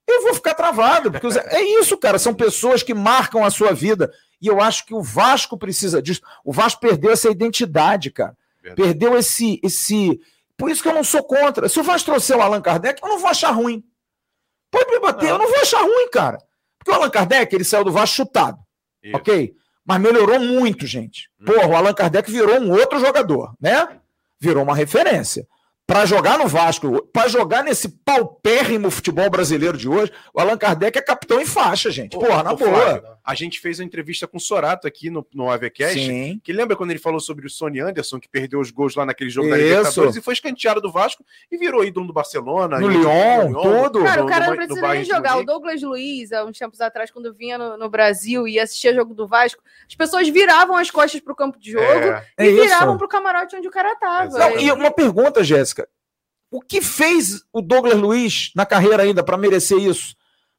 eu 0.06 0.22
vou 0.22 0.34
ficar 0.34 0.54
travado. 0.54 1.10
Porque 1.10 1.28
Zé... 1.30 1.44
é 1.48 1.62
isso, 1.80 1.98
cara. 1.98 2.16
São 2.18 2.32
pessoas 2.32 2.84
que 2.84 2.94
marcam 2.94 3.44
a 3.44 3.50
sua 3.50 3.72
vida. 3.72 4.12
E 4.40 4.46
eu 4.46 4.60
acho 4.60 4.86
que 4.86 4.94
o 4.94 5.02
Vasco 5.02 5.58
precisa 5.58 6.00
disso. 6.00 6.20
O 6.44 6.52
Vasco 6.52 6.80
perdeu 6.80 7.10
essa 7.10 7.28
identidade, 7.28 8.10
cara. 8.10 8.36
Verdade. 8.62 8.82
Perdeu 8.82 9.18
esse, 9.18 9.60
esse. 9.64 10.20
Por 10.56 10.70
isso 10.70 10.80
que 10.80 10.88
eu 10.88 10.94
não 10.94 11.02
sou 11.02 11.24
contra. 11.24 11.68
Se 11.68 11.80
o 11.80 11.82
Vasco 11.82 12.10
trouxer 12.10 12.36
o 12.36 12.40
Allan 12.40 12.62
Kardec, 12.62 13.02
eu 13.02 13.08
não 13.08 13.18
vou 13.18 13.28
achar 13.28 13.50
ruim. 13.50 13.82
Pode 14.70 14.90
me 14.90 15.00
bater, 15.00 15.26
não. 15.26 15.32
eu 15.32 15.38
não 15.38 15.48
vou 15.48 15.60
achar 15.60 15.82
ruim, 15.82 16.08
cara. 16.10 16.38
Porque 16.78 16.90
o 16.92 16.94
Allan 16.94 17.10
Kardec, 17.10 17.52
ele 17.52 17.64
saiu 17.64 17.82
do 17.82 17.90
Vasco 17.90 18.14
chutado. 18.14 18.58
Isso. 19.02 19.16
Ok? 19.16 19.54
Mas 19.86 20.00
melhorou 20.00 20.40
muito, 20.40 20.86
gente. 20.86 21.30
Hum. 21.40 21.44
Porra, 21.44 21.66
o 21.66 21.76
Allan 21.76 21.94
Kardec 21.94 22.30
virou 22.30 22.60
um 22.60 22.72
outro 22.72 22.98
jogador, 22.98 23.54
né? 23.60 23.88
Virou 24.40 24.64
uma 24.64 24.74
referência 24.74 25.46
para 25.86 26.04
jogar 26.04 26.36
no 26.36 26.48
Vasco, 26.48 27.06
para 27.12 27.28
jogar 27.28 27.62
nesse 27.62 27.88
paupérrimo 27.88 28.90
futebol 28.90 29.30
brasileiro 29.30 29.78
de 29.78 29.88
hoje, 29.88 30.12
o 30.34 30.40
Allan 30.40 30.58
Kardec 30.58 30.98
é 30.98 31.02
capitão 31.02 31.40
em 31.40 31.46
faixa, 31.46 31.90
gente. 31.90 32.18
Porra, 32.18 32.42
na 32.42 32.54
boa. 32.54 32.70
Flávio, 32.70 33.16
a 33.24 33.34
gente 33.34 33.60
fez 33.60 33.78
uma 33.78 33.84
entrevista 33.84 34.26
com 34.26 34.36
o 34.36 34.40
Sorato 34.40 34.86
aqui 34.86 35.10
no, 35.10 35.24
no 35.32 35.48
AVCast, 35.48 35.98
Sim. 35.98 36.40
que 36.42 36.52
lembra 36.52 36.76
quando 36.76 36.90
ele 36.90 36.98
falou 36.98 37.20
sobre 37.20 37.46
o 37.46 37.50
Sony 37.50 37.80
Anderson, 37.80 38.18
que 38.18 38.28
perdeu 38.28 38.58
os 38.58 38.70
gols 38.72 38.96
lá 38.96 39.06
naquele 39.06 39.30
jogo 39.30 39.48
Isso. 39.48 39.56
da 39.56 39.62
Libertadores 39.62 40.16
e 40.16 40.20
foi 40.20 40.34
escanteado 40.34 40.80
do 40.80 40.90
Vasco 40.90 41.24
e 41.50 41.56
virou 41.56 41.84
ídolo 41.84 42.08
do 42.08 42.12
Barcelona. 42.12 42.80
No 42.80 42.88
Lyon, 42.88 43.52
tudo. 43.52 44.02
Cara, 44.02 44.24
o 44.24 44.26
cara 44.26 44.46
não 44.48 44.56
precisa 44.56 44.88
nem 44.88 45.04
jogar. 45.04 45.38
O 45.38 45.44
Douglas 45.44 45.80
Luiz, 45.82 46.32
há 46.32 46.44
uns 46.44 46.58
tempos 46.58 46.80
atrás, 46.80 47.12
quando 47.12 47.32
vinha 47.32 47.56
no, 47.56 47.76
no 47.76 47.88
Brasil 47.88 48.48
e 48.48 48.58
assistia 48.58 48.92
jogo 48.92 49.14
do 49.14 49.26
Vasco, 49.26 49.62
as 49.88 49.94
pessoas 49.94 50.28
viravam 50.28 50.76
as 50.76 50.90
costas 50.90 51.20
pro 51.20 51.34
campo 51.34 51.58
de 51.58 51.72
jogo 51.72 51.84
é. 51.84 52.24
e 52.38 52.48
é 52.48 52.50
viravam 52.50 52.98
pro 52.98 53.08
camarote 53.08 53.54
onde 53.54 53.68
o 53.68 53.70
cara 53.70 53.94
tava. 53.96 54.38
Não, 54.38 54.58
e 54.58 54.70
uma 54.72 54.90
pergunta, 54.90 55.44
Jéssica. 55.44 55.75
O 56.50 56.60
que 56.60 56.80
fez 56.80 57.42
o 57.52 57.60
Douglas 57.60 57.98
Luiz 57.98 58.50
na 58.54 58.64
carreira 58.64 59.02
ainda 59.02 59.22
para 59.22 59.36
merecer 59.36 59.78
isso? 59.78 60.14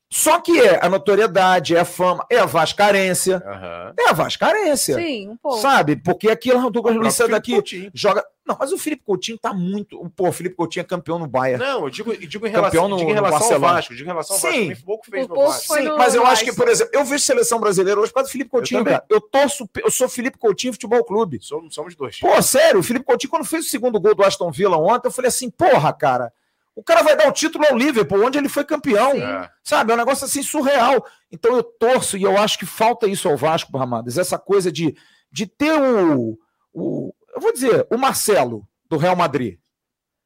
Só 0.10 0.40
que 0.40 0.58
é 0.60 0.80
a 0.82 0.88
notoriedade, 0.88 1.76
é 1.76 1.82
a 1.82 1.86
fama, 1.86 2.26
é 2.32 2.38
a 2.38 2.46
vascarência. 2.46 3.44
Uhum. 3.46 3.94
É 4.00 4.10
a 4.10 4.14
vascarência. 4.14 4.96
Sim, 4.96 5.30
um 5.30 5.38
pouco. 5.38 5.60
Sabe? 5.60 5.98
Porque 5.98 6.30
aquilo 6.30 6.66
o 6.66 6.70
Douglas 6.70 6.96
Luiz 6.96 7.14
sai 7.14 7.28
daqui, 7.28 7.54
Coutinho. 7.54 7.92
joga. 7.94 8.26
Não, 8.46 8.56
mas 8.58 8.72
o 8.72 8.78
Felipe 8.78 9.04
Coutinho 9.04 9.38
tá 9.38 9.54
muito. 9.54 10.00
Pô, 10.16 10.30
o 10.30 10.32
Felipe 10.32 10.56
Coutinho 10.56 10.82
é 10.82 10.86
campeão 10.86 11.20
no 11.20 11.28
Bayern. 11.28 11.62
Não, 11.62 11.84
eu 11.84 11.90
digo, 11.90 12.14
eu 12.14 12.26
digo 12.26 12.48
em 12.48 12.50
relação, 12.50 12.88
no, 12.88 12.96
digo 12.96 13.12
em 13.12 13.14
relação 13.14 13.54
ao 13.54 13.60
Vasco. 13.60 13.94
Digo 13.94 14.06
em 14.06 14.12
relação 14.12 14.36
ao 14.38 14.42
Sim. 14.42 14.70
Vasco. 14.70 14.86
pouco 14.86 15.06
fez 15.12 15.28
no 15.28 15.36
Vasco. 15.36 15.76
Sim, 15.76 15.90
mas 15.98 16.16
eu 16.16 16.26
acho 16.26 16.46
que, 16.46 16.54
por 16.54 16.70
exemplo, 16.70 16.92
eu 16.96 17.04
vejo 17.04 17.24
seleção 17.26 17.60
brasileira 17.60 18.00
hoje 18.00 18.10
por 18.10 18.16
causa 18.16 18.30
do 18.30 18.32
Felipe 18.32 18.50
Coutinho, 18.50 18.80
eu 18.80 18.86
cara. 18.86 19.04
Eu 19.10 19.20
torço, 19.20 19.70
eu 19.84 19.92
sou 19.92 20.08
Felipe 20.08 20.38
Coutinho 20.38 20.72
Futebol 20.72 21.04
Clube. 21.04 21.40
Somos, 21.42 21.76
somos 21.76 21.94
dois. 21.94 22.18
Pô, 22.22 22.42
sério, 22.42 22.80
o 22.80 22.84
Felipe 22.84 23.04
Coutinho, 23.04 23.30
quando 23.30 23.44
fez 23.44 23.66
o 23.66 23.70
segundo 23.70 24.00
gol 24.00 24.16
do 24.16 24.24
Aston 24.24 24.50
Villa 24.50 24.78
ontem, 24.78 25.10
eu 25.10 25.12
falei 25.12 25.28
assim, 25.28 25.50
porra, 25.50 25.92
cara. 25.92 26.32
O 26.78 26.84
cara 26.84 27.02
vai 27.02 27.18
dar 27.18 27.28
o 27.28 27.32
título 27.32 27.66
ao 27.68 27.76
Liverpool, 27.76 28.24
onde 28.24 28.38
ele 28.38 28.48
foi 28.48 28.64
campeão. 28.64 29.14
Sim. 29.14 29.50
Sabe? 29.64 29.92
É 29.92 29.96
um 29.96 29.98
negócio 29.98 30.26
assim 30.26 30.44
surreal. 30.44 31.04
Então 31.32 31.56
eu 31.56 31.64
torço 31.64 32.16
e 32.16 32.22
eu 32.22 32.38
acho 32.38 32.60
que 32.60 32.68
falta 32.68 33.08
isso 33.08 33.28
ao 33.28 33.36
Vasco, 33.36 33.76
Ramadas. 33.76 34.16
Essa 34.16 34.38
coisa 34.38 34.72
de, 34.72 34.96
de 35.32 35.48
ter 35.48 35.74
o, 35.74 36.38
o. 36.72 37.12
Eu 37.36 37.42
vou 37.42 37.52
dizer, 37.52 37.88
o 37.90 37.98
Marcelo, 37.98 38.64
do 38.88 38.96
Real 38.96 39.16
Madrid, 39.16 39.58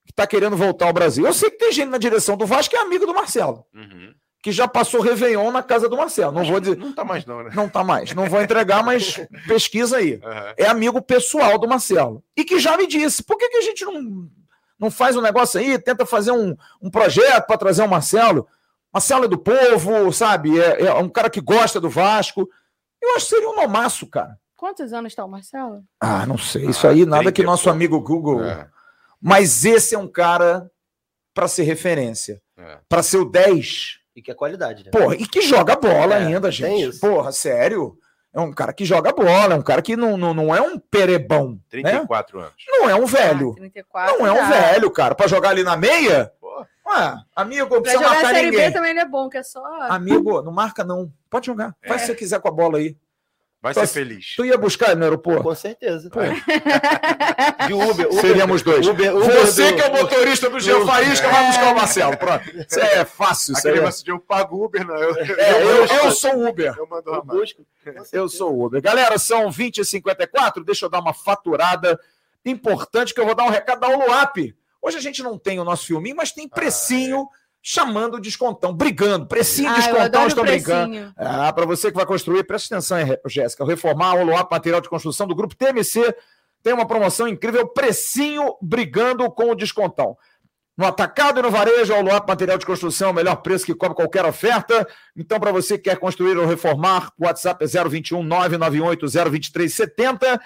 que 0.05 0.11
está 0.11 0.27
querendo 0.27 0.57
voltar 0.57 0.87
ao 0.87 0.93
Brasil. 0.93 1.25
Eu 1.25 1.33
sei 1.33 1.49
que 1.49 1.57
tem 1.57 1.71
gente 1.71 1.87
na 1.87 1.97
direção 1.97 2.35
do 2.35 2.45
Vasco 2.45 2.71
que 2.71 2.77
é 2.77 2.81
amigo 2.81 3.05
do 3.05 3.13
Marcelo. 3.13 3.65
Uhum. 3.73 4.13
Que 4.43 4.51
já 4.51 4.67
passou 4.67 4.99
Réveillon 4.99 5.51
na 5.51 5.63
casa 5.63 5.87
do 5.87 5.95
Marcelo. 5.95 6.33
Não 6.33 6.43
vou 6.43 6.59
dizer. 6.59 6.75
Não 6.75 6.91
tá 6.91 7.05
mais, 7.05 7.25
não, 7.25 7.43
né? 7.43 7.51
Não 7.55 7.69
tá 7.69 7.81
mais. 7.81 8.13
Não 8.13 8.25
vou 8.25 8.41
entregar, 8.41 8.83
mas 8.83 9.21
pesquisa 9.47 9.97
aí. 9.97 10.15
Uhum. 10.15 10.53
É 10.57 10.65
amigo 10.65 11.01
pessoal 11.01 11.57
do 11.57 11.67
Marcelo. 11.67 12.21
E 12.35 12.43
que 12.43 12.59
já 12.59 12.75
me 12.75 12.87
disse: 12.87 13.23
por 13.23 13.37
que, 13.37 13.47
que 13.47 13.57
a 13.57 13.61
gente 13.61 13.85
não 13.85 14.29
não 14.82 14.89
faz 14.89 15.15
um 15.15 15.21
negócio 15.21 15.59
aí, 15.59 15.77
tenta 15.77 16.07
fazer 16.07 16.32
um, 16.32 16.57
um 16.82 16.89
projeto 16.89 17.45
para 17.45 17.57
trazer 17.57 17.84
o 17.84 17.88
Marcelo. 17.88 18.47
Marcelo 18.91 19.25
é 19.25 19.27
do 19.27 19.38
povo, 19.38 20.11
sabe? 20.11 20.59
É, 20.59 20.88
é, 20.88 20.93
um 20.95 21.07
cara 21.07 21.29
que 21.29 21.39
gosta 21.39 21.79
do 21.79 21.88
Vasco. 21.88 22.49
Eu 22.99 23.15
acho 23.15 23.27
que 23.27 23.36
seria 23.36 23.49
um 23.49 23.55
nomaço, 23.55 24.07
cara. 24.07 24.36
Quantos 24.57 24.91
anos 24.91 25.11
está 25.11 25.23
o 25.23 25.29
Marcelo? 25.29 25.84
Ah, 25.99 26.25
não 26.25 26.38
sei. 26.38 26.65
Isso 26.65 26.88
aí, 26.88 27.05
nada 27.05 27.32
que 27.32 27.43
nosso 27.43 27.69
amigo 27.69 28.01
Google. 28.01 28.43
É. 28.43 28.67
Mas 29.21 29.63
esse 29.65 29.93
é 29.93 29.99
um 29.99 30.07
cara 30.07 30.69
para 31.34 31.47
ser 31.47 31.63
referência. 31.63 32.41
É. 32.57 32.79
Para 32.89 33.03
ser 33.03 33.17
o 33.17 33.25
10. 33.25 33.99
E 34.15 34.21
que 34.21 34.32
é 34.32 34.34
qualidade, 34.34 34.84
né? 34.84 34.91
Porra, 34.91 35.15
e 35.15 35.27
que 35.27 35.41
joga 35.41 35.75
bola 35.75 36.15
é, 36.15 36.25
ainda, 36.25 36.51
gente. 36.51 36.99
Porra, 36.99 37.32
sério. 37.32 37.97
É 38.34 38.39
um 38.39 38.53
cara 38.53 38.71
que 38.71 38.86
joga 38.86 39.11
bola, 39.11 39.55
é 39.55 39.57
um 39.57 39.61
cara 39.61 39.82
que 39.82 39.95
não, 39.95 40.15
não, 40.15 40.34
não 40.34 40.55
é 40.55 40.61
um 40.61 40.79
perebão. 40.79 41.59
34 41.69 42.38
né? 42.38 42.45
anos. 42.45 42.55
Não 42.67 42.89
é 42.89 42.95
um 42.95 43.05
velho. 43.05 43.51
Ah, 43.51 43.59
34, 43.59 44.17
não 44.17 44.27
é 44.27 44.32
um 44.32 44.49
velho, 44.49 44.91
cara. 44.91 45.13
Para 45.15 45.27
jogar 45.27 45.49
ali 45.49 45.63
na 45.63 45.75
meia, 45.75 46.32
Ué, 46.88 47.15
amigo, 47.36 47.75
não 47.75 47.82
precisa 47.82 48.03
marcar 48.03 48.25
a 48.25 48.29
Série 48.34 48.51
ninguém. 48.51 48.69
B 48.69 48.73
também 48.73 48.93
não 48.93 49.01
é 49.01 49.05
bom, 49.05 49.29
que 49.29 49.38
é 49.38 49.43
só... 49.43 49.63
Amigo, 49.89 50.41
não 50.41 50.51
marca 50.51 50.84
não. 50.84 51.11
Pode 51.29 51.45
jogar. 51.45 51.75
Faz 51.88 52.01
é. 52.01 52.03
o 52.03 52.07
que 52.07 52.13
você 52.13 52.15
quiser 52.15 52.39
com 52.41 52.47
a 52.47 52.51
bola 52.51 52.77
aí. 52.79 52.97
Vai 53.62 53.76
ser 53.76 53.86
feliz. 53.86 54.34
Tu 54.36 54.45
ia 54.45 54.57
buscar 54.57 54.95
no 54.95 55.03
aeroporto? 55.03 55.43
Com 55.43 55.53
certeza. 55.53 56.09
É. 56.16 57.68
De 57.68 57.74
Uber, 57.74 58.07
Uber. 58.07 58.22
Seríamos 58.22 58.64
dois. 58.64 58.88
Uber, 58.88 59.16
Uber 59.16 59.45
Você 59.45 59.72
do, 59.72 59.76
que 59.76 59.82
é 59.84 59.88
o 59.88 59.93
motorista 59.93 60.49
do 60.49 60.59
Jean 60.59 60.84
Faísca 60.84 61.30
vai 61.30 61.45
buscar 61.45 61.72
o 61.72 61.76
Marcelo. 61.76 62.18
Pronto. 62.18 62.43
Isso 62.49 62.80
é 62.80 63.05
fácil. 63.05 63.55
Aquele 63.55 63.76
negócio 63.76 64.03
de 64.03 64.09
eu 64.09 64.20
pago 64.20 64.66
Uber, 64.66 64.84
não. 64.86 64.95
Eu, 64.95 65.16
é, 65.16 65.64
eu, 65.64 65.86
eu, 65.86 66.12
sou 66.12 66.47
Uber. 66.47 66.74
Eu 66.76 66.88
mando 66.88 67.14
eu 67.14 67.24
busco. 67.24 67.64
Eu 68.12 68.28
sou 68.28 68.66
Uber. 68.66 68.82
Galera, 68.82 69.20
são 69.20 69.51
20 69.51 69.78
e 69.78 69.86
54 69.86 70.64
Deixa 70.64 70.86
eu 70.86 70.89
dar 70.89 70.99
uma 70.99 71.14
faturada 71.14 71.99
importante 72.43 73.14
que 73.14 73.22
eu 73.22 73.26
vou 73.26 73.36
dar 73.36 73.43
um 73.43 73.49
recado 73.49 73.82
da 73.82 73.89
Oluap. 73.89 74.55
Hoje 74.82 74.97
a 74.97 75.01
gente 75.01 75.22
não 75.22 75.38
tem 75.38 75.59
o 75.59 75.64
nosso 75.64 75.86
filminho, 75.86 76.16
mas 76.16 76.32
tem 76.32 76.49
precinho. 76.49 77.28
Ah, 77.30 77.38
é 77.38 77.40
chamando 77.62 78.16
o 78.16 78.20
descontão, 78.20 78.74
brigando, 78.74 79.28
precinho, 79.28 79.70
ah, 79.70 79.76
descontão, 79.76 80.28
estão 80.28 80.43
brigando. 80.43 81.14
Ah, 81.16 81.53
para 81.53 81.66
você 81.66 81.91
que 81.91 81.97
vai 81.97 82.05
construir, 82.05 82.43
presta 82.43 82.76
atenção, 82.76 82.97
Jéssica, 83.28 83.64
reformar 83.64 84.16
o 84.16 84.26
Loap 84.26 84.51
Material 84.51 84.82
de 84.82 84.89
Construção 84.89 85.28
do 85.28 85.36
Grupo 85.36 85.55
TMC 85.55 86.16
tem 86.64 86.74
uma 86.74 86.88
promoção 86.88 87.28
incrível, 87.28 87.68
precinho 87.68 88.55
brigando 88.62 89.30
com 89.32 89.51
o 89.51 89.55
descontão. 89.55 90.18
No 90.78 90.86
atacado 90.86 91.39
e 91.39 91.43
no 91.43 91.51
varejo, 91.51 91.93
o 91.93 92.01
Loap 92.01 92.28
Material 92.28 92.57
de 92.57 92.66
Construção 92.66 93.09
é 93.09 93.12
o 93.12 93.16
melhor 93.16 93.36
preço 93.38 93.66
que 93.66 93.76
cobre 93.76 93.95
qualquer 93.95 94.26
oferta. 94.26 94.88
Então, 95.16 95.39
para 95.39 95.51
você 95.51 95.78
que 95.78 95.89
quer 95.89 95.97
construir 95.97 96.38
ou 96.38 96.45
reformar, 96.45 97.12
o 97.20 97.26
WhatsApp 97.26 97.64
é 97.64 97.68
021 97.68 98.24
998 98.24 99.30
023 99.30 99.74
70 99.74 100.41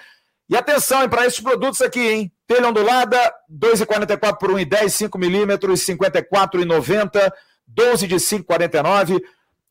e 0.48 0.56
atenção, 0.56 1.08
para 1.08 1.26
esses 1.26 1.40
produtos 1.40 1.80
aqui, 1.80 2.00
hein? 2.00 2.32
Telha 2.46 2.68
ondulada, 2.68 3.18
2,44 3.50 4.38
por 4.38 4.50
1,10, 4.50 4.88
5 4.90 5.18
milímetros, 5.18 5.80
54,90, 5.80 7.32
12 7.66 8.06
de 8.06 8.14
5,49. 8.14 9.20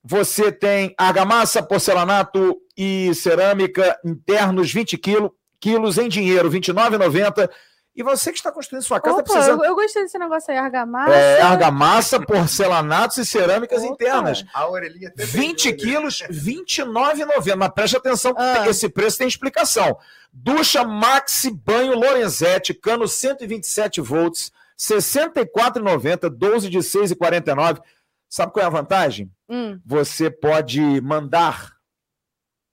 Você 0.04 0.52
tem 0.52 0.94
argamassa, 0.98 1.64
porcelanato 1.64 2.58
e 2.78 3.16
cerâmica 3.16 3.98
internos, 4.04 4.72
20 4.72 4.98
quilos, 4.98 5.32
quilos 5.62 5.98
em 5.98 6.10
dinheiro, 6.10 6.52
29,90. 6.52 7.50
E 7.96 8.04
você 8.04 8.32
que 8.32 8.38
está 8.38 8.52
construindo 8.52 8.84
sua 8.84 9.00
casa 9.00 9.20
Opa, 9.20 9.24
precisa. 9.24 9.52
Eu, 9.52 9.64
eu 9.64 9.74
gostei 9.74 10.04
desse 10.04 10.20
negócio 10.20 10.52
aí, 10.52 10.58
argamassa. 10.58 11.14
É, 11.14 11.42
argamassa, 11.42 12.20
porcelanatos 12.20 13.18
e 13.18 13.26
cerâmicas 13.26 13.82
Opa. 13.84 13.94
internas. 13.94 14.44
A 14.54 14.68
orelhinha 14.70 15.14
20 15.16 15.72
quilos, 15.74 16.20
R$29,90. 16.20 17.56
Mas 17.56 17.70
preste 17.70 17.96
atenção, 17.96 18.34
ah. 18.38 18.68
esse 18.68 18.90
preço 18.90 19.18
tem 19.18 19.28
explicação. 19.28 19.98
Ducha 20.34 20.84
Maxi 20.84 21.50
Banho 21.50 21.98
Lorenzetti, 21.98 22.74
cano 22.74 23.08
127 23.08 24.02
volts, 24.02 24.52
R$ 24.78 24.98
64,90, 24.98 26.30
12 26.30 26.70
de 26.70 26.80
6,49. 26.80 27.82
Sabe 28.28 28.52
qual 28.52 28.64
é 28.64 28.68
a 28.68 28.72
vantagem? 28.72 29.32
Hum. 29.48 29.80
Você 29.86 30.30
pode 30.30 30.82
mandar 31.00 31.76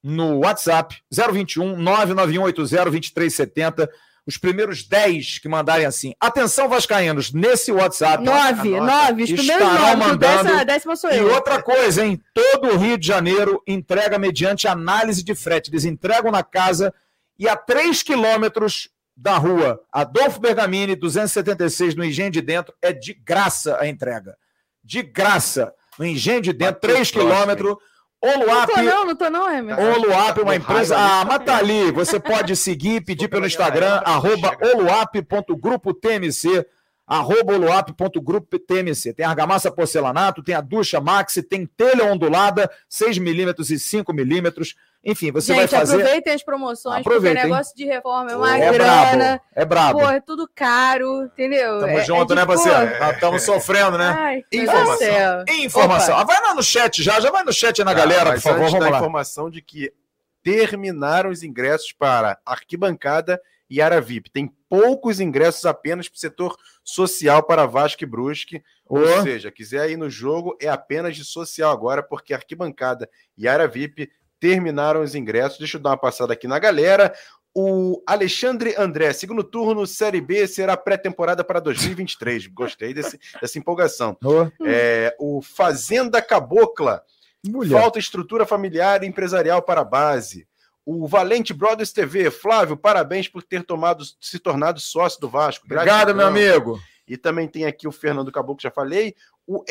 no 0.02 0.40
WhatsApp 0.40 1.00
021 1.12 1.76
99180 1.76 2.90
2370 2.90 3.88
os 4.26 4.36
primeiros 4.36 4.86
10 4.86 5.40
que 5.40 5.48
mandarem 5.48 5.84
assim. 5.84 6.14
Atenção, 6.20 6.68
Vascaínos, 6.68 7.32
nesse 7.32 7.72
WhatsApp. 7.72 8.22
9, 8.22 8.80
9, 8.80 9.22
os 9.24 9.32
primeiros 9.32 9.66
9, 9.66 9.96
mandando. 9.96 10.18
Décima, 10.18 10.64
décima 10.64 10.96
sou 10.96 11.10
eu. 11.10 11.28
E 11.28 11.30
outra 11.32 11.62
coisa, 11.62 12.04
hein? 12.04 12.20
Todo 12.32 12.68
o 12.68 12.78
Rio 12.78 12.96
de 12.96 13.06
Janeiro 13.06 13.62
entrega 13.66 14.18
mediante 14.18 14.68
análise 14.68 15.24
de 15.24 15.34
frete. 15.34 15.70
Eles 15.70 15.84
entregam 15.84 16.30
na 16.30 16.42
casa 16.42 16.94
e 17.38 17.48
a 17.48 17.56
3 17.56 18.02
quilômetros 18.02 18.88
da 19.16 19.36
rua 19.36 19.80
Adolfo 19.92 20.40
Bergamini, 20.40 20.96
276, 20.96 21.94
no 21.94 22.04
Engenho 22.04 22.30
de 22.30 22.40
Dentro, 22.40 22.74
é 22.80 22.92
de 22.92 23.12
graça 23.12 23.76
a 23.80 23.86
entrega. 23.86 24.36
De 24.82 25.02
graça. 25.02 25.72
No 25.98 26.06
Engenho 26.06 26.40
de 26.40 26.52
Dentro, 26.52 26.80
3 26.80 27.10
quilômetros. 27.10 27.76
Oluap. 28.22 28.68
Não 28.68 28.76
tô 28.76 28.82
não, 28.82 29.06
não 29.06 29.16
tô 29.16 29.30
não, 29.30 29.50
Emerson. 29.50 29.82
Oluap 29.82 30.38
é 30.38 30.42
uma 30.42 30.56
empresa. 30.56 30.96
Ah, 30.96 31.24
mas 31.24 31.44
tá 31.44 31.56
ali. 31.56 31.90
Você 31.90 32.20
pode 32.20 32.54
seguir, 32.54 33.04
pedir 33.04 33.28
pelo 33.28 33.46
Instagram, 33.46 34.00
arroba 34.04 34.56
oluap.grupo.tmc 34.62 36.66
arroba 37.06 37.54
oluap.grupo 37.54 38.58
TMC. 38.58 39.12
Tem 39.12 39.26
argamassa 39.26 39.70
porcelanato, 39.70 40.42
tem 40.42 40.54
a 40.54 40.60
ducha 40.60 41.00
maxi, 41.00 41.42
tem 41.42 41.66
telha 41.66 42.06
ondulada, 42.06 42.70
6 42.88 43.18
milímetros 43.18 43.70
e 43.70 43.78
5 43.78 44.12
milímetros. 44.14 44.74
Enfim, 45.04 45.32
você 45.32 45.52
Gente, 45.52 45.70
vai 45.70 45.80
fazer. 45.80 45.94
Aproveitem 45.94 46.32
as 46.32 46.42
promoções, 46.44 47.00
Aproveitem. 47.00 47.34
porque 47.34 47.46
o 47.46 47.50
negócio 47.50 47.76
de 47.76 47.84
reforma 47.84 48.30
é 48.30 48.36
uma 48.36 48.56
é 48.56 48.72
grana. 48.72 49.16
Brabo, 49.16 49.42
é 49.52 49.64
brabo. 49.64 49.98
Pô, 49.98 50.08
é 50.08 50.20
tudo 50.20 50.48
caro, 50.54 51.24
entendeu? 51.24 51.80
Tamo 51.80 51.98
é, 51.98 52.04
junto, 52.04 52.32
é 52.32 52.36
né, 52.36 52.46
parceiro? 52.46 52.78
Estamos 53.12 53.42
sofrendo, 53.42 53.98
né? 53.98 54.14
Ai, 54.16 54.44
informação. 54.52 55.44
Informação. 55.48 56.16
Ah, 56.16 56.24
vai 56.24 56.40
lá 56.40 56.54
no 56.54 56.62
chat 56.62 57.02
já, 57.02 57.18
já 57.18 57.32
vai 57.32 57.42
no 57.42 57.52
chat 57.52 57.82
na 57.82 57.90
ah, 57.90 57.94
galera, 57.94 58.32
por 58.34 58.40
favor. 58.40 58.70
Vamos 58.70 58.90
lá. 58.90 58.98
informação 58.98 59.50
de 59.50 59.60
que 59.60 59.92
terminaram 60.40 61.30
os 61.30 61.42
ingressos 61.42 61.92
para 61.92 62.38
arquibancada 62.46 63.40
e 63.68 63.80
área 63.80 64.00
VIP. 64.00 64.30
Tem 64.30 64.52
poucos 64.68 65.18
ingressos 65.18 65.64
apenas 65.64 66.08
para 66.08 66.16
o 66.16 66.20
setor 66.20 66.56
social 66.84 67.42
para 67.42 67.66
Vasco 67.66 68.04
e 68.04 68.06
Brusque. 68.06 68.62
Oh. 68.88 68.98
Ou 68.98 69.22
seja, 69.22 69.50
quiser 69.50 69.90
ir 69.90 69.96
no 69.96 70.10
jogo, 70.10 70.56
é 70.60 70.68
apenas 70.68 71.16
de 71.16 71.24
social 71.24 71.72
agora, 71.72 72.02
porque 72.02 72.34
arquibancada 72.34 73.08
e 73.36 73.48
área 73.48 73.66
VIP 73.66 74.10
terminaram 74.42 75.02
os 75.02 75.14
ingressos. 75.14 75.56
Deixa 75.56 75.76
eu 75.76 75.80
dar 75.80 75.90
uma 75.90 75.96
passada 75.96 76.32
aqui 76.32 76.48
na 76.48 76.58
galera. 76.58 77.14
O 77.54 78.02
Alexandre 78.04 78.74
André, 78.76 79.12
segundo 79.12 79.44
turno, 79.44 79.86
Série 79.86 80.20
B, 80.20 80.48
será 80.48 80.76
pré-temporada 80.76 81.44
para 81.44 81.60
2023. 81.60 82.48
Gostei 82.48 82.92
desse, 82.92 83.20
dessa 83.40 83.56
empolgação. 83.56 84.16
Oh. 84.24 84.48
É, 84.66 85.14
o 85.20 85.40
Fazenda 85.40 86.20
Cabocla. 86.20 87.04
Mulher. 87.46 87.80
Falta 87.80 88.00
estrutura 88.00 88.44
familiar 88.44 89.04
e 89.04 89.06
empresarial 89.06 89.62
para 89.62 89.82
a 89.82 89.84
base. 89.84 90.48
O 90.84 91.06
Valente 91.06 91.54
Brothers 91.54 91.92
TV, 91.92 92.28
Flávio, 92.28 92.76
parabéns 92.76 93.28
por 93.28 93.44
ter 93.44 93.62
tomado, 93.62 94.02
se 94.20 94.40
tornado 94.40 94.80
sócio 94.80 95.20
do 95.20 95.28
Vasco. 95.28 95.66
Obrigado, 95.66 96.12
meu 96.16 96.26
amigo. 96.26 96.80
E 97.06 97.16
também 97.16 97.46
tem 97.46 97.64
aqui 97.64 97.86
o 97.86 97.92
Fernando 97.92 98.32
Caboclo, 98.32 98.60
já 98.60 98.72
falei. 98.72 99.14
O 99.46 99.62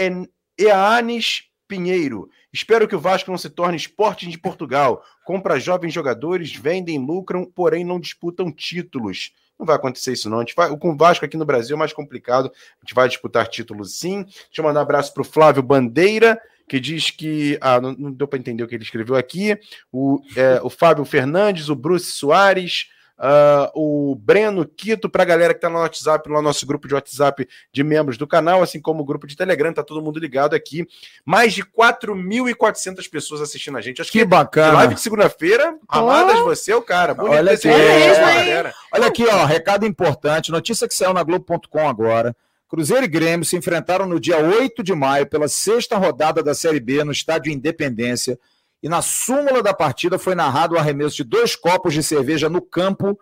Eanes 0.58 1.51
Pinheiro. 1.72 2.30
Espero 2.52 2.86
que 2.86 2.94
o 2.94 3.00
Vasco 3.00 3.32
não 3.32 3.38
se 3.38 3.50
torne 3.50 3.78
esporte 3.78 4.28
de 4.28 4.38
Portugal. 4.38 5.02
Compra 5.24 5.58
jovens 5.58 5.94
jogadores, 5.94 6.54
vendem, 6.54 7.00
lucram, 7.00 7.46
porém 7.46 7.86
não 7.86 7.98
disputam 7.98 8.52
títulos. 8.52 9.32
Não 9.58 9.66
vai 9.66 9.78
acontecer 9.78 10.12
isso, 10.12 10.30
não. 10.30 10.40
A 10.40 10.42
gente 10.42 10.54
vai, 10.54 10.76
com 10.76 10.92
o 10.92 10.98
Vasco 10.98 11.24
aqui 11.24 11.38
no 11.38 11.46
Brasil 11.46 11.78
é 11.78 11.80
mais 11.80 11.94
complicado. 11.94 12.52
A 12.54 12.86
gente 12.86 12.94
vai 12.94 13.08
disputar 13.08 13.48
títulos 13.48 13.98
sim. 13.98 14.24
Deixa 14.24 14.50
eu 14.58 14.66
mandar 14.66 14.82
um 14.82 14.84
abraço 14.84 15.14
para 15.14 15.22
o 15.22 15.26
Flávio 15.26 15.64
Bandeira, 15.64 16.38
que 16.68 16.78
diz 16.78 17.10
que. 17.10 17.58
Ah, 17.62 17.80
não, 17.80 17.94
não 17.94 18.12
deu 18.12 18.28
para 18.28 18.38
entender 18.38 18.64
o 18.64 18.68
que 18.68 18.76
ele 18.76 18.84
escreveu 18.84 19.16
aqui. 19.16 19.58
O, 19.90 20.22
é, 20.36 20.60
o 20.62 20.70
Fábio 20.70 21.06
Fernandes, 21.06 21.70
o 21.70 21.76
Bruce 21.76 22.12
Soares. 22.12 22.90
Uh, 23.22 23.70
o 23.76 24.16
Breno 24.16 24.66
Quito, 24.66 25.08
para 25.08 25.22
a 25.22 25.26
galera 25.26 25.54
que 25.54 25.60
está 25.60 25.70
no 25.70 25.78
WhatsApp, 25.78 26.28
lá 26.28 26.38
no 26.38 26.42
nosso 26.42 26.66
grupo 26.66 26.88
de 26.88 26.96
WhatsApp 26.96 27.48
de 27.72 27.84
membros 27.84 28.18
do 28.18 28.26
canal, 28.26 28.64
assim 28.64 28.82
como 28.82 29.04
o 29.04 29.06
grupo 29.06 29.28
de 29.28 29.38
Telegram, 29.38 29.72
tá 29.72 29.84
todo 29.84 30.02
mundo 30.02 30.20
ligado 30.20 30.56
aqui. 30.56 30.88
Mais 31.24 31.54
de 31.54 31.64
4.400 31.64 33.08
pessoas 33.12 33.40
assistindo 33.42 33.78
a 33.78 33.82
gente. 33.82 34.02
Acho 34.02 34.12
que, 34.12 34.18
que 34.18 34.26
bacana. 34.26 34.74
Live 34.74 34.96
de 34.96 35.02
segunda-feira, 35.02 35.78
oh. 35.88 36.00
amadas, 36.00 36.40
você 36.40 36.72
é 36.72 36.76
o 36.76 36.82
cara. 36.82 37.14
Bonito 37.14 37.36
Olha 37.36 37.54
aqui, 37.54 37.68
é 37.68 38.74
Olha 38.92 39.08
aqui, 39.08 39.26
ó, 39.28 39.46
recado 39.46 39.86
importante, 39.86 40.52
notícia 40.52 40.88
que 40.88 40.96
saiu 40.96 41.14
na 41.14 41.22
Globo.com 41.22 41.88
agora. 41.88 42.36
Cruzeiro 42.68 43.04
e 43.04 43.08
Grêmio 43.08 43.46
se 43.46 43.56
enfrentaram 43.56 44.08
no 44.08 44.20
dia 44.20 44.40
8 44.40 44.82
de 44.82 44.96
maio 44.96 45.28
pela 45.28 45.48
sexta 45.48 45.96
rodada 45.96 46.42
da 46.42 46.56
Série 46.56 46.80
B 46.80 47.04
no 47.04 47.12
estádio 47.12 47.54
Independência 47.54 48.40
e 48.82 48.90
na 48.90 49.02
súmula 49.02 49.62
da 49.62 49.74
partida 49.74 50.18
foi 50.18 50.36
narrado 50.36 50.76
o 50.76 50.78
arremesso 50.78 51.18
de 51.18 51.24
dois 51.24 51.56
copos 51.56 51.94
de 51.94 52.02
cerveja 52.02 52.50
no 52.50 52.62
campo 52.62 53.18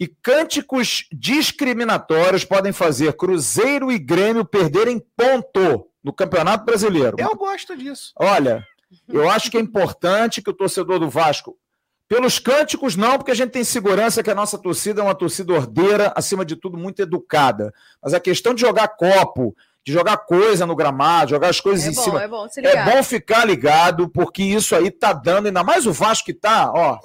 e 0.00 0.08
cânticos 0.08 1.06
discriminatórios 1.12 2.44
podem 2.44 2.72
fazer 2.72 3.12
Cruzeiro 3.12 3.92
e 3.92 3.98
Grêmio 3.98 4.46
perderem 4.46 4.98
ponto 5.14 5.86
no 6.02 6.10
Campeonato 6.10 6.64
Brasileiro. 6.64 7.16
Eu 7.20 7.36
gosto 7.36 7.76
disso. 7.76 8.12
Olha, 8.16 8.66
eu 9.06 9.28
acho 9.28 9.50
que 9.50 9.58
é 9.58 9.60
importante 9.62 10.40
que 10.40 10.48
o 10.48 10.54
torcedor 10.54 10.98
do 10.98 11.10
Vasco, 11.10 11.58
pelos 12.08 12.38
cânticos 12.38 12.96
não, 12.96 13.18
porque 13.18 13.30
a 13.30 13.34
gente 13.34 13.50
tem 13.50 13.62
segurança 13.62 14.22
que 14.22 14.30
a 14.30 14.34
nossa 14.34 14.58
torcida 14.58 15.02
é 15.02 15.04
uma 15.04 15.14
torcida 15.14 15.52
ordeira, 15.52 16.12
acima 16.16 16.46
de 16.46 16.56
tudo 16.56 16.78
muito 16.78 17.00
educada. 17.02 17.72
Mas 18.02 18.14
a 18.14 18.20
questão 18.20 18.54
de 18.54 18.62
jogar 18.62 18.88
copo, 18.88 19.54
de 19.84 19.92
jogar 19.92 20.18
coisa 20.18 20.66
no 20.66 20.76
gramado, 20.76 21.30
jogar 21.30 21.48
as 21.48 21.60
coisas 21.60 21.86
é 21.86 21.90
em 21.90 21.94
bom, 21.94 22.02
cima. 22.02 22.22
É 22.22 22.28
bom, 22.28 22.46
é 22.56 22.84
bom 22.84 23.02
ficar 23.02 23.44
ligado, 23.44 24.08
porque 24.08 24.42
isso 24.42 24.74
aí 24.76 24.90
tá 24.90 25.12
dando, 25.12 25.46
ainda 25.46 25.64
mais 25.64 25.86
o 25.86 25.92
Vasco 25.92 26.26
que 26.26 26.34
tá, 26.34 26.70
ó. 26.72 26.98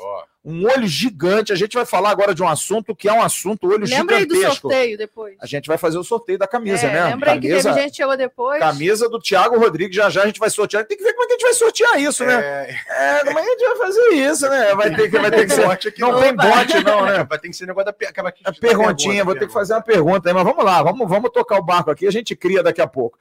Um 0.46 0.64
olho 0.66 0.86
gigante. 0.86 1.52
A 1.52 1.56
gente 1.56 1.74
vai 1.74 1.86
falar 1.86 2.12
agora 2.12 2.36
de 2.36 2.44
um 2.44 2.48
assunto 2.48 2.96
que 2.96 3.10
é 3.10 3.14
um 3.14 3.22
assunto 3.22 3.66
olho 3.66 3.86
lembra 3.86 4.20
gigantesco. 4.20 4.28
Lembra 4.28 4.38
aí 4.38 4.52
do 4.52 4.56
sorteio 4.56 4.98
depois. 4.98 5.36
A 5.42 5.48
gente 5.48 5.68
vai 5.68 5.78
fazer 5.78 5.98
o 5.98 6.04
sorteio 6.04 6.38
da 6.38 6.48
camisa, 6.48 6.86
é, 6.86 6.94
né? 6.94 7.06
Lembra 7.06 7.32
aí 7.32 7.40
que 7.40 7.48
teve 7.48 7.74
gente 7.74 7.90
que 7.92 7.98
chegou 7.98 8.16
depois. 8.16 8.60
Camisa 8.60 9.10
do 9.10 9.20
Thiago 9.20 9.58
Rodrigues, 9.58 9.96
já 9.96 10.08
já 10.10 10.22
a 10.22 10.28
gente 10.28 10.40
vai 10.40 10.52
sortear. 10.52 10.86
Tem 10.86 10.96
que 10.96 11.04
ver 11.04 11.14
como 11.14 11.24
é 11.24 11.28
que 11.28 11.34
a 11.34 11.36
gente 11.36 11.44
vai 11.44 11.54
sortear 11.54 12.00
isso, 12.00 12.24
né? 12.24 12.70
É, 12.88 13.20
é 13.20 13.26
como 13.26 13.40
é 13.40 13.42
que 13.42 13.50
a 13.50 13.52
gente 13.52 13.68
vai 13.68 13.78
fazer 13.78 14.10
isso, 14.10 14.50
né? 14.50 14.76
Vai 14.76 14.96
ter 14.96 15.10
que, 15.10 15.20
vai 15.20 15.32
ter 15.32 15.46
que 15.48 15.54
ser. 15.54 15.66
Aqui, 15.66 16.00
não, 16.00 16.12
não 16.12 16.22
tem 16.22 16.36
bote, 16.36 16.84
não, 16.84 17.06
né? 17.06 17.24
Vai 17.24 17.40
ter 17.40 17.50
que 17.50 17.56
ser 17.56 17.66
negócio 17.66 17.92
da 17.92 18.08
aquela 18.08 18.34
a 18.44 18.54
perguntinha, 18.54 19.26
vou 19.26 19.34
ter 19.34 19.48
que 19.48 19.54
fazer 19.54 19.74
uma 19.74 19.82
pergunta 19.82 20.30
aí, 20.30 20.34
mas 20.34 20.44
vamos 20.44 20.64
lá, 20.64 20.84
vamos, 20.84 21.10
vamos 21.10 21.32
tocar 21.32 21.58
o 21.58 21.64
barco 21.64 21.90
aqui, 21.90 22.08
a 22.08 22.12
gente 22.12 22.36
cria 22.36 22.62
daqui 22.62 22.82
a 22.82 22.88
pouco. 22.88 23.18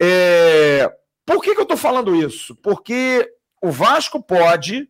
É... 0.00 0.90
Por 1.26 1.42
que, 1.42 1.54
que 1.54 1.60
eu 1.60 1.66
tô 1.66 1.76
falando 1.76 2.14
isso? 2.14 2.54
Porque 2.56 3.28
o 3.60 3.70
Vasco 3.70 4.22
pode 4.22 4.88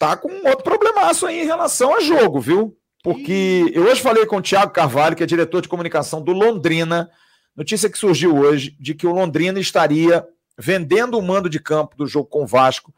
tá 0.00 0.16
com 0.16 0.28
um 0.28 0.48
outro 0.48 0.64
problemaço 0.64 1.26
aí 1.26 1.42
em 1.42 1.46
relação 1.46 1.94
a 1.94 2.00
jogo, 2.00 2.40
viu? 2.40 2.74
Porque 3.04 3.70
eu 3.74 3.84
hoje 3.84 4.00
falei 4.00 4.24
com 4.24 4.38
o 4.38 4.42
Thiago 4.42 4.72
Carvalho, 4.72 5.14
que 5.14 5.22
é 5.22 5.26
diretor 5.26 5.60
de 5.60 5.68
comunicação 5.68 6.22
do 6.22 6.32
Londrina, 6.32 7.10
notícia 7.54 7.90
que 7.90 7.98
surgiu 7.98 8.34
hoje 8.38 8.74
de 8.80 8.94
que 8.94 9.06
o 9.06 9.12
Londrina 9.12 9.60
estaria 9.60 10.26
vendendo 10.58 11.18
o 11.18 11.22
mando 11.22 11.50
de 11.50 11.60
campo 11.60 11.96
do 11.98 12.06
jogo 12.06 12.30
com 12.30 12.44
o 12.44 12.46
Vasco, 12.46 12.94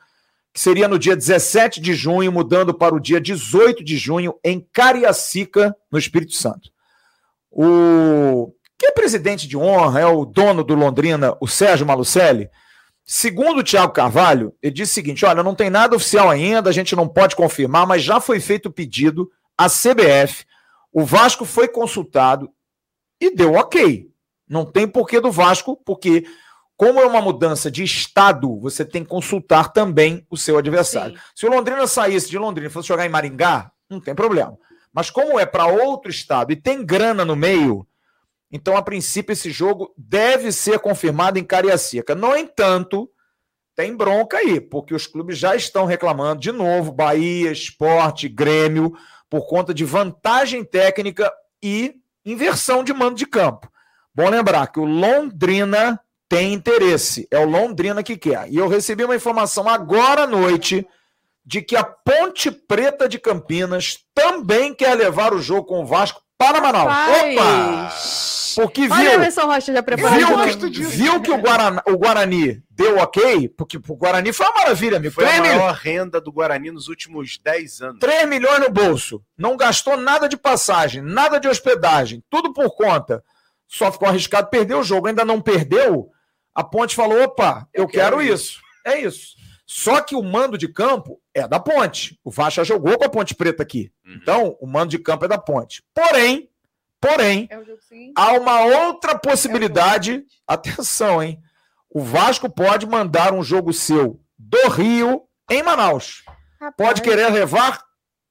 que 0.55 0.61
seria 0.61 0.87
no 0.87 0.97
dia 0.97 1.17
17 1.17 1.81
de 1.81 1.93
junho, 1.93 2.31
mudando 2.31 2.73
para 2.73 2.95
o 2.95 3.01
dia 3.01 3.21
18 3.21 3.83
de 3.83 3.97
junho, 3.97 4.37
em 4.45 4.65
Cariacica, 4.73 5.75
no 5.91 5.99
Espírito 5.99 6.35
Santo. 6.35 6.71
O 7.51 8.53
que 8.79 8.87
é 8.87 8.93
presidente 8.93 9.49
de 9.49 9.57
honra, 9.57 10.01
é 10.01 10.07
o 10.07 10.25
dono 10.25 10.63
do 10.63 10.75
Londrina, 10.75 11.37
o 11.41 11.49
Sérgio 11.49 11.87
Malucelli, 11.87 12.49
Segundo 13.05 13.59
o 13.59 13.63
Tiago 13.63 13.93
Carvalho, 13.93 14.55
ele 14.63 14.73
disse 14.73 14.93
o 14.93 14.95
seguinte: 14.95 15.25
olha, 15.25 15.43
não 15.43 15.55
tem 15.55 15.71
nada 15.71 15.97
oficial 15.97 16.31
ainda, 16.31 16.71
a 16.71 16.73
gente 16.73 16.95
não 16.95 17.09
pode 17.09 17.35
confirmar, 17.35 17.87
mas 17.87 18.03
já 18.03 18.21
foi 18.21 18.41
feito 18.41 18.67
o 18.67 18.73
pedido 18.73 19.31
à 19.57 19.67
CBF, 19.69 20.45
o 20.93 21.05
Vasco 21.05 21.45
foi 21.45 21.69
consultado 21.69 22.51
e 23.21 23.35
deu 23.35 23.55
ok. 23.55 24.09
Não 24.49 24.65
tem 24.65 24.87
porquê 24.87 25.21
do 25.21 25.33
Vasco, 25.33 25.77
porque, 25.85 26.25
como 26.77 27.01
é 27.01 27.07
uma 27.07 27.23
mudança 27.23 27.71
de 27.71 27.83
estado, 27.83 28.61
você 28.61 28.85
tem 28.85 29.03
que 29.03 29.09
consultar 29.09 29.73
também 29.73 30.27
o 30.29 30.37
seu 30.37 30.59
adversário. 30.59 31.17
Sim. 31.17 31.23
Se 31.35 31.47
o 31.47 31.51
Londrina 31.51 31.87
saísse 31.87 32.29
de 32.29 32.39
Londrina 32.39 32.69
e 32.69 32.71
fosse 32.71 32.89
jogar 32.89 33.07
em 33.07 33.09
Maringá, 33.09 33.71
não 33.89 34.01
tem 34.01 34.15
problema. 34.15 34.59
Mas 34.93 35.09
como 35.09 35.41
é 35.41 35.47
para 35.47 35.67
outro 35.67 36.11
estado 36.11 36.53
e 36.53 36.57
tem 36.57 36.85
grana 36.85 37.25
no 37.25 37.35
meio, 37.35 37.87
então, 38.53 38.77
a 38.77 38.83
princípio, 38.83 39.33
esse 39.33 39.51
jogo 39.51 39.95
deve 39.97 40.53
ser 40.53 40.79
confirmado 40.79 41.39
em 41.39 41.45
Cariacica. 41.45 42.15
No 42.15 42.37
entanto, 42.37 43.11
tem 43.75 43.97
bronca 43.97 44.37
aí, 44.37 44.61
porque 44.61 44.95
os 44.95 45.07
clubes 45.07 45.39
já 45.39 45.57
estão 45.57 45.87
reclamando 45.87 46.43
de 46.43 46.53
novo, 46.53 46.93
Bahia, 46.93 47.51
Esporte, 47.51 48.29
Grêmio, 48.29 48.93
por 49.31 49.47
conta 49.47 49.73
de 49.73 49.87
vantagem 49.87 50.63
técnica 50.63 51.33
e 51.63 51.95
inversão 52.27 52.85
de 52.85 52.93
mando 52.93 53.15
de 53.15 53.25
campo. 53.25 53.73
Bom 54.15 54.29
lembrar 54.29 54.67
que 54.67 54.79
o 54.79 54.85
Londrina 54.85 55.99
tem 56.29 56.53
interesse, 56.53 57.27
é 57.31 57.39
o 57.39 57.49
Londrina 57.49 58.03
que 58.03 58.19
quer. 58.19 58.51
E 58.51 58.57
eu 58.57 58.69
recebi 58.69 59.05
uma 59.05 59.17
informação 59.17 59.67
agora 59.67 60.25
à 60.25 60.27
noite 60.27 60.87
de 61.45 61.63
que 61.63 61.75
a 61.75 61.83
Ponte 61.83 62.51
Preta 62.51 63.09
de 63.09 63.19
Campinas 63.19 63.99
também 64.15 64.75
quer 64.75 64.95
levar 64.95 65.33
o 65.33 65.41
jogo 65.41 65.65
com 65.67 65.83
o 65.83 65.87
Vasco 65.87 66.22
para 66.43 66.61
Manaus. 66.61 66.93
Opa! 66.93 67.93
Porque 68.55 68.83
viu. 68.83 68.93
Olha 68.93 69.11
a 69.11 69.15
Emerson 69.15 69.47
Rocha 69.47 69.73
já 69.73 69.83
preparou. 69.83 70.19
Viu, 70.19 70.71
que, 70.71 70.83
viu 70.83 71.21
que 71.23 71.31
o 71.31 71.39
Guarani, 71.39 71.81
o 71.87 71.97
Guarani 71.97 72.63
deu 72.71 72.99
ok? 72.99 73.49
Porque 73.49 73.77
o 73.77 73.97
Guarani 73.97 74.33
foi 74.33 74.47
uma 74.47 74.57
maravilha, 74.57 74.99
amigo. 74.99 75.15
Foi 75.15 75.25
a 75.25 75.39
maior 75.39 75.73
renda 75.73 76.21
do 76.21 76.33
Guarani 76.33 76.71
nos 76.71 76.89
últimos 76.89 77.39
10 77.39 77.81
anos. 77.81 78.01
3 78.01 78.29
milhões 78.29 78.61
no 78.61 78.71
bolso. 78.71 79.23
Não 79.39 79.57
gastou 79.57 79.97
nada 79.97 80.29
de 80.29 80.37
passagem, 80.37 81.01
nada 81.01 81.39
de 81.39 81.49
hospedagem. 81.49 82.23
Tudo 82.29 82.53
por 82.53 82.75
conta. 82.75 83.23
Só 83.67 83.91
ficou 83.91 84.09
arriscado 84.09 84.51
perder 84.51 84.75
o 84.75 84.83
jogo. 84.83 85.09
Ainda 85.09 85.25
não 85.25 85.41
perdeu. 85.41 86.09
A 86.55 86.63
Ponte 86.63 86.95
falou: 86.95 87.23
opa, 87.23 87.67
eu, 87.73 87.85
eu 87.85 87.89
quero, 87.89 88.19
quero 88.19 88.23
isso. 88.23 88.53
isso. 88.53 88.61
É 88.85 89.01
isso. 89.01 89.42
Só 89.67 90.01
que 90.01 90.15
o 90.15 90.23
mando 90.23 90.59
de 90.59 90.69
campo 90.69 91.21
é 91.35 91.47
da 91.47 91.59
Ponte. 91.59 92.19
O 92.25 92.31
Vasco 92.31 92.57
já 92.57 92.65
jogou 92.65 92.99
com 92.99 93.05
a 93.05 93.09
Ponte 93.09 93.35
Preta 93.35 93.63
aqui. 93.63 93.91
Uhum. 94.05 94.19
Então, 94.21 94.57
o 94.61 94.67
mando 94.67 94.89
de 94.89 94.99
campo 94.99 95.25
é 95.25 95.29
da 95.29 95.39
Ponte. 95.39 95.83
Porém, 95.95 96.49
Porém, 97.03 97.49
é 97.51 97.59
há 98.15 98.33
uma 98.35 98.61
outra 98.61 99.19
possibilidade. 99.19 100.25
É 100.49 100.55
atenção, 100.55 101.21
hein? 101.21 101.43
O 101.91 102.01
Vasco 102.01 102.49
pode 102.49 102.87
mandar 102.87 103.35
um 103.35 103.43
jogo 103.43 103.73
seu 103.73 104.21
do 104.39 104.69
Rio 104.69 105.25
em 105.51 105.65
Manaus. 105.65 106.23
Rapaz. 106.61 106.75
Pode 106.77 107.03
querer 107.03 107.29
levar 107.33 107.83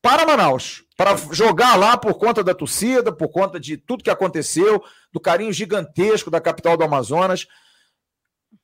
para 0.02 0.26
Manaus, 0.26 0.86
para 0.96 1.18
jogar 1.32 1.76
lá 1.76 1.98
por 1.98 2.14
conta 2.14 2.42
da 2.42 2.56
torcida, 2.56 3.12
por 3.12 3.28
conta 3.28 3.60
de 3.60 3.76
tudo 3.76 4.04
que 4.06 4.10
aconteceu, 4.10 4.82
do 5.12 5.20
carinho 5.20 5.52
gigantesco 5.52 6.32
da 6.32 6.40
capital 6.40 6.78
do 6.78 6.84
Amazonas. 6.86 7.48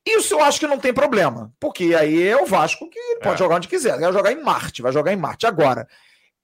Isso 0.06 0.34
eu 0.34 0.42
acho 0.42 0.60
que 0.60 0.66
não 0.66 0.78
tem 0.78 0.92
problema, 0.92 1.52
porque 1.60 1.94
aí 1.94 2.22
é 2.22 2.36
o 2.40 2.46
Vasco 2.46 2.88
que 2.88 3.16
pode 3.22 3.34
é. 3.34 3.38
jogar 3.38 3.56
onde 3.56 3.68
quiser. 3.68 3.98
Vai 3.98 4.12
jogar 4.12 4.32
em 4.32 4.42
Marte, 4.42 4.82
vai 4.82 4.92
jogar 4.92 5.12
em 5.12 5.16
Marte. 5.16 5.46
Agora, 5.46 5.86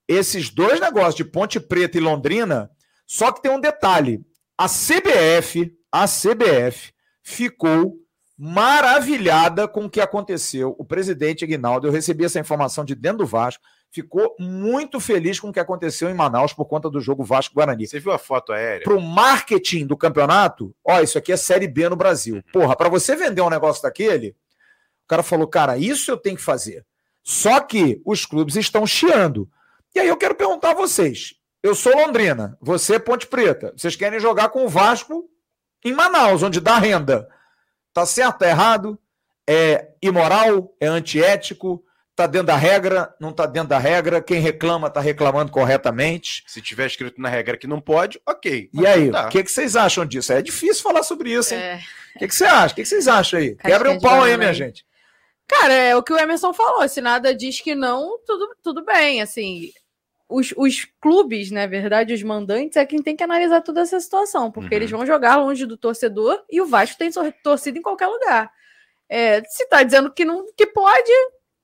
esses 0.06 0.50
dois 0.50 0.80
negócios 0.80 1.14
de 1.14 1.24
Ponte 1.24 1.58
Preta 1.58 1.96
e 1.96 2.00
Londrina 2.00 2.70
só 3.06 3.32
que 3.32 3.42
tem 3.42 3.50
um 3.50 3.60
detalhe: 3.60 4.24
a 4.56 4.66
CBF, 4.66 5.72
a 5.92 6.06
CBF 6.06 6.92
ficou 7.22 7.96
maravilhada 8.36 9.68
com 9.68 9.84
o 9.84 9.90
que 9.90 10.00
aconteceu. 10.00 10.74
O 10.78 10.84
presidente 10.84 11.44
Ignaldo, 11.44 11.86
eu 11.86 11.92
recebi 11.92 12.24
essa 12.24 12.40
informação 12.40 12.84
de 12.84 12.94
dentro 12.94 13.18
do 13.18 13.26
Vasco, 13.26 13.62
ficou 13.94 14.34
muito 14.40 14.98
feliz 14.98 15.38
com 15.38 15.50
o 15.50 15.52
que 15.52 15.60
aconteceu 15.60 16.10
em 16.10 16.14
Manaus 16.14 16.52
por 16.52 16.64
conta 16.64 16.90
do 16.90 17.00
jogo 17.00 17.22
Vasco-Guarani. 17.22 17.86
Você 17.86 18.00
viu 18.00 18.10
a 18.10 18.18
foto 18.18 18.52
aérea? 18.52 18.82
Para 18.82 18.96
o 18.96 19.00
marketing 19.00 19.86
do 19.86 19.96
campeonato, 19.96 20.74
ó, 20.84 21.00
isso 21.00 21.16
aqui 21.16 21.30
é 21.30 21.36
Série 21.36 21.68
B 21.68 21.88
no 21.88 21.94
Brasil. 21.94 22.34
Uhum. 22.34 22.42
Porra, 22.52 22.74
para 22.74 22.88
você 22.88 23.14
vender 23.14 23.40
um 23.40 23.48
negócio 23.48 23.80
daquele, 23.84 24.30
o 25.04 25.06
cara 25.06 25.22
falou, 25.22 25.46
cara, 25.46 25.78
isso 25.78 26.10
eu 26.10 26.16
tenho 26.16 26.36
que 26.36 26.42
fazer. 26.42 26.84
Só 27.22 27.60
que 27.60 28.02
os 28.04 28.26
clubes 28.26 28.56
estão 28.56 28.84
chiando. 28.84 29.48
E 29.94 30.00
aí 30.00 30.08
eu 30.08 30.16
quero 30.16 30.34
perguntar 30.34 30.72
a 30.72 30.74
vocês, 30.74 31.36
eu 31.62 31.72
sou 31.72 31.96
Londrina, 31.96 32.58
você 32.60 32.96
é 32.96 32.98
Ponte 32.98 33.28
Preta. 33.28 33.72
Vocês 33.76 33.94
querem 33.94 34.18
jogar 34.18 34.48
com 34.48 34.64
o 34.64 34.68
Vasco 34.68 35.30
em 35.84 35.92
Manaus, 35.92 36.42
onde 36.42 36.60
dá 36.60 36.78
renda. 36.78 37.28
Tá 37.92 38.04
certo, 38.04 38.40
tá 38.40 38.48
errado? 38.48 38.98
É 39.48 39.90
imoral, 40.02 40.74
é 40.80 40.88
antiético, 40.88 41.84
tá 42.14 42.26
dentro 42.26 42.46
da 42.48 42.56
regra, 42.56 43.14
não 43.20 43.32
tá 43.32 43.46
dentro 43.46 43.70
da 43.70 43.78
regra. 43.78 44.22
Quem 44.22 44.40
reclama 44.40 44.90
tá 44.90 45.00
reclamando 45.00 45.50
corretamente. 45.50 46.44
Se 46.46 46.62
tiver 46.62 46.86
escrito 46.86 47.20
na 47.20 47.28
regra 47.28 47.56
que 47.56 47.66
não 47.66 47.80
pode, 47.80 48.20
ok. 48.26 48.70
E 48.72 48.86
aí, 48.86 49.10
o 49.10 49.28
que, 49.28 49.42
que 49.42 49.50
vocês 49.50 49.76
acham 49.76 50.06
disso? 50.06 50.32
É 50.32 50.40
difícil 50.40 50.82
falar 50.82 51.02
sobre 51.02 51.32
isso, 51.32 51.54
hein? 51.54 51.60
O 51.60 51.62
é... 51.62 51.80
que, 52.18 52.28
que 52.28 52.34
você 52.34 52.44
acha? 52.44 52.72
O 52.72 52.76
que, 52.76 52.82
que 52.82 52.88
vocês 52.88 53.08
acham 53.08 53.40
aí? 53.40 53.56
Quebra 53.56 53.90
um 53.90 54.00
pau 54.00 54.22
aí, 54.22 54.36
minha 54.36 54.54
gente. 54.54 54.84
Cara, 55.46 55.72
é 55.72 55.96
o 55.96 56.02
que 56.02 56.12
o 56.12 56.18
Emerson 56.18 56.54
falou. 56.54 56.88
Se 56.88 57.00
nada 57.00 57.34
diz 57.34 57.60
que 57.60 57.74
não, 57.74 58.18
tudo, 58.24 58.56
tudo 58.62 58.84
bem. 58.84 59.20
Assim, 59.20 59.70
os, 60.28 60.54
os 60.56 60.86
clubes, 61.00 61.50
na 61.50 61.66
verdade, 61.66 62.14
os 62.14 62.22
mandantes, 62.22 62.76
é 62.76 62.86
quem 62.86 63.02
tem 63.02 63.14
que 63.14 63.22
analisar 63.22 63.60
toda 63.60 63.82
essa 63.82 64.00
situação, 64.00 64.50
porque 64.50 64.74
uhum. 64.74 64.80
eles 64.80 64.90
vão 64.90 65.04
jogar 65.04 65.36
longe 65.36 65.66
do 65.66 65.76
torcedor 65.76 66.42
e 66.50 66.60
o 66.60 66.66
Vasco 66.66 66.96
tem 66.96 67.10
torcida 67.42 67.78
em 67.78 67.82
qualquer 67.82 68.06
lugar. 68.06 68.50
É, 69.08 69.42
se 69.44 69.64
está 69.64 69.82
dizendo 69.82 70.10
que 70.10 70.24
não 70.24 70.46
que 70.56 70.66
pode, 70.66 71.12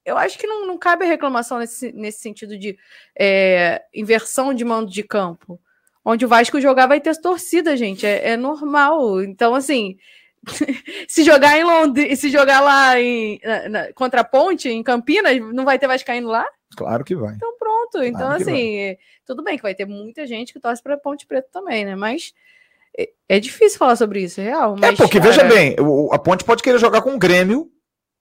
eu 0.04 0.16
acho 0.16 0.38
que 0.38 0.46
não, 0.46 0.66
não 0.66 0.78
cabe 0.78 1.04
reclamação 1.04 1.58
nesse, 1.58 1.92
nesse 1.92 2.20
sentido 2.20 2.58
de 2.58 2.76
é, 3.18 3.82
inversão 3.94 4.54
de 4.54 4.64
mando 4.64 4.90
de 4.90 5.02
campo. 5.02 5.60
Onde 6.04 6.24
o 6.24 6.28
Vasco 6.28 6.60
jogar 6.60 6.86
vai 6.86 7.00
ter 7.00 7.14
torcida, 7.20 7.76
gente. 7.76 8.06
É, 8.06 8.30
é 8.30 8.36
normal. 8.36 9.22
Então, 9.22 9.54
assim, 9.54 9.98
se 11.06 11.22
jogar 11.22 11.58
em 11.58 11.64
Londres, 11.64 12.18
se 12.18 12.30
jogar 12.30 12.60
lá 12.60 12.98
em, 12.98 13.38
na, 13.44 13.68
na, 13.68 13.92
contra 13.92 14.22
a 14.22 14.24
Ponte, 14.24 14.68
em 14.68 14.82
Campinas, 14.82 15.38
não 15.52 15.64
vai 15.64 15.78
ter 15.78 15.86
Vascaíno 15.86 16.28
lá? 16.28 16.46
Claro 16.76 17.04
que 17.04 17.14
vai. 17.14 17.34
Então 17.34 17.56
pronto. 17.58 18.02
Então, 18.02 18.20
claro 18.20 18.42
assim, 18.42 18.96
tudo 19.26 19.42
bem 19.42 19.56
que 19.56 19.62
vai 19.62 19.74
ter 19.74 19.84
muita 19.84 20.26
gente 20.26 20.52
que 20.52 20.60
torce 20.60 20.82
para 20.82 20.96
Ponte 20.96 21.26
Preta 21.26 21.48
também, 21.52 21.84
né? 21.84 21.94
Mas 21.94 22.32
é, 22.96 23.10
é 23.28 23.40
difícil 23.40 23.78
falar 23.78 23.96
sobre 23.96 24.22
isso, 24.22 24.40
é 24.40 24.44
real. 24.44 24.76
É, 24.76 24.80
mas, 24.80 24.94
é, 24.94 24.96
porque 24.96 25.18
cara... 25.18 25.30
veja 25.30 25.44
bem, 25.44 25.76
a 26.10 26.18
Ponte 26.18 26.44
pode 26.44 26.62
querer 26.62 26.78
jogar 26.78 27.02
com 27.02 27.14
o 27.14 27.18
Grêmio 27.18 27.70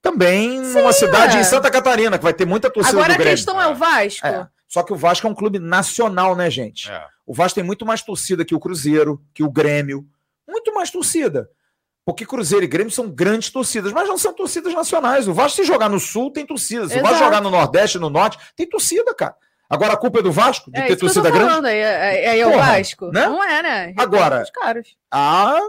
também 0.02 0.64
Sim, 0.64 0.74
numa 0.74 0.93
cidade 0.93 1.38
é. 1.38 1.42
em 1.42 1.43
Santa 1.43 1.70
Catarina, 1.70 2.17
que 2.17 2.24
vai 2.24 2.34
ter 2.34 2.46
muita 2.46 2.70
torcida 2.70 2.97
Agora 2.97 3.13
do 3.13 3.17
Grêmio. 3.17 3.34
a 3.34 3.36
questão 3.36 3.62
é 3.62 3.67
o 3.67 3.76
Vasco. 3.76 4.26
É. 4.26 4.47
Só 4.67 4.84
que 4.84 4.93
o 4.93 4.96
Vasco 4.96 5.28
é 5.28 5.30
um 5.30 5.36
clube 5.36 5.59
nacional, 5.59 6.36
né, 6.36 6.50
gente? 6.50 6.89
É. 6.89 7.04
O 7.26 7.34
Vasco 7.34 7.55
tem 7.55 7.63
muito 7.63 7.86
mais 7.86 8.01
torcida 8.01 8.46
que 8.46 8.55
o 8.55 8.59
Cruzeiro, 8.59 9.21
que 9.34 9.43
o 9.43 9.50
Grêmio. 9.51 10.05
Muito 10.47 10.74
mais 10.74 10.89
torcida. 10.89 11.50
Porque 12.05 12.26
Cruzeiro 12.26 12.63
e 12.63 12.67
Grêmio 12.67 12.92
são 12.92 13.09
grandes 13.09 13.51
torcidas, 13.51 13.92
mas 13.92 14.08
não 14.08 14.17
são 14.17 14.34
torcidas 14.34 14.74
nacionais. 14.74 15.28
O 15.28 15.34
Vasco, 15.34 15.58
se 15.58 15.63
jogar 15.63 15.89
no 15.89 16.00
Sul, 16.00 16.32
tem 16.32 16.46
torcida. 16.46 16.88
Se 16.88 16.97
o 16.97 17.04
Vasco 17.04 17.20
jogar 17.20 17.42
no 17.42 17.51
Nordeste, 17.51 18.00
no 18.00 18.09
Norte, 18.09 18.38
tem 18.55 18.67
torcida, 18.67 19.13
cara. 19.13 19.36
Agora 19.70 19.93
a 19.93 19.97
culpa 19.97 20.20
é 20.20 20.24
do 20.24 20.32
Vasco, 20.32 20.71
de 20.71 20.80
é, 20.80 20.88
ter 20.88 20.96
torcida 20.96 21.30
grande? 21.30 21.67
Aí, 21.67 21.84
aí, 21.84 22.26
aí 22.26 22.39
é 22.39 22.47
o 22.47 22.58
Vasco. 22.58 23.12
Né? 23.12 23.28
Não 23.28 23.43
é, 23.43 23.62
né? 23.62 23.93
Agora, 23.96 24.43
há 25.12 25.59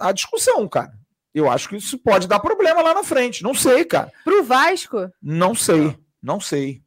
a 0.00 0.12
discussão, 0.12 0.66
cara. 0.66 0.92
Eu 1.34 1.50
acho 1.50 1.68
que 1.68 1.76
isso 1.76 1.98
pode 1.98 2.28
dar 2.28 2.38
problema 2.38 2.80
lá 2.80 2.94
na 2.94 3.02
frente. 3.02 3.42
Não 3.42 3.54
sei, 3.54 3.84
cara. 3.84 4.12
Pro 4.22 4.44
Vasco? 4.44 5.10
Não 5.20 5.54
sei, 5.54 5.98
não 6.22 6.40
sei. 6.40 6.80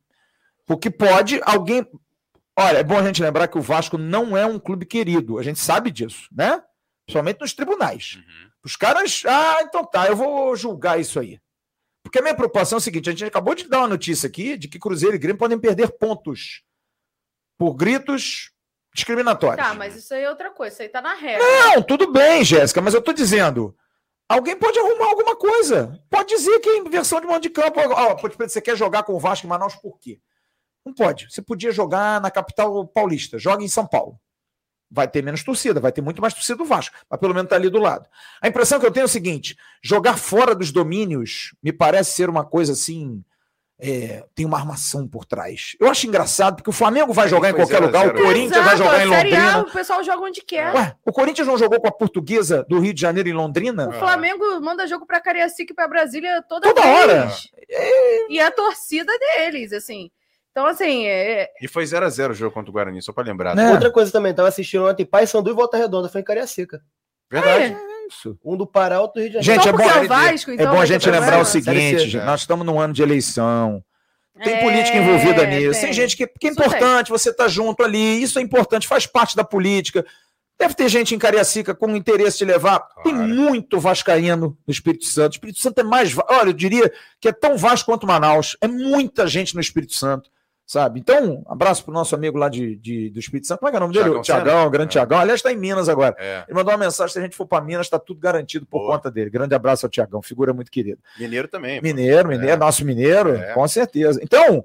Porque 0.65 0.89
pode 0.89 1.41
alguém. 1.43 1.85
Olha, 2.57 2.77
é 2.77 2.83
bom 2.83 2.97
a 2.97 3.03
gente 3.03 3.21
lembrar 3.21 3.47
que 3.49 3.57
o 3.57 3.61
Vasco 3.61 3.97
não 3.97 4.37
é 4.37 4.45
um 4.45 4.57
clube 4.57 4.85
querido. 4.85 5.37
A 5.37 5.43
gente 5.43 5.59
sabe 5.59 5.91
disso, 5.91 6.29
né? 6.31 6.63
Principalmente 7.05 7.41
nos 7.41 7.53
tribunais. 7.53 8.15
Uhum. 8.15 8.49
Os 8.63 8.75
caras. 8.75 9.23
Ah, 9.25 9.57
então 9.61 9.83
tá, 9.85 10.07
eu 10.07 10.15
vou 10.15 10.55
julgar 10.55 10.99
isso 10.99 11.19
aí. 11.19 11.39
Porque 12.01 12.19
a 12.19 12.21
minha 12.21 12.35
preocupação 12.35 12.77
é 12.77 12.79
o 12.79 12.81
seguinte: 12.81 13.09
a 13.09 13.11
gente 13.11 13.25
acabou 13.25 13.53
de 13.53 13.67
dar 13.67 13.79
uma 13.79 13.87
notícia 13.89 14.27
aqui 14.27 14.57
de 14.57 14.69
que 14.69 14.79
Cruzeiro 14.79 15.15
e 15.15 15.19
Grêmio 15.19 15.37
podem 15.37 15.59
perder 15.59 15.91
pontos 15.97 16.63
por 17.57 17.73
gritos 17.73 18.51
discriminatórios. 18.93 19.65
Tá, 19.65 19.73
mas 19.73 19.95
isso 19.95 20.13
aí 20.13 20.23
é 20.23 20.29
outra 20.29 20.49
coisa, 20.51 20.73
isso 20.73 20.81
aí 20.81 20.89
tá 20.89 21.01
na 21.01 21.13
regra. 21.13 21.43
Não, 21.45 21.83
tudo 21.83 22.11
bem, 22.11 22.43
Jéssica, 22.43 22.81
mas 22.81 22.93
eu 22.93 23.01
tô 23.01 23.11
dizendo. 23.11 23.75
Alguém 24.29 24.57
pode 24.57 24.77
arrumar 24.77 25.05
alguma 25.05 25.35
coisa. 25.35 26.01
Pode 26.09 26.35
dizer 26.35 26.59
que 26.59 26.69
é 26.69 26.77
inversão 26.77 27.21
de 27.21 27.27
mão 27.27 27.39
de 27.39 27.49
campo. 27.49 27.79
Oh, 27.79 28.45
você 28.45 28.59
quer 28.59 28.75
jogar 28.75 29.03
com 29.03 29.13
o 29.13 29.19
Vasco 29.19 29.45
em 29.45 29.49
Manaus 29.49 29.75
por 29.75 29.97
quê? 29.99 30.19
Não 30.85 30.93
pode. 30.93 31.31
Você 31.31 31.41
podia 31.41 31.71
jogar 31.71 32.19
na 32.19 32.29
capital 32.29 32.85
paulista. 32.87 33.39
Joga 33.39 33.63
em 33.63 33.69
São 33.69 33.87
Paulo. 33.87 34.19
Vai 34.89 35.07
ter 35.07 35.21
menos 35.21 35.43
torcida, 35.43 35.81
vai 35.81 35.91
ter 35.91 36.01
muito 36.01 36.21
mais 36.21 36.33
torcida 36.33 36.57
do 36.57 36.63
Vasco, 36.63 36.95
mas 37.09 37.19
pelo 37.19 37.33
menos 37.33 37.49
tá 37.49 37.57
ali 37.57 37.69
do 37.69 37.77
lado. 37.77 38.07
A 38.41 38.47
impressão 38.47 38.79
que 38.79 38.85
eu 38.85 38.91
tenho 38.91 39.03
é 39.03 39.05
o 39.05 39.09
seguinte: 39.09 39.57
jogar 39.83 40.17
fora 40.17 40.55
dos 40.55 40.71
domínios 40.71 41.53
me 41.61 41.73
parece 41.73 42.11
ser 42.13 42.29
uma 42.29 42.45
coisa 42.45 42.71
assim 42.71 43.21
é, 43.79 44.23
tem 44.33 44.45
uma 44.45 44.57
armação 44.57 45.07
por 45.07 45.25
trás. 45.25 45.75
Eu 45.79 45.87
acho 45.89 46.07
engraçado, 46.07 46.55
porque 46.57 46.69
o 46.69 46.73
Flamengo 46.73 47.13
vai 47.13 47.29
jogar 47.29 47.51
em 47.51 47.53
qualquer 47.53 47.79
lugar, 47.79 48.07
o 48.07 48.13
Corinthians 48.13 48.51
Exato, 48.51 48.65
vai 48.65 48.77
jogar 48.77 49.05
em 49.05 49.07
Londrina. 49.07 49.59
o 49.61 49.71
pessoal 49.71 50.03
joga 50.03 50.21
onde 50.23 50.41
quer. 50.41 50.73
Ué, 50.73 50.95
o 51.05 51.11
Corinthians 51.11 51.47
não 51.47 51.57
jogou 51.57 51.79
com 51.79 51.87
a 51.87 51.91
portuguesa 51.91 52.65
do 52.67 52.79
Rio 52.79 52.93
de 52.93 53.01
Janeiro 53.01 53.29
em 53.29 53.33
Londrina? 53.33 53.89
O 53.89 53.93
Flamengo 53.93 54.59
manda 54.61 54.87
jogo 54.87 55.05
para 55.05 55.21
Cariacica 55.21 55.71
e 55.71 55.75
para 55.75 55.87
Brasília 55.87 56.43
toda, 56.49 56.67
toda 56.67 56.81
vez. 56.81 56.95
hora. 56.95 57.31
É... 57.69 58.31
E 58.31 58.39
a 58.39 58.49
torcida 58.49 59.11
deles, 59.19 59.71
assim. 59.71 60.09
Então, 60.51 60.65
assim. 60.65 61.05
É... 61.05 61.49
E 61.61 61.67
foi 61.67 61.83
0x0 61.83 62.31
o 62.31 62.33
jogo 62.33 62.53
contra 62.53 62.71
o 62.71 62.73
Guarani, 62.73 63.01
só 63.01 63.13
para 63.13 63.27
lembrar. 63.27 63.55
Né? 63.55 63.71
Outra 63.71 63.91
coisa 63.91 64.11
também, 64.11 64.33
tava 64.33 64.47
assistindo 64.47 64.87
ontem 64.87 65.05
Pai 65.05 65.27
Sandu 65.27 65.51
e 65.51 65.53
Volta 65.53 65.77
Redonda, 65.77 66.09
foi 66.09 66.21
em 66.21 66.23
Cariacica. 66.23 66.81
Verdade. 67.29 67.77
É 68.07 68.13
isso. 68.13 68.37
Um 68.43 68.55
do 68.55 68.65
Pará, 68.65 69.01
outro 69.01 69.21
do 69.21 69.21
Rio 69.21 69.39
de 69.39 69.45
Janeiro. 69.45 69.63
Gente, 69.63 69.69
é 69.69 69.77
bom, 69.77 69.89
é, 69.89 70.07
Vasco, 70.07 70.51
então, 70.51 70.65
é 70.65 70.69
bom 70.69 70.81
a 70.81 70.85
gente 70.85 71.09
lembrar 71.09 71.39
o 71.39 71.45
seguinte: 71.45 72.17
nós 72.17 72.41
estamos 72.41 72.65
num 72.65 72.79
ano 72.79 72.93
de 72.93 73.01
eleição. 73.01 73.83
Tem 74.43 74.53
é, 74.53 74.61
política 74.61 74.97
envolvida 74.97 75.45
nisso. 75.45 75.73
Tem, 75.73 75.81
tem 75.81 75.93
gente 75.93 76.15
que, 76.15 76.27
que 76.27 76.47
é 76.47 76.51
importante, 76.51 77.09
você 77.09 77.33
tá 77.33 77.47
junto 77.47 77.83
ali, 77.83 78.21
isso 78.21 78.37
é 78.37 78.41
importante, 78.41 78.87
faz 78.87 79.07
parte 79.07 79.35
da 79.35 79.43
política. 79.43 80.05
Deve 80.59 80.73
ter 80.73 80.89
gente 80.89 81.13
em 81.13 81.19
Cariacica 81.19 81.75
com 81.75 81.95
interesse 81.95 82.39
de 82.39 82.45
levar. 82.45 82.79
Claro. 82.79 83.03
Tem 83.03 83.13
muito 83.13 83.79
vascaíno 83.79 84.57
no 84.65 84.71
Espírito 84.71 85.05
Santo. 85.05 85.33
O 85.33 85.35
Espírito 85.35 85.59
Santo 85.59 85.79
é 85.79 85.83
mais. 85.83 86.15
Olha, 86.29 86.49
eu 86.49 86.53
diria 86.53 86.91
que 87.19 87.27
é 87.27 87.31
tão 87.31 87.57
vasto 87.57 87.85
quanto 87.85 88.07
Manaus. 88.07 88.57
É 88.59 88.67
muita 88.67 89.27
gente 89.27 89.53
no 89.53 89.61
Espírito 89.61 89.93
Santo 89.93 90.29
sabe? 90.67 90.99
Então, 90.99 91.43
um 91.47 91.51
abraço 91.51 91.83
pro 91.85 91.93
nosso 91.93 92.13
amigo 92.13 92.37
lá 92.37 92.49
de, 92.49 92.75
de, 92.75 93.09
do 93.09 93.19
Espírito 93.19 93.47
Santo. 93.47 93.59
Como 93.59 93.69
é 93.69 93.71
que 93.71 93.77
é 93.77 93.79
o 93.79 93.87
nome 93.87 93.93
dele? 93.93 94.21
Tiagão, 94.21 94.69
grande 94.69 94.89
é. 94.89 94.91
Tiagão. 94.91 95.17
Aliás, 95.17 95.39
está 95.39 95.51
em 95.51 95.55
Minas 95.55 95.87
agora. 95.87 96.13
É. 96.19 96.43
Ele 96.45 96.55
mandou 96.55 96.73
uma 96.73 96.77
mensagem: 96.85 97.13
se 97.13 97.19
a 97.19 97.21
gente 97.21 97.37
for 97.37 97.47
para 97.47 97.63
Minas, 97.63 97.87
está 97.87 97.97
tudo 97.97 98.19
garantido 98.19 98.65
por 98.65 98.81
Boa. 98.81 98.97
conta 98.97 99.09
dele. 99.09 99.29
Grande 99.29 99.55
abraço 99.55 99.85
ao 99.85 99.89
Tiagão, 99.89 100.21
figura 100.21 100.53
muito 100.53 100.69
querida. 100.69 100.99
Mineiro 101.17 101.47
também. 101.47 101.81
Mineiro, 101.81 102.27
mineiro, 102.27 102.53
é. 102.53 102.57
nosso 102.57 102.83
mineiro, 102.83 103.35
é. 103.35 103.53
com 103.53 103.65
certeza. 103.67 104.19
Então, 104.21 104.63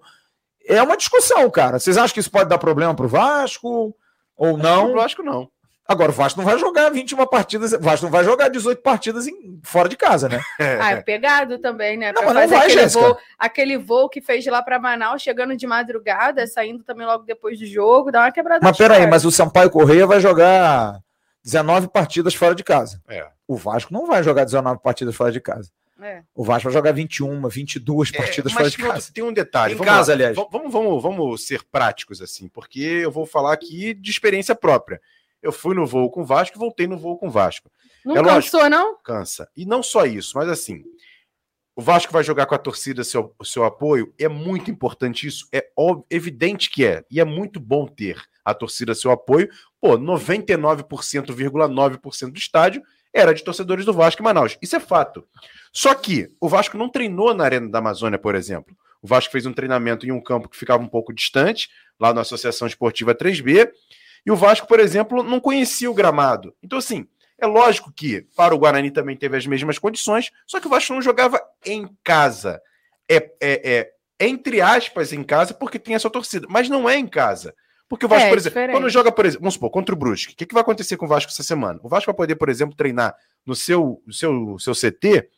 é 0.66 0.83
uma 0.83 0.97
discussão, 0.97 1.49
cara. 1.51 1.79
Vocês 1.79 1.97
acham 1.97 2.12
que 2.12 2.20
isso 2.20 2.31
pode 2.31 2.51
dar 2.51 2.59
problema 2.59 2.95
pro 2.95 3.09
Vasco 3.09 3.95
ou 4.37 4.59
não? 4.59 4.91
O 4.91 4.95
Vasco 4.95 5.23
não. 5.23 5.49
Agora, 5.93 6.10
o 6.10 6.14
Vasco 6.14 6.40
não 6.40 6.47
vai 6.47 6.59
jogar 6.59 6.89
21 6.90 7.27
partidas, 7.27 7.73
o 7.73 7.81
Vasco 7.81 8.06
não 8.06 8.10
vai 8.10 8.24
jogar 8.24 8.48
18 8.48 8.81
partidas 8.81 9.27
em, 9.27 9.60
fora 9.62 9.89
de 9.89 9.97
casa, 9.97 10.28
né? 10.28 10.40
ah, 10.81 10.93
é 10.93 11.02
pegado 11.02 11.59
também, 11.59 11.97
né? 11.97 12.12
Não, 12.12 12.24
mas 12.24 12.35
não 12.35 12.48
vai, 12.48 12.66
aquele 12.66 12.86
voo, 12.86 13.19
aquele 13.39 13.78
voo 13.78 14.09
que 14.09 14.20
fez 14.20 14.43
de 14.43 14.51
lá 14.51 14.62
para 14.62 14.78
Manaus, 14.78 15.23
chegando 15.23 15.56
de 15.56 15.66
madrugada, 15.66 16.47
saindo 16.47 16.82
também 16.82 17.06
logo 17.06 17.24
depois 17.24 17.59
do 17.59 17.66
jogo, 17.66 18.10
dá 18.10 18.20
uma 18.23 18.32
quebrada. 18.32 18.60
Mas 18.62 18.77
peraí, 18.77 19.06
mas 19.06 19.24
o 19.24 19.31
Sampaio 19.31 19.70
Correia 19.70 20.06
vai 20.06 20.20
jogar 20.20 20.98
19 21.44 21.89
partidas 21.89 22.35
fora 22.35 22.55
de 22.55 22.64
casa. 22.64 23.01
É. 23.09 23.27
O 23.47 23.56
Vasco 23.56 23.93
não 23.93 24.06
vai 24.06 24.23
jogar 24.23 24.44
19 24.44 24.81
partidas 24.81 25.14
fora 25.14 25.31
de 25.31 25.40
casa. 25.40 25.70
É. 26.01 26.23
O 26.35 26.43
Vasco 26.43 26.64
vai 26.64 26.73
jogar 26.73 26.93
21, 26.93 27.48
22 27.48 28.10
é, 28.12 28.16
partidas 28.16 28.52
fora 28.52 28.70
de 28.70 28.77
casa. 28.77 29.12
Tem 29.14 29.23
um 29.23 29.32
detalhe. 29.32 29.74
Em 29.74 29.77
vamos 29.77 29.93
casa, 29.93 30.12
lá. 30.12 30.16
aliás. 30.16 30.36
Vamos, 30.36 30.73
vamos, 30.73 31.02
vamos 31.02 31.47
ser 31.47 31.62
práticos 31.70 32.20
assim, 32.20 32.48
porque 32.48 32.81
eu 32.81 33.10
vou 33.10 33.24
falar 33.24 33.52
aqui 33.52 33.94
de 33.94 34.10
experiência 34.10 34.55
própria. 34.55 35.01
Eu 35.43 35.52
fui 35.52 35.74
no 35.74 35.86
voo 35.86 36.10
com 36.10 36.23
o 36.23 36.24
Vasco 36.24 36.56
e 36.56 36.60
voltei 36.60 36.86
no 36.86 36.97
voo 36.97 37.19
com 37.19 37.28
o 37.28 37.31
Vasco. 37.31 37.70
Não 38.05 38.16
é 38.16 38.23
cansou, 38.23 38.60
lógico, 38.60 38.69
não? 38.69 38.97
Cansa. 39.02 39.48
E 39.56 39.66
não 39.66 39.82
só 39.82 40.05
isso, 40.05 40.36
mas 40.36 40.48
assim, 40.48 40.85
o 41.74 41.82
Vasco 41.82 42.12
vai 42.12 42.23
jogar 42.23 42.47
com 42.47 42.55
a 42.55 42.59
torcida 42.59 43.02
seu, 43.02 43.35
seu 43.43 43.64
apoio. 43.64 44.14
É 44.19 44.28
muito 44.28 44.70
importante 44.70 45.27
isso. 45.27 45.48
É 45.52 45.66
evidente 46.10 46.70
que 46.70 46.85
é. 46.85 47.02
E 47.10 47.19
é 47.19 47.24
muito 47.24 47.59
bom 47.59 47.86
ter 47.86 48.23
a 48.44 48.52
torcida 48.52 48.94
seu 48.94 49.10
apoio. 49.10 49.48
Pô, 49.81 49.98
99,9% 49.98 52.31
do 52.31 52.39
estádio 52.39 52.82
era 53.12 53.35
de 53.35 53.43
torcedores 53.43 53.85
do 53.85 53.93
Vasco 53.93 54.23
em 54.23 54.24
Manaus. 54.24 54.56
Isso 54.60 54.77
é 54.77 54.81
fato. 54.81 55.27
Só 55.73 55.94
que 55.94 56.28
o 56.40 56.48
Vasco 56.48 56.77
não 56.77 56.89
treinou 56.89 57.35
na 57.35 57.44
Arena 57.44 57.69
da 57.69 57.78
Amazônia, 57.78 58.19
por 58.19 58.35
exemplo. 58.35 58.77
O 59.01 59.06
Vasco 59.06 59.32
fez 59.32 59.47
um 59.47 59.52
treinamento 59.52 60.06
em 60.06 60.12
um 60.12 60.20
campo 60.20 60.48
que 60.48 60.56
ficava 60.56 60.82
um 60.82 60.89
pouco 60.89 61.12
distante, 61.12 61.69
lá 61.98 62.14
na 62.14 62.20
Associação 62.20 62.69
Esportiva 62.69 63.14
3B, 63.14 63.70
e 64.24 64.31
o 64.31 64.36
Vasco, 64.36 64.66
por 64.66 64.81
exemplo, 64.81 65.23
não 65.23 65.40
conhecia 65.40 65.90
o 65.90 65.94
gramado. 65.94 66.55
Então, 66.62 66.78
assim, 66.78 67.07
é 67.39 67.47
lógico 67.47 67.93
que 67.93 68.27
para 68.36 68.55
o 68.55 68.59
Guarani 68.59 68.90
também 68.90 69.16
teve 69.16 69.36
as 69.36 69.47
mesmas 69.47 69.78
condições, 69.78 70.31
só 70.47 70.61
que 70.61 70.66
o 70.66 70.70
Vasco 70.70 70.94
não 70.94 71.03
jogava 71.03 71.40
em 71.65 71.89
casa. 72.05 72.61
É, 73.11 73.16
é, 73.40 73.70
é 73.70 73.93
entre 74.20 74.61
aspas, 74.61 75.12
em 75.12 75.24
casa, 75.24 75.53
porque 75.53 75.78
tem 75.78 75.97
essa 75.97 76.09
torcida, 76.09 76.47
mas 76.49 76.69
não 76.69 76.89
é 76.89 76.97
em 76.97 77.07
casa. 77.07 77.53
Porque 77.89 78.07
o 78.07 78.09
Vasco, 78.09 78.27
é, 78.27 78.28
por 78.28 78.39
exemplo, 78.39 78.61
diferente. 78.61 78.77
quando 78.77 78.89
joga, 78.89 79.12
por 79.12 79.27
exemplo, 79.27 79.43
vamos 79.43 79.55
supor, 79.55 79.70
contra 79.70 79.94
o 79.94 79.99
Brusque, 79.99 80.32
o 80.32 80.36
que, 80.36 80.47
que 80.47 80.55
vai 80.55 80.62
acontecer 80.62 80.97
com 80.97 81.05
o 81.05 81.09
Vasco 81.09 81.31
essa 81.31 81.43
semana? 81.43 81.81
O 81.82 81.89
Vasco 81.89 82.07
vai 82.07 82.16
poder, 82.16 82.36
por 82.36 82.49
exemplo, 82.49 82.77
treinar 82.77 83.15
no 83.44 83.55
seu, 83.55 84.01
seu, 84.11 84.57
seu 84.59 84.73
CT 84.73 85.28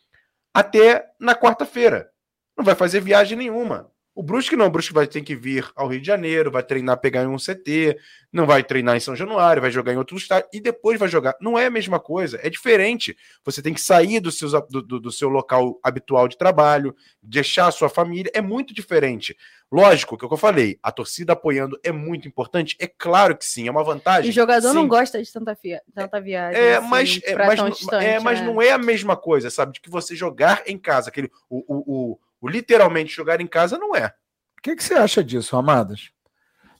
até 0.52 1.04
na 1.18 1.34
quarta-feira. 1.34 2.10
Não 2.56 2.64
vai 2.64 2.74
fazer 2.74 3.00
viagem 3.00 3.36
nenhuma. 3.36 3.90
O 4.14 4.22
Brusque 4.22 4.54
não, 4.54 4.66
o 4.66 4.70
Brusque 4.70 4.94
vai 4.94 5.08
ter 5.08 5.22
que 5.22 5.34
vir 5.34 5.68
ao 5.74 5.88
Rio 5.88 6.00
de 6.00 6.06
Janeiro, 6.06 6.50
vai 6.50 6.62
treinar, 6.62 6.98
pegar 6.98 7.24
em 7.24 7.26
um 7.26 7.36
CT, 7.36 7.98
não 8.32 8.46
vai 8.46 8.62
treinar 8.62 8.96
em 8.96 9.00
São 9.00 9.16
Januário, 9.16 9.60
vai 9.60 9.72
jogar 9.72 9.92
em 9.92 9.96
outro 9.96 10.16
estado 10.16 10.46
e 10.52 10.60
depois 10.60 11.00
vai 11.00 11.08
jogar. 11.08 11.34
Não 11.40 11.58
é 11.58 11.66
a 11.66 11.70
mesma 11.70 11.98
coisa, 11.98 12.38
é 12.40 12.48
diferente. 12.48 13.16
Você 13.44 13.60
tem 13.60 13.74
que 13.74 13.80
sair 13.80 14.20
do, 14.20 14.30
seus, 14.30 14.52
do, 14.70 15.00
do 15.00 15.10
seu 15.10 15.28
local 15.28 15.80
habitual 15.82 16.28
de 16.28 16.38
trabalho, 16.38 16.94
deixar 17.20 17.66
a 17.66 17.72
sua 17.72 17.88
família, 17.88 18.30
é 18.32 18.40
muito 18.40 18.72
diferente. 18.72 19.36
Lógico, 19.72 20.16
que 20.16 20.24
é 20.24 20.26
o 20.26 20.28
que 20.28 20.34
eu 20.34 20.38
falei, 20.38 20.78
a 20.80 20.92
torcida 20.92 21.32
apoiando 21.32 21.76
é 21.82 21.90
muito 21.90 22.28
importante, 22.28 22.76
é 22.78 22.86
claro 22.86 23.36
que 23.36 23.44
sim, 23.44 23.66
é 23.66 23.70
uma 23.70 23.82
vantagem. 23.82 24.28
E 24.28 24.30
o 24.30 24.32
jogador 24.32 24.68
sim. 24.68 24.74
não 24.76 24.86
gosta 24.86 25.20
de 25.20 25.32
tanta, 25.32 25.56
fia, 25.56 25.82
tanta 25.92 26.20
viagem. 26.20 26.60
É, 26.60 26.76
assim, 26.76 26.88
mas, 26.88 27.20
é, 27.24 27.34
mas, 27.34 27.76
distante, 27.76 28.06
é, 28.06 28.20
mas 28.20 28.40
né? 28.40 28.46
não 28.46 28.62
é 28.62 28.70
a 28.70 28.78
mesma 28.78 29.16
coisa, 29.16 29.50
sabe? 29.50 29.72
De 29.72 29.80
que 29.80 29.90
você 29.90 30.14
jogar 30.14 30.62
em 30.66 30.78
casa, 30.78 31.08
aquele. 31.08 31.28
o, 31.50 31.64
o, 31.66 32.12
o 32.12 32.18
o 32.44 32.48
literalmente 32.48 33.10
jogar 33.10 33.40
em 33.40 33.46
casa 33.46 33.78
não 33.78 33.96
é. 33.96 34.12
O 34.58 34.62
que, 34.62 34.76
que 34.76 34.84
você 34.84 34.92
acha 34.92 35.24
disso, 35.24 35.56
Amadas? 35.56 36.10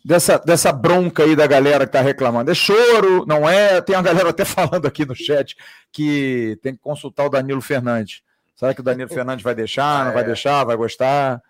Dessa, 0.05 0.37
dessa 0.37 0.71
bronca 0.71 1.23
aí 1.23 1.35
da 1.35 1.47
galera 1.47 1.87
que 1.87 1.93
tá 1.93 2.03
reclamando. 2.03 2.51
É 2.51 2.55
choro, 2.55 3.25
não 3.27 3.49
é? 3.49 3.81
Tem 3.81 3.97
uma 3.97 4.03
galera 4.03 4.29
até 4.29 4.45
falando 4.45 4.85
aqui 4.85 5.07
no 5.07 5.15
chat 5.15 5.57
que 5.91 6.59
tem 6.63 6.75
que 6.75 6.81
consultar 6.83 7.25
o 7.25 7.31
Danilo 7.31 7.63
Fernandes. 7.63 8.21
Será 8.55 8.75
que 8.75 8.83
o 8.83 8.85
Danilo 8.85 9.09
Fernandes 9.09 9.43
vai 9.43 9.55
deixar, 9.55 10.05
não 10.05 10.11
é. 10.11 10.15
vai 10.15 10.25
deixar, 10.25 10.65
vai 10.65 10.77
gostar? 10.77 11.41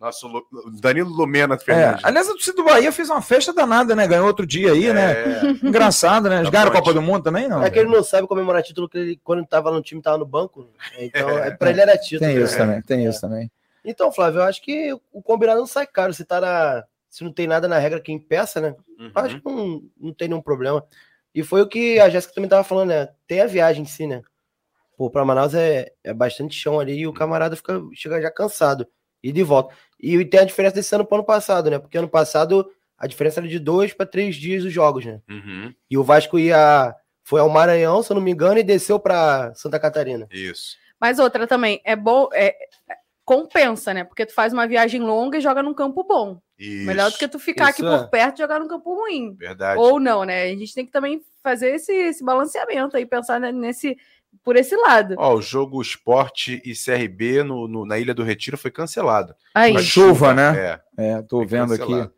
Nosso 0.00 0.28
Danilo 0.80 1.10
Lumena 1.10 1.58
Fernandes. 1.58 2.04
É. 2.04 2.06
Aliás, 2.06 2.28
a 2.28 2.32
torcida 2.32 2.56
do 2.56 2.64
Bahia 2.64 2.92
fez 2.92 3.08
uma 3.08 3.22
festa 3.22 3.52
danada, 3.52 3.94
né? 3.94 4.06
Ganhou 4.06 4.26
outro 4.26 4.46
dia 4.46 4.72
aí, 4.72 4.92
né? 4.92 5.12
é. 5.12 5.42
né? 5.42 5.58
Engraçado, 5.62 6.28
né? 6.28 6.38
Eles 6.38 6.50
ganharam 6.50 6.70
a 6.70 6.74
Copa 6.74 6.92
do 6.92 7.00
Mundo 7.00 7.22
também, 7.22 7.48
não? 7.48 7.62
É 7.62 7.70
que 7.70 7.78
ele 7.78 7.88
não 7.88 8.02
sabe 8.02 8.28
comemorar 8.28 8.62
título 8.62 8.88
que 8.88 8.98
ele, 8.98 9.20
quando 9.22 9.42
estava 9.42 9.70
no 9.70 9.82
time, 9.82 10.00
estava 10.00 10.18
no 10.18 10.26
banco. 10.26 10.68
Então, 10.98 11.30
é. 11.30 11.50
pra 11.52 11.70
ele 11.70 11.80
era 11.80 11.96
título. 11.96 12.30
Tem 12.30 12.42
isso 12.42 12.52
né? 12.52 12.58
também, 12.58 12.82
tem 12.82 13.06
isso 13.06 13.20
também. 13.20 13.50
Então, 13.84 14.12
Flávio, 14.12 14.40
eu 14.40 14.44
acho 14.44 14.62
que 14.62 14.92
o 15.12 15.22
combinado 15.22 15.60
não 15.60 15.66
sai 15.66 15.86
caro. 15.86 16.12
Se 16.12 16.24
tá 16.24 16.40
na, 16.40 16.84
se 17.08 17.22
não 17.22 17.32
tem 17.32 17.46
nada 17.46 17.68
na 17.68 17.78
regra 17.78 18.00
que 18.00 18.10
impeça, 18.10 18.60
né? 18.60 18.74
Uhum. 18.98 19.10
Acho 19.14 19.40
que 19.40 19.44
não, 19.44 19.82
não 20.00 20.12
tem 20.12 20.28
nenhum 20.28 20.42
problema. 20.42 20.84
E 21.34 21.42
foi 21.42 21.62
o 21.62 21.68
que 21.68 21.98
a 21.98 22.08
Jéssica 22.08 22.34
também 22.34 22.48
tava 22.48 22.64
falando, 22.64 22.88
né? 22.88 23.08
Tem 23.26 23.40
a 23.40 23.46
viagem 23.46 23.82
em 23.82 23.86
si, 23.86 24.06
né? 24.06 24.22
Pô, 24.96 25.10
pra 25.10 25.24
Manaus 25.24 25.54
é, 25.54 25.92
é 26.02 26.14
bastante 26.14 26.54
chão 26.54 26.78
ali 26.78 26.98
e 26.98 27.06
o 27.06 27.12
camarada 27.12 27.56
fica, 27.56 27.80
chega 27.92 28.20
já 28.22 28.30
cansado. 28.30 28.86
E 29.24 29.32
de 29.32 29.42
volta. 29.42 29.74
E 29.98 30.22
tem 30.26 30.40
a 30.40 30.44
diferença 30.44 30.74
desse 30.74 30.94
ano 30.94 31.04
pro 31.04 31.16
ano 31.16 31.24
passado, 31.24 31.70
né? 31.70 31.78
Porque 31.78 31.96
ano 31.96 32.08
passado 32.08 32.70
a 32.98 33.06
diferença 33.06 33.40
era 33.40 33.48
de 33.48 33.58
dois 33.58 33.94
para 33.94 34.04
três 34.04 34.36
dias 34.36 34.64
os 34.64 34.72
jogos, 34.72 35.06
né? 35.06 35.20
Uhum. 35.28 35.74
E 35.90 35.96
o 35.96 36.04
Vasco 36.04 36.38
ia. 36.38 36.94
Foi 37.26 37.40
ao 37.40 37.48
Maranhão, 37.48 38.02
se 38.02 38.12
eu 38.12 38.16
não 38.16 38.22
me 38.22 38.30
engano, 38.30 38.58
e 38.58 38.62
desceu 38.62 39.00
para 39.00 39.54
Santa 39.54 39.80
Catarina. 39.80 40.28
Isso. 40.30 40.76
Mas 41.00 41.18
outra 41.18 41.46
também, 41.46 41.80
é 41.82 41.96
bom. 41.96 42.28
É, 42.34 42.54
compensa, 43.24 43.94
né? 43.94 44.04
Porque 44.04 44.26
tu 44.26 44.34
faz 44.34 44.52
uma 44.52 44.68
viagem 44.68 45.00
longa 45.00 45.38
e 45.38 45.40
joga 45.40 45.62
num 45.62 45.72
campo 45.72 46.04
bom. 46.04 46.38
Isso, 46.58 46.86
Melhor 46.86 47.10
do 47.10 47.16
que 47.16 47.26
tu 47.26 47.38
ficar 47.38 47.68
aqui 47.68 47.84
é. 47.84 47.88
por 47.88 48.10
perto 48.10 48.36
e 48.36 48.42
jogar 48.42 48.60
num 48.60 48.68
campo 48.68 48.94
ruim. 48.94 49.34
Verdade. 49.34 49.80
Ou 49.80 49.98
não, 49.98 50.24
né? 50.24 50.44
A 50.44 50.48
gente 50.48 50.74
tem 50.74 50.84
que 50.84 50.92
também 50.92 51.22
fazer 51.42 51.74
esse, 51.74 51.92
esse 51.92 52.22
balanceamento 52.22 52.96
aí, 52.96 53.06
pensar 53.06 53.40
nesse, 53.40 53.96
por 54.42 54.56
esse 54.56 54.76
lado. 54.76 55.14
Ó, 55.18 55.34
o 55.34 55.42
jogo 55.42 55.80
Esporte 55.80 56.62
e 56.64 56.72
CRB 56.74 57.42
no, 57.42 57.68
no, 57.68 57.86
na 57.86 57.98
Ilha 57.98 58.14
do 58.14 58.22
Retiro 58.22 58.56
foi 58.56 58.70
cancelado. 58.70 59.34
Aí. 59.54 59.78
chuva, 59.78 60.34
né? 60.34 60.80
É, 60.98 61.10
é 61.10 61.22
tô 61.22 61.44
vendo 61.44 61.70
cancelado. 61.70 62.02
aqui. 62.02 62.14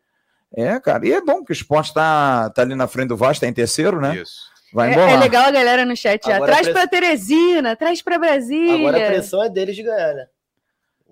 É, 0.55 0.79
cara, 0.79 1.05
e 1.05 1.11
é 1.11 1.21
bom 1.21 1.43
que 1.43 1.51
o 1.51 1.53
esporte 1.53 1.93
tá, 1.93 2.49
tá 2.49 2.61
ali 2.61 2.73
na 2.73 2.87
frente 2.87 3.09
do 3.09 3.17
Vasco, 3.17 3.41
tá 3.41 3.47
em 3.47 3.53
terceiro, 3.53 3.99
né? 3.99 4.15
Isso. 4.15 4.47
Vai 4.73 4.93
é, 4.93 5.13
é 5.13 5.17
legal 5.17 5.45
a 5.45 5.51
galera 5.51 5.85
no 5.85 5.95
chat 5.95 6.25
já. 6.25 6.35
Agora 6.35 6.51
traz 6.51 6.67
para 6.69 6.87
Teresina, 6.87 7.75
traz 7.75 8.01
para 8.01 8.19
Brasília. 8.19 8.75
Agora 8.75 8.97
a 8.97 9.07
pressão 9.07 9.43
é 9.43 9.49
deles 9.49 9.75
de 9.75 9.83
ganhar, 9.83 10.13
né? 10.13 10.27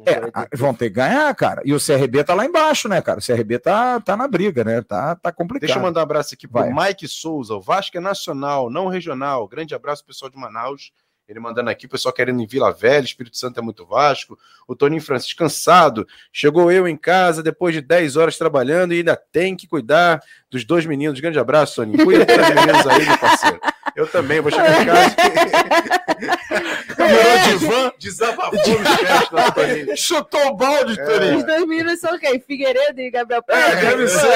É, 0.05 0.57
vão 0.57 0.73
ter 0.73 0.89
que 0.89 0.95
ganhar, 0.95 1.34
cara. 1.35 1.61
E 1.63 1.73
o 1.73 1.80
CRB 1.80 2.23
tá 2.23 2.34
lá 2.34 2.45
embaixo, 2.45 2.89
né, 2.89 3.01
cara? 3.01 3.19
O 3.19 3.26
CRB 3.26 3.59
tá, 3.59 3.99
tá 3.99 4.17
na 4.17 4.27
briga, 4.27 4.63
né? 4.63 4.81
Tá, 4.81 5.15
tá 5.15 5.31
complicado. 5.31 5.67
Deixa 5.67 5.80
eu 5.80 5.84
mandar 5.84 6.01
um 6.01 6.03
abraço 6.03 6.34
aqui 6.34 6.47
pro 6.47 6.61
Vai. 6.61 6.89
Mike 6.89 7.07
Souza. 7.07 7.55
O 7.55 7.61
Vasco 7.61 7.97
é 7.97 8.01
nacional, 8.01 8.69
não 8.69 8.88
regional. 8.88 9.47
Grande 9.47 9.73
abraço, 9.73 10.03
pessoal 10.03 10.30
de 10.30 10.38
Manaus. 10.38 10.91
Ele 11.27 11.39
mandando 11.39 11.72
aqui, 11.72 11.88
o 11.88 11.89
pessoal 11.89 12.13
querendo 12.13 12.39
em 12.39 12.45
Vila 12.45 12.72
Velha, 12.72 13.03
Espírito 13.03 13.35
Santo 13.38 13.59
é 13.59 13.63
muito 13.63 13.85
Vasco. 13.85 14.38
O 14.67 14.76
Toninho 14.76 15.01
Francisco 15.01 15.39
cansado. 15.39 16.07
Chegou 16.31 16.72
eu 16.72 16.88
em 16.88 16.95
casa 16.95 17.41
depois 17.41 17.73
de 17.73 17.81
10 17.81 18.15
horas 18.15 18.38
trabalhando 18.38 18.93
e 18.93 18.97
ainda 18.97 19.15
tem 19.15 19.55
que 19.55 19.67
cuidar 19.67 20.22
dos 20.51 20.63
dois 20.63 20.85
meninos. 20.85 21.19
Grande 21.19 21.39
abraço, 21.39 21.77
Toninho. 21.77 22.03
Cuida 22.03 22.26
dos 22.26 22.49
meninos 22.49 22.88
aí, 22.88 23.05
meu 23.07 23.17
parceiro. 23.17 23.59
Eu 23.95 24.07
também, 24.07 24.41
vou 24.41 24.52
chegar 24.52 24.82
em 24.82 24.86
casa. 24.86 25.16
Virou 26.95 27.60
divã, 27.60 27.91
desabafou 27.99 28.80
no 28.80 28.86
chat 28.86 29.95
Chutou 30.02 30.48
o 30.48 30.56
balde, 30.56 30.99
é. 30.99 31.06
Toninho. 31.06 31.38
Os 31.38 31.44
dois 31.45 31.68
meninos 31.68 31.99
são 31.99 32.18
quem? 32.18 32.40
Figueiredo 32.40 32.99
e 32.99 33.12
Gabriel 33.12 33.44
Pérez? 33.44 33.66
É, 33.66 33.82
deve 33.82 34.07
ser. 34.07 34.28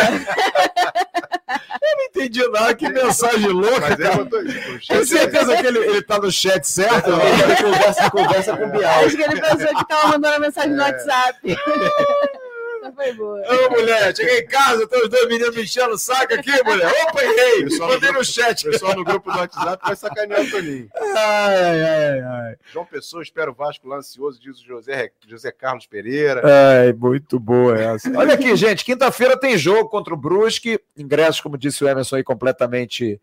Eu 1.81 1.97
não 1.97 2.05
entendi 2.05 2.47
nada, 2.49 2.75
que 2.75 2.89
mensagem 2.89 3.47
louca. 3.47 3.97
Isso. 4.45 4.87
Tem 4.87 5.05
certeza 5.05 5.57
que 5.57 5.65
ele, 5.65 5.79
ele 5.79 6.01
tá 6.03 6.19
no 6.19 6.31
chat 6.31 6.63
certo? 6.63 7.09
Ele 7.09 7.55
conversa, 7.55 8.09
conversa 8.11 8.57
com 8.57 8.65
o 8.65 8.69
Bial. 8.69 9.05
Acho 9.05 9.15
que 9.15 9.23
ele 9.23 9.41
pensou 9.41 9.67
que 9.75 9.87
tava 9.87 10.07
mandando 10.09 10.41
mensagem 10.41 10.73
no 10.73 10.83
é. 10.83 10.93
Foi 12.95 13.13
boa. 13.13 13.41
Ô, 13.41 13.69
mulher, 13.71 14.15
cheguei 14.15 14.39
em 14.39 14.45
casa, 14.47 14.87
tem 14.87 15.01
os 15.03 15.09
dois 15.09 15.27
meninos 15.27 15.55
me 15.55 15.63
enchendo 15.63 15.93
o 15.93 15.97
saco 15.97 16.33
aqui, 16.33 16.51
mulher. 16.63 16.91
Opa, 17.03 17.23
errei. 17.23 17.65
Mandei 17.77 18.11
no 18.11 18.23
chat. 18.23 18.67
O 18.67 18.71
pessoal 18.71 18.95
no 18.95 19.03
grupo 19.03 19.31
do 19.31 19.37
WhatsApp 19.37 19.83
vai 19.85 19.95
sacanear 19.95 20.41
o 20.41 20.49
Toninho. 20.49 20.89
Ai, 20.95 21.81
ai, 21.81 22.21
ai. 22.21 22.55
João 22.71 22.85
Pessoa, 22.85 23.21
espera 23.21 23.51
o 23.51 23.53
Vasco 23.53 23.87
lá 23.87 23.97
ansioso, 23.97 24.39
diz 24.39 24.59
o 24.59 24.65
José, 24.65 25.11
José 25.27 25.51
Carlos 25.51 25.85
Pereira. 25.85 26.41
Ai, 26.43 26.93
muito 26.93 27.39
boa 27.39 27.77
essa. 27.77 28.09
Olha 28.17 28.33
aqui, 28.33 28.55
gente, 28.55 28.85
quinta-feira 28.85 29.39
tem 29.39 29.57
jogo 29.57 29.89
contra 29.89 30.13
o 30.13 30.17
Brusque. 30.17 30.79
Ingressos, 30.97 31.41
como 31.41 31.57
disse 31.57 31.83
o 31.83 31.87
Emerson 31.87 32.17
aí, 32.17 32.23
completamente 32.23 33.19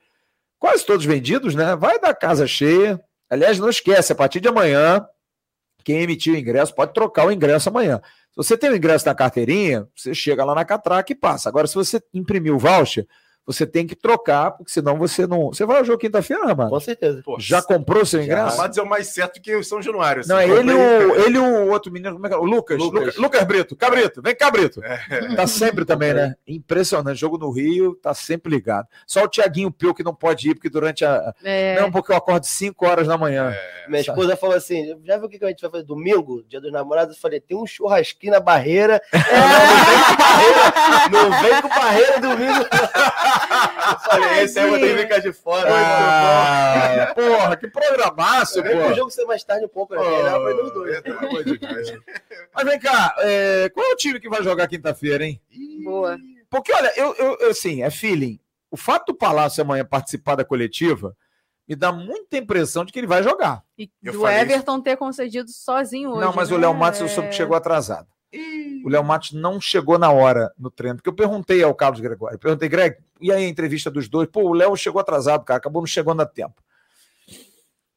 quase 0.58 0.84
todos 0.84 1.04
vendidos, 1.04 1.54
né? 1.54 1.76
Vai 1.76 1.98
da 1.98 2.14
casa 2.14 2.46
cheia. 2.46 3.00
Aliás, 3.28 3.58
não 3.58 3.68
esquece, 3.68 4.12
a 4.12 4.16
partir 4.16 4.40
de 4.40 4.48
amanhã, 4.48 5.04
quem 5.82 6.02
emitiu 6.02 6.34
o 6.34 6.36
ingresso 6.36 6.74
pode 6.74 6.92
trocar 6.92 7.26
o 7.26 7.32
ingresso 7.32 7.68
amanhã. 7.68 8.00
Você 8.36 8.56
tem 8.56 8.68
o 8.68 8.76
ingresso 8.76 9.06
na 9.06 9.14
carteirinha, 9.14 9.88
você 9.96 10.14
chega 10.14 10.44
lá 10.44 10.54
na 10.54 10.64
catraca 10.64 11.10
e 11.10 11.16
passa. 11.16 11.48
Agora, 11.48 11.66
se 11.66 11.74
você 11.74 12.02
imprimir 12.12 12.54
o 12.54 12.58
voucher, 12.58 13.06
você 13.46 13.64
tem 13.64 13.86
que 13.86 13.94
trocar, 13.94 14.50
porque 14.50 14.72
senão 14.72 14.98
você 14.98 15.24
não. 15.24 15.48
Você 15.48 15.64
vai 15.64 15.78
ao 15.78 15.84
jogo 15.84 15.98
quinta-feira, 15.98 16.52
mano? 16.52 16.68
Com 16.68 16.80
certeza. 16.80 17.22
Pô, 17.24 17.36
Já 17.38 17.62
comprou 17.62 18.04
seu 18.04 18.20
ingresso? 18.20 18.58
Mas 18.58 18.76
é 18.76 18.82
o 18.82 18.86
mais 18.86 19.06
certo 19.06 19.40
que 19.40 19.54
o 19.54 19.62
São 19.62 19.80
Januário. 19.80 20.22
Assim. 20.22 20.30
Não, 20.30 20.38
é 20.38 20.48
ele, 20.48 20.72
o, 20.72 21.14
ele 21.14 21.38
o 21.38 21.70
outro 21.70 21.92
menino, 21.92 22.14
como 22.14 22.26
é 22.26 22.28
que 22.28 22.34
é? 22.34 22.38
O 22.38 22.44
Lucas. 22.44 22.76
Lucas, 22.76 23.00
Lucas, 23.00 23.16
Lucas 23.16 23.44
Brito. 23.44 23.76
Cabrito, 23.76 24.20
vem 24.20 24.34
Cabrito. 24.34 24.82
É. 24.82 25.34
Tá 25.36 25.46
sempre 25.46 25.84
também, 25.84 26.12
né? 26.12 26.34
Impressionante. 26.46 27.20
Jogo 27.20 27.38
no 27.38 27.50
Rio, 27.50 27.94
tá 27.94 28.12
sempre 28.12 28.50
ligado. 28.50 28.88
Só 29.06 29.22
o 29.22 29.28
Tiaguinho 29.28 29.70
Pio 29.70 29.94
que 29.94 30.02
não 30.02 30.14
pode 30.14 30.50
ir, 30.50 30.54
porque 30.54 30.68
durante 30.68 31.04
a. 31.04 31.32
É. 31.44 31.80
Não, 31.80 31.92
porque 31.92 32.10
eu 32.10 32.16
acordo 32.16 32.44
5 32.44 32.84
horas 32.84 33.06
da 33.06 33.16
manhã. 33.16 33.52
É. 33.52 33.88
Minha 33.88 34.00
esposa 34.00 34.36
falou 34.36 34.56
assim: 34.56 34.98
já 35.04 35.16
viu 35.18 35.26
o 35.26 35.28
que 35.28 35.44
a 35.44 35.48
gente 35.48 35.62
vai 35.62 35.70
fazer 35.70 35.84
domingo, 35.84 36.42
dia 36.48 36.60
dos 36.60 36.72
namorados? 36.72 37.14
Eu 37.14 37.20
falei: 37.20 37.38
tem 37.38 37.56
um 37.56 37.66
churrasquinho 37.66 38.32
na 38.32 38.40
barreira. 38.40 39.00
É. 39.26 39.38
Não, 39.38 39.80
vem 39.84 40.02
com 40.02 40.18
barreira. 40.18 41.10
Não 41.10 41.42
vem 41.42 41.62
com 41.62 41.68
barreira 41.68 42.20
domingo. 42.20 42.66
Esse 44.42 44.60
eu 44.60 44.68
vou 44.68 44.78
ter 44.78 44.94
que 44.94 45.02
ficar 45.02 45.18
de 45.18 45.32
fora. 45.32 45.68
Ah, 45.70 47.14
porra, 47.14 47.56
que 47.56 47.68
programaço, 47.68 48.62
pô. 48.62 48.68
O 48.68 48.94
jogo 48.94 49.10
ser 49.10 49.24
mais 49.24 49.42
tarde 49.44 49.64
um 49.64 49.68
pouco, 49.68 49.94
né? 49.94 50.00
Oh, 50.00 50.54
dos 50.54 50.72
dois. 50.72 51.02
Mas 52.54 52.64
vem 52.64 52.78
cá, 52.78 53.14
é, 53.18 53.68
qual 53.70 53.86
é 53.86 53.92
o 53.92 53.96
time 53.96 54.20
que 54.20 54.28
vai 54.28 54.42
jogar 54.42 54.66
quinta-feira, 54.68 55.24
hein? 55.24 55.40
Boa. 55.84 56.18
Porque, 56.50 56.72
olha, 56.72 56.92
eu, 56.96 57.14
eu, 57.14 57.50
assim, 57.50 57.82
é 57.82 57.90
feeling. 57.90 58.38
O 58.70 58.76
fato 58.76 59.12
do 59.12 59.18
Palácio 59.18 59.62
amanhã 59.62 59.84
participar 59.84 60.36
da 60.36 60.44
coletiva 60.44 61.16
me 61.68 61.74
dá 61.74 61.90
muita 61.90 62.36
impressão 62.36 62.84
de 62.84 62.92
que 62.92 62.98
ele 62.98 63.06
vai 63.06 63.22
jogar. 63.22 63.64
E 63.76 63.90
eu 64.02 64.12
do 64.12 64.28
Everton 64.28 64.74
isso. 64.74 64.82
ter 64.82 64.96
concedido 64.96 65.50
sozinho 65.50 66.10
hoje. 66.10 66.20
Não, 66.20 66.32
mas 66.32 66.50
né? 66.50 66.56
o 66.56 66.58
Léo 66.60 66.74
Matos 66.74 67.00
eu 67.00 67.08
soube 67.08 67.28
que 67.28 67.34
chegou 67.34 67.56
atrasado. 67.56 68.06
O 68.84 68.88
Léo 68.88 69.04
Matos 69.04 69.32
não 69.32 69.60
chegou 69.60 69.98
na 69.98 70.10
hora 70.10 70.52
no 70.58 70.70
treino, 70.70 70.96
porque 70.96 71.08
eu 71.08 71.14
perguntei 71.14 71.62
ao 71.62 71.74
Carlos 71.74 72.00
Gregório, 72.00 72.38
perguntei, 72.38 72.68
Greg, 72.68 72.96
e 73.20 73.32
aí 73.32 73.44
a 73.44 73.48
entrevista 73.48 73.90
dos 73.90 74.08
dois? 74.08 74.28
Pô, 74.28 74.42
o 74.42 74.52
Léo 74.52 74.76
chegou 74.76 75.00
atrasado, 75.00 75.44
cara, 75.44 75.58
acabou 75.58 75.82
não 75.82 75.86
chegando 75.86 76.22
a 76.22 76.26
tempo. 76.26 76.62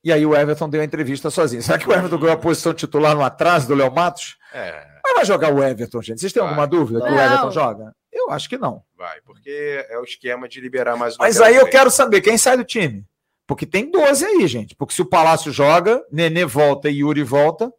E 0.03 0.11
aí 0.13 0.25
o 0.25 0.35
Everton 0.35 0.69
deu 0.69 0.81
a 0.81 0.85
entrevista 0.85 1.29
sozinho. 1.29 1.61
Será 1.61 1.77
que 1.77 1.87
o 1.87 1.91
Everton 1.91 2.17
ganhou 2.17 2.33
a 2.33 2.37
posição 2.37 2.73
titular 2.73 3.15
no 3.15 3.23
atraso 3.23 3.67
do 3.67 3.75
Léo 3.75 3.93
Matos? 3.93 4.37
É. 4.53 4.87
Mas 5.03 5.13
vai 5.15 5.25
jogar 5.25 5.53
o 5.53 5.61
Everton, 5.61 6.01
gente. 6.01 6.21
Vocês 6.21 6.31
têm 6.31 6.41
vai. 6.41 6.49
alguma 6.49 6.65
dúvida 6.65 7.01
que 7.01 7.11
o 7.11 7.19
Everton 7.19 7.51
joga? 7.51 7.93
Eu 8.11 8.31
acho 8.31 8.49
que 8.49 8.57
não. 8.57 8.81
Vai, 8.97 9.19
porque 9.21 9.85
é 9.89 9.97
o 9.99 10.03
esquema 10.03 10.47
de 10.47 10.61
liberar 10.61 10.95
mais 10.95 11.15
um. 11.15 11.17
Mas 11.19 11.39
aí 11.41 11.55
eu 11.55 11.67
quero 11.67 11.91
saber 11.91 12.21
quem 12.21 12.37
sai 12.37 12.57
do 12.57 12.63
time. 12.63 13.05
Porque 13.45 13.65
tem 13.65 13.89
12 13.89 14.25
aí, 14.25 14.47
gente. 14.47 14.75
Porque 14.75 14.93
se 14.93 15.01
o 15.01 15.05
Palácio 15.05 15.51
joga, 15.51 16.03
Nenê 16.11 16.45
volta 16.45 16.89
e 16.89 16.99
Yuri 16.99 17.23
volta, 17.23 17.71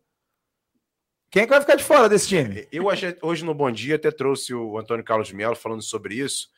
quem 1.30 1.42
é 1.42 1.46
que 1.46 1.52
vai 1.52 1.60
ficar 1.60 1.76
de 1.76 1.84
fora 1.84 2.08
desse 2.08 2.26
time? 2.26 2.66
Eu 2.72 2.86
hoje 3.22 3.44
no 3.44 3.54
Bom 3.54 3.70
Dia 3.70 3.94
até 3.94 4.10
trouxe 4.10 4.52
o 4.52 4.76
Antônio 4.76 5.04
Carlos 5.04 5.30
Melo 5.30 5.54
falando 5.54 5.80
sobre 5.80 6.16
isso, 6.16 6.48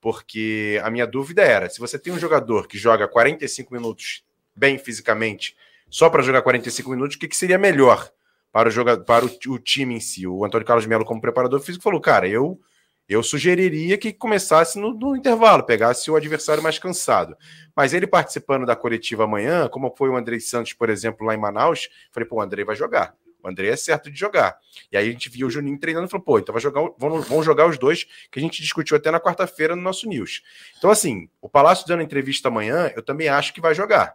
porque 0.00 0.80
a 0.82 0.90
minha 0.90 1.06
dúvida 1.06 1.42
era: 1.42 1.68
se 1.68 1.78
você 1.78 1.98
tem 1.98 2.10
um 2.10 2.18
jogador 2.18 2.66
que 2.66 2.78
joga 2.78 3.06
45 3.06 3.74
minutos 3.74 4.24
bem 4.56 4.78
fisicamente, 4.78 5.54
só 5.90 6.08
para 6.08 6.22
jogar 6.22 6.40
45 6.40 6.88
minutos, 6.90 7.16
o 7.16 7.18
que, 7.18 7.28
que 7.28 7.36
seria 7.36 7.58
melhor 7.58 8.10
para 8.50 8.70
o, 8.70 8.72
jogador, 8.72 9.04
para 9.04 9.26
o, 9.26 9.30
o 9.48 9.58
time 9.58 9.96
em 9.96 10.00
si? 10.00 10.26
O 10.26 10.46
Antônio 10.46 10.66
Carlos 10.66 10.86
Melo, 10.86 11.04
como 11.04 11.20
preparador 11.20 11.60
físico, 11.60 11.84
falou: 11.84 12.00
cara, 12.00 12.26
eu 12.26 12.58
eu 13.06 13.22
sugeriria 13.22 13.98
que 13.98 14.14
começasse 14.14 14.78
no, 14.78 14.94
no, 14.94 15.14
intervalo, 15.14 15.64
pegasse 15.64 16.10
o 16.10 16.16
adversário 16.16 16.62
mais 16.62 16.78
cansado. 16.78 17.36
Mas 17.76 17.92
ele 17.92 18.06
participando 18.06 18.64
da 18.64 18.74
coletiva 18.74 19.24
amanhã, 19.24 19.68
como 19.68 19.94
foi 19.94 20.08
o 20.08 20.16
Andrei 20.16 20.40
Santos, 20.40 20.72
por 20.72 20.88
exemplo, 20.88 21.26
lá 21.26 21.34
em 21.34 21.38
Manaus, 21.38 21.90
falei, 22.10 22.26
pô, 22.26 22.36
o 22.36 22.40
Andrei 22.40 22.64
vai 22.64 22.74
jogar. 22.74 23.14
O 23.42 23.48
André 23.48 23.68
é 23.68 23.76
certo 23.76 24.10
de 24.10 24.18
jogar. 24.18 24.56
E 24.90 24.96
aí 24.96 25.08
a 25.08 25.10
gente 25.10 25.28
viu 25.28 25.46
o 25.46 25.50
Juninho 25.50 25.78
treinando 25.78 26.06
e 26.06 26.10
falou, 26.10 26.24
pô, 26.24 26.38
então 26.38 26.52
vai 26.52 26.62
jogar, 26.62 26.82
vão, 26.96 27.20
vão 27.20 27.42
jogar 27.42 27.68
os 27.68 27.76
dois, 27.76 28.04
que 28.30 28.38
a 28.38 28.42
gente 28.42 28.62
discutiu 28.62 28.96
até 28.96 29.10
na 29.10 29.18
quarta-feira 29.18 29.74
no 29.74 29.82
nosso 29.82 30.08
news. 30.08 30.42
Então, 30.78 30.90
assim, 30.90 31.28
o 31.40 31.48
Palácio 31.48 31.86
dando 31.86 32.02
entrevista 32.02 32.48
amanhã, 32.48 32.92
eu 32.94 33.02
também 33.02 33.28
acho 33.28 33.52
que 33.52 33.60
vai 33.60 33.74
jogar. 33.74 34.14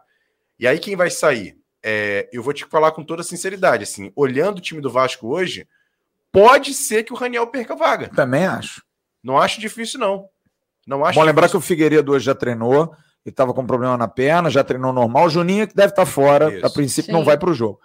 E 0.58 0.66
aí 0.66 0.78
quem 0.78 0.96
vai 0.96 1.10
sair? 1.10 1.56
É, 1.82 2.28
eu 2.32 2.42
vou 2.42 2.52
te 2.52 2.64
falar 2.64 2.92
com 2.92 3.04
toda 3.04 3.22
sinceridade, 3.22 3.84
assim, 3.84 4.10
olhando 4.16 4.58
o 4.58 4.62
time 4.62 4.80
do 4.80 4.90
Vasco 4.90 5.28
hoje, 5.28 5.68
pode 6.32 6.74
ser 6.74 7.04
que 7.04 7.12
o 7.12 7.16
Raniel 7.16 7.46
perca 7.46 7.74
a 7.74 7.76
vaga. 7.76 8.08
Também 8.08 8.46
acho. 8.46 8.82
Não 9.22 9.38
acho 9.38 9.60
difícil, 9.60 10.00
não. 10.00 10.28
Não 10.86 11.04
acho 11.04 11.14
Bom 11.14 11.20
difícil. 11.20 11.24
lembrar 11.24 11.48
que 11.48 11.56
o 11.56 11.60
Figueiredo 11.60 12.12
hoje 12.12 12.24
já 12.24 12.34
treinou, 12.34 12.94
ele 13.24 13.32
estava 13.32 13.52
com 13.52 13.66
problema 13.66 13.96
na 13.96 14.08
perna, 14.08 14.48
já 14.48 14.64
treinou 14.64 14.92
normal. 14.92 15.26
O 15.26 15.30
Juninho 15.30 15.68
que 15.68 15.74
deve 15.74 15.92
estar 15.92 16.04
tá 16.04 16.10
fora, 16.10 16.54
Isso. 16.54 16.66
a 16.66 16.70
princípio 16.70 17.06
Sim. 17.06 17.12
não 17.12 17.24
vai 17.24 17.36
para 17.36 17.50
o 17.50 17.54
jogo. 17.54 17.80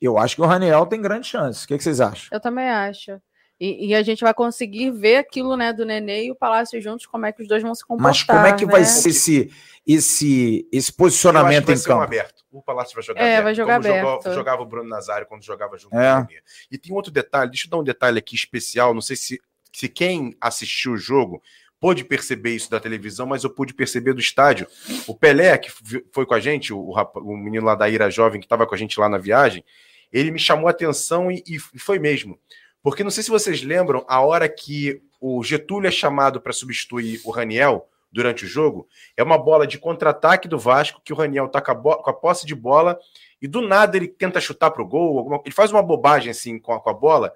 Eu 0.00 0.18
acho 0.18 0.36
que 0.36 0.42
o 0.42 0.46
Raniel 0.46 0.86
tem 0.86 1.00
grande 1.00 1.26
chance. 1.26 1.64
O 1.64 1.68
que, 1.68 1.78
que 1.78 1.84
vocês 1.84 2.00
acham? 2.00 2.28
Eu 2.32 2.40
também 2.40 2.68
acho. 2.68 3.20
E, 3.60 3.88
e, 3.88 3.94
a 3.94 4.02
gente 4.02 4.20
vai 4.20 4.34
conseguir 4.34 4.90
ver 4.90 5.16
aquilo, 5.16 5.56
né, 5.56 5.72
do 5.72 5.84
Nenê 5.84 6.24
e 6.24 6.30
o 6.30 6.34
Palácio 6.34 6.80
juntos, 6.82 7.06
como 7.06 7.24
é 7.24 7.32
que 7.32 7.40
os 7.40 7.48
dois 7.48 7.62
vão 7.62 7.74
se 7.74 7.84
comportar. 7.84 8.10
Mas 8.10 8.22
como 8.24 8.46
é 8.46 8.52
que 8.52 8.66
né? 8.66 8.72
vai 8.72 8.84
ser 8.84 9.10
esse, 9.10 9.50
esse, 9.86 10.68
esse 10.72 10.92
posicionamento 10.92 11.70
em 11.70 11.80
campo? 11.80 12.02
aberto. 12.02 12.44
O 12.50 12.60
Palácio 12.60 12.94
vai 12.94 13.02
jogar 13.04 13.20
é, 13.20 13.24
aberto. 13.24 13.44
vai 13.44 13.54
jogar 13.54 13.80
como 13.80 13.88
aberto. 13.88 14.22
Jogou, 14.22 14.34
jogava 14.34 14.62
o 14.62 14.66
Bruno 14.66 14.88
Nazário 14.88 15.26
quando 15.26 15.44
jogava 15.44 15.78
junto 15.78 15.96
é. 15.96 16.14
com 16.14 16.20
o 16.20 16.26
Nenê. 16.26 16.42
E 16.70 16.76
tem 16.76 16.92
outro 16.92 17.12
detalhe, 17.12 17.50
deixa 17.50 17.66
eu 17.66 17.70
dar 17.70 17.78
um 17.78 17.84
detalhe 17.84 18.18
aqui 18.18 18.34
especial, 18.34 18.92
não 18.92 19.00
sei 19.00 19.14
se, 19.14 19.40
se 19.72 19.88
quem 19.88 20.36
assistiu 20.40 20.92
o 20.92 20.96
jogo 20.96 21.40
pôde 21.84 22.02
perceber 22.02 22.52
isso 22.52 22.70
da 22.70 22.80
televisão, 22.80 23.26
mas 23.26 23.44
eu 23.44 23.50
pude 23.50 23.74
perceber 23.74 24.14
do 24.14 24.18
estádio. 24.18 24.66
O 25.06 25.14
Pelé, 25.14 25.58
que 25.58 25.70
foi 26.10 26.24
com 26.24 26.32
a 26.32 26.40
gente, 26.40 26.72
o, 26.72 26.94
o 27.16 27.36
menino 27.36 27.66
lá 27.66 27.74
da 27.74 27.86
Ira 27.86 28.08
Jovem, 28.08 28.40
que 28.40 28.46
estava 28.46 28.66
com 28.66 28.74
a 28.74 28.78
gente 28.78 28.98
lá 28.98 29.06
na 29.06 29.18
viagem, 29.18 29.62
ele 30.10 30.30
me 30.30 30.38
chamou 30.38 30.66
a 30.66 30.70
atenção 30.70 31.30
e, 31.30 31.44
e 31.46 31.58
foi 31.58 31.98
mesmo. 31.98 32.38
Porque 32.82 33.04
não 33.04 33.10
sei 33.10 33.22
se 33.22 33.28
vocês 33.28 33.62
lembram, 33.62 34.02
a 34.08 34.18
hora 34.22 34.48
que 34.48 35.02
o 35.20 35.44
Getúlio 35.44 35.86
é 35.86 35.90
chamado 35.90 36.40
para 36.40 36.54
substituir 36.54 37.20
o 37.22 37.30
Raniel 37.30 37.86
durante 38.10 38.46
o 38.46 38.48
jogo, 38.48 38.88
é 39.14 39.22
uma 39.22 39.36
bola 39.36 39.66
de 39.66 39.76
contra-ataque 39.76 40.48
do 40.48 40.58
Vasco, 40.58 41.02
que 41.04 41.12
o 41.12 41.16
Raniel 41.16 41.48
tá 41.48 41.60
com 41.60 41.70
a, 41.70 42.02
com 42.02 42.10
a, 42.10 42.14
posse 42.14 42.46
de 42.46 42.54
bola, 42.54 42.98
e 43.42 43.46
do 43.46 43.60
nada 43.60 43.98
ele 43.98 44.08
tenta 44.08 44.40
chutar 44.40 44.70
para 44.70 44.82
o 44.82 44.88
gol, 44.88 45.18
alguma, 45.18 45.38
ele 45.44 45.54
faz 45.54 45.70
uma 45.70 45.82
bobagem 45.82 46.30
assim 46.30 46.58
com 46.58 46.72
a, 46.72 46.80
com 46.80 46.88
a 46.88 46.94
bola, 46.94 47.30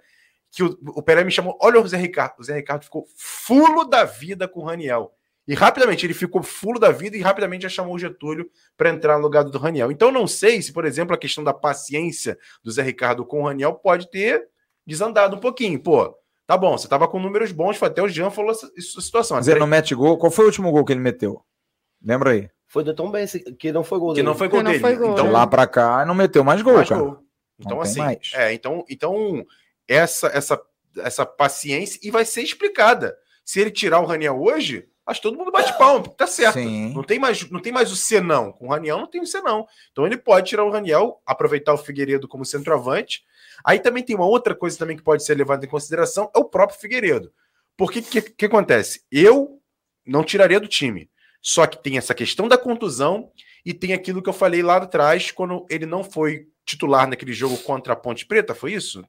que 0.50 0.62
o, 0.62 0.78
o 0.86 1.02
Pelé 1.02 1.24
me 1.24 1.30
chamou. 1.30 1.56
Olha 1.60 1.80
o 1.80 1.86
Zé 1.86 1.96
Ricardo. 1.96 2.34
O 2.38 2.44
Zé 2.44 2.54
Ricardo 2.54 2.84
ficou 2.84 3.06
fulo 3.16 3.84
da 3.84 4.04
vida 4.04 4.48
com 4.48 4.60
o 4.60 4.64
Raniel. 4.64 5.12
E 5.48 5.54
rapidamente 5.54 6.04
ele 6.04 6.12
ficou 6.12 6.42
fulo 6.42 6.78
da 6.78 6.90
vida 6.90 7.16
e 7.16 7.22
rapidamente 7.22 7.62
já 7.62 7.70
chamou 7.70 7.94
o 7.94 7.98
Getúlio 7.98 8.50
para 8.76 8.90
entrar 8.90 9.16
no 9.16 9.22
lugar 9.22 9.44
do 9.44 9.58
Raniel. 9.58 9.90
Então 9.90 10.12
não 10.12 10.26
sei 10.26 10.60
se, 10.60 10.74
por 10.74 10.84
exemplo, 10.84 11.14
a 11.14 11.18
questão 11.18 11.42
da 11.42 11.54
paciência 11.54 12.38
do 12.62 12.70
Zé 12.70 12.82
Ricardo 12.82 13.24
com 13.24 13.40
o 13.40 13.46
Raniel 13.46 13.72
pode 13.72 14.10
ter 14.10 14.46
desandado 14.86 15.36
um 15.36 15.40
pouquinho. 15.40 15.82
Pô, 15.82 16.14
tá 16.46 16.54
bom, 16.54 16.76
você 16.76 16.86
tava 16.86 17.08
com 17.08 17.18
números 17.18 17.50
bons, 17.50 17.82
até 17.82 18.02
o 18.02 18.08
Jean 18.08 18.28
falou 18.28 18.50
essa, 18.50 18.70
essa 18.76 19.00
situação. 19.00 19.40
Ele 19.40 19.58
não 19.58 19.66
mete 19.66 19.94
gol. 19.94 20.18
Qual 20.18 20.30
foi 20.30 20.44
o 20.44 20.48
último 20.48 20.70
gol 20.70 20.84
que 20.84 20.92
ele 20.92 21.00
meteu? 21.00 21.42
Lembra 22.04 22.32
aí? 22.32 22.50
Foi 22.66 22.84
do 22.84 22.94
Tom 22.94 23.10
Benz, 23.10 23.32
que 23.58 23.72
não 23.72 23.82
foi 23.82 23.98
gol 23.98 24.12
dele. 24.12 24.22
Que 24.22 24.30
não 24.30 24.36
foi 24.36 24.48
gol 24.48 24.62
dele. 24.62 24.78
Foi 24.78 24.96
gol. 24.96 25.12
Então 25.12 25.32
lá 25.32 25.46
para 25.46 25.66
cá 25.66 26.04
não 26.04 26.14
meteu 26.14 26.44
mais 26.44 26.60
gol, 26.60 26.74
mais 26.74 26.88
cara. 26.90 27.00
Gol. 27.00 27.24
Então 27.58 27.80
assim, 27.80 28.02
é, 28.34 28.52
então, 28.52 28.84
então 28.88 29.44
essa 29.88 30.28
essa 30.28 30.60
essa 30.98 31.24
paciência 31.26 31.98
e 32.02 32.10
vai 32.10 32.24
ser 32.24 32.42
explicada. 32.42 33.16
Se 33.44 33.60
ele 33.60 33.70
tirar 33.70 34.00
o 34.00 34.04
Raniel 34.04 34.40
hoje, 34.40 34.88
acho 35.06 35.20
que 35.20 35.28
todo 35.28 35.38
mundo 35.38 35.50
bate 35.50 35.76
palma, 35.78 36.06
tá 36.08 36.26
certo. 36.26 36.58
Não 36.60 37.02
tem 37.02 37.18
mais 37.18 37.50
não 37.50 37.60
tem 37.60 37.72
mais 37.72 37.90
o 37.90 37.96
senão. 37.96 38.52
Com 38.52 38.66
o 38.66 38.70
Raniel 38.70 38.98
não 38.98 39.06
tem 39.06 39.20
o 39.20 39.26
senão. 39.26 39.66
Então 39.90 40.06
ele 40.06 40.16
pode 40.16 40.48
tirar 40.48 40.64
o 40.64 40.70
Raniel, 40.70 41.22
aproveitar 41.24 41.72
o 41.72 41.78
Figueiredo 41.78 42.28
como 42.28 42.44
centroavante. 42.44 43.22
Aí 43.64 43.78
também 43.80 44.02
tem 44.02 44.14
uma 44.14 44.26
outra 44.26 44.54
coisa 44.54 44.78
também 44.78 44.96
que 44.96 45.02
pode 45.02 45.24
ser 45.24 45.34
levada 45.34 45.64
em 45.64 45.68
consideração, 45.68 46.30
é 46.34 46.38
o 46.38 46.44
próprio 46.44 46.78
Figueiredo. 46.78 47.32
Porque 47.76 48.00
o 48.00 48.02
que, 48.02 48.20
que 48.20 48.44
acontece? 48.44 49.02
Eu 49.10 49.60
não 50.04 50.24
tiraria 50.24 50.60
do 50.60 50.68
time. 50.68 51.10
Só 51.40 51.66
que 51.66 51.82
tem 51.82 51.96
essa 51.96 52.14
questão 52.14 52.48
da 52.48 52.58
contusão 52.58 53.30
e 53.64 53.72
tem 53.72 53.92
aquilo 53.92 54.22
que 54.22 54.28
eu 54.28 54.34
falei 54.34 54.62
lá 54.62 54.76
atrás, 54.76 55.30
quando 55.30 55.64
ele 55.70 55.86
não 55.86 56.02
foi 56.02 56.48
titular 56.64 57.08
naquele 57.08 57.32
jogo 57.32 57.56
contra 57.58 57.92
a 57.92 57.96
Ponte 57.96 58.26
Preta, 58.26 58.54
foi 58.54 58.72
isso? 58.72 59.04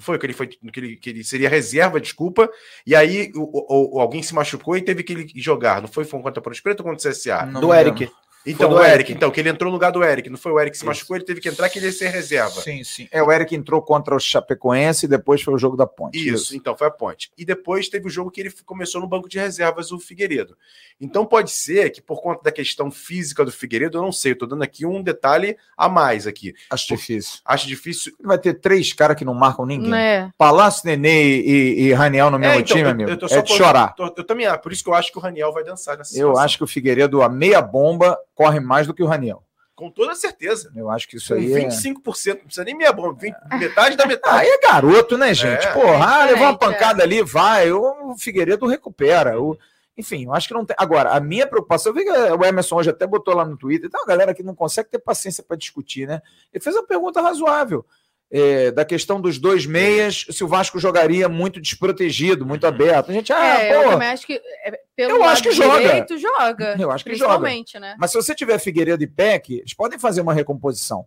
Foi 0.00 0.18
que 0.18 0.26
ele 0.26 0.32
foi 0.32 0.46
que 0.46 0.58
ele, 0.76 0.96
que 0.96 1.10
ele 1.10 1.24
seria 1.24 1.48
reserva, 1.48 2.00
desculpa. 2.00 2.48
E 2.86 2.94
aí 2.94 3.32
o, 3.34 3.96
o, 3.96 4.00
alguém 4.00 4.22
se 4.22 4.34
machucou 4.34 4.76
e 4.76 4.82
teve 4.82 5.02
que 5.02 5.12
ele 5.12 5.32
jogar. 5.34 5.80
Não 5.80 5.88
foi, 5.88 6.04
foi 6.04 6.22
contra 6.22 6.40
a 6.40 6.42
Ponte 6.42 6.62
Preta 6.62 6.82
ou 6.82 6.88
contra 6.88 7.08
o 7.08 7.12
CSA? 7.12 7.46
Não 7.46 7.60
do 7.60 7.74
Eric. 7.74 8.08
Então, 8.50 8.70
o 8.70 8.78
Eric, 8.82 8.94
Eric, 8.94 9.12
então, 9.12 9.30
que 9.30 9.40
ele 9.40 9.48
entrou 9.48 9.70
no 9.70 9.74
lugar 9.74 9.90
do 9.90 10.02
Eric, 10.02 10.28
não 10.30 10.38
foi 10.38 10.52
o 10.52 10.60
Eric 10.60 10.72
que 10.72 10.78
se 10.78 10.82
Isso. 10.82 10.86
machucou, 10.86 11.16
ele 11.16 11.24
teve 11.24 11.40
que 11.40 11.48
entrar, 11.48 11.68
que 11.68 11.78
ele 11.78 11.86
ia 11.86 11.92
ser 11.92 12.08
reserva. 12.08 12.60
Sim, 12.60 12.82
sim. 12.84 13.08
É, 13.10 13.22
o 13.22 13.30
Eric 13.30 13.54
entrou 13.54 13.82
contra 13.82 14.14
o 14.14 14.20
Chapecoense 14.20 15.06
e 15.06 15.08
depois 15.08 15.42
foi 15.42 15.54
o 15.54 15.58
jogo 15.58 15.76
da 15.76 15.86
Ponte. 15.86 16.18
Isso, 16.18 16.44
Isso, 16.44 16.56
então, 16.56 16.76
foi 16.76 16.86
a 16.86 16.90
Ponte. 16.90 17.30
E 17.36 17.44
depois 17.44 17.88
teve 17.88 18.06
o 18.06 18.10
jogo 18.10 18.30
que 18.30 18.40
ele 18.40 18.52
começou 18.64 19.00
no 19.00 19.06
banco 19.06 19.28
de 19.28 19.38
reservas, 19.38 19.92
o 19.92 19.98
Figueiredo. 19.98 20.56
Então 21.00 21.24
pode 21.24 21.50
ser 21.50 21.90
que 21.90 22.02
por 22.02 22.20
conta 22.20 22.42
da 22.42 22.50
questão 22.50 22.90
física 22.90 23.44
do 23.44 23.52
Figueiredo, 23.52 23.98
eu 23.98 24.02
não 24.02 24.12
sei, 24.12 24.32
eu 24.32 24.38
tô 24.38 24.46
dando 24.46 24.62
aqui 24.62 24.84
um 24.84 25.02
detalhe 25.02 25.56
a 25.76 25.88
mais 25.88 26.26
aqui. 26.26 26.54
Acho 26.70 26.88
difícil. 26.88 27.40
Acho 27.44 27.66
difícil. 27.66 28.12
Vai 28.22 28.38
ter 28.38 28.54
três 28.54 28.92
caras 28.92 29.16
que 29.16 29.24
não 29.24 29.34
marcam 29.34 29.64
ninguém. 29.64 29.94
É. 29.94 30.30
Palácio, 30.36 30.82
Nenê 30.84 31.40
e, 31.40 31.82
e 31.82 31.92
Raniel 31.92 32.30
no 32.30 32.38
mesmo 32.38 32.54
é, 32.54 32.60
então, 32.60 32.76
time, 32.76 32.82
eu, 32.82 32.90
amigo. 32.90 33.10
Eu, 33.10 33.38
é 33.38 33.42
de 33.42 33.52
chorar. 33.52 33.94
Tô, 33.94 34.06
eu 34.06 34.24
também, 34.24 34.46
por 34.58 34.72
isso 34.72 34.82
que 34.82 34.90
eu 34.90 34.94
acho 34.94 35.12
que 35.12 35.18
o 35.18 35.20
Raniel 35.20 35.52
vai 35.52 35.62
dançar 35.62 35.96
nessa 35.96 36.10
situação. 36.10 36.32
Eu 36.32 36.38
acho 36.38 36.58
que 36.58 36.64
o 36.64 36.66
Figueiredo, 36.66 37.22
a 37.22 37.28
meia 37.28 37.62
bomba, 37.62 38.18
corre 38.38 38.60
mais 38.60 38.86
do 38.86 38.94
que 38.94 39.02
o 39.02 39.06
Raniel. 39.06 39.42
Com 39.74 39.90
toda 39.90 40.14
certeza. 40.14 40.72
Eu 40.76 40.88
acho 40.88 41.08
que 41.08 41.16
isso 41.16 41.34
aí. 41.34 41.48
25%, 41.48 42.30
é... 42.30 42.34
não 42.34 42.44
precisa 42.44 42.64
nem 42.64 42.76
meia 42.76 42.92
bomba, 42.92 43.18
metade 43.58 43.96
da 43.96 44.06
metade. 44.06 44.38
Aí 44.38 44.48
é 44.48 44.60
garoto, 44.60 45.18
né, 45.18 45.34
gente? 45.34 45.66
É, 45.66 45.72
Porra, 45.72 45.88
é 45.88 46.02
ah, 46.02 46.24
levou 46.24 46.44
uma 46.44 46.56
pancada 46.56 47.02
é. 47.02 47.04
ali, 47.04 47.20
vai. 47.22 47.72
O 47.72 48.16
Figueiredo 48.16 48.64
recupera. 48.66 49.40
O... 49.40 49.58
Enfim, 49.96 50.24
eu 50.24 50.32
acho 50.32 50.46
que 50.46 50.54
não 50.54 50.64
tem. 50.64 50.76
Agora, 50.78 51.10
a 51.10 51.20
minha 51.20 51.48
preocupação, 51.48 51.90
eu 51.90 51.96
vi 51.96 52.04
que 52.04 52.10
o 52.10 52.44
Emerson 52.44 52.76
hoje 52.76 52.90
até 52.90 53.08
botou 53.08 53.34
lá 53.34 53.44
no 53.44 53.56
Twitter, 53.56 53.90
tem 53.90 54.00
uma 54.00 54.06
galera 54.06 54.32
que 54.32 54.42
não 54.44 54.54
consegue 54.54 54.88
ter 54.88 55.00
paciência 55.00 55.42
para 55.42 55.56
discutir, 55.56 56.06
né? 56.06 56.22
Ele 56.52 56.62
fez 56.62 56.76
uma 56.76 56.86
pergunta 56.86 57.20
razoável 57.20 57.84
é, 58.30 58.70
da 58.70 58.84
questão 58.84 59.20
dos 59.20 59.38
dois 59.38 59.64
meias, 59.64 60.26
se 60.30 60.44
o 60.44 60.48
Vasco 60.48 60.78
jogaria 60.78 61.28
muito 61.28 61.60
desprotegido, 61.60 62.44
muito 62.44 62.64
uhum. 62.64 62.68
aberto. 62.68 63.10
A 63.10 63.14
gente, 63.14 63.32
ah, 63.32 63.62
é, 63.62 63.74
pô, 63.74 63.82
eu 63.82 63.90
também 63.90 64.08
acho 64.08 64.26
que 64.26 64.40
é, 64.64 64.80
pelo 64.94 65.10
eu 65.12 65.24
acho 65.24 65.42
que 65.42 65.52
joga. 65.52 66.06
joga. 66.16 66.76
Eu 66.78 66.90
acho 66.90 67.04
que 67.04 67.14
joga. 67.14 67.48
Né? 67.80 67.96
Mas 67.98 68.10
se 68.10 68.16
você 68.16 68.34
tiver 68.34 68.58
Figueiredo 68.58 69.02
e 69.02 69.06
Peck, 69.06 69.54
eles 69.58 69.74
podem 69.74 69.98
fazer 69.98 70.20
uma 70.20 70.34
recomposição. 70.34 71.06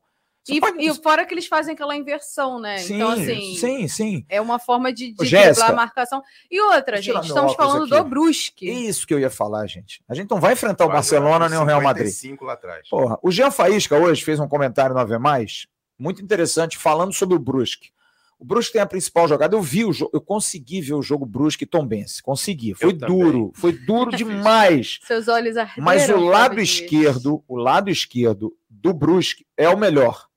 E, 0.50 0.60
pode... 0.60 0.84
e, 0.84 0.92
fora 0.96 1.24
que 1.24 1.36
eles 1.36 1.46
fazem 1.46 1.76
aquela 1.76 1.96
inversão, 1.96 2.60
né? 2.60 2.80
Sim, 2.80 2.96
então, 2.96 3.12
assim. 3.12 3.56
Sim, 3.56 3.88
sim. 3.88 4.26
É 4.28 4.42
uma 4.42 4.58
forma 4.58 4.92
de, 4.92 5.14
de 5.14 5.30
driblar 5.30 5.70
a 5.70 5.74
marcação. 5.74 6.24
E 6.50 6.60
outra, 6.60 7.00
gente, 7.00 7.28
estamos 7.28 7.54
falando 7.54 7.84
aqui. 7.84 7.96
do 7.96 8.04
Brusque. 8.10 8.68
Isso 8.68 9.06
que 9.06 9.14
eu 9.14 9.20
ia 9.20 9.30
falar, 9.30 9.68
gente. 9.68 10.04
A 10.10 10.16
gente 10.16 10.32
não 10.32 10.40
vai 10.40 10.54
enfrentar 10.54 10.86
o 10.86 10.90
Barcelona 10.90 11.48
nem 11.48 11.60
o 11.60 11.64
Real 11.64 11.82
Madrid. 11.82 12.12
lá 12.42 12.54
atrás. 12.54 12.90
Porra, 12.90 13.20
o 13.22 13.30
Jean 13.30 13.52
Faísca 13.52 13.96
hoje 13.96 14.24
fez 14.24 14.40
um 14.40 14.48
comentário 14.48 14.96
no 14.96 15.00
Ave 15.00 15.20
Mais 15.20 15.68
muito 16.02 16.22
interessante 16.22 16.78
falando 16.78 17.14
sobre 17.14 17.36
o 17.36 17.40
Brusque. 17.40 17.92
O 18.40 18.44
Brusque 18.44 18.74
tem 18.74 18.82
a 18.82 18.88
principal 18.88 19.28
jogada. 19.28 19.56
Eu 19.56 19.62
vi 19.62 19.86
o 19.86 19.94
jogo, 19.94 20.10
eu 20.16 20.20
consegui 20.20 20.82
ver 20.82 20.96
o 20.96 21.02
jogo 21.04 21.28
Brusque 21.28 21.64
e 21.64 21.68
Tombense. 21.68 22.24
Consegui. 22.24 22.74
Foi 22.74 22.90
eu 22.90 22.94
duro, 22.94 23.32
também. 23.32 23.52
foi 23.54 23.72
duro 23.74 24.10
demais. 24.18 25.00
Seus 25.04 25.28
olhos 25.28 25.56
arderam. 25.56 25.84
Mas 25.86 26.10
o 26.10 26.18
lado 26.18 26.60
esquerdo, 26.60 27.44
o 27.48 27.56
lado 27.56 27.92
esquerdo 27.92 28.52
do 28.68 28.94
Brusque 28.94 29.46
é 29.56 29.70
o 29.70 29.78
melhor. 29.78 30.28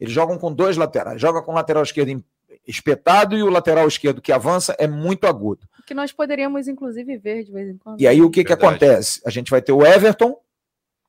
Eles 0.00 0.12
jogam 0.12 0.36
com 0.38 0.52
dois 0.52 0.76
laterais. 0.76 1.20
Joga 1.20 1.40
com 1.40 1.52
o 1.52 1.54
lateral 1.54 1.84
esquerdo 1.84 2.24
espetado 2.66 3.36
e 3.36 3.42
o 3.44 3.48
lateral 3.48 3.86
esquerdo 3.86 4.20
que 4.20 4.32
avança 4.32 4.74
é 4.76 4.88
muito 4.88 5.28
agudo. 5.28 5.68
Que 5.86 5.94
nós 5.94 6.10
poderíamos 6.10 6.66
inclusive 6.66 7.16
ver 7.16 7.44
de 7.44 7.52
vez 7.52 7.68
em 7.68 7.78
quando. 7.78 8.00
E 8.00 8.08
aí 8.08 8.20
o 8.20 8.30
que 8.30 8.42
que 8.42 8.52
acontece? 8.52 9.20
A 9.24 9.30
gente 9.30 9.52
vai 9.52 9.62
ter 9.62 9.70
o 9.70 9.86
Everton, 9.86 10.36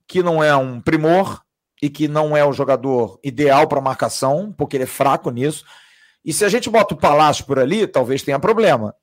que 0.06 0.22
não 0.22 0.44
é 0.44 0.56
um 0.56 0.80
primor, 0.80 1.44
e 1.84 1.90
que 1.90 2.08
não 2.08 2.36
é 2.36 2.46
o 2.46 2.54
jogador 2.54 3.20
ideal 3.22 3.68
para 3.68 3.82
marcação, 3.82 4.56
porque 4.58 4.78
ele 4.78 4.86
é 4.86 4.88
fraco 4.88 5.30
nisso. 5.30 5.66
E 6.24 6.32
se 6.32 6.46
a 6.46 6.48
gente 6.48 6.70
bota 6.70 6.94
o 6.94 6.98
Palácio 6.98 7.46
por 7.46 7.60
ali, 7.60 7.86
talvez 7.86 8.24
tenha 8.24 8.40
problema. 8.40 8.96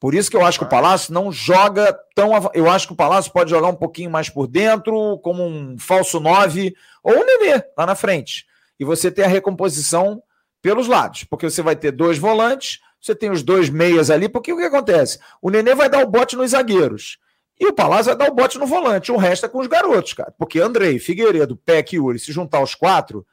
Por 0.00 0.14
isso 0.14 0.30
que 0.30 0.36
eu 0.38 0.42
acho 0.42 0.58
que 0.58 0.64
o 0.64 0.68
Palácio 0.68 1.12
não 1.12 1.30
joga 1.30 1.94
tão. 2.14 2.30
Eu 2.54 2.70
acho 2.70 2.86
que 2.86 2.94
o 2.94 2.96
Palácio 2.96 3.30
pode 3.30 3.50
jogar 3.50 3.68
um 3.68 3.74
pouquinho 3.74 4.10
mais 4.10 4.30
por 4.30 4.46
dentro, 4.46 5.18
como 5.18 5.44
um 5.44 5.76
falso 5.78 6.18
9, 6.18 6.74
ou 7.02 7.12
um 7.12 7.26
Nenê 7.26 7.62
lá 7.76 7.84
na 7.84 7.94
frente. 7.94 8.46
E 8.80 8.86
você 8.86 9.10
tem 9.10 9.26
a 9.26 9.28
recomposição 9.28 10.22
pelos 10.62 10.88
lados, 10.88 11.24
porque 11.24 11.50
você 11.50 11.60
vai 11.60 11.76
ter 11.76 11.92
dois 11.92 12.16
volantes, 12.16 12.80
você 12.98 13.14
tem 13.14 13.30
os 13.30 13.42
dois 13.42 13.68
meias 13.68 14.10
ali, 14.10 14.30
porque 14.30 14.50
o 14.50 14.56
que 14.56 14.64
acontece? 14.64 15.18
O 15.42 15.50
Nenê 15.50 15.74
vai 15.74 15.90
dar 15.90 16.02
o 16.02 16.10
bote 16.10 16.36
nos 16.36 16.52
zagueiros. 16.52 17.18
E 17.58 17.66
o 17.66 17.72
Palácio 17.72 18.06
vai 18.06 18.16
dar 18.16 18.32
o 18.32 18.34
bote 18.34 18.58
no 18.58 18.66
volante. 18.66 19.12
O 19.12 19.16
resto 19.16 19.46
é 19.46 19.48
com 19.48 19.60
os 19.60 19.66
garotos, 19.66 20.12
cara. 20.12 20.34
Porque 20.36 20.60
Andrei, 20.60 20.98
Figueiredo, 20.98 21.56
Peck 21.56 21.94
e 21.94 21.98
Yuri, 21.98 22.18
se 22.18 22.32
juntar 22.32 22.60
os 22.60 22.74
quatro. 22.74 23.24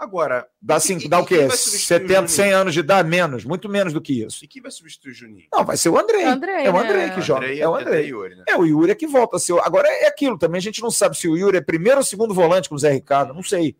Agora. 0.00 0.46
Dá, 0.60 0.80
cinco, 0.80 1.04
e, 1.04 1.08
dá 1.08 1.18
o 1.18 1.26
quê? 1.26 1.50
70, 1.50 2.28
100 2.28 2.52
anos 2.52 2.74
de 2.74 2.80
idade, 2.80 3.06
menos. 3.06 3.44
Muito 3.44 3.68
menos 3.68 3.92
do 3.92 4.00
que 4.00 4.24
isso. 4.24 4.42
E 4.42 4.48
quem 4.48 4.62
vai 4.62 4.70
substituir 4.70 5.10
o 5.10 5.14
Juninho? 5.14 5.46
Não, 5.52 5.62
vai 5.62 5.76
ser 5.76 5.90
o 5.90 5.98
Andrei. 5.98 6.24
Andrei 6.24 6.64
é 6.64 6.70
o 6.70 6.78
Andrei 6.78 7.06
né? 7.06 7.14
que 7.14 7.20
joga. 7.20 7.40
Andrei, 7.40 7.60
é 7.60 7.68
o 7.68 7.74
Andrei. 7.74 8.06
Yuri, 8.06 8.36
né? 8.36 8.44
É 8.48 8.56
o 8.56 8.64
Yuri 8.64 8.92
é 8.92 8.94
que 8.94 9.06
volta 9.06 9.36
a 9.36 9.38
ser. 9.38 9.58
Agora 9.60 9.88
é 9.88 10.06
aquilo 10.06 10.38
também. 10.38 10.58
A 10.58 10.62
gente 10.62 10.80
não 10.80 10.90
sabe 10.90 11.18
se 11.18 11.28
o 11.28 11.36
Yuri 11.36 11.58
é 11.58 11.60
primeiro 11.60 11.98
ou 11.98 12.04
segundo 12.04 12.32
volante 12.32 12.68
com 12.68 12.74
o 12.74 12.78
Zé 12.78 12.90
Ricardo. 12.92 13.34
Não 13.34 13.42
sei. 13.42 13.76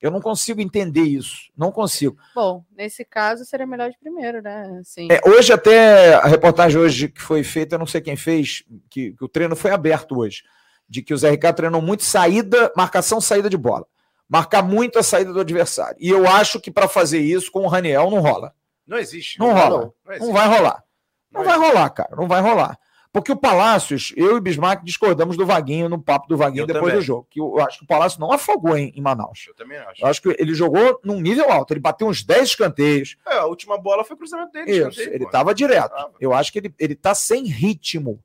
Eu 0.00 0.10
não 0.10 0.20
consigo 0.20 0.60
entender 0.60 1.02
isso. 1.02 1.50
Não 1.56 1.72
consigo. 1.72 2.16
Bom, 2.34 2.64
nesse 2.76 3.04
caso 3.04 3.44
seria 3.44 3.66
melhor 3.66 3.90
de 3.90 3.98
primeiro, 3.98 4.42
né? 4.42 4.78
Assim... 4.80 5.08
É, 5.10 5.20
hoje, 5.26 5.52
até 5.52 6.14
a 6.14 6.26
reportagem 6.26 6.78
hoje 6.78 7.08
que 7.08 7.22
foi 7.22 7.42
feita, 7.42 7.74
eu 7.74 7.78
não 7.78 7.86
sei 7.86 8.00
quem 8.00 8.16
fez, 8.16 8.64
que, 8.90 9.12
que, 9.12 9.24
o 9.24 9.28
treino 9.28 9.56
foi 9.56 9.70
aberto 9.70 10.18
hoje. 10.18 10.42
De 10.86 11.00
que 11.00 11.14
o 11.14 11.16
Zé 11.16 11.30
Ricardo 11.30 11.56
treinou 11.56 11.80
muito 11.80 12.02
saída, 12.02 12.70
marcação, 12.76 13.20
saída 13.20 13.48
de 13.48 13.56
bola. 13.56 13.86
Marcar 14.28 14.62
muito 14.62 14.98
a 14.98 15.02
saída 15.02 15.32
do 15.32 15.40
adversário. 15.40 15.96
E 15.98 16.10
eu 16.10 16.28
acho 16.28 16.60
que 16.60 16.70
para 16.70 16.88
fazer 16.88 17.20
isso 17.20 17.50
com 17.50 17.60
o 17.60 17.68
Raniel 17.68 18.10
não 18.10 18.20
rola. 18.20 18.54
Não 18.86 18.98
existe. 18.98 19.38
Não, 19.38 19.48
não 19.48 19.54
rola. 19.54 19.92
Não, 20.04 20.18
não, 20.18 20.32
vai 20.32 20.46
rolar. 20.46 20.84
Não, 21.32 21.42
não 21.42 21.48
vai 21.48 21.58
rolar, 21.58 21.90
cara. 21.90 22.16
Não 22.16 22.28
vai 22.28 22.40
rolar. 22.42 22.78
Porque 23.14 23.30
o 23.30 23.36
Palácios, 23.36 24.12
eu 24.16 24.36
e 24.36 24.40
Bismarck 24.40 24.82
discordamos 24.82 25.36
do 25.36 25.46
Vaguinho 25.46 25.88
no 25.88 26.02
papo 26.02 26.26
do 26.26 26.36
Vaguinho 26.36 26.62
eu 26.62 26.66
depois 26.66 26.86
também. 26.86 26.96
do 26.96 27.02
jogo. 27.02 27.28
Que 27.30 27.38
eu 27.38 27.60
acho 27.60 27.78
que 27.78 27.84
o 27.84 27.86
Palácio 27.86 28.18
não 28.18 28.32
afogou 28.32 28.76
em, 28.76 28.92
em, 28.92 29.00
Manaus. 29.00 29.44
Eu 29.46 29.54
também 29.54 29.78
acho. 29.78 30.02
Eu 30.02 30.08
acho 30.08 30.20
que 30.20 30.36
ele 30.36 30.52
jogou 30.52 30.98
num 31.04 31.20
nível 31.20 31.48
alto. 31.48 31.72
Ele 31.72 31.78
bateu 31.78 32.08
uns 32.08 32.24
10 32.24 32.42
escanteios. 32.42 33.16
É, 33.24 33.34
a 33.34 33.44
última 33.44 33.78
bola 33.78 34.02
foi 34.02 34.16
cruzamento 34.16 34.50
dele. 34.50 34.88
Isso, 34.88 35.00
ele 35.00 35.22
estava 35.22 35.54
direto. 35.54 35.94
Eu 36.18 36.34
acho 36.34 36.52
que 36.52 36.58
ele, 36.58 36.74
ele 36.76 36.96
tá 36.96 37.14
sem 37.14 37.44
ritmo. 37.44 38.20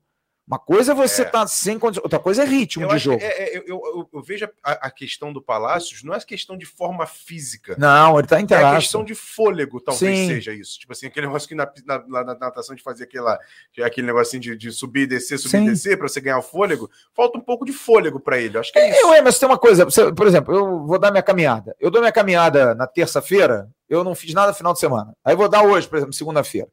Uma 0.50 0.58
coisa 0.58 0.90
é 0.90 0.94
você 0.96 1.22
estar 1.22 1.38
é. 1.38 1.42
tá 1.42 1.46
sem 1.46 1.78
condição, 1.78 2.02
outra 2.02 2.18
coisa 2.18 2.42
é 2.42 2.44
ritmo 2.44 2.82
eu 2.82 2.88
de 2.88 2.98
jogo. 2.98 3.22
É, 3.22 3.26
é, 3.26 3.58
eu, 3.58 3.62
eu, 3.68 4.10
eu, 4.12 4.20
vejo 4.20 4.50
a, 4.64 4.88
a, 4.88 4.90
questão 4.90 5.32
do 5.32 5.40
Palácios, 5.40 6.02
não 6.02 6.12
é 6.12 6.18
questão 6.18 6.58
de 6.58 6.66
forma 6.66 7.06
física. 7.06 7.76
Não, 7.78 8.14
ele 8.14 8.24
está 8.24 8.40
inteirado. 8.40 8.74
É 8.74 8.80
questão 8.80 9.04
de 9.04 9.14
fôlego, 9.14 9.80
talvez 9.80 10.18
Sim. 10.18 10.26
seja 10.26 10.52
isso. 10.52 10.76
Tipo 10.80 10.92
assim, 10.92 11.06
aquele 11.06 11.28
negócio 11.28 11.48
que 11.48 11.54
na, 11.54 11.70
na, 11.86 11.98
na, 12.00 12.24
na 12.24 12.34
natação 12.34 12.74
de 12.74 12.82
fazer 12.82 13.04
aquela, 13.04 13.38
aquele 13.80 14.08
negocinho 14.08 14.42
de, 14.42 14.56
de 14.56 14.72
subir 14.72 15.02
e 15.02 15.06
descer, 15.06 15.38
subir 15.38 15.58
Sim. 15.58 15.66
e 15.66 15.70
descer, 15.70 15.96
para 15.96 16.08
você 16.08 16.20
ganhar 16.20 16.38
o 16.38 16.42
fôlego, 16.42 16.90
falta 17.14 17.38
um 17.38 17.42
pouco 17.42 17.64
de 17.64 17.72
fôlego 17.72 18.18
para 18.18 18.36
ele. 18.36 18.58
Acho 18.58 18.72
que 18.72 18.78
é, 18.80 18.88
é 18.88 18.90
isso. 18.90 19.06
Eu, 19.06 19.22
mas 19.22 19.38
tem 19.38 19.48
uma 19.48 19.58
coisa, 19.58 19.86
por 19.86 20.26
exemplo, 20.26 20.52
eu 20.52 20.84
vou 20.84 20.98
dar 20.98 21.12
minha 21.12 21.22
caminhada. 21.22 21.76
Eu 21.78 21.92
dou 21.92 22.00
minha 22.00 22.10
caminhada 22.10 22.74
na 22.74 22.88
terça-feira, 22.88 23.70
eu 23.88 24.02
não 24.02 24.16
fiz 24.16 24.34
nada 24.34 24.48
no 24.48 24.56
final 24.56 24.72
de 24.72 24.80
semana. 24.80 25.16
Aí 25.24 25.36
vou 25.36 25.48
dar 25.48 25.62
hoje, 25.62 25.86
por 25.86 25.98
exemplo, 25.98 26.12
segunda-feira. 26.12 26.66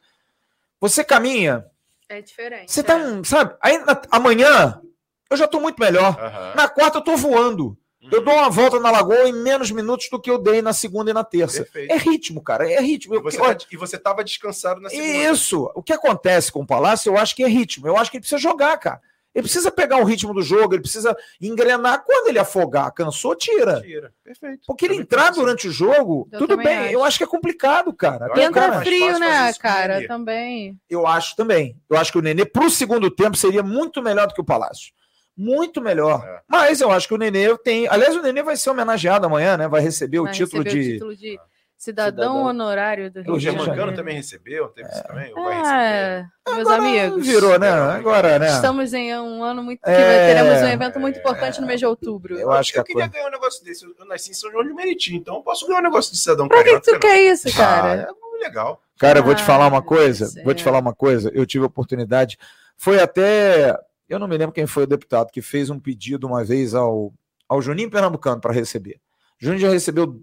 Você 0.81 1.03
caminha 1.03 1.63
é 2.09 2.21
diferente. 2.21 2.71
Você 2.71 2.84
tá, 2.84 2.97
é. 2.97 3.23
sabe? 3.23 3.55
Aí 3.61 3.77
na, 3.79 4.01
amanhã 4.11 4.81
eu 5.29 5.38
já 5.38 5.47
tô 5.47 5.59
muito 5.59 5.79
melhor. 5.79 6.17
Uhum. 6.17 6.55
Na 6.55 6.67
quarta 6.67 6.99
eu 6.99 7.03
tô 7.03 7.15
voando. 7.15 7.77
Uhum. 8.01 8.09
Eu 8.11 8.23
dou 8.23 8.34
uma 8.34 8.49
volta 8.49 8.79
na 8.79 8.91
lagoa 8.91 9.27
em 9.27 9.34
menos 9.34 9.71
minutos 9.71 10.07
do 10.09 10.19
que 10.19 10.29
eu 10.29 10.38
dei 10.38 10.61
na 10.61 10.73
segunda 10.73 11.11
e 11.11 11.13
na 11.13 11.23
terça. 11.23 11.63
Perfeito. 11.63 11.91
É 11.91 11.97
ritmo, 11.97 12.41
cara. 12.41 12.71
É 12.71 12.79
ritmo. 12.79 13.15
E 13.15 13.19
você, 13.19 13.38
tá, 13.38 13.57
e 13.71 13.77
você 13.77 13.97
tava 13.97 14.23
descansado 14.23 14.79
na 14.79 14.89
segunda. 14.89 15.07
Isso. 15.07 15.71
O 15.75 15.84
que 15.84 15.93
acontece 15.93 16.51
com 16.51 16.61
o 16.61 16.67
Palácio, 16.67 17.09
eu 17.11 17.17
acho 17.17 17.35
que 17.35 17.43
é 17.43 17.47
ritmo. 17.47 17.88
Eu 17.88 17.97
acho 17.97 18.09
que 18.09 18.17
ele 18.17 18.21
precisa 18.21 18.39
jogar, 18.39 18.77
cara. 18.77 19.01
Ele 19.38 19.43
precisa 19.43 19.69
pegar 19.69 19.97
o 19.97 20.03
ritmo 20.03 20.34
do 20.34 20.41
jogo, 20.41 20.73
ele 20.73 20.81
precisa 20.81 21.15
engrenar. 21.39 22.03
Quando 22.03 22.30
ele 22.30 22.39
afogar, 22.39 22.91
cansou, 22.91 23.35
tira. 23.35 23.80
Tira, 23.81 24.11
perfeito. 24.23 24.64
Porque 24.65 24.85
ele 24.85 24.95
entrar 24.95 25.30
durante 25.30 25.68
o 25.68 25.72
jogo, 25.72 26.27
eu 26.31 26.39
tudo 26.39 26.57
bem. 26.57 26.76
Acho. 26.76 26.93
Eu 26.93 27.03
acho 27.03 27.18
que 27.19 27.23
é 27.23 27.27
complicado, 27.27 27.93
cara. 27.93 28.31
E 28.35 28.41
entra 28.41 28.81
frio, 28.81 29.19
né, 29.19 29.53
cara? 29.53 30.07
Também. 30.07 30.76
Eu 30.89 31.05
acho 31.05 31.35
também. 31.35 31.80
Eu 31.88 31.95
acho 31.97 32.11
que 32.11 32.18
o 32.18 32.22
Nenê, 32.22 32.45
pro 32.45 32.68
segundo 32.68 33.11
tempo, 33.11 33.38
seria 33.38 33.61
muito 33.61 34.01
melhor 34.01 34.26
do 34.26 34.34
que 34.34 34.41
o 34.41 34.45
Palácio 34.45 34.91
muito 35.39 35.80
melhor. 35.80 36.26
É. 36.26 36.41
Mas 36.47 36.81
eu 36.81 36.89
acho 36.89 37.07
que 37.07 37.14
o 37.14 37.18
Nenê 37.18 37.55
tem. 37.59 37.88
Aliás, 37.88 38.15
o 38.15 38.23
Nenê 38.23 38.41
vai 38.41 38.57
ser 38.57 38.72
homenageado 38.72 39.27
amanhã, 39.27 39.55
né? 39.55 39.68
Vai 39.68 39.81
receber 39.81 40.19
vai 40.19 40.31
o 40.31 40.34
título 40.34 40.64
de. 40.64 40.80
O 40.80 40.84
título 40.93 41.15
de 41.15 41.39
cidadão, 41.77 42.33
cidadão, 42.33 42.43
honorário 42.45 43.11
do 43.11 43.21
Rio 43.21 43.33
O 43.33 43.39
Germancano 43.39 43.93
também 43.93 44.15
recebeu, 44.15 44.67
teve 44.69 44.89
é. 44.89 45.01
também. 45.01 45.31
É, 45.31 46.25
meus 46.47 46.67
Agora 46.67 46.77
amigos. 46.77 47.25
Virou, 47.25 47.59
né? 47.59 47.69
Agora, 47.69 48.39
né? 48.39 48.47
Estamos 48.47 48.93
em 48.93 49.15
um 49.15 49.43
ano 49.43 49.63
muito. 49.63 49.79
É, 49.85 50.33
teremos 50.33 50.61
um 50.61 50.67
evento 50.67 50.99
muito 50.99 51.19
importante 51.19 51.61
no 51.61 51.67
mês 51.67 51.79
de 51.79 51.85
outubro. 51.85 52.37
Eu 52.37 52.51
acho 52.51 52.73
que 52.73 52.79
eu 52.79 52.83
queria 52.83 53.03
coisa... 53.03 53.13
ganhar 53.13 53.27
um 53.27 53.31
negócio 53.31 53.63
desse. 53.63 53.85
Eu 53.85 54.05
nasci 54.05 54.31
em 54.31 54.33
São 54.33 54.51
João 54.51 54.63
de 54.63 54.73
Meriti, 54.73 55.15
então 55.15 55.35
eu 55.35 55.41
posso 55.41 55.67
ganhar 55.67 55.79
um 55.79 55.83
negócio 55.83 56.11
de 56.11 56.17
cidadão 56.17 56.47
Pra 56.47 56.63
que, 56.63 56.79
que 56.79 56.91
tu 56.91 56.99
quer 56.99 57.21
isso, 57.21 57.55
cara? 57.55 58.09
Ah, 58.09 58.13
é 58.41 58.43
legal. 58.43 58.81
Cara, 58.99 59.19
eu 59.19 59.23
vou 59.23 59.35
te 59.35 59.43
falar 59.43 59.67
uma 59.67 59.81
coisa. 59.81 60.29
Vou 60.43 60.53
te 60.53 60.63
falar 60.63 60.79
uma 60.79 60.93
coisa. 60.93 61.31
Eu 61.33 61.45
tive 61.45 61.63
a 61.63 61.67
oportunidade. 61.67 62.37
Foi 62.75 62.99
até 62.99 63.75
eu 64.09 64.19
não 64.19 64.27
me 64.27 64.37
lembro 64.37 64.53
quem 64.53 64.65
foi 64.65 64.83
o 64.83 64.87
deputado 64.87 65.31
que 65.31 65.41
fez 65.41 65.69
um 65.69 65.79
pedido 65.79 66.27
uma 66.27 66.43
vez 66.43 66.73
ao, 66.73 67.13
ao 67.47 67.61
Juninho 67.61 67.91
Pernambucano 67.91 68.39
para 68.39 68.53
receber. 68.53 69.01
O 69.41 69.45
Juninho 69.45 69.61
já 69.61 69.69
recebeu 69.69 70.21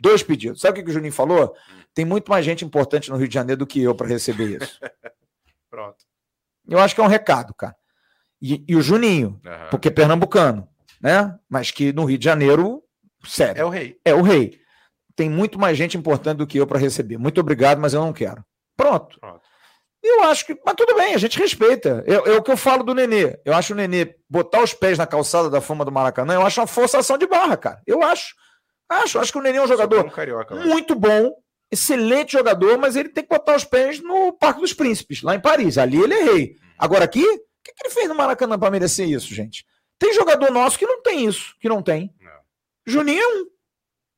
dois 0.00 0.22
pedidos. 0.22 0.60
Sabe 0.60 0.80
o 0.80 0.84
que 0.84 0.90
o 0.90 0.92
Juninho 0.92 1.12
falou? 1.12 1.54
Tem 1.94 2.04
muito 2.04 2.30
mais 2.30 2.44
gente 2.44 2.64
importante 2.64 3.10
no 3.10 3.16
Rio 3.16 3.28
de 3.28 3.34
Janeiro 3.34 3.60
do 3.60 3.66
que 3.66 3.82
eu 3.82 3.94
para 3.94 4.06
receber 4.06 4.62
isso. 4.62 4.80
Pronto. 5.70 6.04
Eu 6.68 6.78
acho 6.78 6.94
que 6.94 7.00
é 7.00 7.04
um 7.04 7.08
recado, 7.08 7.54
cara. 7.54 7.76
E, 8.40 8.64
e 8.68 8.76
o 8.76 8.82
Juninho, 8.82 9.40
uhum. 9.44 9.70
porque 9.70 9.88
é 9.88 9.90
pernambucano, 9.90 10.68
né? 11.00 11.34
Mas 11.48 11.70
que 11.70 11.92
no 11.92 12.04
Rio 12.04 12.18
de 12.18 12.24
Janeiro, 12.24 12.82
sério. 13.24 13.60
É 13.60 13.64
o 13.64 13.68
rei. 13.68 13.98
É 14.04 14.14
o 14.14 14.22
rei. 14.22 14.60
Tem 15.14 15.30
muito 15.30 15.58
mais 15.58 15.78
gente 15.78 15.96
importante 15.96 16.38
do 16.38 16.46
que 16.46 16.58
eu 16.58 16.66
para 16.66 16.78
receber. 16.78 17.16
Muito 17.16 17.40
obrigado, 17.40 17.80
mas 17.80 17.94
eu 17.94 18.02
não 18.02 18.12
quero. 18.12 18.44
Pronto. 18.76 19.18
Pronto. 19.18 19.40
Eu 20.02 20.24
acho 20.24 20.46
que. 20.46 20.56
Mas 20.64 20.74
tudo 20.76 20.94
bem, 20.94 21.14
a 21.14 21.18
gente 21.18 21.38
respeita. 21.38 22.04
É, 22.06 22.14
é 22.14 22.36
o 22.36 22.42
que 22.42 22.50
eu 22.50 22.56
falo 22.56 22.84
do 22.84 22.94
Nenê. 22.94 23.40
Eu 23.44 23.54
acho 23.54 23.72
o 23.72 23.76
Nenê 23.76 24.14
botar 24.28 24.62
os 24.62 24.72
pés 24.72 24.98
na 24.98 25.06
calçada 25.06 25.50
da 25.50 25.60
fama 25.60 25.84
do 25.84 25.90
Maracanã, 25.90 26.34
eu 26.34 26.46
acho 26.46 26.60
uma 26.60 26.66
forçação 26.66 27.18
de 27.18 27.26
barra, 27.26 27.56
cara. 27.56 27.82
Eu 27.86 28.02
acho. 28.02 28.34
Acho. 28.88 29.18
Acho 29.18 29.32
que 29.32 29.38
o 29.38 29.42
Nenê 29.42 29.58
é 29.58 29.62
um 29.62 29.66
jogador 29.66 30.10
carioca, 30.10 30.54
muito 30.54 30.94
bom, 30.94 31.34
excelente 31.70 32.32
jogador, 32.32 32.78
mas 32.78 32.96
ele 32.96 33.08
tem 33.08 33.24
que 33.24 33.30
botar 33.30 33.56
os 33.56 33.64
pés 33.64 34.00
no 34.00 34.32
Parque 34.32 34.60
dos 34.60 34.72
Príncipes, 34.72 35.22
lá 35.22 35.34
em 35.34 35.40
Paris. 35.40 35.78
Ali 35.78 36.00
ele 36.00 36.14
é 36.14 36.22
rei. 36.22 36.56
Agora 36.78 37.04
aqui, 37.04 37.22
o 37.22 37.38
que, 37.62 37.72
que 37.72 37.86
ele 37.86 37.94
fez 37.94 38.08
no 38.08 38.14
Maracanã 38.14 38.58
para 38.58 38.70
merecer 38.70 39.08
isso, 39.08 39.34
gente? 39.34 39.66
Tem 39.98 40.12
jogador 40.14 40.50
nosso 40.50 40.78
que 40.78 40.86
não 40.86 41.02
tem 41.02 41.26
isso, 41.26 41.54
que 41.60 41.68
não 41.68 41.82
tem. 41.82 42.14
Não. 42.20 42.30
Juninho 42.86 43.22
é 43.22 43.28
um. 43.28 43.46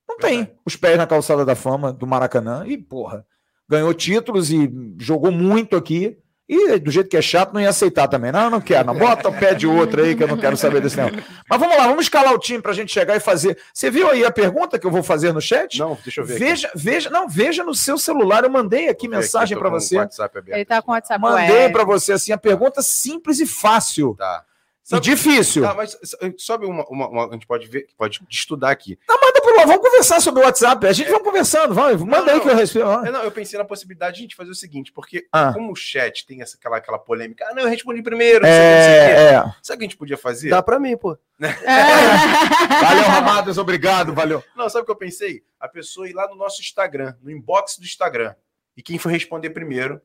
Não 0.09 0.17
tem 0.17 0.59
os 0.65 0.75
pés 0.75 0.97
na 0.97 1.07
calçada 1.07 1.45
da 1.45 1.55
fama 1.55 1.93
do 1.93 2.07
Maracanã. 2.07 2.65
E, 2.67 2.79
porra 2.79 3.27
ganhou 3.69 3.93
títulos 3.93 4.51
e 4.51 4.71
jogou 4.99 5.31
muito 5.31 5.77
aqui. 5.77 6.17
E 6.49 6.79
do 6.79 6.91
jeito 6.91 7.11
que 7.11 7.17
é 7.17 7.21
chato, 7.21 7.53
não 7.53 7.61
ia 7.61 7.69
aceitar 7.69 8.09
também. 8.09 8.33
Não, 8.33 8.49
não 8.49 8.61
quero. 8.61 8.87
Não. 8.87 8.95
Bota 8.95 9.29
o 9.29 9.33
pé 9.39 9.53
de 9.53 9.67
outro 9.67 10.03
aí 10.03 10.17
que 10.17 10.23
eu 10.23 10.29
não 10.29 10.39
quero 10.39 10.57
saber 10.57 10.81
desse 10.81 10.97
não. 10.97 11.11
Mas 11.49 11.61
vamos 11.61 11.77
lá, 11.77 11.87
vamos 11.87 12.07
escalar 12.07 12.33
o 12.33 12.39
time 12.39 12.63
para 12.63 12.71
a 12.71 12.75
gente 12.75 12.91
chegar 12.91 13.15
e 13.15 13.21
fazer. 13.21 13.59
Você 13.73 13.91
viu 13.91 14.09
aí 14.09 14.25
a 14.25 14.31
pergunta 14.31 14.79
que 14.79 14.87
eu 14.87 14.91
vou 14.91 15.03
fazer 15.03 15.33
no 15.33 15.43
chat? 15.43 15.79
Não, 15.79 15.99
deixa 16.03 16.23
eu 16.23 16.25
ver. 16.25 16.39
Veja, 16.39 16.69
aqui. 16.69 16.79
veja, 16.79 17.11
não, 17.11 17.29
veja 17.29 17.63
no 17.63 17.75
seu 17.75 17.99
celular. 17.99 18.45
Eu 18.45 18.51
mandei 18.51 18.89
aqui 18.89 19.07
vou 19.07 19.19
mensagem 19.19 19.59
para 19.59 19.69
você. 19.69 19.99
Ele 20.47 20.65
tá 20.65 20.81
com 20.81 20.91
o 20.91 20.95
WhatsApp. 20.95 21.21
Mandei 21.21 21.69
para 21.69 21.85
você 21.85 22.13
assim 22.13 22.33
a 22.33 22.39
pergunta 22.39 22.81
simples 22.81 23.41
e 23.41 23.47
fácil. 23.47 24.15
Tá. 24.17 24.43
Sabe, 24.89 25.07
e 25.07 25.11
difícil. 25.11 25.63
Tá, 25.63 25.75
mas 25.75 25.99
sabe 26.39 26.65
uma, 26.65 26.83
uma, 26.89 27.09
uma, 27.09 27.29
a 27.29 27.33
gente 27.33 27.47
pode 27.47 27.67
ver, 27.67 27.89
pode 27.95 28.21
estudar 28.31 28.71
aqui. 28.71 28.99
Não, 29.07 29.21
manda 29.21 29.39
por 29.43 29.55
lá, 29.55 29.67
vamos 29.67 29.83
conversar 29.83 30.19
sobre 30.19 30.41
o 30.41 30.47
WhatsApp. 30.47 30.87
A 30.87 30.93
gente 30.95 31.09
é, 31.09 31.11
vai 31.11 31.21
conversando, 31.21 31.75
vai, 31.75 31.95
manda 31.95 32.23
não, 32.23 32.33
aí 32.33 32.41
que 32.41 32.49
eu 32.49 32.57
respeito. 32.57 32.89
É, 32.89 33.11
não, 33.11 33.23
eu 33.23 33.31
pensei 33.31 33.59
na 33.59 33.67
possibilidade 33.67 34.17
de 34.17 34.21
a 34.21 34.23
gente 34.23 34.35
fazer 34.35 34.51
o 34.51 34.55
seguinte, 34.55 34.91
porque 34.91 35.29
ah. 35.31 35.53
como 35.53 35.73
o 35.73 35.77
chat 35.77 36.27
tem 36.27 36.41
essa, 36.41 36.57
aquela, 36.57 36.79
aquela 36.79 36.99
polêmica, 36.99 37.47
ah, 37.47 37.55
não, 37.55 37.65
eu 37.65 37.69
respondi 37.69 38.01
primeiro, 38.03 38.47
é, 38.47 39.35
é. 39.35 39.55
Sabe 39.63 39.77
o 39.77 39.79
que 39.81 39.85
a 39.85 39.89
gente 39.89 39.99
podia 39.99 40.17
fazer? 40.17 40.49
Dá 40.49 40.63
pra 40.63 40.81
mim, 40.81 40.97
pô. 40.97 41.19
É. 41.39 42.83
valeu, 42.83 43.05
Ramadas, 43.13 43.59
obrigado, 43.59 44.15
valeu. 44.15 44.43
Não, 44.57 44.71
sabe 44.71 44.85
o 44.85 44.87
que 44.87 44.91
eu 44.91 44.97
pensei? 44.97 45.43
A 45.61 45.69
pessoa 45.69 46.09
ir 46.09 46.15
lá 46.15 46.27
no 46.29 46.35
nosso 46.35 46.63
Instagram, 46.63 47.15
no 47.23 47.31
inbox 47.31 47.77
do 47.77 47.85
Instagram, 47.85 48.35
e 48.75 48.83
quem 48.83 48.99
for 48.99 49.11
responder 49.11 49.51
primeiro, 49.51 50.01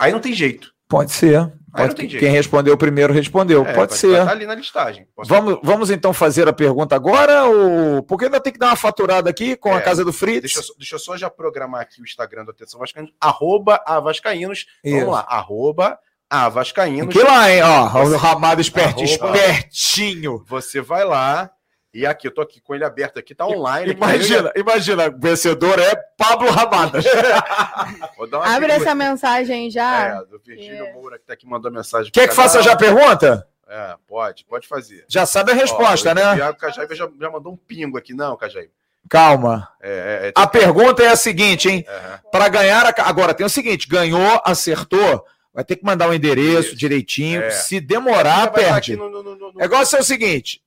aí 0.00 0.10
não 0.10 0.20
tem 0.20 0.32
jeito. 0.32 0.74
Pode 0.88 1.12
ser. 1.12 1.52
Pode, 1.76 2.06
quem 2.06 2.30
respondeu 2.30 2.76
primeiro 2.76 3.12
respondeu. 3.12 3.64
É, 3.66 3.74
pode 3.74 3.94
ser. 3.94 4.24
Tá 4.24 4.30
ali 4.30 4.46
na 4.46 4.54
listagem. 4.54 5.06
vamos, 5.26 5.58
vamos 5.62 5.90
então 5.90 6.12
fazer 6.14 6.48
a 6.48 6.52
pergunta 6.52 6.96
agora? 6.96 7.44
Ou... 7.44 8.02
Porque 8.02 8.24
ainda 8.24 8.40
tem 8.40 8.52
que 8.52 8.58
dar 8.58 8.68
uma 8.68 8.76
faturada 8.76 9.28
aqui 9.28 9.56
com 9.56 9.68
é, 9.68 9.74
a 9.74 9.82
Casa 9.82 10.02
do 10.02 10.12
Fritz. 10.12 10.54
Deixa, 10.54 10.72
deixa 10.78 10.94
eu 10.94 10.98
só 10.98 11.16
já 11.16 11.28
programar 11.28 11.82
aqui 11.82 12.00
o 12.00 12.04
Instagram 12.04 12.46
do 12.46 12.50
Atenção 12.50 12.80
Vascaínos. 12.80 13.12
Arroba 13.20 13.82
a 13.84 14.00
Vascaínos. 14.00 14.66
Vamos 14.82 15.08
lá. 15.08 15.26
Arroba 15.28 15.98
a 16.30 16.48
Vascaínos. 16.48 17.12
Que 17.12 17.22
lá, 17.22 17.50
hein? 17.50 17.62
Ó, 17.62 18.04
o 18.04 18.16
Ramado 18.16 18.60
espertinho. 18.60 19.04
espertinho. 19.04 20.44
Você 20.48 20.80
vai 20.80 21.04
lá, 21.04 21.50
e 21.96 22.04
aqui, 22.04 22.28
eu 22.28 22.30
tô 22.30 22.42
aqui 22.42 22.60
com 22.60 22.74
ele 22.74 22.84
aberto 22.84 23.18
aqui, 23.18 23.34
tá 23.34 23.46
online. 23.46 23.92
Imagina, 23.94 24.50
aqui, 24.50 24.60
imagina, 24.60 25.08
o 25.08 25.18
vencedor 25.18 25.78
é 25.78 25.96
Pablo 26.18 26.50
Rabadas. 26.50 27.06
Abre 28.44 28.72
essa 28.72 28.94
mensagem 28.94 29.70
já. 29.70 30.08
É, 30.08 30.24
do 30.26 30.38
Virgílio 30.38 30.84
é. 30.84 30.92
Moura, 30.92 31.18
que 31.18 31.24
tá 31.24 31.32
aqui, 31.32 31.46
mandou 31.46 31.72
mensagem. 31.72 32.12
Quer 32.12 32.28
que 32.28 32.34
faça 32.34 32.62
já 32.62 32.72
a 32.74 32.76
pergunta? 32.76 33.48
É, 33.66 33.94
pode, 34.06 34.44
pode 34.44 34.68
fazer. 34.68 35.06
Já 35.08 35.24
sabe 35.24 35.52
a 35.52 35.54
resposta, 35.54 36.10
Ó, 36.10 36.14
né? 36.14 36.50
O 36.50 36.54
Cajaíba 36.54 36.94
já, 36.94 37.08
já 37.18 37.30
mandou 37.30 37.54
um 37.54 37.56
pingo 37.56 37.96
aqui, 37.96 38.12
não, 38.12 38.36
Cajaíba. 38.36 38.72
Calma. 39.08 39.66
É, 39.80 39.90
é, 39.90 40.28
é 40.28 40.32
a 40.34 40.46
pergunta 40.46 41.02
é 41.02 41.08
a 41.08 41.16
seguinte, 41.16 41.70
hein? 41.70 41.86
Uhum. 41.88 42.30
Para 42.30 42.48
ganhar 42.50 42.84
a... 42.84 43.08
Agora, 43.08 43.32
tem 43.32 43.46
o 43.46 43.50
seguinte: 43.50 43.88
ganhou, 43.88 44.42
acertou, 44.44 45.24
vai 45.54 45.64
ter 45.64 45.76
que 45.76 45.84
mandar 45.84 46.08
o 46.08 46.10
um 46.10 46.14
endereço 46.14 46.68
Isso. 46.68 46.76
direitinho. 46.76 47.40
É. 47.40 47.50
Se 47.50 47.80
demorar, 47.80 48.52
perde. 48.52 48.96
No, 48.96 49.08
no, 49.08 49.22
no, 49.22 49.34
no... 49.34 49.52
É 49.58 49.64
igual 49.64 49.86
ser 49.86 50.00
o 50.00 50.04
seguinte: 50.04 50.60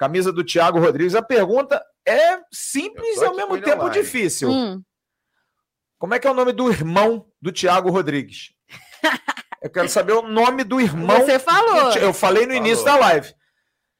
camisa 0.00 0.32
do 0.32 0.42
Thiago 0.42 0.80
Rodrigues. 0.80 1.14
A 1.14 1.20
pergunta 1.20 1.84
é 2.08 2.38
simples 2.50 3.20
e 3.20 3.24
ao 3.24 3.36
mesmo 3.36 3.60
tempo 3.60 3.82
online. 3.82 4.00
difícil. 4.00 4.48
Hum. 4.48 4.82
Como 5.98 6.14
é 6.14 6.18
que 6.18 6.26
é 6.26 6.30
o 6.30 6.34
nome 6.34 6.52
do 6.52 6.70
irmão 6.70 7.26
do 7.38 7.52
Thiago 7.52 7.90
Rodrigues? 7.90 8.54
Eu 9.60 9.68
quero 9.68 9.90
saber 9.90 10.14
o 10.14 10.22
nome 10.22 10.64
do 10.64 10.80
irmão. 10.80 11.20
Você 11.20 11.38
falou. 11.38 11.92
Eu 11.92 12.14
falei 12.14 12.46
no 12.46 12.54
falou. 12.54 12.66
início 12.66 12.82
da 12.82 12.96
live. 12.96 13.34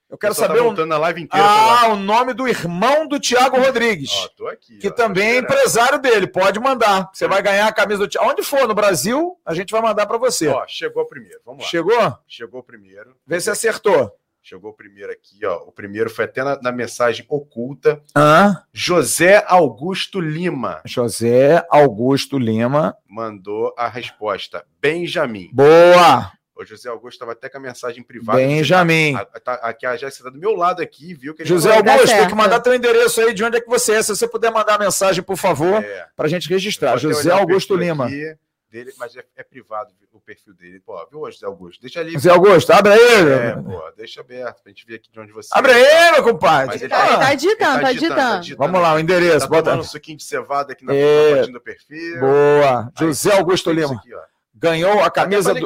Eu 0.09 0.17
quero 0.17 0.35
tá 0.35 0.41
saber 0.41 0.59
tá 0.75 0.83
o... 0.83 0.87
na 0.87 0.97
live 0.97 1.21
inteira. 1.21 1.47
Ah, 1.47 1.89
o 1.89 1.97
nome 1.97 2.33
do 2.33 2.49
irmão 2.49 3.07
do 3.07 3.21
Thiago 3.21 3.59
Rodrigues. 3.61 4.11
Ó, 4.11 4.29
tô 4.29 4.49
aqui, 4.49 4.79
que 4.79 4.89
ó, 4.89 4.91
também 4.91 5.33
é 5.33 5.37
empresário 5.37 5.99
dele. 5.99 6.27
Pode 6.27 6.59
mandar. 6.59 7.11
Você 7.13 7.29
vai 7.29 7.43
ganhar 7.43 7.69
a 7.69 7.73
camisa 7.73 7.99
do 7.99 8.09
Thiago. 8.09 8.31
Onde 8.31 8.43
for 8.43 8.67
no 8.67 8.75
Brasil, 8.75 9.39
a 9.45 9.53
gente 9.53 9.71
vai 9.71 9.83
mandar 9.83 10.07
para 10.07 10.17
você. 10.17 10.49
Ó, 10.49 10.67
chegou 10.67 11.05
primeiro. 11.07 11.41
Vamos 11.45 11.63
lá. 11.63 11.69
Chegou? 11.69 12.19
Chegou 12.27 12.63
primeiro. 12.63 13.15
Vê 13.27 13.39
se 13.39 13.51
acertou. 13.51 14.11
Chegou 14.51 14.73
o 14.73 14.75
primeiro 14.75 15.13
aqui, 15.13 15.47
ó. 15.47 15.59
O 15.59 15.71
primeiro 15.71 16.11
foi 16.11 16.25
até 16.25 16.43
na, 16.43 16.61
na 16.61 16.73
mensagem 16.73 17.25
oculta. 17.29 18.03
Ah. 18.13 18.65
José 18.73 19.45
Augusto 19.47 20.19
Lima. 20.19 20.83
José 20.85 21.65
Augusto 21.71 22.37
Lima. 22.37 22.97
Mandou 23.09 23.73
a 23.79 23.87
resposta. 23.87 24.67
Benjamin. 24.83 25.51
Boa! 25.53 26.33
O 26.57 26.65
José 26.65 26.89
Augusto 26.89 27.15
estava 27.15 27.31
até 27.31 27.49
com 27.49 27.59
a 27.59 27.61
mensagem 27.61 28.03
privada. 28.03 28.39
Benjamin. 28.39 29.15
A, 29.15 29.21
a, 29.21 29.53
a, 29.53 29.55
aqui 29.69 29.87
a 29.87 29.93
Jéssica 29.93 30.27
está 30.27 30.31
do 30.31 30.41
meu 30.41 30.57
lado 30.57 30.83
aqui, 30.83 31.15
viu? 31.15 31.33
Que 31.33 31.45
José 31.45 31.73
Augusto, 31.73 32.09
tem 32.09 32.27
que 32.27 32.35
mandar 32.35 32.59
teu 32.59 32.75
endereço 32.75 33.21
aí 33.21 33.33
de 33.33 33.45
onde 33.45 33.59
é 33.59 33.61
que 33.61 33.71
você 33.71 33.93
é. 33.93 34.03
Se 34.03 34.09
você 34.09 34.27
puder 34.27 34.51
mandar 34.51 34.75
a 34.75 34.79
mensagem, 34.79 35.23
por 35.23 35.37
favor, 35.37 35.81
é. 35.81 36.09
para 36.17 36.27
a 36.27 36.29
gente 36.29 36.49
registrar. 36.49 36.97
José 36.97 37.31
Augusto 37.31 37.77
Lima. 37.77 38.07
Aqui 38.07 38.35
dele, 38.71 38.93
mas 38.99 39.17
é, 39.17 39.25
é, 39.37 39.43
privado 39.43 39.93
o 40.13 40.21
perfil 40.21 40.55
dele. 40.55 40.81
Pô, 40.81 40.95
viu, 41.11 41.31
José 41.31 41.47
Augusto? 41.47 41.81
Deixa 41.81 42.01
ali. 42.01 42.13
José 42.13 42.31
Augusto, 42.31 42.71
abre 42.71 42.93
aí. 42.93 43.33
É, 43.33 43.57
pô, 43.57 43.91
deixa 43.97 44.21
aberto 44.21 44.63
pra 44.63 44.71
gente 44.71 44.87
ver 44.87 44.97
aqui 44.97 45.11
de 45.11 45.21
onde 45.21 45.33
você 45.33 45.49
Abre 45.53 45.73
é. 45.73 46.09
aí, 46.09 46.13
meu 46.13 46.23
compadre. 46.23 46.77
Ele 46.77 46.89
tá, 46.89 47.19
tá, 47.19 47.35
digitando, 47.35 47.81
tá, 47.81 47.93
digitando, 47.93 48.47
tá 48.49 48.57
Vamos 48.57 48.81
lá, 48.81 48.95
o 48.95 48.99
endereço. 48.99 49.41
Tá 49.41 49.47
bota 49.49 49.77
um 49.77 49.83
suquinho 49.83 50.17
de 50.17 50.25
cevada 50.25 50.73
aqui 50.73 50.85
na 50.85 50.95
é. 50.95 51.47
do 51.47 51.61
perfil. 51.61 52.21
Boa. 52.21 52.93
José 52.99 53.37
Augusto 53.37 53.71
Lima. 53.73 53.95
Aqui, 53.95 54.15
ó 54.15 54.40
ganhou 54.61 55.03
a 55.03 55.11
camisa 55.11 55.55
do, 55.55 55.61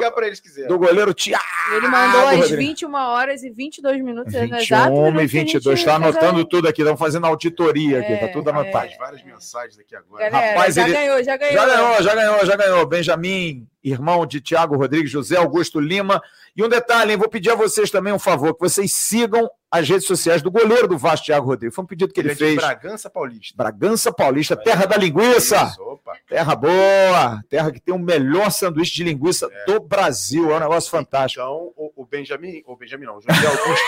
do, 0.67 0.79
goleiro 0.79 1.13
Thiago. 1.13 1.43
Ele 1.73 1.87
mandou 1.87 2.27
às 2.29 2.49
21 2.49 2.93
horas 2.93 3.43
e 3.43 3.49
22 3.49 4.01
minutos. 4.01 4.33
21 4.33 4.57
exato, 4.57 5.21
e 5.21 5.27
22. 5.27 5.79
Está 5.79 5.95
anotando 5.95 6.45
tudo 6.45 6.67
aqui. 6.69 6.81
Estamos 6.81 6.99
fazendo 6.99 7.25
auditoria 7.25 7.99
aqui. 7.99 8.13
Está 8.13 8.29
tudo 8.29 8.49
anotado. 8.49 8.87
É. 8.91 8.97
Várias 8.97 9.23
mensagens 9.23 9.77
aqui 9.77 9.95
agora. 9.95 10.29
Galera, 10.29 10.53
Rapaz, 10.53 10.75
já 10.75 10.83
ele... 10.83 10.93
ganhou, 10.93 11.23
já 11.23 11.35
ganhou. 11.35 11.53
Já 11.53 11.65
ganhou, 11.65 12.03
já 12.03 12.15
ganhou, 12.15 12.45
já 12.45 12.55
ganhou. 12.55 12.85
Benjamin 12.85 13.67
irmão 13.83 14.25
de 14.25 14.41
Tiago 14.41 14.75
Rodrigues, 14.75 15.11
José 15.11 15.37
Augusto 15.37 15.79
Lima. 15.79 16.21
E 16.55 16.63
um 16.63 16.69
detalhe, 16.69 17.11
hein, 17.11 17.17
vou 17.17 17.29
pedir 17.29 17.51
a 17.51 17.55
vocês 17.55 17.91
também 17.91 18.11
um 18.11 18.17
favor, 18.17 18.53
que 18.53 18.59
vocês 18.61 18.91
sigam 18.91 19.47
as 19.79 19.89
redes 19.89 20.07
sociais 20.07 20.41
do 20.41 20.49
goleiro 20.49 20.87
do 20.87 20.97
Vasco, 20.97 21.25
Thiago 21.25 21.47
Rodrigues. 21.47 21.75
Foi 21.75 21.83
um 21.83 21.87
pedido 21.87 22.13
que 22.13 22.19
ele, 22.19 22.29
ele 22.29 22.33
é 22.33 22.37
fez. 22.37 22.55
Bragança 22.55 23.09
Paulista. 23.09 23.53
Bragança 23.55 24.11
Paulista, 24.11 24.55
terra 24.55 24.85
da 24.85 24.97
linguiça. 24.97 25.63
Isso, 25.63 25.99
terra 26.27 26.55
boa, 26.55 27.43
terra 27.49 27.71
que 27.71 27.79
tem 27.79 27.93
o 27.93 27.99
melhor 27.99 28.51
sanduíche 28.51 28.95
de 28.95 29.03
linguiça 29.03 29.49
é. 29.51 29.65
do 29.65 29.79
Brasil. 29.79 30.51
É 30.51 30.57
um 30.57 30.59
negócio 30.59 30.89
fantástico. 30.89 31.41
Então, 31.41 31.73
o, 31.75 31.91
o 32.03 32.05
Benjamin, 32.05 32.63
o 32.65 32.75
Benjamin 32.75 33.05
não, 33.05 33.19
José 33.21 33.47
Augusto. 33.47 33.85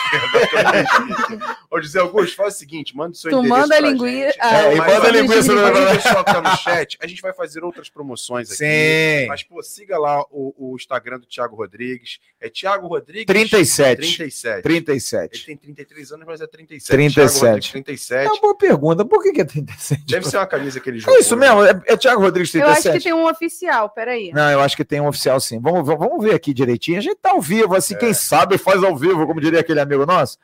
Ô, 1.72 1.82
José 1.82 2.00
Augusto, 2.00 2.36
faz 2.36 2.56
o 2.56 2.58
seguinte, 2.58 2.96
manda 2.96 3.12
o 3.12 3.16
seu 3.16 3.32
tu 3.32 3.38
endereço 3.40 3.60
manda 3.60 3.76
a 3.76 3.80
linguiça. 3.80 4.38
Ah, 4.40 4.58
é, 4.58 4.76
manda 4.76 5.08
a 5.08 5.12
linguiça. 5.12 5.54
O 5.54 5.96
pessoal 5.96 6.26
que 6.26 6.34
tá 6.34 6.42
no 6.42 6.58
chat, 6.58 6.98
a 7.02 7.08
gente 7.08 7.22
vai 7.22 7.34
fazer 7.34 7.64
outras 7.64 7.90
promoções 7.90 8.50
aqui. 8.50 8.58
Sim. 8.58 9.28
Mas, 9.28 9.44
pô, 9.44 9.62
siga 9.64 9.98
lá 9.98 10.22
o, 10.30 10.54
o 10.58 10.76
Instagram 10.76 11.20
do 11.20 11.26
Thiago 11.26 11.56
Rodrigues. 11.56 12.20
É 12.40 12.50
Thiago 12.50 12.88
Rodrigues. 12.88 13.26
37. 13.26 13.98
37. 13.98 14.64
37. 14.64 15.36
Ele 15.36 15.44
tem 15.44 15.58
33 15.78 16.12
anos, 16.14 16.26
mas 16.26 16.41
é 16.41 16.48
37. 16.48 16.91
37. 16.91 17.72
37. 17.72 18.26
É 18.26 18.32
uma 18.32 18.41
boa 18.41 18.58
pergunta. 18.58 19.06
Por 19.06 19.22
que, 19.22 19.32
que 19.32 19.41
é 19.41 19.45
37? 19.45 20.06
Deve 20.08 20.28
ser 20.28 20.38
uma 20.38 20.48
camisa 20.48 20.80
que 20.80 20.90
ele 20.90 20.99
jogou. 20.99 21.16
É 21.16 21.20
isso 21.20 21.38
mesmo, 21.38 21.64
é, 21.64 21.82
é 21.86 21.98
Thiago 21.98 22.22
Rodrigues 22.22 22.52
37. 22.52 22.88
Eu 22.88 22.91
acho 22.91 22.98
que 22.98 23.04
tem 23.04 23.14
um 23.14 23.30
oficial, 23.30 23.90
peraí. 23.90 24.32
Não, 24.34 24.49
eu 24.49 24.60
acho 24.62 24.76
que 24.76 24.84
tem 24.84 24.99
um 24.99 25.08
oficial 25.08 25.40
sim. 25.40 25.60
Vamos, 25.60 25.86
vamos 25.86 26.24
ver 26.24 26.34
aqui 26.34 26.54
direitinho. 26.54 26.98
A 26.98 27.02
gente 27.02 27.18
tá 27.18 27.32
ao 27.32 27.41
vivo, 27.41 27.76
assim, 27.76 27.94
é. 27.94 27.98
quem 27.98 28.14
sabe 28.14 28.58
faz 28.58 28.84
ao 28.84 28.95
vivo, 28.95 29.28
como 29.28 29.40
diria 29.40 29.60
aquele 29.60 29.80
amigo 29.80 30.06
nosso. 30.06 30.38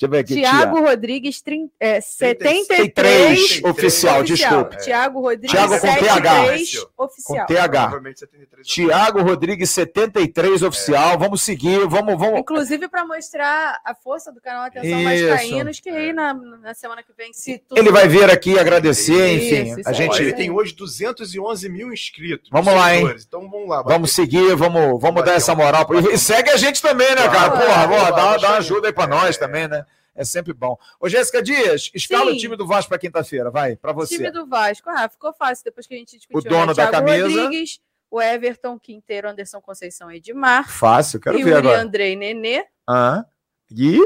Deixa 0.00 0.06
eu 0.06 0.10
ver 0.10 0.18
aqui. 0.20 0.34
Tiago 0.34 0.80
Rodrigues, 0.80 1.42
trin... 1.42 1.70
é, 1.78 2.00
73. 2.00 2.66
73 2.66 3.64
oficial, 3.64 4.22
desculpe. 4.22 4.78
Tiago 4.78 5.20
Rodrigues, 5.20 5.50
Tiago 5.50 5.74
com 5.74 5.78
73 5.78 6.70
TH. 6.70 6.88
oficial. 6.96 7.46
Com 7.46 7.54
TH. 7.54 7.90
Tiago 8.64 9.22
Rodrigues, 9.22 9.70
73 9.70 10.62
oficial. 10.62 11.12
É. 11.12 11.16
Vamos 11.18 11.42
seguir, 11.42 11.86
vamos. 11.86 12.18
vamos... 12.18 12.40
Inclusive 12.40 12.88
para 12.88 13.04
mostrar 13.04 13.78
a 13.84 13.94
força 13.94 14.32
do 14.32 14.40
canal 14.40 14.64
Atenção 14.64 15.02
Mais 15.02 15.22
Caínos, 15.22 15.80
que 15.80 15.90
aí 15.90 16.14
na, 16.14 16.32
na 16.32 16.72
semana 16.72 17.02
que 17.02 17.12
vem, 17.12 17.34
se 17.34 17.58
tudo... 17.58 17.78
Ele 17.78 17.92
vai 17.92 18.08
vir 18.08 18.30
aqui 18.30 18.58
agradecer, 18.58 19.34
enfim. 19.34 19.80
Isso, 19.80 19.88
a 19.88 19.92
gente... 19.92 20.18
Ele 20.22 20.32
tem 20.32 20.50
hoje 20.50 20.74
211 20.74 21.68
mil 21.68 21.92
inscritos. 21.92 22.48
Vamos 22.50 22.72
lá, 22.72 22.96
hein? 22.96 23.14
Então 23.28 23.50
vamos 23.50 23.68
lá. 23.68 23.82
Vamos 23.82 24.12
seguir, 24.12 24.56
vamos, 24.56 24.98
vamos 24.98 25.22
dar 25.26 25.34
essa 25.34 25.54
moral. 25.54 25.86
E 26.10 26.16
segue 26.16 26.48
a 26.48 26.56
gente 26.56 26.80
também, 26.80 27.14
né, 27.14 27.28
cara? 27.28 27.50
Porra, 27.50 28.12
dá, 28.12 28.36
dá 28.38 28.56
ajuda 28.56 28.88
aí 28.88 28.94
para 28.94 29.06
nós 29.06 29.36
também, 29.36 29.68
né? 29.68 29.84
É 30.14 30.24
sempre 30.24 30.52
bom. 30.52 30.76
Ô, 30.98 31.08
Jéssica 31.08 31.42
Dias, 31.42 31.90
escala 31.94 32.30
Sim. 32.30 32.36
o 32.36 32.40
time 32.40 32.56
do 32.56 32.66
Vasco 32.66 32.88
para 32.88 32.98
quinta-feira, 32.98 33.50
vai, 33.50 33.76
para 33.76 33.92
você. 33.92 34.14
O 34.14 34.18
time 34.18 34.30
do 34.30 34.46
Vasco, 34.46 34.90
ah, 34.90 35.08
ficou 35.08 35.32
fácil 35.32 35.64
depois 35.64 35.86
que 35.86 35.94
a 35.94 35.96
gente 35.96 36.16
discutiu. 36.16 36.50
O 36.50 36.54
dono 36.54 36.66
né? 36.66 36.74
da 36.74 36.90
camisa. 36.90 37.28
Rodrigues, 37.28 37.80
o 38.10 38.20
Everton, 38.20 38.78
Quinteiro, 38.78 39.28
Anderson 39.28 39.60
Conceição, 39.60 40.10
Edmar. 40.10 40.68
Fácil, 40.68 41.20
quero 41.20 41.38
Yuri, 41.38 41.50
ver 41.50 41.56
agora. 41.58 41.80
Andrei, 41.80 42.16
Nenê. 42.16 42.64
Ah, 42.88 43.24
Gui. 43.72 44.00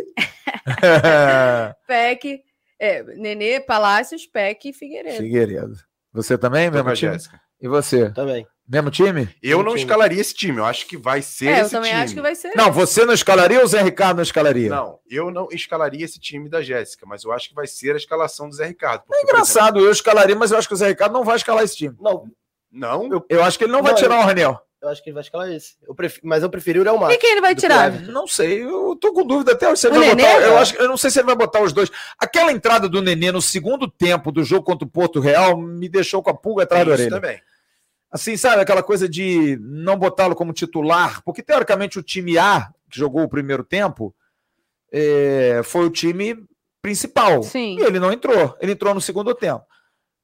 Peck, 1.86 2.42
é, 2.78 3.02
Nenê, 3.02 3.60
Palácios, 3.60 4.26
Peck 4.26 4.68
e 4.68 4.72
Figueiredo. 4.72 5.16
Figueiredo. 5.16 5.76
Você 6.12 6.36
também, 6.36 6.70
mesmo 6.70 6.92
time? 6.92 7.12
Jéssica. 7.12 7.40
E 7.64 7.68
você? 7.68 8.10
Também. 8.10 8.46
Mesmo 8.68 8.90
time? 8.90 9.26
Eu 9.42 9.62
não 9.62 9.70
time. 9.70 9.80
escalaria 9.80 10.20
esse 10.20 10.34
time. 10.34 10.58
Eu 10.58 10.66
acho 10.66 10.86
que 10.86 10.98
vai 10.98 11.22
ser 11.22 11.46
é, 11.46 11.52
esse 11.52 11.62
eu 11.62 11.70
também 11.70 11.92
time. 11.92 12.02
acho 12.02 12.14
que 12.14 12.20
vai 12.20 12.34
ser. 12.34 12.52
Não, 12.54 12.70
você 12.70 13.06
não 13.06 13.14
escalaria 13.14 13.58
ou 13.58 13.64
o 13.64 13.66
Zé 13.66 13.80
Ricardo 13.80 14.16
não 14.16 14.22
escalaria? 14.22 14.68
Não, 14.68 14.98
eu 15.08 15.30
não 15.30 15.48
escalaria 15.50 16.04
esse 16.04 16.20
time 16.20 16.46
da 16.46 16.60
Jéssica, 16.60 17.06
mas 17.06 17.24
eu 17.24 17.32
acho 17.32 17.48
que 17.48 17.54
vai 17.54 17.66
ser 17.66 17.94
a 17.94 17.96
escalação 17.96 18.50
do 18.50 18.54
Zé 18.54 18.66
Ricardo. 18.66 19.04
Porque, 19.06 19.18
é 19.18 19.22
engraçado, 19.22 19.76
exemplo... 19.76 19.86
eu 19.86 19.92
escalaria, 19.92 20.36
mas 20.36 20.52
eu 20.52 20.58
acho 20.58 20.68
que 20.68 20.74
o 20.74 20.76
Zé 20.76 20.88
Ricardo 20.88 21.14
não 21.14 21.24
vai 21.24 21.36
escalar 21.36 21.64
esse 21.64 21.74
time. 21.74 21.96
Não. 21.98 22.26
Não? 22.70 23.10
Eu, 23.10 23.24
eu 23.30 23.42
acho 23.42 23.56
que 23.56 23.64
ele 23.64 23.72
não, 23.72 23.78
não 23.78 23.86
vai 23.86 23.94
tirar 23.94 24.16
eu... 24.16 24.20
o 24.20 24.24
Raniel. 24.24 24.60
Eu 24.82 24.90
acho 24.90 25.02
que 25.02 25.08
ele 25.08 25.14
vai 25.14 25.22
escalar 25.22 25.50
esse. 25.50 25.76
Eu 25.88 25.94
pref... 25.94 26.18
Mas 26.22 26.42
eu 26.42 26.50
preferi 26.50 26.78
o 26.78 26.82
Real 26.82 26.98
Madrid. 26.98 27.16
E 27.16 27.20
quem 27.20 27.32
ele 27.32 27.40
vai 27.40 27.54
tirar? 27.54 27.90
Não 28.02 28.26
sei, 28.26 28.62
eu 28.62 28.94
tô 29.00 29.14
com 29.14 29.26
dúvida 29.26 29.52
até 29.52 29.74
se 29.74 29.86
ele 29.86 29.96
o 29.96 30.00
vai 30.00 30.08
Nenê, 30.08 30.22
botar. 30.22 30.40
Eu, 30.42 30.58
acho, 30.58 30.76
eu 30.76 30.88
não 30.88 30.98
sei 30.98 31.10
se 31.10 31.18
ele 31.18 31.26
vai 31.26 31.36
botar 31.36 31.62
os 31.62 31.72
dois. 31.72 31.90
Aquela 32.18 32.52
entrada 32.52 32.90
do 32.90 33.00
Nenê 33.00 33.32
no 33.32 33.40
segundo 33.40 33.90
tempo 33.90 34.30
do 34.30 34.44
jogo 34.44 34.62
contra 34.62 34.86
o 34.86 34.90
Porto 34.90 35.18
Real 35.18 35.56
me 35.56 35.88
deixou 35.88 36.22
com 36.22 36.28
a 36.28 36.34
pulga 36.34 36.64
atrás 36.64 36.84
da 36.84 36.92
orelha. 36.92 37.10
também 37.10 37.40
assim, 38.14 38.36
sabe, 38.36 38.62
aquela 38.62 38.82
coisa 38.82 39.08
de 39.08 39.58
não 39.60 39.98
botá-lo 39.98 40.36
como 40.36 40.52
titular, 40.52 41.20
porque 41.24 41.42
teoricamente 41.42 41.98
o 41.98 42.02
time 42.02 42.38
A, 42.38 42.70
que 42.88 42.96
jogou 42.96 43.24
o 43.24 43.28
primeiro 43.28 43.64
tempo, 43.64 44.14
é, 44.92 45.60
foi 45.64 45.84
o 45.84 45.90
time 45.90 46.36
principal. 46.80 47.42
Sim. 47.42 47.76
E 47.76 47.82
ele 47.82 47.98
não 47.98 48.12
entrou, 48.12 48.56
ele 48.60 48.70
entrou 48.70 48.94
no 48.94 49.00
segundo 49.00 49.34
tempo. 49.34 49.64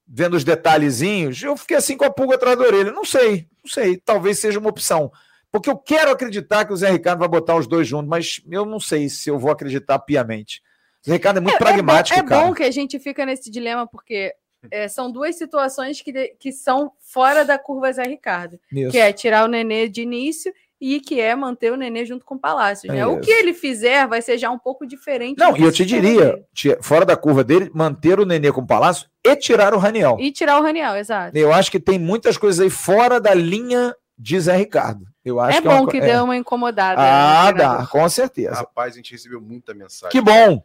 Vendo 0.06 0.36
os 0.36 0.44
detalhezinhos, 0.44 1.42
eu 1.42 1.56
fiquei 1.56 1.76
assim 1.76 1.96
com 1.96 2.04
a 2.04 2.10
pulga 2.10 2.36
atrás 2.36 2.56
da 2.56 2.64
orelha. 2.64 2.92
Não 2.92 3.04
sei, 3.04 3.48
não 3.64 3.68
sei, 3.68 3.96
talvez 3.96 4.38
seja 4.38 4.60
uma 4.60 4.70
opção. 4.70 5.10
Porque 5.50 5.68
eu 5.68 5.76
quero 5.76 6.12
acreditar 6.12 6.64
que 6.64 6.72
o 6.72 6.76
Zé 6.76 6.92
Ricardo 6.92 7.18
vai 7.18 7.28
botar 7.28 7.56
os 7.56 7.66
dois 7.66 7.88
juntos, 7.88 8.08
mas 8.08 8.40
eu 8.48 8.64
não 8.64 8.78
sei 8.78 9.08
se 9.08 9.28
eu 9.28 9.36
vou 9.36 9.50
acreditar 9.50 9.98
piamente. 9.98 10.62
O 11.04 11.10
Zé 11.10 11.14
Ricardo 11.14 11.38
é 11.38 11.40
muito 11.40 11.56
é, 11.56 11.58
pragmático, 11.58 12.16
é 12.16 12.22
bom, 12.22 12.26
é 12.26 12.28
cara. 12.28 12.46
bom 12.46 12.54
que 12.54 12.62
a 12.62 12.70
gente 12.70 13.00
fica 13.00 13.26
nesse 13.26 13.50
dilema, 13.50 13.84
porque 13.84 14.32
é, 14.70 14.88
são 14.88 15.10
duas 15.10 15.36
situações 15.36 16.00
que, 16.02 16.12
que 16.38 16.52
são 16.52 16.92
fora 16.98 17.44
da 17.44 17.58
curva 17.58 17.92
Zé 17.92 18.02
Ricardo, 18.04 18.58
isso. 18.72 18.90
que 18.90 18.98
é 18.98 19.12
tirar 19.12 19.44
o 19.44 19.48
Nenê 19.48 19.88
de 19.88 20.02
início 20.02 20.52
e 20.80 20.98
que 20.98 21.20
é 21.20 21.34
manter 21.36 21.70
o 21.72 21.76
Nenê 21.76 22.06
junto 22.06 22.24
com 22.24 22.36
o 22.36 22.38
Palácio. 22.38 22.90
Né? 22.90 23.06
o 23.06 23.20
que 23.20 23.30
ele 23.30 23.52
fizer 23.52 24.06
vai 24.06 24.22
ser 24.22 24.38
já 24.38 24.50
um 24.50 24.58
pouco 24.58 24.86
diferente. 24.86 25.38
Não, 25.38 25.54
e 25.56 25.62
eu 25.62 25.70
te 25.70 25.84
diria, 25.84 26.42
fora 26.80 27.04
da 27.04 27.16
curva 27.16 27.44
dele, 27.44 27.70
manter 27.74 28.18
o 28.18 28.24
Nenê 28.24 28.50
com 28.50 28.62
o 28.62 28.66
Palácio 28.66 29.08
e 29.22 29.36
tirar 29.36 29.74
o 29.74 29.78
Raniel. 29.78 30.16
E 30.18 30.32
tirar 30.32 30.58
o 30.58 30.62
Raniel, 30.62 30.96
exato. 30.96 31.36
Eu 31.36 31.52
acho 31.52 31.70
que 31.70 31.78
tem 31.78 31.98
muitas 31.98 32.38
coisas 32.38 32.60
aí 32.60 32.70
fora 32.70 33.20
da 33.20 33.34
linha 33.34 33.94
de 34.16 34.40
Zé 34.40 34.56
Ricardo. 34.56 35.04
Eu 35.22 35.38
acho 35.38 35.58
é 35.58 35.62
que 35.62 35.68
bom 35.68 35.74
é 35.74 35.80
uma... 35.80 35.90
que 35.90 35.98
é. 35.98 36.00
deu 36.00 36.24
uma 36.24 36.36
incomodada. 36.36 37.00
Ah, 37.00 37.52
dá, 37.52 37.86
com 37.86 38.08
certeza. 38.08 38.54
Rapaz, 38.54 38.94
a 38.94 38.96
gente 38.96 39.12
recebeu 39.12 39.40
muita 39.40 39.74
mensagem. 39.74 40.10
Que 40.10 40.20
bom. 40.20 40.62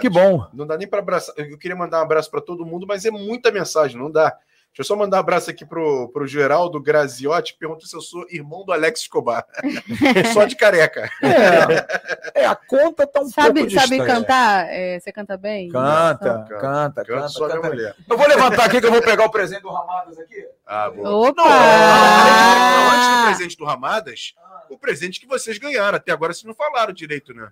Que 0.00 0.08
bom. 0.08 0.46
Não 0.52 0.66
dá 0.66 0.76
nem 0.76 0.88
para 0.88 1.00
abraçar. 1.00 1.34
Eu 1.38 1.58
queria 1.58 1.76
mandar 1.76 2.00
um 2.00 2.02
abraço 2.02 2.30
para 2.30 2.40
todo 2.40 2.66
mundo, 2.66 2.86
mas 2.86 3.04
é 3.04 3.10
muita 3.10 3.50
mensagem, 3.50 3.98
não 3.98 4.10
dá. 4.10 4.36
Deixa 4.74 4.80
eu 4.80 4.84
só 4.86 4.96
mandar 4.96 5.18
um 5.18 5.20
abraço 5.20 5.48
aqui 5.48 5.64
pro, 5.64 6.08
pro 6.08 6.26
Geraldo 6.26 6.82
Graziotti, 6.82 7.56
pergunta 7.56 7.86
se 7.86 7.94
eu 7.94 8.00
sou 8.00 8.26
irmão 8.28 8.64
do 8.64 8.72
Alex 8.72 9.02
Escobar. 9.02 9.46
só 10.34 10.44
de 10.46 10.56
careca. 10.56 11.08
É, 11.22 12.42
é, 12.42 12.44
a 12.44 12.56
conta 12.56 13.06
tá 13.06 13.20
um 13.20 13.28
sabe, 13.28 13.60
pouco 13.60 13.72
Sabe 13.72 13.98
distante. 13.98 14.04
cantar? 14.04 14.66
É, 14.68 14.98
você 14.98 15.12
canta 15.12 15.36
bem? 15.36 15.68
Canta, 15.68 16.18
canta, 16.18 16.58
canta. 16.58 17.04
canta, 17.04 17.28
só 17.28 17.46
canta. 17.46 17.68
mulher. 17.68 17.94
Eu 18.10 18.18
vou 18.18 18.26
levantar 18.26 18.64
aqui 18.64 18.80
que 18.80 18.86
eu 18.88 18.90
vou 18.90 19.00
pegar 19.00 19.24
o 19.24 19.30
presente 19.30 19.62
do 19.62 19.70
Ramadas 19.70 20.18
aqui. 20.18 20.44
Ah, 20.66 20.90
boa. 20.90 21.28
Opa! 21.28 21.42
Não, 21.44 21.50
não, 21.50 22.90
antes 22.90 23.08
do 23.08 23.26
presente 23.26 23.56
do 23.56 23.64
Ramadas, 23.64 24.34
o 24.68 24.76
presente 24.76 25.20
que 25.20 25.26
vocês 25.28 25.56
ganharam. 25.56 25.98
Até 25.98 26.10
agora 26.10 26.32
vocês 26.32 26.42
não 26.42 26.54
falaram 26.54 26.92
direito, 26.92 27.32
né? 27.32 27.48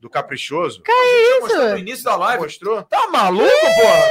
Do 0.00 0.08
Caprichoso. 0.08 0.82
Que 0.82 0.92
é 0.92 1.38
isso? 1.38 1.56
No 1.56 1.78
início 1.78 2.04
da 2.04 2.16
live. 2.16 2.44
Mostrou? 2.44 2.82
Tá 2.84 3.08
maluco, 3.08 3.48
porra? 3.48 4.02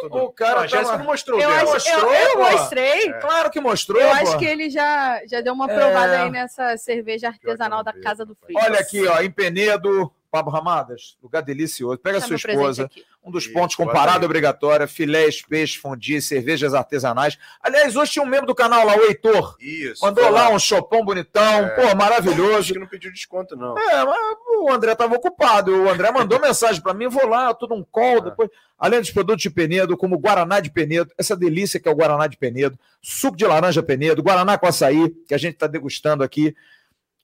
Tô, 0.00 0.08
tô, 0.08 0.10
tô. 0.10 0.24
O 0.24 0.32
cara, 0.32 0.60
a 0.60 0.66
Jéssica 0.66 0.98
não 0.98 1.04
mostrou. 1.06 1.40
Eu, 1.40 1.50
acho, 1.50 1.72
mostrou, 1.72 2.14
eu, 2.14 2.28
eu 2.28 2.38
mostrei. 2.38 3.08
É. 3.08 3.12
Claro 3.14 3.50
que 3.50 3.60
mostrou. 3.60 4.00
Eu 4.00 4.08
porra. 4.08 4.22
acho 4.22 4.38
que 4.38 4.44
ele 4.44 4.68
já, 4.68 5.20
já 5.26 5.40
deu 5.40 5.54
uma 5.54 5.66
provada 5.66 6.14
é. 6.14 6.22
aí 6.22 6.30
nessa 6.30 6.76
cerveja 6.76 7.28
artesanal 7.28 7.82
da 7.82 7.92
Casa 7.92 8.24
do 8.26 8.34
Frio. 8.34 8.58
Olha 8.58 8.80
aqui, 8.80 9.06
ó, 9.06 9.20
em 9.20 9.30
Penedo, 9.30 10.12
Pablo 10.30 10.52
Ramadas, 10.52 11.16
lugar 11.22 11.42
delicioso. 11.42 11.98
Pega 11.98 12.18
a 12.18 12.20
sua 12.20 12.36
esposa, 12.36 12.88
um 13.24 13.30
dos 13.30 13.44
Isso, 13.44 13.52
pontos 13.52 13.74
com 13.74 13.86
parada 13.86 14.24
obrigatória, 14.24 14.86
filés, 14.86 15.42
peixe, 15.42 15.78
fondue, 15.78 16.22
cervejas 16.22 16.72
artesanais. 16.72 17.36
Aliás, 17.60 17.96
hoje 17.96 18.12
tinha 18.12 18.24
um 18.24 18.28
membro 18.28 18.46
do 18.46 18.54
canal 18.54 18.86
lá, 18.86 18.96
o 18.96 19.02
Heitor. 19.02 19.56
Isso. 19.60 20.04
Mandou 20.04 20.30
lá 20.30 20.50
um 20.50 20.58
chopão 20.58 21.04
bonitão, 21.04 21.66
é. 21.66 21.68
pô, 21.70 21.96
maravilhoso. 21.96 22.58
Acho 22.58 22.72
que 22.72 22.78
não 22.78 22.86
pediu 22.86 23.12
desconto, 23.12 23.56
não. 23.56 23.76
É, 23.76 24.04
mas 24.04 24.18
o 24.60 24.70
André 24.70 24.92
estava 24.92 25.14
ocupado. 25.14 25.74
O 25.74 25.90
André 25.90 26.12
mandou 26.12 26.38
mensagem 26.40 26.80
para 26.80 26.94
mim, 26.94 27.08
vou 27.08 27.26
lá, 27.26 27.52
tudo 27.52 27.74
um 27.74 27.82
call, 27.82 28.18
é. 28.18 28.20
depois... 28.22 28.50
Além 28.78 28.98
dos 28.98 29.10
produtos 29.10 29.42
de 29.42 29.50
Penedo, 29.50 29.94
como 29.94 30.16
Guaraná 30.16 30.58
de 30.58 30.70
Penedo, 30.70 31.12
essa 31.18 31.36
delícia 31.36 31.78
que 31.78 31.86
é 31.86 31.92
o 31.92 31.94
Guaraná 31.94 32.26
de 32.26 32.38
Penedo, 32.38 32.78
suco 33.02 33.36
de 33.36 33.44
laranja 33.44 33.82
Penedo, 33.82 34.22
Guaraná 34.22 34.56
com 34.56 34.66
açaí, 34.66 35.10
que 35.28 35.34
a 35.34 35.38
gente 35.38 35.52
está 35.52 35.66
degustando 35.66 36.24
aqui. 36.24 36.56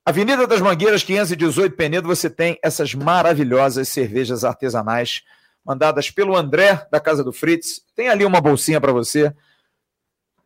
Avenida 0.09 0.47
das 0.47 0.61
Mangueiras, 0.61 1.03
518 1.03 1.75
Penedo, 1.75 2.07
você 2.07 2.31
tem 2.31 2.57
essas 2.63 2.95
maravilhosas 2.95 3.89
cervejas 3.89 4.45
artesanais 4.45 5.23
mandadas 5.65 6.13
pelo 6.13 6.37
André, 6.37 6.87
da 6.93 7.01
Casa 7.01 7.25
do 7.25 7.33
Fritz. 7.33 7.83
Tem 7.93 8.09
ali 8.09 8.25
uma 8.25 8.41
bolsinha 8.41 8.81
para 8.81 8.93
você 8.93 9.35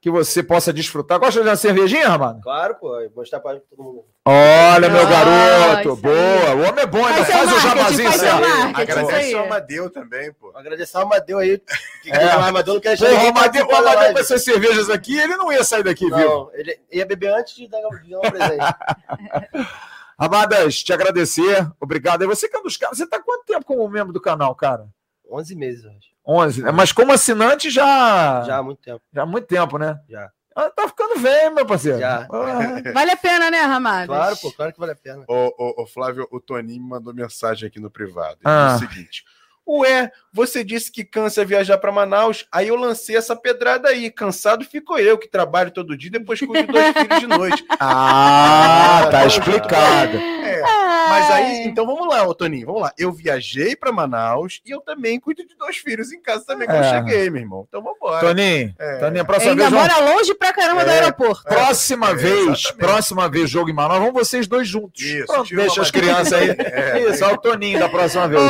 que 0.01 0.11
você 0.11 0.43
possa 0.43 0.73
desfrutar. 0.73 1.19
Gosta 1.19 1.43
de 1.43 1.49
uma 1.49 1.57
cervejinha, 1.57 2.09
Ramado? 2.09 2.41
Claro, 2.41 2.75
pô. 2.77 2.89
Vou 2.89 3.11
mostrar 3.17 3.39
para 3.41 3.61
todo 3.61 3.83
mundo. 3.83 4.05
Olha, 4.25 4.89
meu 4.89 5.07
garoto. 5.07 5.97
Boa. 5.97 6.55
O 6.55 6.69
homem 6.69 6.83
é 6.83 6.87
bom, 6.87 7.05
ainda 7.05 7.25
faz, 7.25 7.53
o 7.53 7.61
jabazinho 7.61 8.13
certo. 8.13 8.47
Agradece 8.75 9.35
ao 9.35 9.45
Amadeu 9.45 9.91
também, 9.91 10.33
pô. 10.33 10.53
Agradecer 10.57 10.97
ao 10.97 11.03
Amadeu 11.03 11.39
aí. 11.39 11.61
Que 12.03 12.11
é. 12.11 12.37
o 12.37 12.41
Amadeu 12.41 12.75
não 12.75 12.81
quer 12.81 12.97
chegar. 12.97 13.25
O 13.25 13.29
Amadeu, 13.29 13.67
o 13.67 13.75
Amadeu 13.75 14.13
com 14.15 14.19
essas 14.19 14.43
cervejas 14.43 14.89
aqui, 14.89 15.19
ele 15.19 15.37
não 15.37 15.53
ia 15.53 15.63
sair 15.63 15.83
daqui, 15.83 16.09
não, 16.09 16.17
viu? 16.17 16.51
Ele 16.55 16.81
ia 16.91 17.05
beber 17.05 17.35
antes 17.35 17.55
de 17.55 17.69
dar, 17.69 17.79
um 17.79 18.21
presente. 18.31 18.65
Amadas, 20.17 20.83
te 20.83 20.93
agradecer. 20.93 21.67
Obrigado. 21.81 22.23
E 22.23 22.27
você 22.27 22.49
que 22.49 22.57
é 22.57 22.59
um 22.59 22.63
dos 22.63 22.77
caras. 22.77 22.97
Você 22.97 23.07
tá 23.07 23.21
quanto 23.23 23.45
tempo 23.45 23.65
como 23.65 23.89
membro 23.89 24.13
do 24.13 24.21
canal, 24.21 24.55
cara? 24.55 24.87
11 25.31 25.55
meses, 25.57 25.85
acho. 25.87 26.11
11, 26.31 26.63
né? 26.63 26.71
Mas 26.71 26.93
como 26.93 27.13
assinante 27.13 27.71
já. 27.71 28.43
Já 28.47 28.59
há 28.59 28.63
muito 28.63 28.81
tempo. 28.81 29.01
Já 29.13 29.23
há 29.23 29.27
muito 29.27 29.47
tempo, 29.47 29.79
né? 29.79 29.99
Já. 30.09 30.31
Ah, 30.55 30.69
tá 30.71 30.89
ficando 30.89 31.19
velho, 31.21 31.55
meu 31.55 31.65
parceiro. 31.67 31.99
Já. 31.99 32.27
Ah, 32.31 32.93
Vale 32.93 33.11
a 33.13 33.17
pena, 33.17 33.51
né, 33.51 33.61
Ramadas? 33.63 34.07
Claro, 34.07 34.37
pô, 34.37 34.53
claro 34.53 34.73
que 34.73 34.79
vale 34.81 34.93
a 34.93 34.97
pena. 34.97 35.25
Ô, 35.29 35.53
ô, 35.59 35.83
ô, 35.83 35.87
Flávio, 35.87 36.27
o 36.31 36.41
Toninho 36.41 36.83
me 36.83 36.89
mandou 36.91 37.15
mensagem 37.15 37.67
aqui 37.69 37.81
no 37.81 37.91
privado. 37.91 38.35
Ele 38.45 38.53
Ah. 38.53 38.73
disse 38.79 38.85
o 38.85 38.89
seguinte: 38.89 39.25
Ué, 39.67 40.11
você 40.33 40.63
disse 40.65 40.91
que 40.93 41.05
cansa 41.05 41.45
viajar 41.45 41.79
para 41.79 41.91
Manaus, 41.93 42.47
aí 42.53 42.69
eu 42.69 42.77
lancei 42.77 43.17
essa 43.17 43.35
pedrada 43.35 43.89
aí. 43.89 44.11
Cansado 44.11 44.65
ficou 44.65 44.99
eu, 44.99 45.19
que 45.19 45.29
trabalho 45.29 45.71
todo 45.71 45.97
dia, 45.97 46.11
depois 46.11 46.39
cuido 46.41 46.67
de 46.67 46.73
dois 46.73 46.93
filhos 46.97 47.21
de 47.21 47.27
noite. 47.27 47.65
Ah, 47.81 49.09
tá 49.11 49.27
explicado. 49.27 50.17
É, 50.17 50.63
mas 51.09 51.31
aí, 51.31 51.65
então 51.67 51.87
vamos 51.87 52.09
lá, 52.09 52.27
ô 52.27 52.35
Toninho, 52.35 52.67
vamos 52.67 52.83
lá. 52.83 52.93
Eu 52.99 53.13
viajei 53.13 53.75
para 53.77 53.93
Manaus 53.93 54.61
e 54.65 54.71
eu 54.71 54.81
também 54.81 55.19
cuido 55.21 55.47
de 55.47 55.55
dois 55.57 55.77
filhos 55.77 56.13
em 56.13 56.21
casa 56.21 56.45
também, 56.47 56.67
que 56.69 56.75
eu 56.75 56.79
É. 56.79 56.91
cheguei, 56.91 57.31
meu 57.31 57.43
irmão. 57.43 57.65
Então 57.69 57.83
vambora. 57.83 58.21
Toninho, 58.27 58.75
É. 58.79 58.97
Toninho, 58.99 59.23
a 59.23 59.25
próxima 59.25 59.53
Ainda 59.53 59.69
vez. 59.69 59.73
vamos- 59.83 59.95
mora 59.97 60.13
longe 60.15 60.35
pra 60.35 60.53
caramba 60.53 60.85
do 60.85 60.91
É. 60.91 60.95
aeroporto. 61.01 61.43
Próxima 61.45 62.11
É, 62.11 62.15
vez, 62.15 62.39
exatamente. 62.39 62.75
próxima 62.77 63.29
vez, 63.29 63.51
jogo 63.51 63.71
em 63.71 63.75
Manaus, 63.75 64.01
vão 64.01 64.13
vocês 64.13 64.47
dois 64.47 64.67
juntos. 64.69 65.03
Isso, 65.03 65.27
Pronto, 65.27 65.55
deixa 65.55 65.83
as 65.83 65.91
crianças 65.91 66.33
aí. 66.33 66.51
É. 66.61 67.11
Isso, 67.11 67.25
olha 67.25 67.35
o 67.35 67.39
Toninho 67.39 67.79
da 67.79 67.89
próxima 67.89 68.29
vez. 68.29 68.43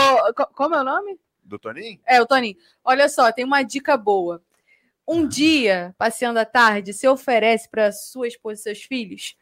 Como 0.55 0.74
é 0.74 0.81
o 0.81 0.85
nome? 0.85 1.19
Do 1.51 1.59
Toninho? 1.59 1.98
É, 2.06 2.22
o 2.22 2.27
Toninho. 2.27 2.56
Olha 2.85 3.09
só, 3.09 3.32
tem 3.32 3.44
uma 3.44 3.62
dica 3.64 3.97
boa. 3.97 4.40
Um 5.06 5.27
dia, 5.27 5.93
passeando 5.98 6.39
à 6.39 6.44
tarde, 6.44 6.93
você 6.93 7.09
oferece 7.09 7.68
para 7.68 7.90
sua 7.90 8.28
esposa 8.28 8.60
e 8.60 8.62
seus 8.62 8.82
filhos 8.82 9.35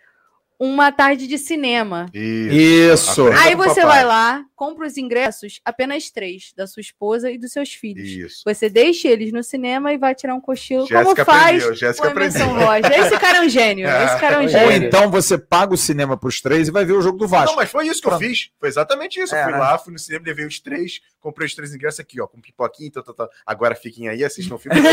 uma 0.59 0.90
tarde 0.90 1.26
de 1.26 1.36
cinema. 1.36 2.06
Isso. 2.14 3.26
Aprenda 3.26 3.40
Aí 3.43 3.55
você 3.55 3.82
papai. 3.82 3.85
vai 3.85 4.05
lá, 4.05 4.44
compra 4.59 4.89
os 4.89 4.97
ingressos, 4.97 5.60
apenas 5.64 6.10
três, 6.10 6.52
da 6.56 6.66
sua 6.66 6.80
esposa 6.80 7.30
e 7.30 7.39
dos 7.39 7.52
seus 7.52 7.72
filhos. 7.72 8.09
Isso. 8.09 8.43
Você 8.44 8.68
deixa 8.68 9.06
eles 9.06 9.32
no 9.32 9.40
cinema 9.40 9.93
e 9.93 9.97
vai 9.97 10.16
tirar 10.16 10.35
um 10.35 10.40
cochilo, 10.40 10.85
Jéssica 10.85 11.14
como 11.14 11.24
faz 11.24 11.62
aprendeu, 11.62 11.70
o 11.70 11.74
Jéssica 11.76 12.10
Emerson. 12.10 12.47
Rocha. 12.59 12.98
Esse 12.98 13.18
cara 13.20 13.39
é 13.39 13.40
um 13.43 13.48
gênio. 13.48 13.86
Esse 14.05 14.18
cara 14.18 14.35
é 14.35 14.39
um 14.39 14.40
Ou 14.40 14.47
Ou 14.47 14.48
gênio. 14.72 14.89
então 14.89 15.09
você 15.12 15.39
paga 15.39 15.72
o 15.72 15.76
cinema 15.76 16.16
pros 16.16 16.40
três 16.40 16.66
e 16.66 16.72
vai 16.72 16.85
ver 16.85 16.94
o 16.94 17.01
jogo 17.01 17.16
do 17.16 17.22
Não, 17.22 17.28
Vasco. 17.28 17.55
mas 17.55 17.70
foi 17.70 17.86
isso 17.86 18.01
que 18.01 18.09
eu 18.09 18.10
Pronto. 18.10 18.24
fiz. 18.26 18.51
Foi 18.59 18.68
exatamente 18.68 19.20
isso. 19.20 19.32
É, 19.32 19.39
eu 19.39 19.44
fui 19.44 19.52
né? 19.52 19.59
lá, 19.59 19.78
fui 19.78 19.93
no 19.93 19.98
cinema, 19.98 20.24
levei 20.26 20.44
os 20.44 20.59
três, 20.59 21.01
comprei 21.20 21.47
os 21.47 21.55
três 21.55 21.72
ingressos 21.72 22.01
aqui, 22.01 22.20
ó, 22.20 22.26
com 22.26 22.40
pipoquinha, 22.40 22.90
tá, 22.90 23.02
tá, 23.02 23.12
tá. 23.12 23.28
Agora 23.47 23.76
fiquem 23.76 24.09
aí, 24.09 24.24
assistam 24.24 24.56
o 24.56 24.59
filme. 24.59 24.80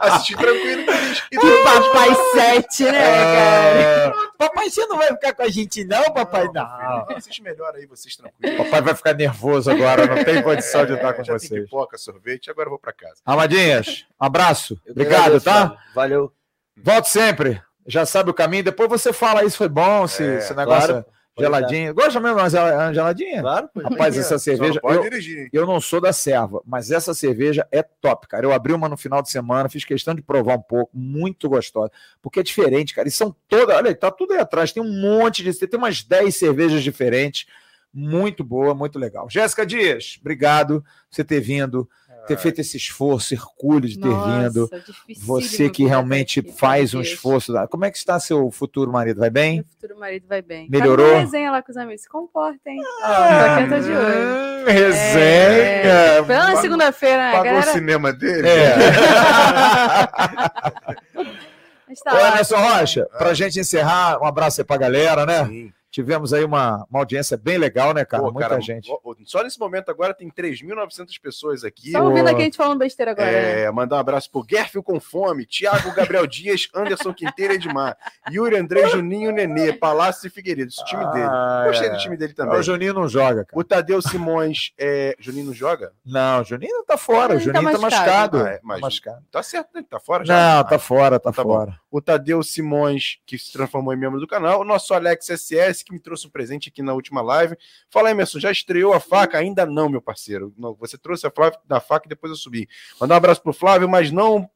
Assisti 0.00 0.36
tranquilo 0.36 0.88
eles. 1.08 1.22
E 1.32 1.36
papai 1.64 2.08
sete, 2.34 2.84
né, 2.84 2.92
cara? 2.92 4.08
Ah, 4.08 4.32
papai, 4.38 4.70
você 4.70 4.86
não 4.86 4.96
vai 4.96 5.08
ficar 5.08 5.34
com 5.34 5.42
a 5.42 5.48
gente, 5.48 5.84
não, 5.84 6.04
papai? 6.12 6.44
Não, 6.46 6.52
Não. 6.52 7.06
filho, 7.06 7.18
Assiste 7.18 7.42
melhor 7.42 7.74
aí, 7.74 7.86
vocês 7.88 8.14
tranquilos. 8.16 8.56
Papai 8.56 8.82
vai 8.82 8.94
ficar 8.94 9.14
nervoso 9.14 9.70
agora, 9.70 10.06
não 10.06 10.24
tem 10.24 10.42
condição 10.42 10.84
de 10.86 10.92
estar 10.94 11.12
com 11.14 11.22
É, 11.22 11.24
já 11.24 11.38
tem 11.38 11.48
vocês. 11.48 11.64
pipoca, 11.64 11.96
sorvete, 11.98 12.50
agora 12.50 12.66
eu 12.66 12.70
vou 12.70 12.78
pra 12.78 12.92
casa. 12.92 13.16
Amadinhas, 13.24 14.06
um 14.20 14.24
abraço. 14.24 14.80
Eu 14.84 14.92
Obrigado, 14.92 15.40
tá? 15.40 15.68
Flávio. 15.68 15.78
Valeu. 15.94 16.32
Volte 16.76 17.08
sempre. 17.08 17.60
Já 17.86 18.04
sabe 18.04 18.30
o 18.30 18.34
caminho. 18.34 18.64
Depois 18.64 18.88
você 18.88 19.12
fala 19.12 19.44
isso 19.44 19.56
foi 19.56 19.68
bom, 19.68 20.06
se 20.06 20.22
É, 20.22 20.38
esse 20.38 20.54
negócio 20.54 20.88
claro. 20.88 21.06
é 21.38 21.40
geladinho. 21.40 21.94
Gosta 21.94 22.20
mesmo 22.20 22.36
de 22.36 22.42
uma 22.42 22.50
gel- 22.50 22.74
uma 22.74 22.92
geladinha? 22.92 23.40
Claro, 23.40 23.68
pô. 23.72 23.80
Rapaz, 23.80 24.16
É, 24.16 24.20
essa 24.20 24.38
cerveja. 24.38 24.74
não 24.74 24.80
pode 24.82 24.96
Eu, 24.98 25.02
dirigir. 25.04 25.48
eu 25.52 25.66
não 25.66 25.80
sou 25.80 26.00
da 26.00 26.12
serva, 26.12 26.60
mas 26.66 26.90
essa 26.90 27.14
cerveja 27.14 27.66
é 27.72 27.82
top, 27.82 28.28
cara. 28.28 28.44
Eu 28.44 28.52
abri 28.52 28.72
uma 28.74 28.88
no 28.88 28.96
final 28.96 29.22
de 29.22 29.30
semana, 29.30 29.68
fiz 29.70 29.84
questão 29.84 30.14
de 30.14 30.20
provar 30.20 30.56
um 30.56 30.60
pouco, 30.62 30.90
muito 30.92 31.48
gostosa, 31.48 31.90
porque 32.20 32.40
é 32.40 32.42
diferente, 32.42 32.94
cara. 32.94 33.08
E 33.08 33.10
são 33.10 33.34
todas, 33.48 33.74
olha, 33.74 33.88
aí, 33.88 33.94
tá 33.94 34.10
tudo 34.10 34.34
aí 34.34 34.38
atrás, 34.40 34.70
tem 34.72 34.82
um 34.82 35.00
monte 35.00 35.42
de, 35.42 35.54
tem 35.66 35.78
umas 35.78 36.02
10 36.02 36.36
cervejas 36.36 36.82
diferentes, 36.82 37.46
muito 37.92 38.42
boa, 38.44 38.74
muito 38.74 38.98
legal. 38.98 39.28
Jéssica 39.30 39.66
Dias, 39.66 40.18
obrigado 40.20 40.82
por 40.82 40.86
você 41.10 41.24
ter 41.24 41.40
vindo, 41.40 41.88
ter 42.28 42.36
feito 42.36 42.60
esse 42.60 42.76
esforço, 42.76 43.32
hercúleo 43.32 43.88
de 43.88 43.98
ter 43.98 44.08
vindo. 44.08 44.68
dificílimo 44.86 45.26
Você 45.26 45.70
que 45.70 45.86
realmente 45.86 46.40
aqui, 46.40 46.52
faz 46.52 46.92
um 46.94 47.00
esforço. 47.00 47.54
Como 47.70 47.86
é 47.86 47.90
que 47.90 47.96
está 47.96 48.20
seu 48.20 48.50
futuro 48.50 48.92
marido? 48.92 49.18
Vai 49.18 49.30
bem? 49.30 49.54
Meu 49.56 49.64
futuro 49.64 49.98
marido 49.98 50.26
vai 50.28 50.42
bem. 50.42 50.68
Melhorou? 50.70 51.06
Tá 51.06 51.12
numa 51.12 51.20
resenha 51.24 51.50
lá 51.50 51.62
com 51.62 51.72
os 51.72 51.78
amigos. 51.78 52.02
Se 52.02 52.08
comportem. 52.08 52.78
Ah, 53.02 53.54
aqui 53.56 53.64
eu 53.64 53.68
tô 53.70 53.80
de 53.80 53.90
olho. 53.90 53.98
Hum, 53.98 54.64
resenha. 54.66 56.22
Pela 56.26 56.56
segunda-feira, 56.56 57.16
né, 57.16 57.32
Pagou 57.32 57.50
o 57.50 57.54
galera? 57.54 57.72
cinema 57.72 58.12
dele? 58.12 58.46
É. 58.48 58.76
Mas 61.88 62.00
tá 62.00 62.12
lá. 62.12 62.36
Rocha, 62.78 63.06
pra 63.16 63.32
gente 63.32 63.58
encerrar, 63.58 64.20
um 64.20 64.26
abraço 64.26 64.60
aí 64.60 64.66
pra 64.66 64.76
galera, 64.76 65.24
né? 65.24 65.46
Sim. 65.46 65.72
Tivemos 65.90 66.32
aí 66.34 66.44
uma, 66.44 66.86
uma 66.90 67.00
audiência 67.00 67.36
bem 67.36 67.56
legal, 67.56 67.94
né, 67.94 68.04
cara? 68.04 68.22
Pô, 68.22 68.30
Muita 68.32 68.48
cara, 68.50 68.60
gente. 68.60 68.90
Só 69.24 69.42
nesse 69.42 69.58
momento 69.58 69.90
agora 69.90 70.12
tem 70.12 70.30
3.900 70.30 71.06
pessoas 71.20 71.64
aqui. 71.64 71.92
Só 71.92 72.02
ouvindo 72.04 72.28
aqui 72.28 72.42
a 72.42 72.44
gente 72.44 72.56
falando 72.56 72.78
besteira 72.78 73.12
agora. 73.12 73.30
né? 73.30 73.62
É, 73.62 73.70
mandar 73.70 73.96
um 73.96 74.00
abraço 74.00 74.30
pro 74.30 74.44
Gerfio 74.48 74.82
com 74.82 75.00
fome, 75.00 75.46
Thiago 75.46 75.94
Gabriel 75.94 76.26
Dias, 76.28 76.68
Anderson 76.74 77.14
Quinteiro 77.14 77.54
Edmar, 77.54 77.96
Yuri 78.30 78.56
André 78.56 78.86
Juninho 78.88 79.32
Nenê, 79.32 79.72
Palácio 79.72 80.26
e 80.26 80.30
Figueiredo. 80.30 80.68
Esse 80.70 80.84
time 80.84 81.04
dele. 81.12 81.24
Ah, 81.30 81.64
Gostei 81.66 81.88
é. 81.88 81.92
do 81.92 81.98
time 81.98 82.16
dele 82.16 82.32
O 82.32 82.36
também. 82.36 82.62
Juninho 82.62 82.92
não 82.94 83.08
joga, 83.08 83.44
cara. 83.46 83.58
O 83.58 83.64
Tadeu 83.64 84.02
Simões, 84.02 84.72
é... 84.78 85.14
Juninho 85.18 85.46
não 85.46 85.54
joga? 85.54 85.92
Não, 86.04 86.42
o 86.42 86.44
Juninho 86.44 86.74
não 86.74 86.84
tá 86.84 86.96
fora. 86.98 87.34
O 87.34 87.36
Ele 87.38 87.50
tá 87.52 87.58
Juninho 87.60 87.72
tá 87.72 87.78
machucado. 87.78 88.38
Ah, 88.44 88.48
é, 88.50 88.60
mas- 88.62 88.80
Tá 88.80 88.86
machucado. 88.86 89.24
Tá 89.30 89.42
certo, 89.42 89.70
né? 89.74 89.84
Tá 89.88 89.98
fora 89.98 90.24
já? 90.24 90.34
Não, 90.34 90.60
Ah, 90.60 90.64
tá 90.64 90.78
fora, 90.78 91.18
tá, 91.18 91.32
tá 91.32 91.42
bom. 91.42 91.54
fora. 91.54 91.80
O 91.90 92.00
Tadeu 92.02 92.42
Simões, 92.42 93.18
que 93.24 93.38
se 93.38 93.50
transformou 93.52 93.94
em 93.94 93.96
membro 93.96 94.20
do 94.20 94.26
canal. 94.26 94.60
O 94.60 94.64
nosso 94.64 94.92
Alex 94.92 95.26
SS, 95.30 95.77
que 95.84 95.92
me 95.92 96.00
trouxe 96.00 96.26
um 96.26 96.30
presente 96.30 96.68
aqui 96.68 96.82
na 96.82 96.94
última 96.94 97.20
live. 97.22 97.56
Fala, 97.90 98.10
Emerson, 98.10 98.38
já 98.38 98.50
estreou 98.50 98.92
a 98.92 99.00
faca? 99.00 99.38
Ainda 99.38 99.66
não, 99.66 99.88
meu 99.88 100.02
parceiro. 100.02 100.54
Você 100.78 100.96
trouxe 100.98 101.26
a 101.26 101.30
Flávio 101.30 101.58
da 101.66 101.80
faca 101.80 102.06
e 102.06 102.08
depois 102.08 102.30
eu 102.30 102.36
subi. 102.36 102.68
Mandar 103.00 103.14
um 103.14 103.18
abraço 103.18 103.42
pro 103.42 103.52
Flávio, 103.52 103.88
mas 103.88 104.10
não 104.10 104.48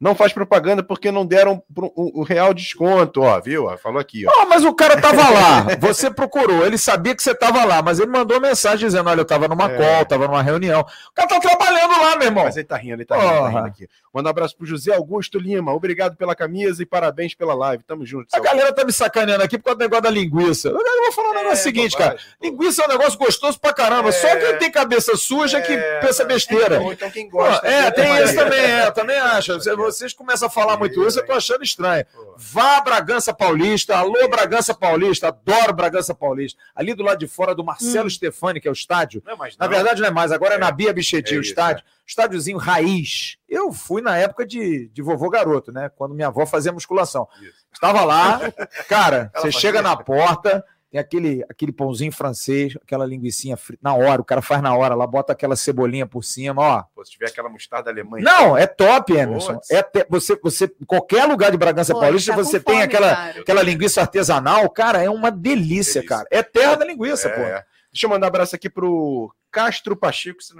não 0.00 0.14
faz 0.14 0.32
propaganda 0.32 0.82
porque 0.82 1.10
não 1.12 1.26
deram 1.26 1.62
o, 1.76 2.20
o 2.20 2.22
real 2.22 2.54
desconto, 2.54 3.20
ó, 3.22 3.38
viu? 3.40 3.68
Falou 3.78 4.00
aqui, 4.00 4.26
ó. 4.26 4.30
Ó, 4.42 4.46
mas 4.46 4.64
o 4.64 4.74
cara 4.74 5.00
tava 5.00 5.28
lá. 5.28 5.66
Você 5.78 6.10
procurou, 6.10 6.64
ele 6.64 6.78
sabia 6.78 7.14
que 7.14 7.22
você 7.22 7.34
tava 7.34 7.64
lá, 7.64 7.82
mas 7.82 7.98
ele 8.00 8.10
mandou 8.10 8.40
mensagem 8.40 8.86
dizendo: 8.88 9.10
olha, 9.10 9.20
eu 9.20 9.24
tava 9.24 9.46
numa 9.46 9.70
É. 9.70 9.76
call, 9.76 10.04
tava 10.06 10.26
numa 10.26 10.42
reunião. 10.42 10.80
O 10.80 11.14
cara 11.14 11.28
tá 11.28 11.38
trabalhando 11.40 12.00
lá, 12.00 12.16
meu 12.16 12.28
irmão. 12.28 12.44
Mas 12.44 12.56
ele 12.56 12.66
tá 12.66 12.76
rindo, 12.76 12.94
ele 12.94 13.04
tá 13.04 13.16
rindo, 13.16 13.28
tá 13.28 13.48
rindo 13.48 13.66
aqui. 13.66 13.88
Manda 14.12 14.28
um 14.28 14.30
abraço 14.30 14.56
pro 14.56 14.66
José 14.66 14.92
Augusto 14.94 15.38
Lima. 15.38 15.72
Obrigado 15.72 16.16
pela 16.16 16.34
camisa 16.34 16.82
e 16.82 16.86
parabéns 16.86 17.34
pela 17.34 17.54
live. 17.54 17.84
Tamo 17.84 18.04
junto. 18.04 18.26
A 18.34 18.40
galera 18.40 18.72
tá 18.72 18.84
me 18.84 18.92
sacaneando 18.92 19.44
aqui 19.44 19.56
por 19.58 19.66
causa 19.66 19.78
do 19.78 19.82
negócio 19.82 20.02
da 20.02 20.10
linguiça. 20.10 20.68
Eu 20.68 20.74
vou 20.74 21.12
falar 21.12 21.30
um 21.30 21.34
negócio 21.34 21.52
É, 21.52 21.56
seguinte, 21.56 21.92
bobagem, 21.92 22.16
cara. 22.16 22.28
pô. 22.40 22.46
Linguiça 22.46 22.82
é 22.82 22.86
um 22.86 22.88
negócio 22.88 23.18
gostoso 23.18 23.60
pra 23.60 23.72
caramba. 23.72 24.08
É. 24.08 24.12
Só 24.12 24.28
quem 24.36 24.56
tem 24.58 24.70
cabeça 24.70 25.16
suja 25.16 25.60
que 25.60 25.72
É, 25.72 26.00
pensa 26.00 26.24
besteira. 26.24 26.76
Então, 26.76 26.92
então 26.92 27.10
quem 27.10 27.28
gosta. 27.28 27.64
é, 27.66 27.90
tem 27.92 28.24
isso 28.24 28.34
também, 28.34 28.60
é, 28.60 28.90
também 28.90 29.18
acho. 29.18 29.52
Você- 29.54 29.74
Vocês 29.92 30.12
começam 30.12 30.48
a 30.48 30.50
falar 30.50 30.76
muito 30.76 31.06
isso, 31.06 31.18
eu 31.20 31.26
tô 31.26 31.32
achando 31.32 31.62
estranho. 31.62 32.04
Vá 32.36 32.80
Bragança 32.80 33.32
Paulista, 33.34 33.96
alô 33.96 34.28
Bragança 34.28 34.74
Paulista, 34.74 35.28
adoro 35.28 35.72
Bragança 35.72 36.14
Paulista. 36.14 36.60
Ali 36.74 36.94
do 36.94 37.02
lado 37.02 37.18
de 37.18 37.26
fora 37.26 37.54
do 37.54 37.64
Marcelo 37.64 38.08
Stefani, 38.10 38.60
que 38.60 38.68
é 38.68 38.70
o 38.70 38.72
estádio. 38.72 39.22
Não 39.24 39.32
é 39.32 39.36
mais 39.36 39.56
Na 39.56 39.66
não. 39.66 39.74
verdade 39.74 40.00
não 40.00 40.08
é 40.08 40.10
mais, 40.10 40.32
agora 40.32 40.54
é, 40.54 40.56
É. 40.56 40.60
na 40.60 40.70
Bia 40.70 40.92
Bichetti, 40.92 41.34
É 41.34 41.38
o 41.38 41.40
estádio. 41.40 41.84
Estádiozinho 42.06 42.58
raiz. 42.58 43.36
Eu 43.48 43.72
fui 43.72 44.02
na 44.02 44.16
época 44.16 44.44
de, 44.44 44.88
de 44.88 45.00
vovô 45.02 45.30
garoto, 45.30 45.70
né? 45.70 45.88
Quando 45.96 46.14
minha 46.14 46.26
avó 46.28 46.44
fazia 46.44 46.72
musculação. 46.72 47.28
Isso. 47.40 47.60
Estava 47.72 48.04
lá, 48.04 48.40
cara, 48.88 49.16
Ela 49.16 49.30
você 49.34 49.52
fazia? 49.52 49.60
chega 49.60 49.80
na 49.82 49.96
porta, 49.96 50.64
tem 50.90 51.00
aquele, 51.00 51.44
aquele 51.48 51.70
pãozinho 51.72 52.10
francês, 52.10 52.76
aquela 52.82 53.06
linguicinha 53.06 53.56
frita, 53.56 53.80
na 53.82 53.94
hora, 53.94 54.20
o 54.20 54.24
cara 54.24 54.42
faz 54.42 54.60
na 54.60 54.74
hora, 54.74 54.94
lá 54.94 55.06
bota 55.06 55.32
aquela 55.32 55.54
cebolinha 55.54 56.04
por 56.06 56.24
cima, 56.24 56.60
ó. 56.60 56.82
Pô, 56.94 57.04
se 57.04 57.12
tiver 57.12 57.28
aquela 57.28 57.48
mostarda 57.48 57.90
alemã. 57.90 58.18
Não, 58.20 58.56
é 58.58 58.66
top, 58.66 59.12
Emerson. 59.12 59.60
É 59.70 59.82
te- 59.82 60.04
você, 60.10 60.36
você, 60.42 60.68
qualquer 60.86 61.24
lugar 61.26 61.50
de 61.52 61.56
Bragança 61.56 61.92
Pô, 61.94 62.00
Paulista, 62.00 62.32
tá 62.32 62.36
você 62.36 62.58
fome, 62.58 62.76
tem 62.76 62.82
aquela, 62.82 63.14
cara. 63.14 63.40
aquela 63.40 63.62
linguiça 63.62 64.00
artesanal, 64.00 64.68
cara, 64.70 65.00
é 65.02 65.08
uma 65.08 65.30
delícia, 65.30 66.00
Delícia. 66.00 66.04
cara. 66.04 66.26
É 66.30 66.42
terra 66.42 66.74
da 66.74 66.84
linguiça, 66.84 67.28
pô. 67.30 67.40
É. 67.40 67.64
Deixa 67.92 68.06
eu 68.06 68.10
mandar 68.10 68.26
um 68.26 68.28
abraço 68.28 68.54
aqui 68.56 68.68
pro 68.68 69.32
Castro 69.50 69.96
Pacheco, 69.96 70.38
que 70.38 70.44
se 70.44 70.54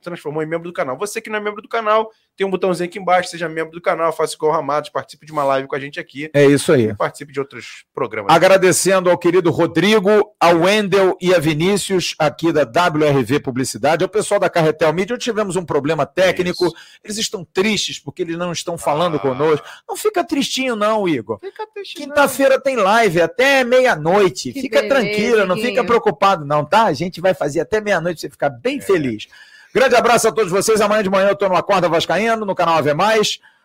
transformou 0.00 0.42
em 0.42 0.46
membro 0.46 0.68
do 0.68 0.72
canal. 0.74 0.96
Você 0.98 1.20
que 1.20 1.30
não 1.30 1.36
é 1.38 1.40
membro 1.40 1.62
do 1.62 1.68
canal, 1.68 2.10
tem 2.36 2.46
um 2.46 2.50
botãozinho 2.50 2.88
aqui 2.88 2.98
embaixo, 2.98 3.30
seja 3.30 3.48
membro 3.48 3.72
do 3.72 3.80
canal, 3.80 4.12
faça 4.12 4.34
igual 4.34 4.52
o 4.52 4.54
Ramados, 4.54 4.90
participe 4.90 5.26
de 5.26 5.32
uma 5.32 5.44
live 5.44 5.68
com 5.68 5.76
a 5.76 5.80
gente 5.80 6.00
aqui 6.00 6.30
É 6.34 6.44
isso 6.44 6.72
aí. 6.72 6.86
e 6.88 6.94
participe 6.94 7.32
de 7.32 7.38
outros 7.38 7.84
programas. 7.94 8.34
Agradecendo 8.34 9.10
ao 9.10 9.18
querido 9.18 9.50
Rodrigo, 9.50 10.34
ao 10.40 10.60
Wendel 10.60 11.16
e 11.20 11.34
a 11.34 11.38
Vinícius, 11.38 12.14
aqui 12.18 12.52
da 12.52 12.62
WRV 12.62 13.40
Publicidade, 13.40 14.02
ao 14.02 14.08
pessoal 14.08 14.40
da 14.40 14.48
Carretel 14.50 14.92
Mídia, 14.92 15.14
onde 15.14 15.24
tivemos 15.24 15.56
um 15.56 15.64
problema 15.64 16.04
técnico. 16.06 16.66
Isso. 16.66 16.74
Eles 17.04 17.18
estão 17.18 17.44
tristes 17.44 17.98
porque 17.98 18.22
eles 18.22 18.36
não 18.36 18.50
estão 18.52 18.76
falando 18.78 19.16
Ah. 19.16 19.20
conosco. 19.20 19.66
Não 19.88 19.96
fica 19.96 20.24
tristinho, 20.24 20.74
não, 20.74 21.06
Igor. 21.08 21.38
Fica 21.40 21.66
triste, 21.72 21.98
não. 22.00 22.06
Quinta-feira 22.06 22.60
tem 22.60 22.76
live 22.76 23.20
até 23.20 23.62
meia-noite. 23.64 24.52
Fica 24.52 24.82
beleza, 24.82 24.94
tranquila, 25.00 25.46
não 25.46 25.56
fica 25.56 25.84
preocupado, 25.84 26.44
não, 26.44 26.64
tá? 26.64 26.84
A 26.84 26.92
gente 26.92 27.20
vai 27.20 27.34
fazer 27.34 27.60
até 27.60 27.80
meia-noite 27.80 28.31
você 28.32 28.36
ficar 28.36 28.50
bem 28.50 28.78
É. 28.78 28.80
feliz. 28.80 29.28
Grande 29.74 29.94
abraço 29.94 30.28
a 30.28 30.32
todos 30.32 30.50
vocês. 30.50 30.80
Amanhã 30.80 31.02
de 31.02 31.10
manhã 31.10 31.28
eu 31.28 31.36
tô 31.36 31.48
no 31.48 31.56
Acorda 31.56 31.88
Vascaíno, 31.88 32.44
no 32.44 32.54
canal 32.54 32.76
AV. 32.76 32.88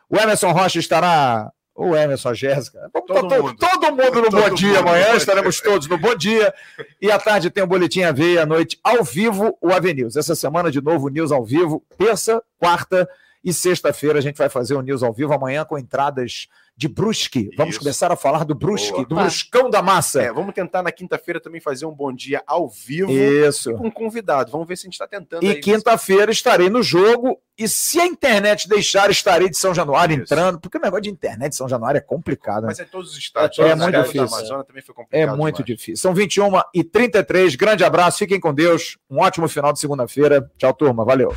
O 0.10 0.18
Emerson 0.18 0.52
Rocha 0.52 0.80
estará. 0.80 1.52
O 1.76 1.95
Emerson, 1.95 2.30
a 2.30 2.34
Jéssica. 2.34 2.89
Todo 2.91 3.06
tá 3.30 3.35
to- 3.35 3.44
mundo. 3.44 3.56
todo 3.56 3.91
mundo 3.91 4.15
no 4.22 4.30
Todo 4.31 4.41
Bom 4.49 4.56
Dia 4.56 4.69
mundo. 4.69 4.88
amanhã. 4.88 5.15
Estaremos 5.15 5.61
todos 5.61 5.88
no 5.88 5.98
Bom 5.98 6.15
Dia. 6.15 6.52
E 6.99 7.11
à 7.11 7.19
tarde 7.19 7.52
tem 7.52 7.64
o 7.64 7.68
Boletim 7.68 8.02
AV 8.02 8.39
à 8.39 8.45
noite, 8.48 8.80
ao 8.84 9.03
vivo, 9.03 9.56
o 9.61 9.72
AV 9.72 9.94
News. 9.94 10.15
Essa 10.15 10.34
semana, 10.34 10.72
de 10.72 10.81
novo, 10.81 11.07
News 11.10 11.31
ao 11.31 11.45
vivo, 11.45 11.84
terça, 11.98 12.41
quarta 12.57 13.07
E 13.44 13.53
sexta-feira 13.53 14.18
a 14.18 14.22
gente 14.22 14.38
vai 14.38 14.49
fazer 14.49 14.73
o 14.73 14.81
News 14.81 15.03
ao 15.03 15.14
vivo 15.14 15.31
amanhã 15.34 15.64
com 15.64 15.77
entradas 15.77 16.48
de 16.77 16.87
Brusque. 16.87 17.49
Vamos 17.57 17.73
Isso. 17.73 17.79
começar 17.79 18.11
a 18.11 18.15
falar 18.15 18.45
do 18.45 18.53
Brusque, 18.53 18.91
Boa. 18.91 19.05
do 19.05 19.15
Bruscão 19.15 19.67
da 19.67 19.81
Massa. 19.81 20.21
É, 20.21 20.31
vamos 20.31 20.53
tentar 20.53 20.83
na 20.83 20.91
quinta-feira 20.91 21.39
também 21.39 21.59
fazer 21.59 21.87
um 21.87 21.91
bom 21.91 22.13
dia 22.13 22.43
ao 22.45 22.69
vivo. 22.69 23.11
Isso. 23.11 23.73
Com 23.73 23.87
um 23.87 23.91
convidado. 23.91 24.51
Vamos 24.51 24.67
ver 24.67 24.77
se 24.77 24.83
a 24.83 24.87
gente 24.87 24.93
está 24.93 25.07
tentando. 25.07 25.43
E 25.43 25.55
quinta-feira 25.55 26.31
estarei 26.31 26.69
no 26.69 26.83
jogo. 26.83 27.41
E 27.57 27.67
se 27.67 27.99
a 27.99 28.05
internet 28.05 28.69
deixar, 28.69 29.09
estarei 29.09 29.49
de 29.49 29.57
São 29.57 29.73
Januário 29.73 30.13
Isso. 30.13 30.31
entrando. 30.31 30.59
Porque 30.59 30.77
o 30.77 30.81
negócio 30.81 31.01
de 31.01 31.09
internet 31.09 31.49
de 31.49 31.55
São 31.55 31.67
Januário 31.67 31.97
é 31.97 32.01
complicado. 32.01 32.61
Né? 32.61 32.67
Mas 32.67 32.79
é 32.79 32.85
todos 32.85 33.09
os 33.09 33.17
estados. 33.17 33.57
É, 33.57 33.69
é 33.69 33.75
muito 33.75 33.97
difícil. 34.03 34.21
Amazônia 34.21 34.63
também 34.63 34.83
foi 34.83 34.93
complicado. 34.93 35.19
É 35.19 35.35
muito 35.35 35.63
demais. 35.63 35.79
difícil. 35.79 36.01
São 36.01 36.13
21 36.13 36.61
e 36.75 36.83
33. 36.83 37.55
Grande 37.55 37.83
abraço. 37.83 38.19
Fiquem 38.19 38.39
com 38.39 38.53
Deus. 38.53 38.99
Um 39.09 39.19
ótimo 39.19 39.47
final 39.47 39.73
de 39.73 39.79
segunda-feira. 39.79 40.47
Tchau, 40.59 40.73
turma. 40.75 41.03
Valeu. 41.03 41.33